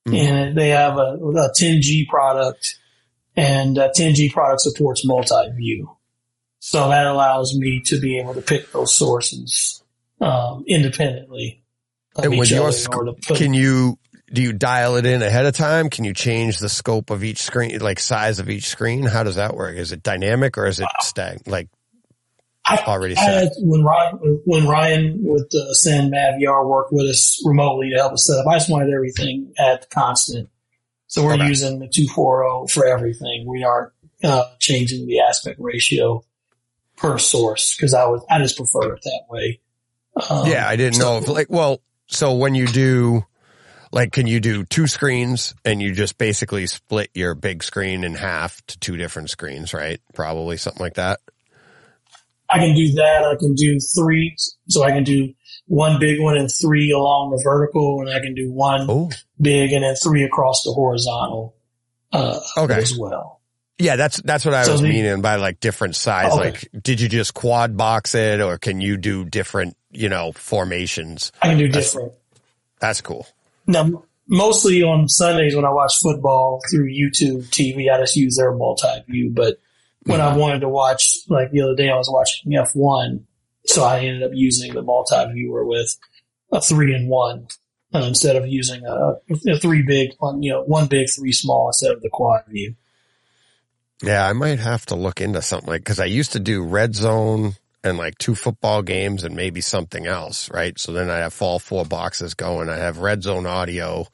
[0.07, 0.17] Mhm.
[0.17, 2.79] and they have a, a 10G product,
[3.35, 5.95] and uh, 10G product supports multi-view.
[6.59, 9.83] So that allows me to be able to pick those sources
[10.19, 11.63] um, independently.
[12.17, 13.97] And with each your sc- order to put- Can you
[14.31, 15.89] do you dial it in ahead of time?
[15.89, 19.03] Can you change the scope of each screen, like size of each screen?
[19.03, 19.75] How does that work?
[19.75, 21.67] Is it dynamic or is it stag like
[22.65, 23.43] I- already I set?
[23.43, 28.13] had, when Ryan when Ryan with uh, Send Maviar worked with us remotely to help
[28.13, 30.49] us set up, I just wanted everything at constant.
[31.07, 31.47] So we're Okay.
[31.47, 33.45] using the two four zero for everything.
[33.47, 33.91] We aren't
[34.23, 36.23] uh, changing the aspect ratio
[36.95, 39.59] per source because I was I just prefer it that way.
[40.29, 43.25] Um, yeah, I didn't know if like well, so when you do
[43.91, 48.15] like can you do two screens and you just basically split your big screen in
[48.15, 49.99] half to two different screens, right?
[50.13, 51.19] Probably something like that.
[52.49, 53.23] I can do that.
[53.23, 54.35] I can do three,
[54.67, 55.33] so I can do
[55.67, 59.09] one big one and three along the vertical, and I can do one Oh.
[59.39, 61.55] big and then three across the horizontal
[62.11, 62.75] uh, Okay.
[62.75, 63.39] as well.
[63.79, 66.33] Yeah, that's that's what I So was the- meaning by like different size.
[66.33, 66.51] Okay.
[66.51, 71.31] Like, did you just quad box it, or can you do different, you know, formations?
[71.41, 72.13] I can do That's- different.
[72.81, 73.27] That's cool.
[73.71, 78.53] Now, mostly on Sundays when I watch football through YouTube TV, I just use their
[78.53, 79.31] multi-view.
[79.31, 79.59] But
[80.03, 83.23] when I wanted to watch, like the other day, I was watching F1,
[83.65, 85.95] so I ended up using the multi-viewer with
[86.51, 87.47] a three and one
[87.93, 89.15] uh, instead of using a,
[89.47, 92.75] a three big, one, you know, one big, three small instead of the quad view.
[94.03, 96.95] Yeah, I might have to look into something like because I used to do red
[96.95, 100.77] zone and like two football games and maybe something else, right?
[100.79, 102.69] So then I'd have all four boxes going.
[102.69, 104.07] I have red zone audio,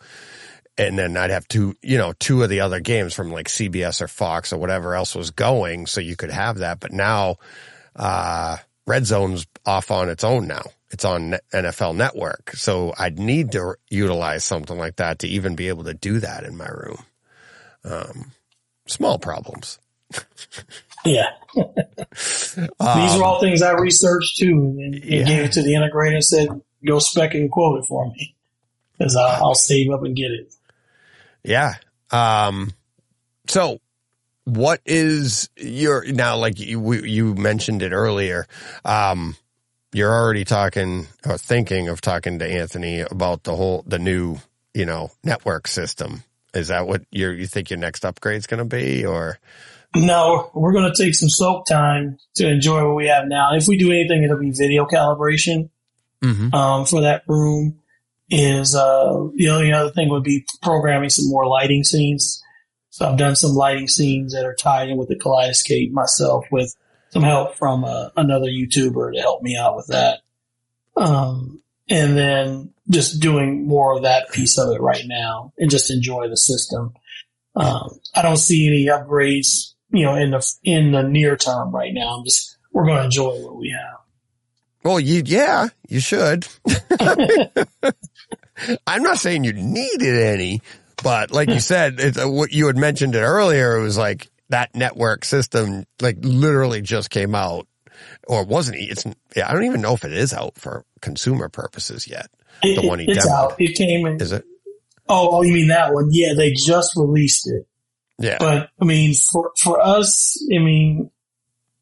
[0.77, 4.01] and then I'd have two, you know, two of the other games from like CBS
[4.01, 6.79] or Fox or whatever else was going, so you could have that.
[6.79, 7.37] But now,
[7.95, 10.63] uh, red zone's off on its own now.
[10.89, 15.67] It's on NFL Network, so I'd need to utilize something like that to even be
[15.67, 17.03] able to do that in my room.
[17.83, 18.31] Um,
[18.85, 19.79] small problems.
[21.07, 21.29] Yeah.
[21.55, 25.25] These are all things I researched too and, and Um, Yeah.
[25.25, 26.47] gave it to the integrator and said,
[26.85, 28.35] go spec and quote it for me
[28.97, 30.53] because I'll, I'll save up and get it.
[31.43, 31.75] Yeah.
[32.11, 32.73] Um,
[33.47, 33.79] so
[34.43, 38.47] what is your, now, like you, you mentioned it earlier,
[38.85, 39.35] um,
[39.93, 44.37] you're already talking or thinking of talking to Anthony about the whole, the new,
[44.73, 46.23] you know, network system.
[46.53, 49.37] Is that what you you think your next upgrade's going to be or?
[49.95, 53.55] No, we're going to take some soak time to enjoy what we have now.
[53.55, 55.69] If we do anything, it'll be video calibration
[56.23, 56.53] Mm-hmm.
[56.53, 57.79] um, for that room.
[58.29, 62.43] Is uh, the only other thing would be programming some more lighting scenes.
[62.89, 66.75] So I've done some lighting scenes that are tied in with the Kaleidescape myself with
[67.11, 70.19] some help from uh, another YouTuber to help me out with that.
[70.97, 75.89] Um, and then just doing more of that piece of it right now and just
[75.91, 76.95] enjoy the system.
[77.55, 81.93] Um, I don't see any upgrades, you know, in the in the near term right
[81.93, 82.17] now.
[82.17, 83.97] I'm just we're going to enjoy what we have.
[84.83, 86.47] Well, you, yeah, you should.
[88.87, 90.61] I'm not saying you needed any,
[91.03, 94.29] but like you said, it's, uh, what you had mentioned it earlier, it was like
[94.49, 97.67] that network system, like literally just came out
[98.27, 98.77] or wasn't.
[98.79, 102.27] It's, yeah, I don't even know if it is out for consumer purposes yet.
[102.63, 103.31] It- The one he it's demoed.
[103.31, 103.55] out.
[103.59, 104.21] It came in.
[104.21, 104.43] Is it?
[105.09, 106.09] Oh, oh, you mean that one?
[106.11, 107.65] Yeah, they just released it.
[108.19, 108.37] Yeah.
[108.39, 111.11] But I mean, for for us, I mean,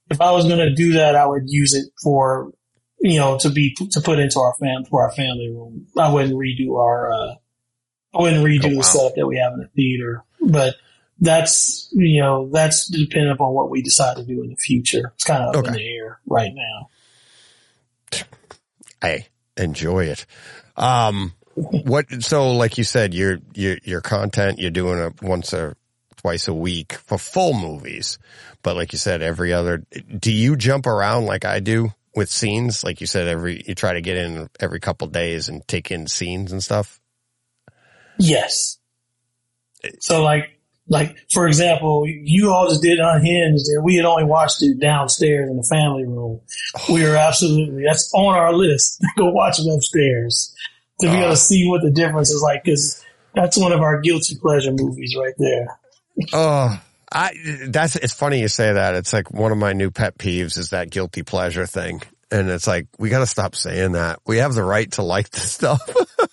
[0.10, 2.52] if I was going to do that, I would use it for
[3.00, 5.88] you know to be to put into our fam for our family room.
[5.98, 7.12] I wouldn't redo our.
[7.14, 7.36] Uh,
[8.14, 8.76] I wouldn't redo Oh, wow.
[8.78, 10.76] the setup that we have in the theater, but
[11.20, 15.12] that's you know that's dependent upon what we decide to do in the future.
[15.16, 16.90] It's kind of up in the air right now.
[19.02, 20.26] I enjoy it.
[20.78, 25.78] Um, what, so like you said, your, your, your content, you're doing a once or
[26.26, 28.18] twice a week for full movies.
[28.64, 29.84] But like you said, every other,
[30.18, 32.84] do you jump around like I do with scenes?
[32.84, 36.08] Like you said, every, you try to get in every couple days and take in
[36.08, 37.00] scenes and stuff.
[38.18, 38.80] Yes.
[40.00, 40.45] So like,
[40.88, 45.48] like for example, you all just did Unhinged, and we had only watched it downstairs
[45.48, 46.42] in the family room.
[46.92, 49.00] We are absolutely that's on our list.
[49.16, 50.56] Go watch it upstairs
[51.02, 51.30] to be able Ah.
[51.32, 53.04] to see what the difference is like because
[53.36, 55.68] that's one of our guilty pleasure movies right there.
[56.34, 56.80] Oh,
[57.11, 57.32] I,
[57.68, 58.95] that's, it's funny you say that.
[58.95, 62.02] It's like one of my new pet peeves is that guilty pleasure thing.
[62.32, 64.19] And it's like, we got to stop saying that.
[64.26, 65.80] We have the right to like this stuff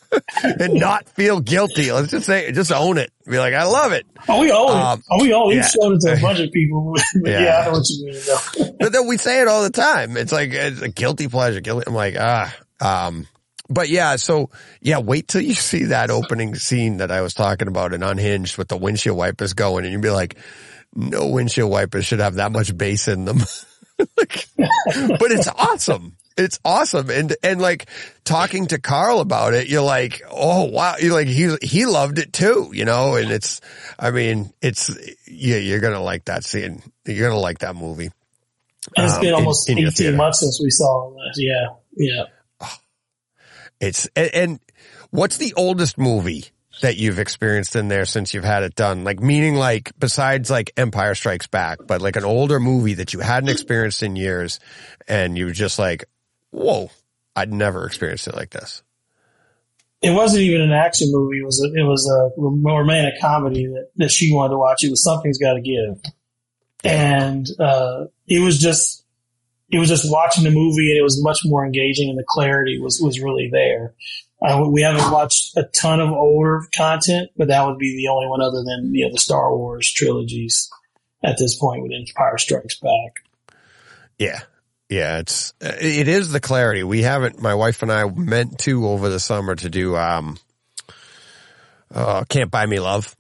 [0.43, 1.93] and not feel guilty.
[1.93, 3.13] Let's just say, just own it.
[3.27, 4.07] Be like, I love it.
[4.27, 5.05] Oh, we own Um, it.
[5.11, 5.57] Oh, we own it.
[5.57, 5.61] yeah.
[5.63, 6.95] We've shown it to a bunch of people.
[7.25, 7.41] yeah.
[7.43, 7.59] Yeah.
[7.61, 8.77] I know what you mean.
[8.81, 10.17] But then we say it all the time.
[10.17, 11.61] It's like, it's a guilty pleasure.
[11.61, 11.85] Guilty.
[11.87, 13.27] I'm like, ah, um,
[13.73, 17.69] but yeah, so yeah, wait till you see that opening scene that I was talking
[17.69, 20.37] about in Unhinged with the windshield wipers going and you'd be like,
[20.95, 23.39] no windshield wipers should have that much bass in them.
[24.17, 26.17] like, but it's awesome.
[26.37, 27.11] It's awesome.
[27.11, 27.87] And, and like
[28.25, 30.97] talking to Carl about it, you're like, oh wow.
[31.01, 33.61] You're like, he, he loved it too, you know, and it's,
[33.99, 34.91] I mean, it's,
[35.27, 36.83] yeah, you're going to like that scene.
[37.05, 38.11] You're going to like that movie.
[38.97, 41.35] And it's Um, been in- almost in your 18 months since we saw that.
[41.37, 41.77] Yeah.
[41.97, 42.25] Yeah.
[43.83, 44.61] It's and, and
[45.11, 46.45] what's the oldest movie
[46.83, 49.03] that you've experienced in there since you've had it done?
[49.03, 53.19] Like meaning like besides like Empire Strikes Back, but like an older movie that you
[53.19, 54.61] hadn't experienced in years
[55.09, 56.05] and you were just like,
[56.51, 56.91] whoa,
[57.35, 58.85] I'd never experienced it like this.
[60.01, 61.41] It wasn't even an action movie.
[61.41, 64.85] It was a, it was a romantic comedy that, that she wanted to watch.
[64.85, 66.01] It was Something's Gotta Give.
[66.85, 69.02] And, uh, it was just,
[69.73, 72.79] it was just watching the movie and it was much more engaging and the clarity
[72.79, 73.95] was, was really there.
[74.47, 78.27] Uh, we haven't watched a ton of older content, but that would be the only
[78.27, 80.69] one other than, you know, the Star Wars trilogies
[81.25, 83.25] at this point with Empire Strikes Back.
[84.19, 84.41] Yeah.
[84.91, 86.83] Yeah, it's it is the clarity.
[86.83, 90.37] We haven't my wife and I meant to over the summer to do um
[91.95, 93.17] uh Can't Buy Me Love,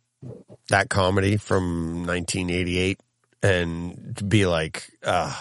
[0.68, 3.00] that comedy from 1988
[3.42, 5.34] and be like uh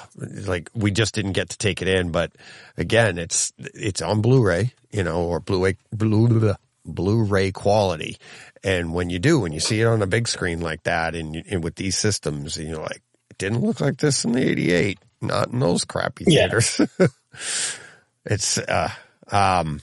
[0.48, 2.32] like we just didn't get to take it in, but
[2.78, 6.56] again, it's it's on Blu-ray, you know, or Blu-ray Blu
[6.86, 8.18] Blu-ray quality.
[8.64, 11.36] And when you do, when you see it on a big screen like that and,
[11.36, 14.42] you- and with these systems, and you're like, it didn't look like this in the
[14.50, 16.42] 88, not in those crappy Yeah.
[16.50, 16.82] theaters.
[18.26, 18.90] it's, uh,
[19.32, 19.82] um,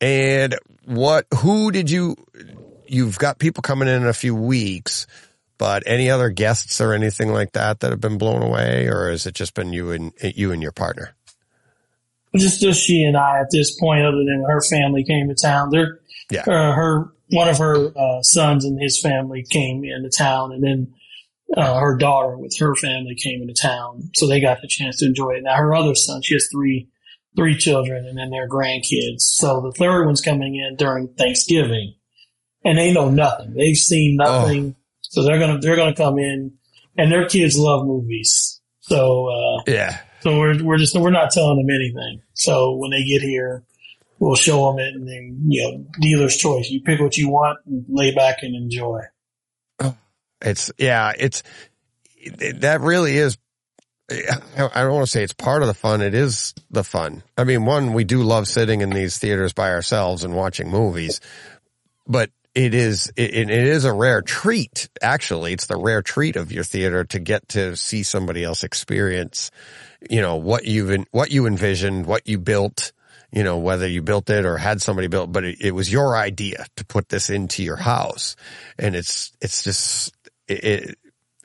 [0.00, 2.16] and what, who did you,
[2.86, 5.06] you've got people coming in in a few weeks,
[5.58, 9.26] but any other guests or anything like that that have been blown away or has
[9.26, 11.14] it just been you and, you and your partner?
[12.36, 15.70] just just she and I at this point, other than her family came to town.
[15.70, 15.98] They're
[16.30, 16.42] Yeah.
[16.42, 20.94] uh, her one of her uh, sons and his family came into town, and then
[21.56, 25.06] uh, her daughter with her family came into town, so they got the chance to
[25.06, 25.42] enjoy it.
[25.42, 26.88] Now her other son, she has three
[27.36, 29.20] three children, and then their grandkids.
[29.20, 31.94] So the third one's coming in during Thanksgiving,
[32.64, 33.54] and they know nothing.
[33.54, 34.74] They've seen nothing,
[35.18, 36.52] so they're gonna they're gonna come in,
[36.96, 38.60] and their kids love movies.
[38.80, 39.98] So uh, Yeah.
[40.20, 42.22] so we're we're just we're not telling them anything.
[42.34, 43.64] So when they get here,
[44.20, 46.70] we'll show them it, and then you know, dealer's choice.
[46.70, 49.00] You pick what you want, and lay back and enjoy.
[50.40, 51.42] It's yeah, it's
[52.54, 53.36] that really is.
[54.10, 56.00] I I don't want to say it's part of the fun.
[56.00, 57.24] It is the fun.
[57.36, 61.20] I mean, one, we do love sitting in these theaters by ourselves and watching movies,
[62.06, 64.88] but it is it, it is a rare treat.
[65.02, 69.50] Actually, it's the rare treat of your theater to get to see somebody else experience,
[70.10, 72.92] you know, what you've what you envisioned, what you built.
[73.30, 76.16] You know, whether you built it or had somebody built, but it, it was your
[76.16, 78.36] idea to put this into your house,
[78.78, 80.14] and it's it's just
[80.46, 80.98] it, it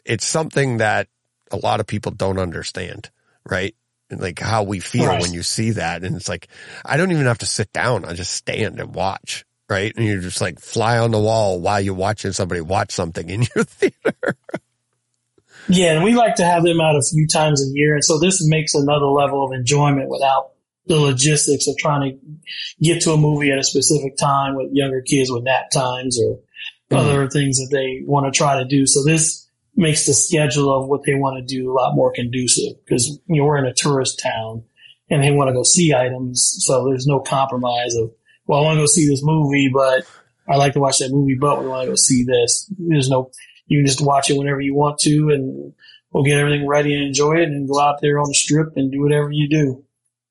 [0.06, 1.10] it's something that
[1.52, 3.10] a lot of people don't understand,
[3.46, 3.76] right?
[4.10, 5.22] And like how we feel Right.
[5.22, 6.04] when you see that.
[6.04, 6.48] And it's like,
[6.86, 8.06] I don't even have to sit down.
[8.06, 9.92] I just stand and watch, right?
[9.96, 13.42] And you're just like fly on the wall while you're watching somebody watch something in
[13.56, 14.36] your theater.
[15.70, 18.20] Yeah, and we like to have them out a few times a year, and so
[18.20, 20.52] this makes another level of enjoyment without
[20.88, 22.18] the logistics of trying to
[22.82, 26.40] get to a movie at a specific time with younger kids with nap times or
[26.92, 26.98] Mhm.
[26.98, 28.86] other things that they want to try to do.
[28.86, 32.74] So this makes the schedule of what they want to do a lot more conducive
[32.86, 34.64] because you know, we're in a tourist town
[35.10, 36.58] and they want to go see items.
[36.60, 38.12] So there's no compromise of,
[38.46, 40.06] well, I want to go see this movie, but
[40.48, 42.70] I like to watch that movie, but we want to go see this.
[42.78, 43.32] There's no,
[43.68, 45.74] you can just watch it whenever you want to and
[46.12, 48.92] we'll get everything ready and enjoy it and go out there on the strip and
[48.92, 49.84] do whatever you do.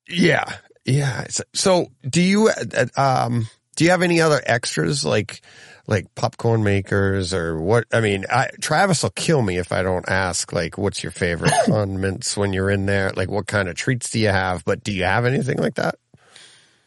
[0.07, 0.45] Yeah.
[0.85, 1.25] Yeah.
[1.53, 5.41] So do you, uh, um, do you have any other extras like,
[5.87, 7.85] like popcorn makers or what?
[7.91, 11.53] I mean, I, Travis will kill me if I don't ask, like, what's your favorite
[11.65, 13.11] condiments when you're in there?
[13.15, 14.63] Like, what kind of treats do you have?
[14.63, 15.95] But do you have anything like that?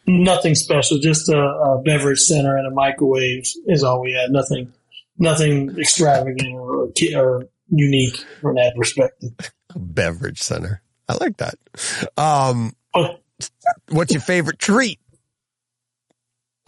[0.07, 4.31] Nothing special, just a, a beverage center and a microwave is all we had.
[4.31, 4.73] Nothing,
[5.19, 9.31] nothing extravagant or, or unique from that perspective.
[9.75, 10.81] Beverage center.
[11.09, 11.55] I like that.
[12.17, 13.17] Um, Oh,
[13.91, 14.99] what's your favorite treat?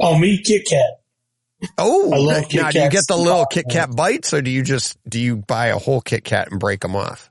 [0.00, 1.00] oh me, Kit Kat.
[1.76, 4.50] Oh, I love now Kit do you get the little Kit Kat bites or do
[4.50, 7.30] you just, do you buy a whole Kit Kat and break them off?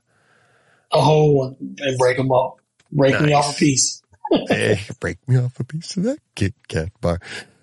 [0.92, 2.58] A whole one and break them off.
[2.90, 4.02] Break me off a piece.
[4.30, 7.20] Hey, break me off a piece of that Kit Kat bar.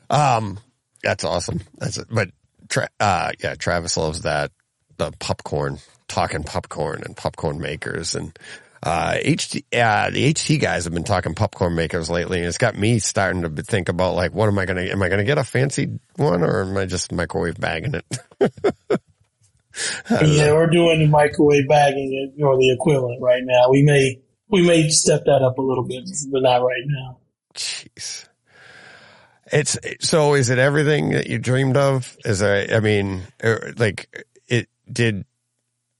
[0.10, 0.60] Um,
[1.04, 1.62] that's awesome.
[1.78, 2.08] That's it.
[2.10, 2.30] But,
[2.70, 4.52] tra- uh, yeah, Travis loves that,
[4.98, 8.16] the popcorn, talking popcorn and popcorn makers.
[8.16, 8.38] And,
[8.82, 12.78] uh, HT, uh, the HT guys have been talking popcorn makers lately and it's got
[12.78, 15.26] me starting to think about like, what am I going to, am I going to
[15.26, 18.06] get a fancy one or am I just microwave bagging it?
[20.10, 23.70] yeah, we're doing microwave bagging or the equivalent right now.
[23.70, 27.18] We may, we may step that up a little bit, but not right now.
[27.54, 28.28] Jeez.
[29.52, 30.34] It's so.
[30.34, 32.18] Is it everything that you dreamed of?
[32.26, 32.76] Is there?
[32.76, 35.26] I mean, er, like it did.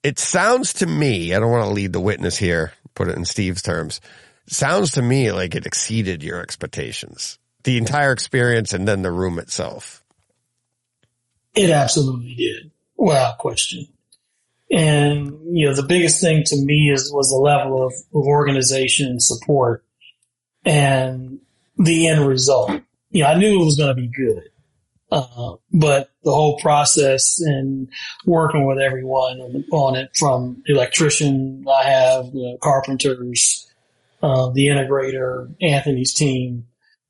[0.04, 1.34] It sounds to me.
[1.34, 2.74] I don't want to lead the witness here.
[2.96, 4.02] Put it in Steve's terms.
[4.48, 7.40] Sounds to me like it exceeded your expectations.
[7.64, 10.04] The entire experience and then the room itself.
[11.56, 13.88] It absolutely did, without question.
[14.72, 19.08] And you know, the biggest thing to me is was the level of, of organization
[19.08, 19.86] and support,
[20.66, 21.40] and
[21.78, 22.82] the end result
[23.16, 24.50] you know, I knew it was going to be good.
[25.10, 27.88] Uh, but the whole process and
[28.26, 33.72] working with everyone on it from the electrician I have, the carpenters,
[34.22, 36.66] uh, the integrator, Anthony's team,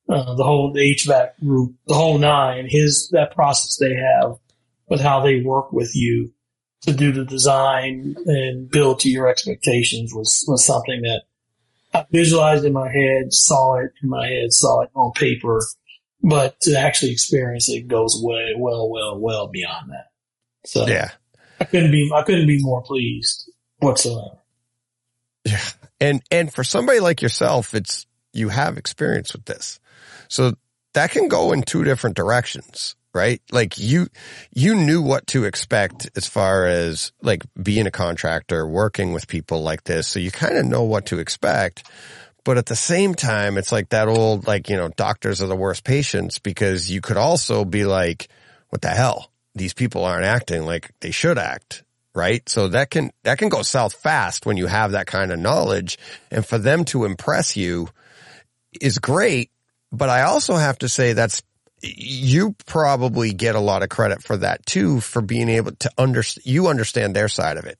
[0.07, 4.35] uh, the whole the HVAC group, the whole nine, his, that process they have
[4.87, 6.34] with how they work with you
[6.85, 11.23] to do the design and build to your expectations was, was something that
[11.93, 15.61] I visualized in my head, saw it in my head, saw it on paper
[16.25, 20.07] but to actually experience it goes way, well, well, well beyond that.
[20.65, 21.11] So yeah,
[21.59, 24.39] I couldn't be, I couldn't be more pleased whatsoever.
[25.45, 25.61] Yeah.
[26.01, 29.79] And, and for somebody like yourself, it's, you have experience with this.
[30.27, 30.55] So
[30.93, 33.41] that can go in two different directions, right?
[33.51, 34.07] Like you,
[34.53, 39.63] you knew what to expect as far as like being a contractor, working with people
[39.63, 40.07] like this.
[40.07, 41.89] So you kind of know what to expect.
[42.43, 45.55] But at the same time, it's like that old, like, you know, doctors are the
[45.55, 48.27] worst patients because you could also be like,
[48.69, 49.31] what the hell?
[49.55, 51.83] These people aren't acting like they should act.
[52.13, 52.47] Right.
[52.47, 55.97] So that can, that can go south fast when you have that kind of knowledge.
[56.31, 57.89] And for them to impress you
[58.79, 59.51] is great.
[59.91, 61.41] But I also have to say that's
[61.85, 66.45] you probably get a lot of credit for that too, for being able to understand,
[66.45, 67.79] you understand their side of it.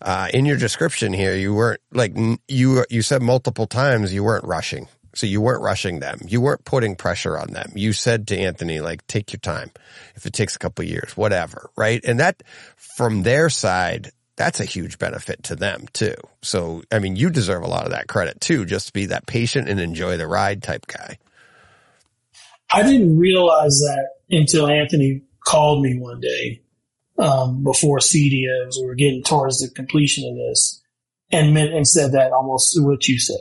[0.00, 2.14] Uh, in your description here, you weren't like,
[2.48, 4.88] you, you said multiple times you weren't rushing.
[5.14, 6.20] So you weren't rushing them.
[6.26, 7.72] You weren't putting pressure on them.
[7.74, 9.70] You said to Anthony, like, take your time.
[10.14, 11.68] If it takes a couple years, whatever.
[11.76, 12.02] Right.
[12.02, 12.42] And that
[12.76, 16.14] from their side, that's a huge benefit to them too.
[16.40, 19.26] So, I mean, you deserve a lot of that credit too, just to be that
[19.26, 21.18] patient and enjoy the ride type guy.
[22.72, 26.62] I didn't realize that until Anthony called me one day
[27.18, 28.76] um, before CDOs.
[28.78, 30.82] we were getting towards the completion of this,
[31.30, 33.40] and meant, and said that almost what you said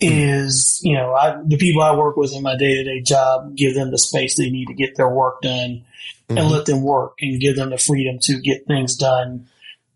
[0.00, 3.56] is you know I, the people I work with in my day to day job
[3.56, 5.84] give them the space they need to get their work done
[6.28, 6.38] mm-hmm.
[6.38, 9.48] and let them work and give them the freedom to get things done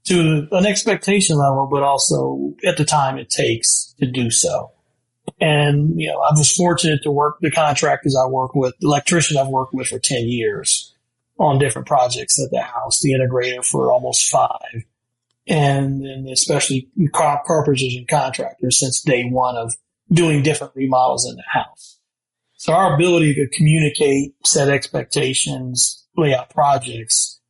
[0.04, 4.71] to an expectation level, but also at the time it takes to do so.
[5.40, 9.36] And, you know, I was fortunate to work the contractors I work with, the electrician
[9.36, 10.94] I've worked with for 10 years
[11.38, 14.84] on different projects at the house, the integrator for almost five.
[15.48, 19.74] And, and especially car- carpenters and contractors since day one of
[20.12, 21.98] doing different remodels in the house.
[22.54, 27.40] So our ability to communicate, set expectations, lay out projects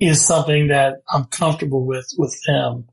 [0.00, 2.88] is something that I'm comfortable with, with them,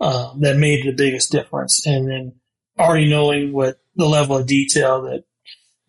[0.00, 1.84] uh, that made the biggest difference.
[1.86, 2.32] And then
[2.78, 5.24] already knowing what the level of detail that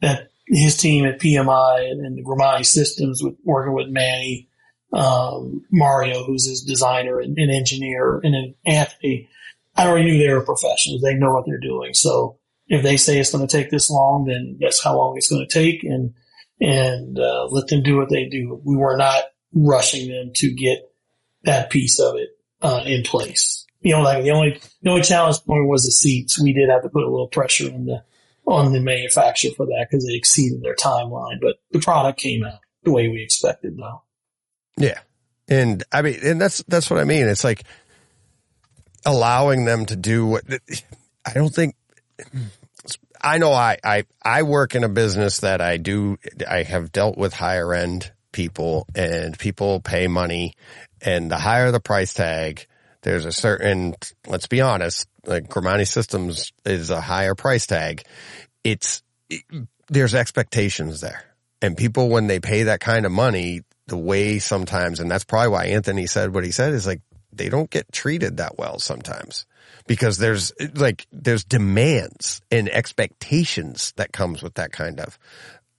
[0.02, 4.48] that his team at PMI and, and the Grimani Systems with working with Manny,
[4.94, 9.30] um, Mario, who's his designer and, and engineer, and then Anthony.
[9.76, 11.02] I already knew they were professionals.
[11.02, 11.94] They know what they're doing.
[11.94, 15.30] So if they say it's going to take this long, then that's how long it's
[15.30, 16.14] going to take, and
[16.62, 18.62] and uh, let them do what they do.
[18.64, 20.90] We were not rushing them to get
[21.44, 22.30] that piece of it
[22.62, 26.42] uh, in place you know, like the only the only challenge point was the seats.
[26.42, 28.04] We did have to put a little pressure on the
[28.48, 31.40] on the manufacturer for that because they exceeded their timeline.
[31.40, 34.02] But the product came out the way we expected, though.
[34.76, 35.00] Yeah,
[35.48, 37.28] and I mean, and that's that's what I mean.
[37.28, 37.64] It's like
[39.06, 40.44] allowing them to do what
[41.24, 41.76] I don't think.
[43.22, 47.18] I know I, I, I work in a business that I do, I have dealt
[47.18, 50.54] with higher end people and people pay money
[51.02, 52.68] and the higher the price tag,
[53.06, 53.94] there's a certain,
[54.26, 58.02] let's be honest, like Grimani Systems is a higher price tag.
[58.64, 59.44] It's, it,
[59.88, 61.24] there's expectations there.
[61.62, 65.50] And people, when they pay that kind of money, the way sometimes, and that's probably
[65.50, 67.02] why Anthony said what he said is like,
[67.32, 69.46] they don't get treated that well sometimes
[69.86, 75.20] because there's like, there's demands and expectations that comes with that kind of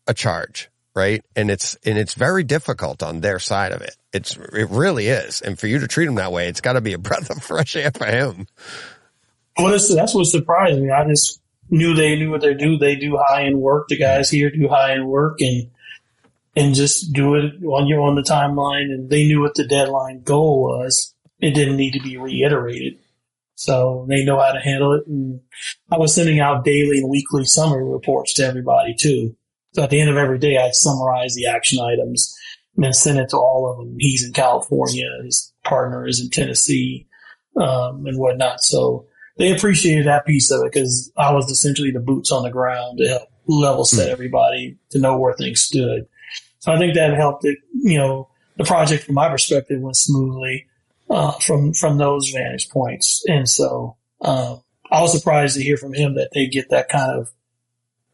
[0.07, 1.23] a charge right?
[1.37, 3.95] And it's, and it's very difficult on their side of it.
[4.15, 5.43] It's, it really is.
[5.43, 7.43] And for you to treat him that way, it's got to be a breath of
[7.43, 8.49] fresh air for him.
[9.59, 10.91] Well, that's, that's what surprised me.
[10.91, 12.79] I just knew they knew what they do.
[12.79, 13.89] They do high end work.
[13.89, 15.71] The guys here do high end work and,
[16.57, 18.93] and just do it on your on the timeline.
[18.93, 21.15] And they knew what the deadline goal was.
[21.39, 22.99] It didn't need to be reiterated.
[23.55, 25.07] So they know how to handle it.
[25.07, 25.41] And
[25.91, 29.37] I was sending out daily and weekly summary reports to everybody too.
[29.77, 32.35] So at the end of every day, I'd summarize the action items
[32.79, 33.95] and send it to all of them.
[33.99, 35.05] He's in California.
[35.23, 37.07] His partner is in Tennessee,
[37.61, 38.63] um, and whatnot.
[38.63, 39.05] So
[39.37, 42.97] they appreciated that piece of it because I was essentially the boots on the ground
[42.99, 46.07] to help level set everybody to know where things stood.
[46.61, 50.69] So I think that helped it, you know, the project from my perspective went smoothly,
[51.11, 53.23] uh, from, from those vantage points.
[53.29, 57.21] And so, um, I was surprised to hear from him that they get that kind
[57.21, 57.29] of,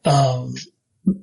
[0.04, 0.54] um,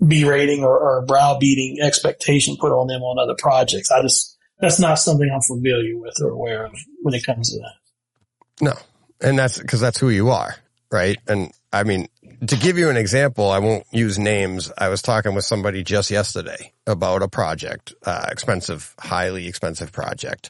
[0.06, 3.91] B rating or, or browbeating expectation put on them on other projects.
[3.91, 7.59] I just, that's not something I'm familiar with or aware of when it comes to
[7.59, 8.66] that.
[8.66, 8.74] No.
[9.22, 10.56] And that's because that's who you are.
[10.91, 11.17] Right.
[11.27, 12.08] And I mean,
[12.48, 14.72] to give you an example, I won't use names.
[14.77, 20.49] I was talking with somebody just yesterday about a project, uh, expensive, highly expensive project.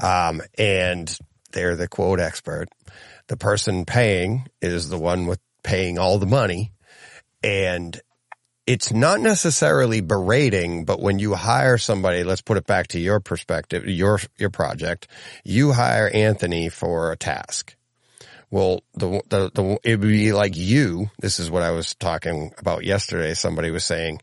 [0.00, 1.16] Um, and
[1.52, 2.68] they're the quote expert.
[3.26, 6.72] The person paying is the one with paying all the money.
[7.42, 7.98] And
[8.70, 13.18] it's not necessarily berating, but when you hire somebody, let's put it back to your
[13.18, 15.08] perspective, your, your project,
[15.42, 17.74] you hire Anthony for a task.
[18.48, 22.52] Well, the, the, the, it would be like you, this is what I was talking
[22.58, 23.34] about yesterday.
[23.34, 24.20] Somebody was saying,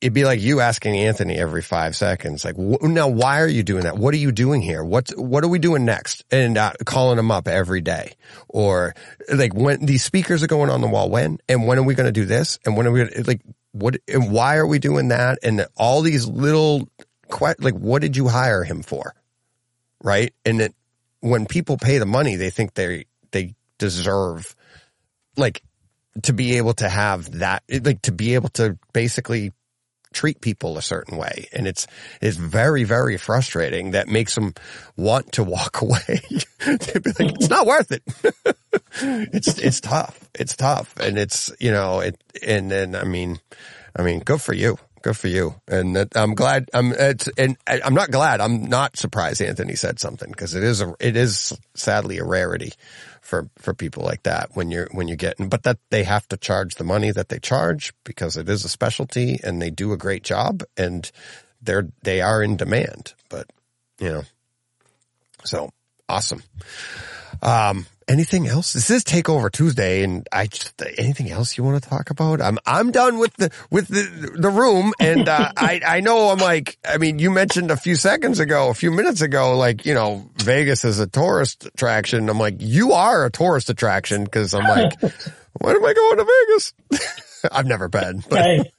[0.00, 3.62] it'd be like you asking Anthony every five seconds, like, wh- now why are you
[3.62, 3.96] doing that?
[3.96, 4.84] What are you doing here?
[4.84, 6.24] What's, what are we doing next?
[6.30, 8.12] And uh, calling him up every day
[8.48, 8.94] or
[9.32, 12.06] like when these speakers are going on the wall, when and when are we going
[12.06, 12.58] to do this?
[12.64, 15.38] And when are we gonna, like, what, and why are we doing that?
[15.42, 16.88] And all these little,
[17.58, 19.14] like, what did you hire him for?
[20.02, 20.32] Right.
[20.44, 20.74] And it,
[21.20, 24.54] when people pay the money, they think they, they deserve
[25.36, 25.62] like
[26.22, 29.52] to be able to have that, like to be able to basically
[30.12, 31.48] treat people a certain way.
[31.52, 31.86] And it's,
[32.20, 34.54] it's very, very frustrating that makes them
[34.96, 36.20] want to walk away.
[36.64, 38.02] They'd be like, it's not worth it.
[39.00, 40.18] it's, it's tough.
[40.34, 40.96] It's tough.
[40.98, 43.40] And it's, you know, it, and then, I mean,
[43.96, 44.78] I mean, good for you.
[45.02, 45.54] Good for you.
[45.68, 48.40] And that, I'm glad, I'm, it's, and I- I'm not glad.
[48.40, 52.72] I'm not surprised Anthony said something because it is a, it is sadly a rarity
[53.28, 56.36] for, for people like that when you're, when you're getting, but that they have to
[56.38, 59.98] charge the money that they charge because it is a specialty and they do a
[59.98, 61.12] great job and
[61.60, 63.46] they're, they are in demand, but
[64.00, 64.22] you know,
[65.44, 65.70] so
[66.08, 66.42] awesome.
[67.42, 68.72] Um, anything else?
[68.72, 72.40] This is Takeover Tuesday, and I just anything else you want to talk about?
[72.40, 76.38] I'm I'm done with the with the the room, and uh, I I know I'm
[76.38, 79.94] like I mean you mentioned a few seconds ago, a few minutes ago, like you
[79.94, 82.28] know Vegas is a tourist attraction.
[82.28, 85.00] I'm like you are a tourist attraction because I'm like
[85.60, 86.72] when am I going to Vegas?
[87.52, 88.72] I've never been, but Hey,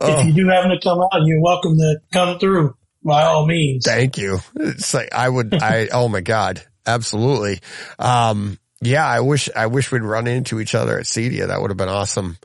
[0.00, 0.18] Oh.
[0.20, 3.84] if you do happen to come out, you're welcome to come through by all means.
[3.84, 4.38] Thank you.
[4.56, 6.62] It's like I would I oh my god.
[6.86, 7.60] Absolutely.
[7.98, 11.48] Um yeah, I wish I wish we'd run into each other at CEDIA.
[11.48, 12.38] That would have been awesome.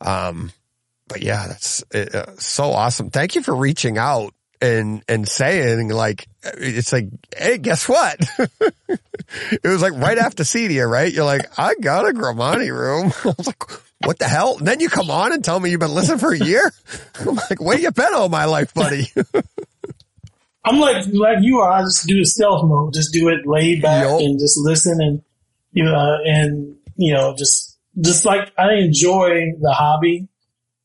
[0.00, 0.52] Um
[1.08, 3.10] but yeah, that's uh, so awesome.
[3.10, 8.18] Thank you for reaching out and and saying like it's like hey, guess what?
[8.88, 11.12] it was like right after CEDIA, right?
[11.12, 13.12] You're like, I got a Grimani room.
[13.24, 13.62] I was like,
[14.04, 14.56] what the hell?
[14.58, 16.72] And then you come on and tell me you've been listening for a year.
[17.20, 19.08] I'm like, where you been all my life, buddy?
[20.64, 21.72] I'm like like you are.
[21.72, 22.94] I just do a stealth mode.
[22.94, 24.20] Just do it laid back Yup.
[24.20, 25.22] and just listen and
[25.72, 30.28] you know and you know just just like I enjoy the hobby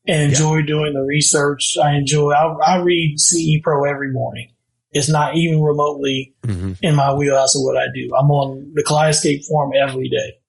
[0.08, 1.78] and enjoy doing the research.
[1.82, 2.32] I enjoy.
[2.32, 4.52] I, I read CE Pro every morning.
[4.92, 6.74] It's not even remotely mm-hmm.
[6.82, 8.10] in my wheelhouse of what I do.
[8.18, 10.40] I'm on the Kaleidescape forum every day.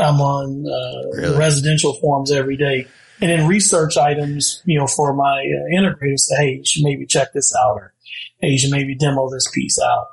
[0.00, 1.36] I'm on uh, Really?
[1.38, 2.86] residential forums every day.
[3.20, 7.04] And then research items, you know, for my uh, integrators say, hey, you should maybe
[7.04, 7.92] check this out or
[8.40, 10.06] hey, you should maybe demo this piece out.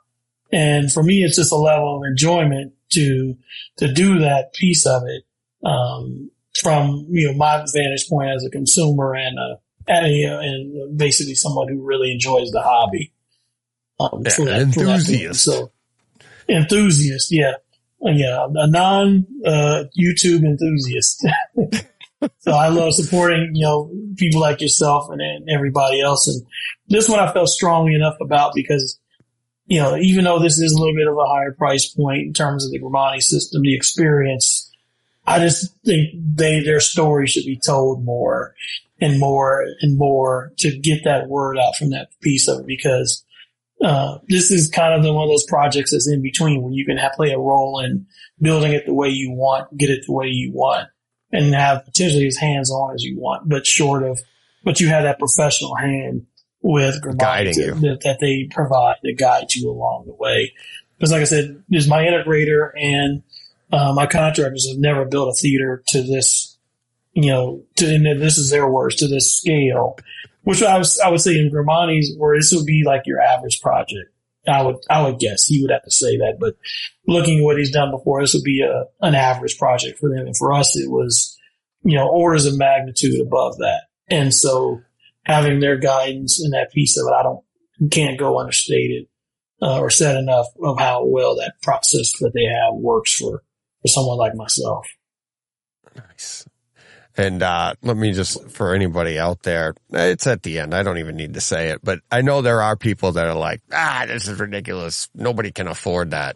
[0.52, 3.36] And for me, it's just a level of enjoyment to,
[3.78, 5.24] to do that piece of it,
[5.68, 11.68] um, from, you know, my vantage point as a consumer and, a, and, basically someone
[11.68, 13.12] who really enjoys the hobby.
[14.00, 15.44] Um, Yeah, for an for enthusiast.
[15.44, 15.72] So
[16.48, 17.56] enthusiast, yeah.
[18.06, 21.26] Uh, Yeah, a non, uh, YouTube enthusiast.
[22.40, 26.28] so I love supporting, you know, people like yourself and, and everybody else.
[26.28, 26.46] And
[26.88, 29.00] this one I felt strongly enough about because,
[29.68, 32.34] you know, even though this is a little bit of a higher price point in
[32.34, 34.72] terms of the Grimani system, the experience,
[35.28, 38.56] I just think they, their story should be told more
[39.02, 43.26] and more and more to get that word out from that piece of it because
[43.84, 46.86] uh, this is kind of the, one of those projects that's in between where you
[46.86, 48.06] can have, play a role in
[48.42, 50.88] building it the way you want, get it the way you want,
[51.36, 54.20] and have potentially as hands on as you want, but short of,
[54.64, 56.26] but you have that professional hand
[56.62, 57.74] with Guiding to- you.
[57.76, 60.54] That, that they provide that guides you along the way.
[60.98, 63.22] Because like I said, there's my integrator and
[63.72, 66.58] uh, my contractors have never built a theater to this,
[67.14, 69.98] you know, to, and this is their words, to this scale,
[70.44, 73.62] which I was, I would say in Grimani's where this would be like your average
[73.62, 74.12] project.
[74.48, 76.56] I would, I would guess he would have to say that, but
[77.08, 80.28] looking at what he's done before, this would be a, an average project for them.
[80.28, 81.38] And for us, it was,
[81.84, 83.84] you know, orders of magnitude above that.
[84.08, 84.82] And so
[85.24, 87.44] having their guidance and that piece of it, I don't,
[87.92, 89.08] can't go understated
[89.62, 93.44] uh, or said enough of how well that process that they have works for,
[93.82, 94.88] for someone like myself.
[95.96, 96.35] Nice.
[97.18, 100.74] And uh, let me just, for anybody out there, it's at the end.
[100.74, 103.36] I don't even need to say it, but I know there are people that are
[103.36, 105.10] like, ah, this is ridiculous.
[105.16, 106.36] Nobody can afford that.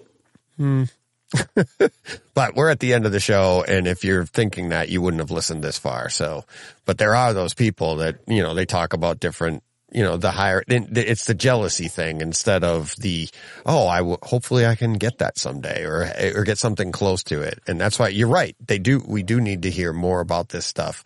[0.57, 0.83] Hmm.
[2.33, 3.63] but we're at the end of the show.
[3.67, 6.09] And if you're thinking that, you wouldn't have listened this far.
[6.09, 6.45] So,
[6.85, 10.31] but there are those people that, you know, they talk about different, you know, the
[10.31, 13.29] higher, it's the jealousy thing instead of the,
[13.65, 17.41] oh, I will, hopefully I can get that someday or, or get something close to
[17.41, 17.59] it.
[17.67, 18.55] And that's why you're right.
[18.65, 21.03] They do, we do need to hear more about this stuff.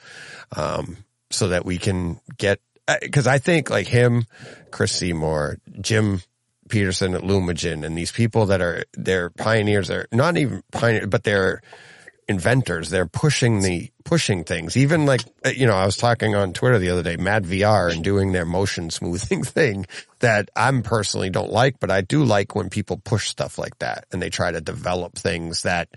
[0.56, 0.98] Um,
[1.30, 4.26] so that we can get, uh, cause I think like him,
[4.70, 6.22] Chris Seymour, Jim
[6.70, 11.24] Peterson at Lumagen and these people that are, they're pioneers, they're not even pioneers, but
[11.24, 11.62] they're,
[12.34, 12.90] inventors.
[12.90, 14.76] They're pushing the pushing things.
[14.76, 17.94] Even like uh, you know, I was talking on Twitter the other day, Mad VR
[17.94, 19.86] and doing their motion smoothing thing
[20.20, 24.06] that I'm personally don't like, but I do like when people push stuff like that
[24.12, 25.90] and they try to develop things that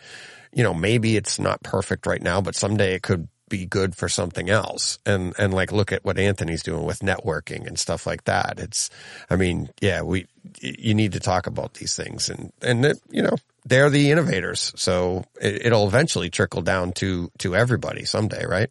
[0.52, 4.08] you know maybe it's not perfect right now, but someday it could be good for
[4.08, 4.98] something else.
[5.06, 8.58] And and like look at what Anthony's doing with networking and stuff like that.
[8.58, 8.90] It's
[9.30, 10.26] I mean, yeah, we
[10.60, 14.72] you need to talk about these things and and it, you know, they're the innovators.
[14.76, 18.70] So it, it'll eventually trickle down to to everybody someday, right?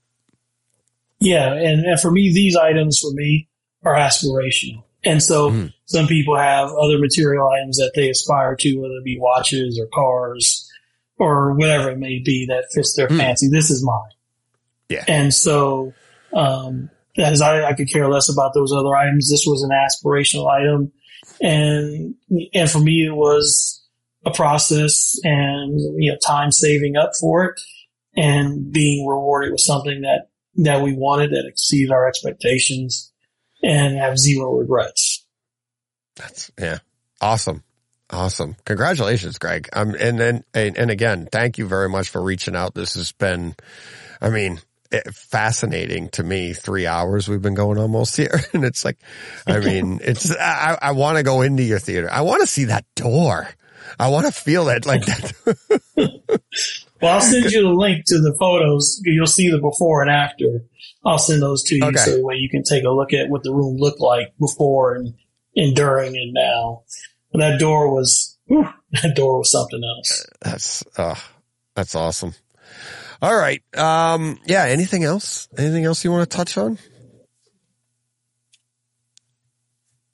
[1.19, 3.48] Yeah, and, and for me, these items for me
[3.83, 4.83] are aspirational.
[5.03, 5.74] And so Mhm.
[5.85, 9.88] some people have other material items that they aspire to, whether it be watches or
[9.93, 10.69] cars
[11.17, 13.17] or whatever it may be that fits their Hmm.
[13.17, 13.48] fancy.
[13.49, 14.11] This is mine.
[14.90, 15.06] Yeah.
[15.07, 15.93] And so,
[16.33, 20.49] um, as I, I could care less about those other items, this was an aspirational
[20.51, 20.91] item.
[21.41, 22.15] And,
[22.53, 23.85] and for me, it was
[24.26, 27.62] a process and, you know, time saving up for it
[28.16, 30.30] and being rewarded with something that,
[30.64, 33.12] that we wanted that exceeded our expectations
[33.62, 35.26] and have zero regrets.
[36.16, 36.80] That's yeah,
[37.20, 37.64] awesome,
[38.10, 38.56] awesome.
[38.66, 39.70] Congratulations, Greg.
[39.74, 42.74] Um, and then and, and again, thank you very much for reaching out.
[42.74, 43.56] This has been,
[44.22, 46.54] I mean, it, fascinating to me.
[46.54, 48.98] Three hours we've been going almost here, and it's like,
[49.45, 52.10] I mean, it's I, I want to go into your theater.
[52.10, 53.50] I want to see that door.
[54.00, 55.34] I want to feel it like that.
[57.02, 59.02] Well, I'll send you the link to the photos.
[59.04, 60.64] You'll see the before and after.
[61.06, 61.98] I'll send those to you Okay.
[61.98, 64.96] so that way you can take a look at what the room looked like before
[64.96, 65.14] and,
[65.58, 66.84] and during and now.
[67.34, 68.68] And that door was, whew,
[69.04, 70.26] that door was something else.
[70.42, 71.16] That's uh,
[71.76, 72.34] that's awesome.
[73.22, 73.62] All right.
[73.78, 74.64] Um, yeah.
[74.64, 75.50] Anything else?
[75.58, 76.80] Anything else you want to touch on?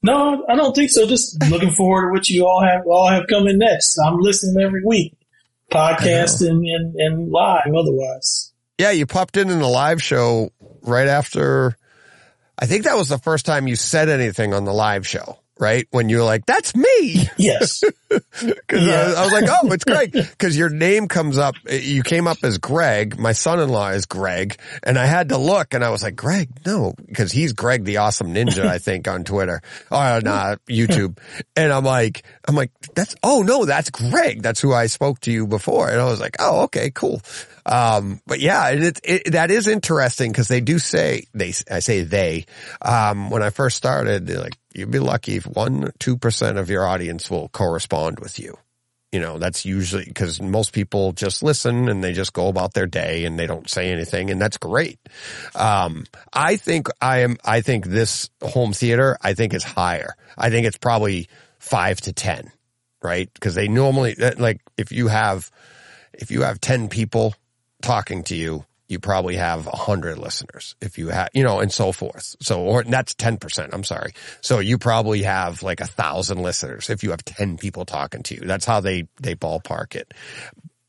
[0.03, 1.05] No, I don't think so.
[1.05, 3.99] Just looking forward to what you all have, all have coming next.
[3.99, 5.15] I'm listening every week,
[5.71, 8.51] podcast and, and, and live otherwise.
[8.79, 11.77] Yeah, you popped in in the live show right after.
[12.57, 15.87] I think that was the first time you said anything on the live show, right?
[15.91, 17.83] When you're like, "That's me," Yes.
[18.09, 19.13] because I, Yeah.
[19.15, 21.55] I was like, "Oh, it's Greg," because your name comes up.
[21.69, 23.17] You came up as Greg.
[23.17, 26.93] My son-in-law is Greg, and I had to look, and I was like, "Greg, no,"
[27.05, 31.17] because he's Greg the Awesome Ninja, I think, on Twitter or on uh, YouTube,
[31.55, 34.41] and I'm like, I'm like, "That's oh no, that's Greg.
[34.41, 37.21] That's who I spoke to you before," and I was like, "Oh, okay, cool."
[37.63, 41.77] Um, but yeah, and it, it, that is interesting because they do say, they, I
[41.77, 42.45] say they,
[42.81, 46.69] um, when I first started, they're like, you'd be lucky if one, two percent of
[46.69, 48.57] your audience will correspond with you.
[49.11, 52.85] You know, that's usually because most people just listen and they just go about their
[52.85, 54.99] day and they don't say anything and that's great.
[55.53, 60.15] Um, I think I am, I think this home theater, I think is higher.
[60.37, 61.27] I think it's probably
[61.59, 62.51] five to 10,
[63.03, 63.29] right?
[63.33, 65.51] Because they normally, like, if you have,
[66.13, 67.35] if you have 10 people
[67.81, 71.71] talking to you, you probably have a hundred listeners if you have, you know, and
[71.71, 72.35] so forth.
[72.41, 73.69] So, or that's 10%.
[73.71, 74.13] I'm sorry.
[74.41, 78.35] So you probably have like a thousand listeners if you have 10 people talking to
[78.35, 78.41] you.
[78.41, 80.13] That's how they, they ballpark it.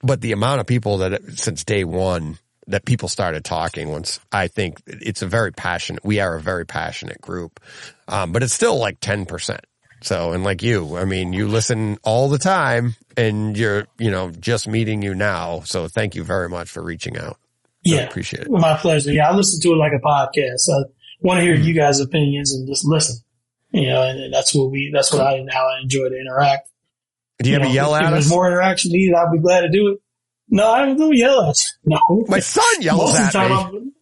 [0.03, 4.49] But the amount of people that since day one that people started talking once, I
[4.49, 7.61] think it's a very passionate, we are a very passionate group.
[8.09, 9.61] Um, but it's still like 10%.
[10.01, 14.31] So, and like you, I mean, you listen all the time and you're, you know,
[14.31, 15.61] just meeting you now.
[15.61, 17.39] So thank you very much for reaching out.
[17.85, 18.01] I Yeah.
[18.03, 18.51] appreciate it.
[18.51, 19.13] My pleasure.
[19.13, 20.69] Yeah, I listen to it like a podcast.
[20.71, 20.85] I
[21.21, 21.65] want to hear mm-hmm.
[21.65, 23.17] you guys' opinions and just listen.
[23.71, 26.69] You know, and that's what we, that's what I, how I enjoy to interact.
[27.39, 28.31] Do you ever know, yell if, at if there's us?
[28.31, 29.99] more interaction needed, I'd be glad to do it.
[30.49, 31.97] No, I don't yell at you.
[31.97, 32.25] No.
[32.29, 33.57] My son yells Most at me.
[33.57, 33.93] I'm-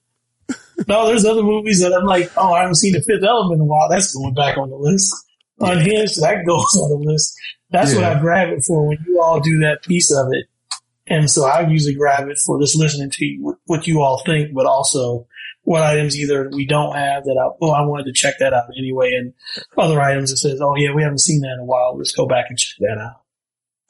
[0.89, 3.61] no, there's other movies that I'm like, oh, I haven't seen The Fifth Element in
[3.61, 3.89] a while.
[3.89, 5.15] That's going back on the list.
[5.61, 7.39] Unhinged, that goes on the list.
[7.71, 10.47] That's what I grab it for when you all do that piece of it.
[11.11, 14.55] And so I usually grab it for just listening to you, what you all think,
[14.55, 15.27] but also
[15.65, 18.71] what items either we don't have that I, oh, I wanted to check that out
[18.79, 19.13] anyway.
[19.19, 19.35] And
[19.77, 21.99] other items that says, oh yeah, we haven't seen that in a while.
[21.99, 23.23] Let's go back and check that out.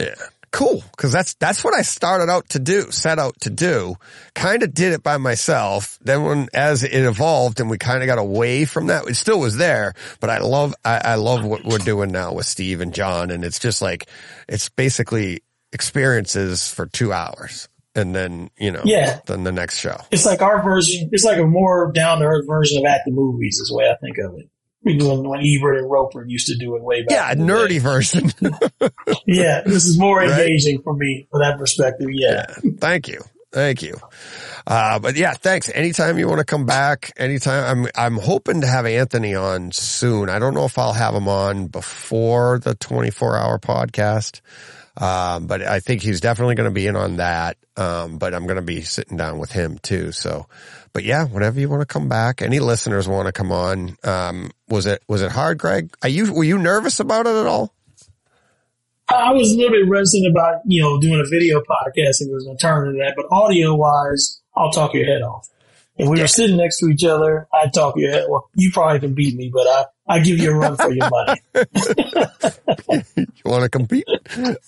[0.00, 0.26] Yeah.
[0.50, 0.82] Cool.
[0.96, 3.94] Cause that's, that's what I started out to do, set out to do.
[4.34, 5.98] Kind of did it by myself.
[6.00, 9.38] Then when, as it evolved and we kind of got away from that, it still
[9.38, 12.92] was there, but I love, I, I love what we're doing now with Steve and
[12.92, 13.30] John.
[13.30, 14.08] And it's just like,
[14.48, 15.42] it's basically
[15.72, 17.68] experiences for two hours.
[17.94, 19.18] And then, you know, Yeah.
[19.26, 19.96] then the next show.
[20.12, 21.08] It's like our version.
[21.12, 23.90] It's like a more down to earth version of at the movies is the way
[23.90, 24.48] I think of it.
[24.82, 27.10] When, when Ebert and Roeper used to do it way back.
[27.10, 27.34] Yeah.
[27.34, 27.78] Nerdy day.
[27.78, 28.30] version.
[29.26, 30.30] Yeah, this is more Right?
[30.30, 32.08] engaging for me from that perspective.
[32.12, 32.46] Yeah.
[32.78, 33.20] Thank you.
[33.52, 33.96] Thank you.
[34.66, 35.68] Uh, but yeah, thanks.
[35.74, 40.28] Anytime you want to come back, anytime I'm, I'm hoping to have Anthony on soon.
[40.30, 44.40] I don't know if I'll have him on before the 24 hour podcast.
[44.96, 47.56] Um, but I think he's definitely going to be in on that.
[47.76, 50.12] Um, but I'm going to be sitting down with him too.
[50.12, 50.46] So,
[50.92, 53.96] but yeah, whenever you want to come back, any listeners want to come on.
[54.04, 55.94] Um, was it, was it hard, Greg?
[56.02, 57.72] Are you, were you nervous about it at all?
[59.08, 62.44] I was a little bit reticent about, you know, doing a video podcast it was
[62.44, 65.48] going to turn into that, but audio wise, I'll talk your head off.
[65.96, 68.26] If we were sitting next to each other, I'd talk your head.
[68.28, 71.08] Well, you probably can beat me, but I, I give you a run for your
[71.08, 71.40] money.
[73.14, 74.04] you want to compete?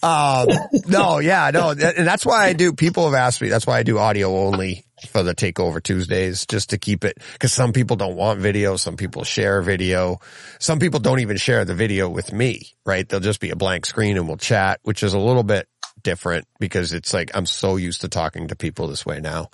[0.01, 0.47] um,
[0.87, 2.73] no, yeah, no, and that's why I do.
[2.73, 3.49] People have asked me.
[3.49, 7.19] That's why I do audio only for the Takeover Tuesdays, just to keep it.
[7.33, 10.21] Because some people don't want video, some people share video,
[10.61, 12.75] some people don't even share the video with me.
[12.87, 13.09] Right?
[13.09, 15.67] They'll just be a blank screen and we'll chat, which is a little bit
[16.05, 19.51] different because it's like I'm so used to talking to people this way now.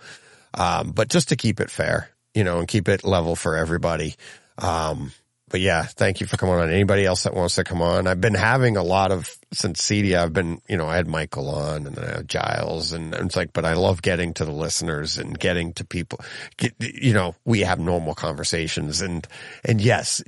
[0.52, 4.16] Um, but just to keep it fair, you know, and keep it level for everybody.
[4.58, 5.12] Um,
[5.48, 6.70] but yeah, thank you for coming on.
[6.70, 8.06] Anybody else that wants to come on?
[8.06, 10.18] I've been having a lot of since CEDIA.
[10.18, 13.36] I've been, you know, I had Michael on and then I had Giles and it's
[13.36, 16.20] like, but I love getting to the listeners and getting to people.
[16.56, 19.26] Get, you know, we have normal conversations and,
[19.64, 20.22] and yes,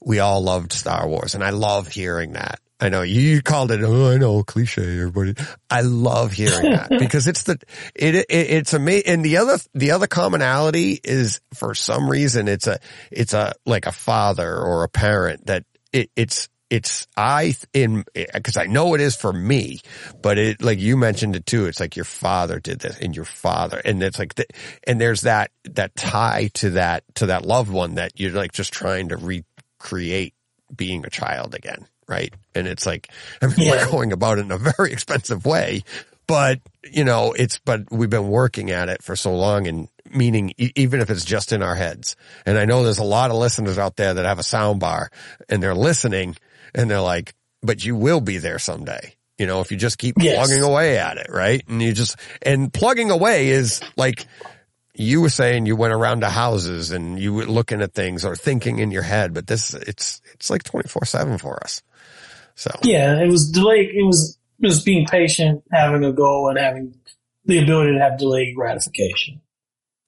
[0.00, 2.60] we all loved Star Wars and I love hearing that.
[2.80, 5.34] I know you called it, oh, I know, cliche, everybody.
[5.68, 7.58] I love hearing that because it's the,
[7.94, 9.12] it, it it's amazing.
[9.12, 12.78] And the other, the other commonality is for some reason it's a,
[13.10, 18.56] it's a, like a father or a parent that it, it's, it's I in because
[18.56, 19.80] I know it is for me,
[20.22, 21.66] but it like you mentioned it too.
[21.66, 24.46] It's like your father did this, and your father, and it's like the,
[24.86, 28.72] and there's that that tie to that to that loved one that you're like just
[28.72, 30.34] trying to recreate
[30.74, 32.34] being a child again, right?
[32.54, 33.08] And it's like
[33.42, 33.70] I mean Yeah.
[33.86, 35.82] we're going about it in a very expensive way,
[36.26, 40.52] but you know it's but we've been working at it for so long, and meaning
[40.58, 42.16] e- even if it's just in our heads.
[42.44, 45.10] And I know there's a lot of listeners out there that have a sound bar
[45.48, 46.36] and they're listening
[46.74, 47.32] and they're like,
[47.62, 49.14] but you will be there someday.
[49.38, 50.36] You know, if you just keep Yes.
[50.36, 51.62] plugging away at it, right?
[51.68, 54.26] And you just, and plugging away is like,
[54.94, 58.34] you were saying you went around to houses and you were looking at things or
[58.34, 61.82] thinking in your head, but this, it's, it's like 24 seven for us.
[62.60, 63.88] So Yeah, it was delayed.
[63.94, 66.94] It was just being patient, having a goal, and having
[67.46, 69.40] the ability to have delayed gratification.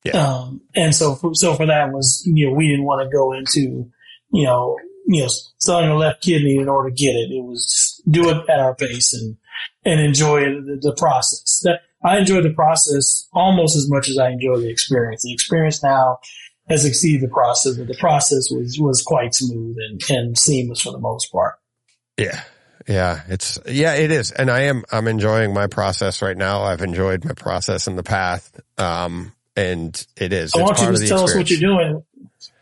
[0.04, 0.18] Yeah.
[0.18, 3.32] Um, and so, for, so for that was, you know, we didn't want to go
[3.32, 3.90] into,
[4.32, 7.30] you know, you know, selling a left kidney in order to get it.
[7.30, 9.38] It was just do it at our pace and,
[9.86, 11.60] and enjoy the, the process.
[11.64, 15.22] That I enjoy the process almost as much as I enjoy the experience.
[15.22, 16.18] The experience now
[16.68, 20.92] has exceeded the process, but the process was, was quite smooth and, and seamless for
[20.92, 21.54] the most part.
[22.16, 22.42] Yeah.
[22.88, 24.32] Yeah, it's yeah, it is.
[24.32, 26.62] And I am I'm enjoying my process right now.
[26.62, 28.58] I've enjoyed my process in the past.
[28.76, 30.54] Um and it is.
[30.54, 32.02] I want you to of just the tell us what you're doing?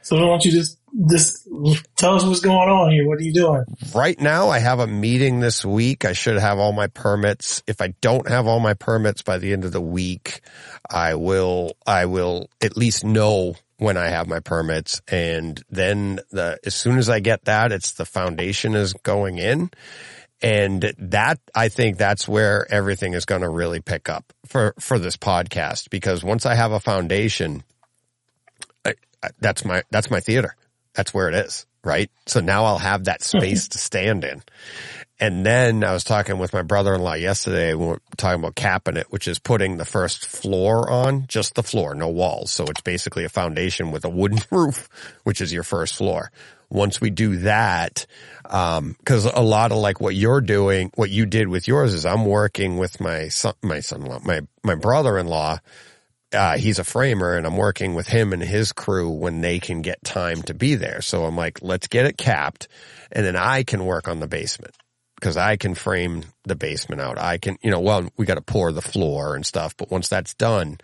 [0.02, 0.78] So why don't you just
[1.10, 1.48] just
[1.96, 3.06] tell us what's going on here?
[3.06, 3.64] What are you doing?
[3.94, 6.04] Right now I have a meeting this week.
[6.04, 7.62] I should have all my permits.
[7.66, 10.40] If I don't have all my permits by the end of the week,
[10.88, 16.58] I will I will at least know when I have my permits and then the
[16.66, 19.70] as soon as I get that it's the foundation is going in
[20.42, 24.98] and that I think that's where everything is going to really pick up for for
[24.98, 27.64] this podcast because once I have a foundation
[28.84, 30.54] I, I, that's my that's my theater.
[30.94, 32.10] That's where it is, right?
[32.26, 34.42] So now I'll have that space to stand in.
[35.20, 37.74] And then I was talking with my brother-in-law yesterday.
[37.74, 41.62] We were talking about capping it, which is putting the first floor on, just the
[41.62, 42.50] floor, no walls.
[42.50, 44.88] So it's basically a foundation with a wooden roof,
[45.24, 46.32] which is your first floor.
[46.70, 48.06] Once we do that,
[48.46, 52.06] um, cause a lot of like what you're doing, what you did with yours is
[52.06, 55.58] I'm working with my son, my son-in-law, my, my brother-in-law.
[56.32, 59.82] Uh, he's a framer and I'm working with him and his crew when they can
[59.82, 61.02] get time to be there.
[61.02, 62.68] So I'm like, let's get it capped
[63.12, 64.74] and then I can work on the basement
[65.20, 67.18] because I can frame the basement out.
[67.18, 70.08] I can, you know, well, we got to pour the floor and stuff, but once
[70.08, 70.78] that's done,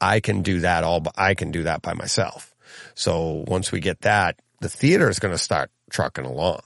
[0.00, 2.54] I can do that all, I can do that by myself.
[2.94, 6.60] So once we get that, the theater is going to start trucking along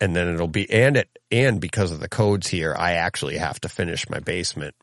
[0.00, 3.60] and then it'll be, and it, and because of the codes here, I actually have
[3.62, 4.74] to finish my basement,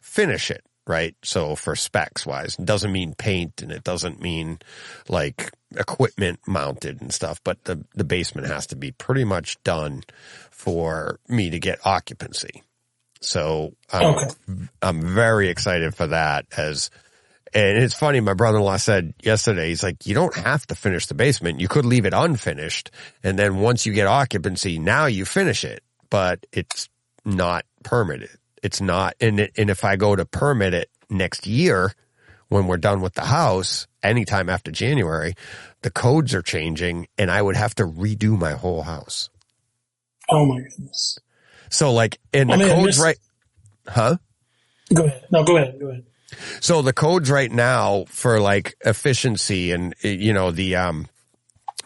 [0.00, 1.14] finish it, right?
[1.22, 4.60] So for specs wise, it doesn't mean paint and it doesn't mean
[5.08, 10.02] like equipment mounted and stuff, but the, the basement has to be pretty much done
[10.50, 12.62] for me to get occupancy.
[13.20, 14.68] So I'm, Okay.
[14.82, 16.90] I'm very excited for that as,
[17.54, 21.14] and it's funny, my brother-in-law said yesterday, he's like, you don't have to finish the
[21.14, 21.60] basement.
[21.60, 22.90] You could leave it unfinished.
[23.22, 26.88] And then once you get occupancy, now you finish it, but it's
[27.24, 28.30] not permitted.
[28.62, 29.14] It's not.
[29.20, 31.92] And, it, and if I go to permit it next year,
[32.54, 35.34] when we're done with the house, anytime after January,
[35.82, 39.28] the codes are changing and I would have to redo my whole house.
[40.30, 41.18] Oh my goodness.
[41.68, 43.18] So like, in the I mean, codes right,
[43.88, 44.18] huh?
[44.94, 45.24] Go ahead.
[45.32, 45.80] No, go ahead.
[45.80, 46.04] Go ahead.
[46.60, 51.08] So the codes right now for like efficiency and you know the um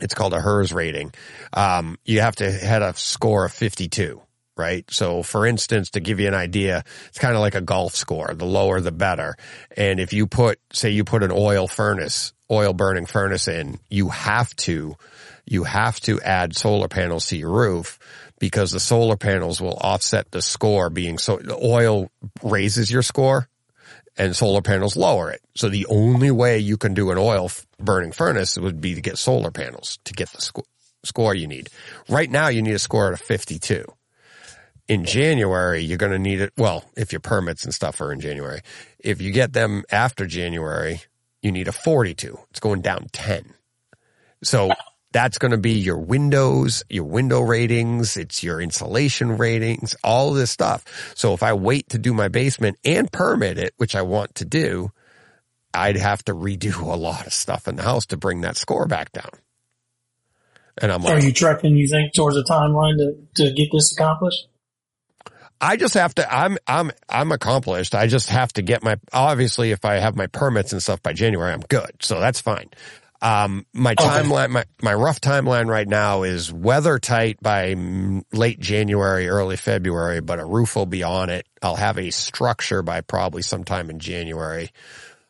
[0.02, 1.14] it's called a HERS rating.
[1.54, 4.20] Um you have to had a score of 52,
[4.58, 4.84] right?
[4.90, 8.34] So for instance to give you an idea, it's kind of like a golf score.
[8.34, 9.36] The lower the better.
[9.76, 14.08] And if you put say you put an oil furnace, oil burning furnace in, you
[14.08, 14.96] have to
[15.46, 17.98] you have to add solar panels to your roof
[18.38, 22.10] because the solar panels will offset the score being so the oil
[22.42, 23.48] raises your score
[24.18, 25.40] and solar panels lower it.
[25.54, 29.16] So the only way you can do an oil burning furnace would be to get
[29.16, 30.64] solar panels to get the sco-
[31.04, 31.70] score you need.
[32.08, 33.84] Right now you need a score of 52.
[34.88, 36.52] In January, you're going to need it.
[36.56, 38.62] Well, if your permits and stuff are in January,
[38.98, 41.02] if you get them after January,
[41.42, 42.38] you need a 42.
[42.50, 43.52] It's going down 10.
[44.42, 44.70] So
[45.12, 50.50] that's going to be your windows, your window ratings, it's your insulation ratings, all this
[50.50, 51.12] stuff.
[51.14, 54.44] So if I wait to do my basement and permit it, which I want to
[54.44, 54.90] do,
[55.72, 58.86] I'd have to redo a lot of stuff in the house to bring that score
[58.86, 59.30] back down.
[60.80, 64.46] And I'm Are you tracking, you think, towards a timeline to, to get this accomplished?
[65.60, 67.94] I just have to, I'm, I'm, I'm accomplished.
[67.94, 71.12] I just have to get my, obviously if I have my permits and stuff by
[71.14, 71.92] January, I'm good.
[72.00, 72.70] So that's fine.
[73.22, 74.22] Um, my Okay.
[74.22, 77.74] timeline, my, my rough timeline right now is weather tight by
[78.32, 81.46] late January, early February, but a roof will be on it.
[81.62, 84.70] I'll have a structure by probably sometime in January.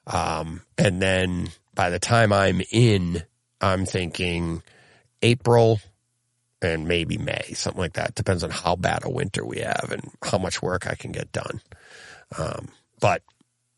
[0.07, 3.23] Um, and then by the time I'm in,
[3.61, 4.63] I'm thinking
[5.23, 5.81] April
[6.61, 8.15] and maybe May, something like that.
[8.15, 11.33] Depends on how bad a winter we have and how much work I can get
[11.33, 11.61] done.
[12.37, 12.69] Um,
[13.01, 13.23] but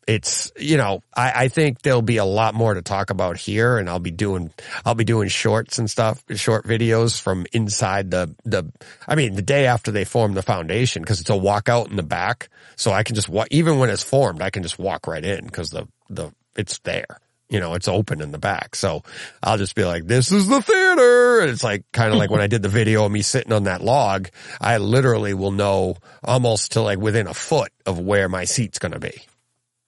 [0.07, 3.77] it's, you know, I, I think there'll be a lot more to talk about here
[3.77, 4.51] and I'll be doing,
[4.83, 8.71] I'll be doing shorts and stuff, short videos from inside the, the,
[9.07, 12.03] I mean, the day after they form the foundation because it's a walkout in the
[12.03, 12.49] back.
[12.75, 15.45] So I can just walk, even when it's formed, I can just walk right in
[15.45, 17.19] because the, the, it's there.
[17.51, 18.75] You know, it's open in the back.
[18.75, 19.03] So
[19.43, 21.41] I'll just be like, this is the theater.
[21.41, 23.65] And it's like, kind of like when I did the video of me sitting on
[23.65, 28.45] that log, I literally will know almost to like within a foot of where my
[28.45, 29.21] seat's going to be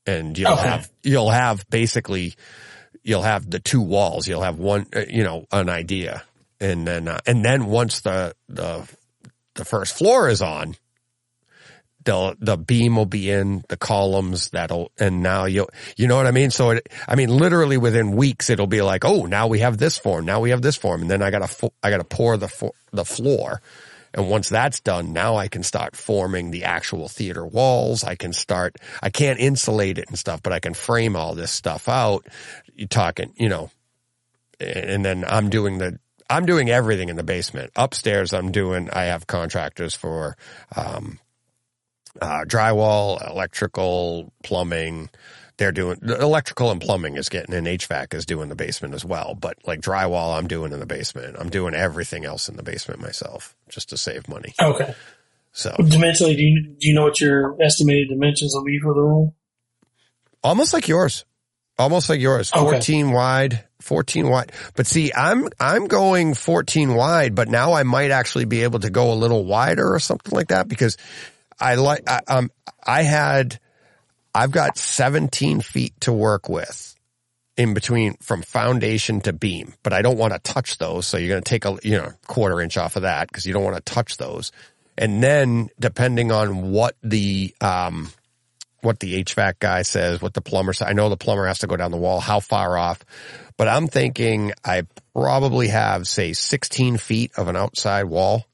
[0.05, 0.67] and you'll Okay.
[0.67, 2.33] have you'll have basically
[3.03, 6.23] you'll have the two walls you'll have one uh, you know an idea
[6.59, 8.85] and then uh, and then once the the
[9.55, 10.75] the first floor is on
[12.05, 16.27] the the beam will be in the columns that'll and now you you know what
[16.27, 19.59] I mean so it, I mean literally within weeks it'll be like oh now we
[19.59, 21.97] have this form now we have this form and then I got to I got
[21.97, 23.61] to pour the the floor
[24.13, 28.03] and once that's done, now I can start forming the actual theater walls.
[28.03, 31.51] I can start, I can't insulate it and stuff, but I can frame all this
[31.51, 32.27] stuff out.
[32.75, 33.71] You talking, you know,
[34.59, 35.99] and then I'm doing the,
[36.29, 37.71] I'm doing everything in the basement.
[37.75, 40.37] Upstairs, I'm doing, I have contractors for,
[40.75, 41.19] um,
[42.23, 45.09] uh, drywall, electrical, plumbing.
[45.57, 49.35] They're doing electrical and plumbing is getting and HVAC is doing the basement as well.
[49.35, 51.35] But like drywall, I'm doing in the basement.
[51.39, 54.53] I'm doing everything else in the basement myself just to save money.
[54.59, 54.95] Okay.
[55.51, 59.01] So Dimensionally, do you, do you know what your estimated dimensions will be for the
[59.01, 59.33] room?
[60.43, 61.23] almost like yours.
[61.77, 62.71] almost like yours, Okay.
[62.71, 64.51] 14 wide, 14 wide.
[64.75, 68.89] But see, I'm, I'm going 14 wide, but now I might actually be able to
[68.89, 70.97] go a little wider or something like that because
[71.63, 72.51] I like, I, um,
[72.85, 73.59] I had,
[74.35, 76.95] I've got 17 feet to work with
[77.55, 81.07] in between from foundation to beam, but I don't want to touch those.
[81.07, 83.53] So you're going to take a, you know, quarter inch off of that because you
[83.53, 84.51] don't want to touch those.
[84.97, 88.11] And then depending on what the, um,
[88.81, 90.89] what the HVAC guy says, what the plumber says.
[90.89, 92.99] I know the plumber has to go down the wall, how far off,
[93.55, 94.83] but I'm thinking I
[95.13, 98.45] probably have say 16 feet of an outside wall.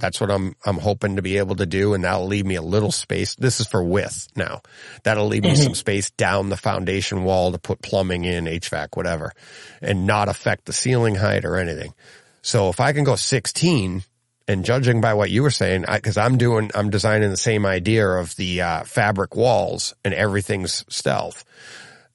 [0.00, 1.94] That's what I'm, I'm hoping to be able to do.
[1.94, 3.34] And that'll leave me a little space.
[3.36, 4.62] This is for width now.
[5.04, 5.62] That'll leave me Mhm.
[5.64, 9.32] some space down the foundation wall to put plumbing in, HVAC, whatever,
[9.80, 11.94] and not affect the ceiling height or anything.
[12.42, 14.02] So if I can go 16
[14.48, 18.08] and judging by what you were saying, cause I'm doing, I'm designing the same idea
[18.08, 21.44] of the, uh, fabric walls and everything's stealth.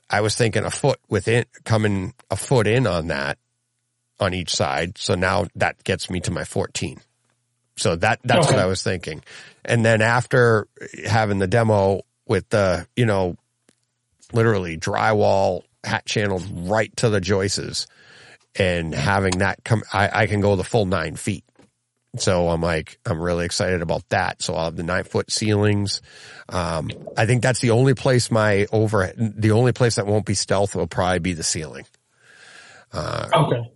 [0.09, 3.37] I was thinking a foot within, coming a foot in on that
[4.19, 4.97] on each side.
[4.97, 6.99] So now that gets me to my 14.
[7.77, 8.55] So that, that's Okay.
[8.55, 9.23] what I was thinking.
[9.63, 10.67] And then after
[11.05, 13.37] having the demo with the, you know,
[14.33, 17.87] literally drywall hat channeled right to the joists
[18.57, 21.43] and having that come, I, I can go the full nine feet.
[22.17, 24.41] So I'm like, I'm really excited about that.
[24.41, 26.01] So I'll have the nine foot ceilings.
[26.49, 30.33] Um, I think that's the only place my over, the only place that won't be
[30.33, 31.85] stealth will probably be the ceiling.
[33.33, 33.71] Okay.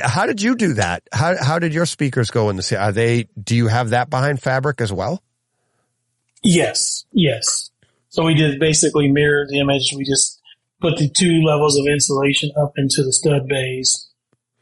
[0.00, 1.02] How did you do that?
[1.12, 2.76] How, how did your speakers go in the?
[2.78, 5.22] Are they, do you have that behind fabric as well?
[6.42, 7.70] Yes, yes.
[8.08, 9.92] So we did basically mirror the image.
[9.96, 10.40] We just
[10.80, 14.10] put the two levels of insulation up into the stud bays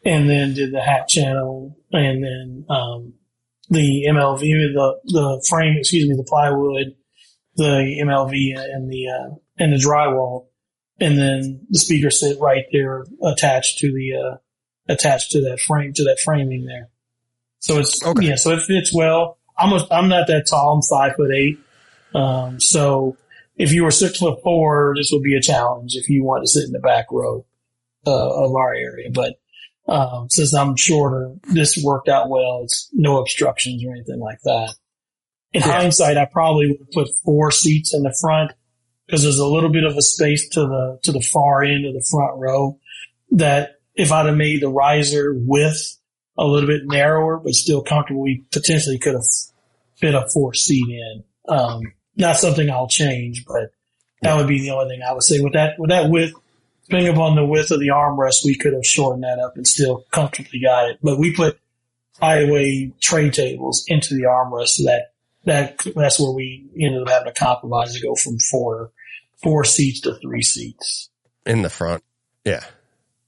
[0.05, 3.15] and then did the hat channel and then, um,
[3.69, 6.97] the MLV, the, the frame, excuse me, the plywood,
[7.57, 10.47] the MLV and the, uh, and the drywall.
[10.99, 14.37] And then the speakers sit right there attached to the, uh,
[14.91, 16.89] attached to that frame, to that framing there.
[17.61, 18.27] So it's, Okay.
[18.29, 19.39] yeah, so it fits well.
[19.59, 20.75] I'm, a, I'm not that tall.
[20.77, 21.59] I'm five foot eight.
[22.15, 23.17] Um, so
[23.57, 26.51] if you were six foot four, this would be a challenge if you want to
[26.51, 27.45] sit in the back row
[28.07, 29.11] uh, of our area.
[29.13, 29.35] But
[29.87, 32.63] um, since I'm shorter, this worked out well.
[32.65, 34.75] It's no obstructions or anything like that.
[35.53, 35.67] In Yeah.
[35.73, 38.53] hindsight, I probably would have put four seats in the front
[39.07, 41.93] because there's a little bit of a space to the to the far end of
[41.93, 42.79] the front row
[43.33, 45.99] that if I'd have made the riser width
[46.39, 49.25] a little bit narrower but still comfortable, we potentially could have
[49.97, 51.25] fit a four seat in.
[51.49, 53.73] Um, not something I'll change, but
[54.23, 56.35] that would be the only thing I would say with that, with that width,
[56.87, 60.05] depending upon the width of the armrest, we could have shortened that up and still
[60.11, 60.99] comfortably got it.
[61.03, 61.59] But we put
[62.21, 65.13] highway tray tables into the armrest so that,
[65.45, 68.93] that, that's where we ended up having to compromise to go from four,
[69.43, 71.11] four seats to three seats
[71.47, 72.03] In the front.
[72.45, 72.65] Yeah.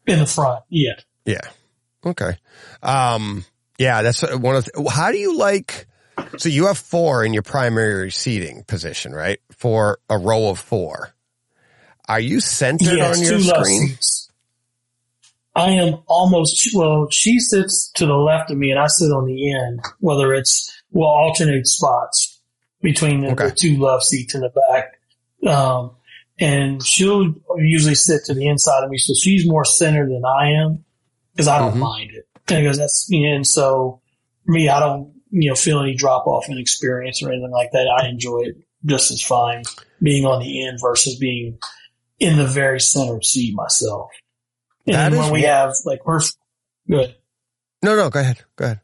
[0.06, 0.64] In the front.
[0.68, 0.94] Yeah.
[1.24, 1.40] Yeah.
[2.05, 2.36] Okay.
[2.82, 3.44] Um,
[3.78, 5.86] yeah, that's one of the, how do you like,
[6.36, 9.39] so you have four in your primary seating position, right?
[9.50, 11.14] For a row of four.
[12.08, 13.89] Are you centered on your screen?
[13.89, 14.31] seats.
[15.55, 19.26] I am almost, well, she sits to the left of me and I sit on
[19.26, 22.40] the end, whether it's, we'll alternate spots
[22.81, 23.48] between the, Okay.
[23.48, 24.98] the two love seats in the back.
[25.48, 25.92] Um,
[26.42, 28.98] and she'll usually sit to the inside of me.
[28.98, 30.84] So she's more centered than I am
[31.32, 31.78] because I don't Mhm.
[31.78, 32.26] mind it.
[32.46, 34.00] Because that's, and so
[34.44, 37.70] for me, I don't, you know, feel any drop off in experience or anything like
[37.72, 37.86] that.
[38.00, 39.62] I enjoy it just as fine
[40.02, 41.58] being on the end versus being
[42.18, 44.10] in the very center seat myself.
[44.86, 46.20] And That when we have like her,
[46.90, 47.14] good.
[47.82, 48.40] No, no, go ahead.
[48.56, 48.80] Go ahead.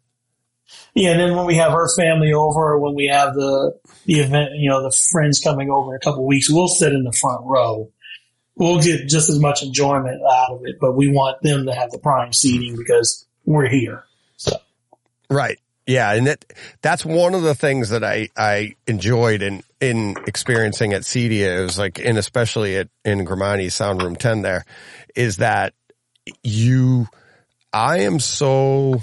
[0.95, 4.21] Yeah, and then when we have her family over, or when we have the the
[4.21, 7.13] event, you know, the friends coming over in a couple weeks, we'll sit in the
[7.13, 7.91] front row.
[8.57, 11.91] We'll get just as much enjoyment out of it, but we want them to have
[11.91, 14.05] the prime seating because we're here.
[14.37, 14.57] So
[15.31, 15.59] Right.
[15.87, 16.13] Yeah.
[16.13, 16.45] And that,
[16.83, 21.15] that's one of the things that I, I enjoyed in, in experiencing at.
[21.17, 24.65] It was like, and especially at, in Grimani Sound Room 10 there
[25.15, 25.75] is that
[26.43, 27.07] you,
[27.73, 29.01] I am so,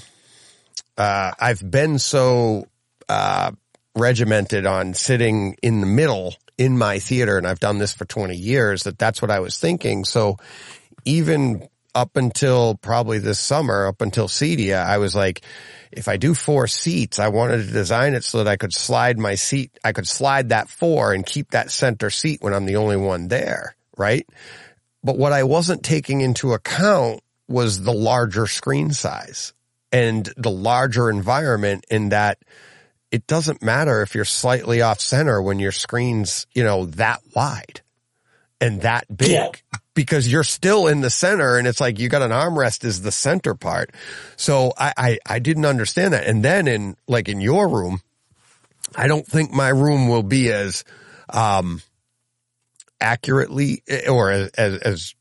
[0.97, 2.67] uh, I've been so,
[3.09, 3.51] uh,
[3.95, 8.35] regimented on sitting in the middle in my theater and I've done this for 20
[8.35, 10.05] years that that's what I was thinking.
[10.05, 10.37] So
[11.05, 15.41] even up until probably this summer, up until CEDIA, I was like,
[15.91, 19.17] if I do four seats, I wanted to design it so that I could slide
[19.17, 22.75] my seat, I could slide that four and keep that center seat when I'm the
[22.75, 24.27] only one there, right?
[25.03, 29.53] But what I wasn't taking into account was the larger screen size
[29.95, 32.37] and the larger environment in that
[33.11, 37.79] it doesn't matter if you're slightly off center when your screen's, you know, that wide
[38.59, 39.31] and that big.
[39.31, 39.51] Yeah.
[39.93, 43.11] because you're still in the center and it's like you got an armrest is the
[43.11, 43.91] center part.
[44.35, 46.25] So I, I, I didn't understand that.
[46.25, 48.01] And then in like in your room,
[48.97, 50.83] I don't think my room will be as,
[51.29, 51.81] um,
[52.99, 55.15] accurately or as, as, as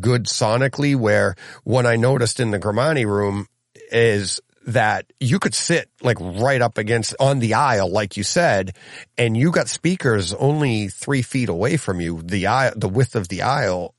[0.00, 3.48] good sonically where what I noticed in the Grimani room
[3.94, 8.74] is that you could sit like right up against on the aisle, like you said,
[9.16, 13.28] and you got speakers only three feet away from you, the aisle, the width of
[13.28, 13.94] the aisle,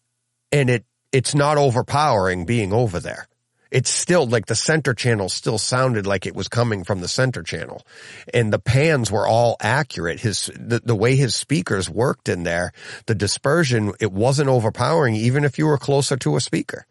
[0.51, 3.27] and it, it's not overpowering being over there.
[3.72, 7.43] It's still like the center channel still sounded like it was coming from the center
[7.43, 7.85] channel
[8.33, 10.19] and the pans were all accurate.
[10.19, 12.72] His, the, the way his speakers worked in there,
[13.06, 16.85] the dispersion, it wasn't overpowering even if you were closer to a speaker.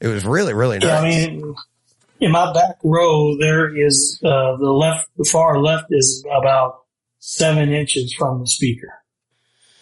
[0.00, 0.86] It was really, really nice.
[0.86, 1.54] Yeah, I mean,
[2.20, 6.80] in my back row, there is uh, the left, the far left is about
[7.18, 8.92] seven inches from the speaker,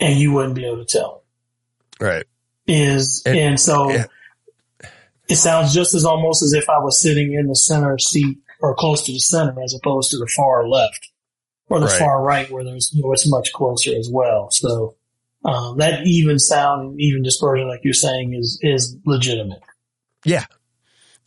[0.01, 1.25] and you wouldn't be able to tell.
[2.01, 2.25] right.
[2.67, 4.05] Is And- and, so yeah.
[5.29, 8.75] it sounds just as almost as if I was sitting in the center seat or
[8.75, 11.09] close to the center, as opposed to the far left
[11.71, 11.99] or the Right.
[11.99, 14.49] far right, where there's you know it's much closer as well.
[14.51, 14.97] So
[15.47, 19.61] um, that even sound and even dispersion, like you're saying, is is legitimate.
[20.25, 20.45] Yeah.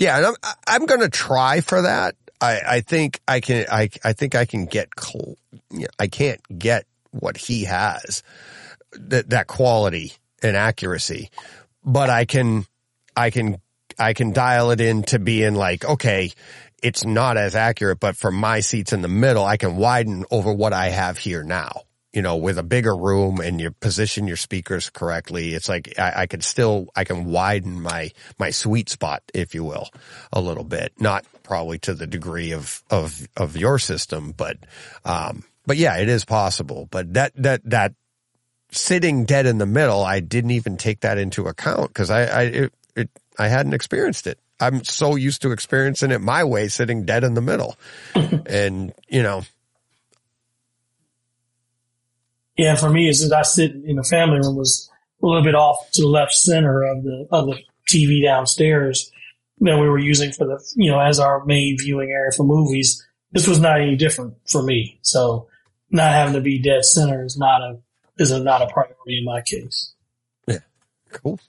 [0.02, 0.34] Yeah.
[0.44, 2.16] I'm, I'm going to try for that.
[2.42, 5.38] I, I think I can, I, I think I can get, cl-
[6.00, 8.24] I can't get what he has,
[8.94, 11.30] that, that quality and accuracy,
[11.84, 12.66] but I can,
[13.16, 13.62] I can,
[14.00, 16.32] I can dial it in to being like, okay,
[16.82, 20.52] it's not as accurate, but for my seats in the middle, I can widen over
[20.52, 21.84] what I have here now.
[22.14, 26.24] You know, with a bigger room and you position your speakers correctly, it's like I,
[26.24, 29.90] I could still, I can widen my, my sweet spot, if you will,
[30.34, 30.92] a little bit.
[31.00, 34.58] Not probably to the degree of, of, of your system, but,
[35.06, 36.88] um, but yeah, it is possible.
[36.92, 37.94] But that, that, that
[38.72, 42.42] sitting dead in the middle, I didn't even take that into account because I, I,
[42.44, 44.40] it, it, I hadn't experienced it.
[44.60, 47.78] I'm so used to experiencing it my way, sitting dead in the middle.
[48.46, 49.44] and, you know,
[52.62, 54.88] Yeah, for me, is that I sit in the family room was
[55.24, 57.58] a little bit off to the left center of the of the
[57.90, 59.12] TV downstairs
[59.62, 63.04] that we were using for the you know as our main viewing area for movies.
[63.32, 65.48] This was not any different for me, so
[65.90, 67.80] not having to be dead center is not a
[68.20, 69.96] is a, not a priority in my case.
[70.46, 70.60] Yeah,
[71.10, 71.40] cool.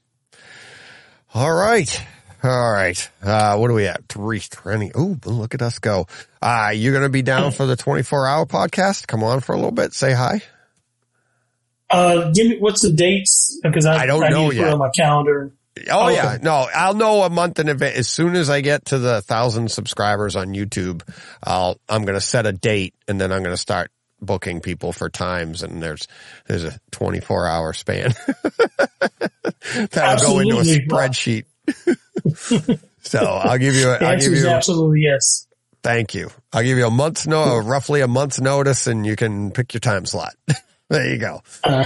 [1.34, 2.06] All right.
[2.42, 3.10] All right.
[3.22, 4.08] Uh, what are we at?
[4.08, 4.92] Three twenty.
[4.94, 6.06] Oh, look at us go.
[6.40, 9.06] Uh, you're going to be down for the 24 hour podcast.
[9.06, 9.92] Come on for a little bit.
[9.92, 10.40] Say hi.
[11.92, 14.56] Uh, give me what's the dates because I, I don't I know need to put
[14.56, 14.68] yet.
[14.68, 15.52] it on my calendar.
[15.90, 16.14] Oh Okay.
[16.16, 17.96] yeah, no, I'll know a month in advance.
[17.96, 21.02] As soon as I get to the thousand subscribers on YouTube,
[21.42, 23.90] I'll, I'm going to set a date and then I'm going to start
[24.20, 26.06] booking people for times and there's,
[26.46, 28.12] there's a 24 hour span.
[29.90, 31.44] That'll go into a spreadsheet.
[33.02, 35.46] so I'll give you, a, I'll answer give you, absolutely yes.
[35.82, 36.30] thank you.
[36.52, 39.80] I'll give you a month's no, roughly a month's notice and you can pick your
[39.80, 40.34] time slot.
[40.92, 41.42] there you go.
[41.64, 41.84] Uh,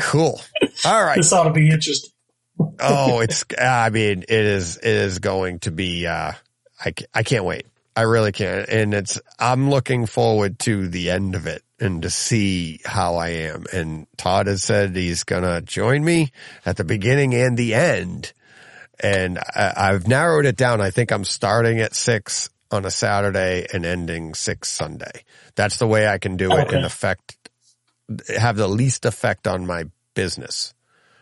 [0.00, 0.40] Cool.
[0.84, 1.16] All right.
[1.16, 2.10] this ought to be interesting.
[2.80, 6.32] oh, it's, I mean, it is, it is going to be, uh,
[6.84, 7.66] I, I can't wait.
[7.96, 8.68] I really can't.
[8.68, 13.28] And it's, I'm looking forward to the end of it and to see how I
[13.30, 13.64] am.
[13.72, 16.30] And Todd has said he's going to join me
[16.64, 18.32] at the beginning and the end.
[19.00, 20.80] And I, I've narrowed it down.
[20.80, 25.24] I think I'm starting at six on a Saturday and ending six Sunday.
[25.54, 26.76] That's the way I can do it Okay.
[26.76, 27.35] and affect,
[28.38, 30.72] have the least effect on my business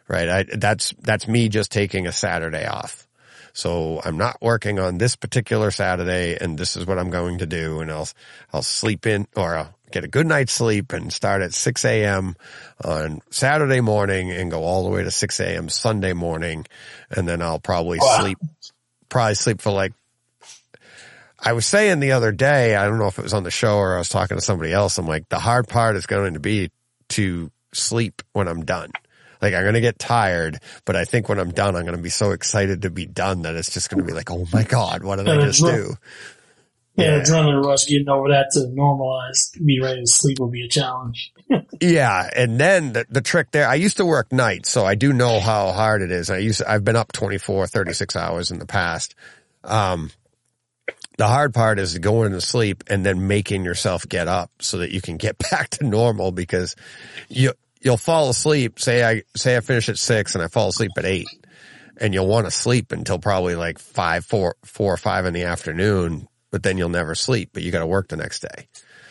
[0.09, 0.29] right?
[0.29, 3.07] I, that's, that's me just taking a Saturday off.
[3.53, 7.47] So I'm not working on this particular Saturday and this is what I'm going to
[7.47, 7.81] do.
[7.81, 8.09] And I'll,
[8.53, 12.37] I'll sleep in or I'll get a good night's sleep and start at 6 a.m.
[12.85, 15.69] on Saturday morning and go all the way to 6 a.m.
[15.69, 16.67] Sunday morning.
[17.11, 18.01] And then I'll probably Wow.
[18.01, 18.39] sleep,
[19.09, 19.95] probably sleep for like,
[21.45, 23.77] I was saying the other day, I don't know if it was on the show
[23.77, 24.97] or I was talking to somebody else.
[24.99, 26.71] I'm like, the hard part is going to be
[27.11, 28.91] to sleep when I'm done.
[29.43, 32.03] Like I'm going to get tired, but I think when I'm done, I'm going to
[32.03, 34.63] be so excited to be done that it's just going to be like, oh my
[34.63, 35.97] God, what did I Uh, just do?
[36.97, 37.23] Yeah, Yeah.
[37.23, 41.33] adrenaline rush, getting over that to normalize, be ready to sleep will be a challenge.
[41.81, 42.31] Yeah.
[42.35, 45.41] And then the, the trick there, I used to work nights, so I do know
[45.41, 46.31] how hard it is.
[46.31, 49.15] I used, I've been up 24, 36 hours in the past.
[49.65, 50.11] Um,
[51.17, 54.91] the hard part is going to sleep and then making yourself get up so that
[54.91, 56.75] you can get back to normal because
[57.29, 58.81] you, you'll fall asleep.
[58.81, 61.27] Say I, say I finish at six and I fall asleep at eight
[61.99, 65.45] and you'll want to sleep until probably like five, four, four or five in the
[65.45, 68.69] afternoon, but then you'll never sleep, but you got to work the next day.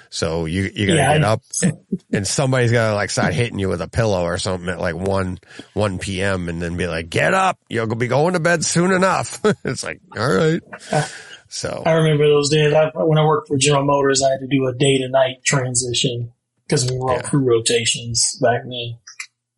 [0.10, 1.42] So you, you gotta Yeah, get up
[2.14, 5.40] and somebody's gotta like start hitting you with a pillow or something at like one,
[5.74, 7.58] one PM and then be like, get up.
[7.68, 9.40] You'll be going to bed soon enough.
[9.66, 10.62] it's like, all right.
[10.92, 11.08] Uh,
[11.54, 12.74] So I remember those days.
[12.74, 15.44] I, when I worked for General Motors, I had to do a day to night
[15.46, 16.32] transition
[16.66, 17.22] because we were on Yeah.
[17.22, 18.98] crew rotations back then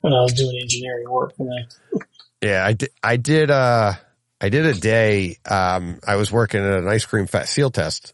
[0.02, 2.02] when I was doing engineering work for them.
[2.42, 2.90] Yeah, I did.
[3.02, 3.50] I did.
[3.50, 3.94] Uh,
[4.42, 5.38] I did a day.
[5.50, 8.14] Um, I was working at an ice cream fa- Sealtest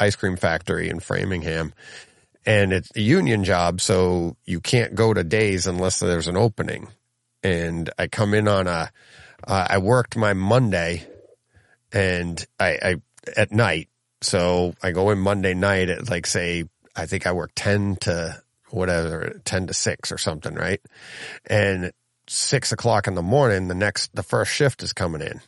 [0.00, 1.74] ice cream factory in Framingham,
[2.46, 6.88] and it's a union job, so you can't go to days unless there's an opening.
[7.42, 8.90] And I come in on a.
[9.46, 11.06] Uh, I worked my Monday,
[11.92, 12.94] and I, I
[13.36, 13.88] at night.
[14.22, 18.42] So I go in Monday night at like say I think I work ten to
[18.70, 20.80] whatever ten to six or something, right?
[21.46, 21.92] And
[22.30, 25.40] six o'clock in the morning, the next, the first shift is coming in.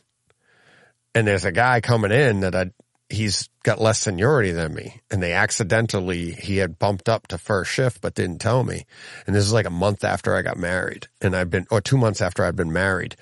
[1.15, 2.71] And there's a guy coming in that I,
[3.09, 5.01] he's got less seniority than me.
[5.11, 8.85] And they accidentally, he had bumped up to first shift, but didn't tell me.
[9.25, 11.97] And this is like a month after I got married and I've been, or two
[11.97, 13.15] months after I've been married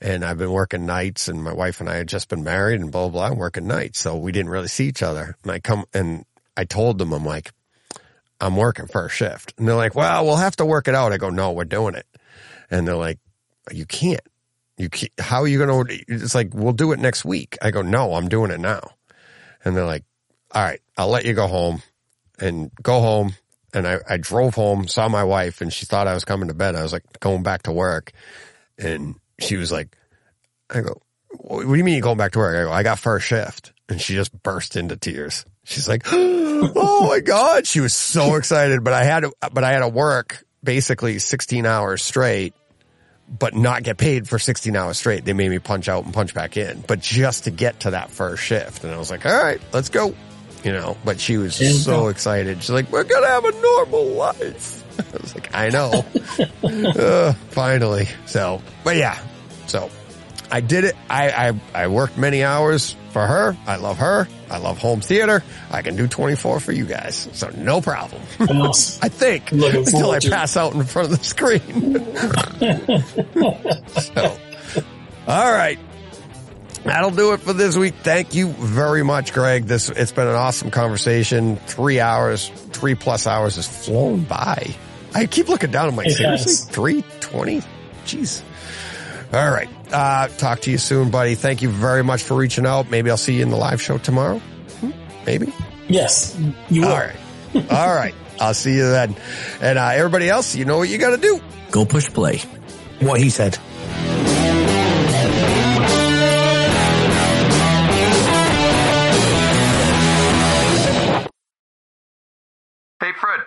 [0.00, 2.92] and I've been working nights and my wife and I had just been married and
[2.92, 4.00] blah, blah, blah, working nights.
[4.00, 5.36] So we didn't really see each other.
[5.42, 6.24] And I come and
[6.56, 7.52] I told them, I'm like,
[8.40, 9.54] I'm working first shift.
[9.58, 11.12] And they're like, well, we'll have to work it out.
[11.12, 12.06] I go, no, we're doing it.
[12.70, 13.18] And they're like,
[13.72, 14.20] you can't.
[14.76, 15.12] You can't.
[15.18, 16.04] How are you going to?
[16.06, 17.58] It's like, we'll do it next week.
[17.60, 18.90] I go, no, I'm doing it now.
[19.64, 20.04] And they're like,
[20.52, 21.82] all right, I'll let you go home
[22.38, 23.34] and go home.
[23.74, 26.54] And I, I drove home, saw my wife and she thought I was coming to
[26.54, 26.74] bed.
[26.74, 28.12] I was like going back to work
[28.78, 29.94] and she was like,
[30.70, 31.00] I go,
[31.36, 32.56] what do you mean you're going back to work?
[32.56, 33.72] I go, I got first shift.
[33.90, 35.44] And she just burst into tears.
[35.64, 37.66] She's like, oh my God.
[37.66, 41.66] She was so excited, but I had to, but I had to work basically 16
[41.66, 42.54] hours straight,
[43.36, 45.24] but not get paid for 16 hours straight.
[45.24, 48.10] They made me punch out and punch back in, but just to get to that
[48.10, 48.84] first shift.
[48.84, 50.14] And I was like, all right, let's go.
[50.64, 52.60] You know, but she was so excited.
[52.60, 54.84] She's like, we're going to have a normal life.
[55.14, 56.04] I was like, I know.
[56.64, 58.08] uh, finally.
[58.26, 59.18] So, but yeah.
[59.68, 59.88] So
[60.50, 60.96] I did it.
[61.10, 63.56] I, I, I worked many hours for her.
[63.66, 64.28] I love her.
[64.50, 65.42] I love home theater.
[65.70, 67.28] I can do 24 for you guys.
[67.32, 68.22] So no problem.
[68.40, 70.32] I think until I forward to it.
[70.32, 71.94] pass out in front of the screen.
[74.14, 74.38] so,
[75.26, 75.78] all right.
[76.84, 77.94] That'll do it for this week.
[78.02, 79.64] Thank you very much, Greg.
[79.64, 81.56] This it's been an awesome conversation.
[81.56, 84.74] Three hours, three plus hours has flown by.
[85.14, 85.88] I keep looking down.
[85.88, 87.60] I'm like, It seriously, three twenty?
[88.06, 88.42] Jeez.
[89.34, 89.68] All right.
[89.92, 91.34] Uh, talk to you soon, buddy.
[91.34, 92.90] Thank you very much for reaching out.
[92.90, 94.38] Maybe I'll see you in the live show tomorrow.
[94.38, 94.90] Hmm?
[95.24, 95.52] Maybe.
[95.88, 96.88] Yes, you will.
[96.88, 97.16] All right.
[97.70, 98.14] All right.
[98.40, 99.16] I'll see you then.
[99.60, 101.40] And uh, everybody else, you know what you got to do.
[101.70, 102.38] Go push play.
[103.00, 103.58] What he said.
[113.00, 113.40] Hey, Fred.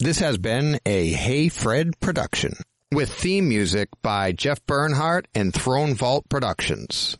[0.00, 2.54] This has been a Hey Fred production
[2.92, 7.16] with theme music by Jeff Bernhardt and Throne Vault Productions.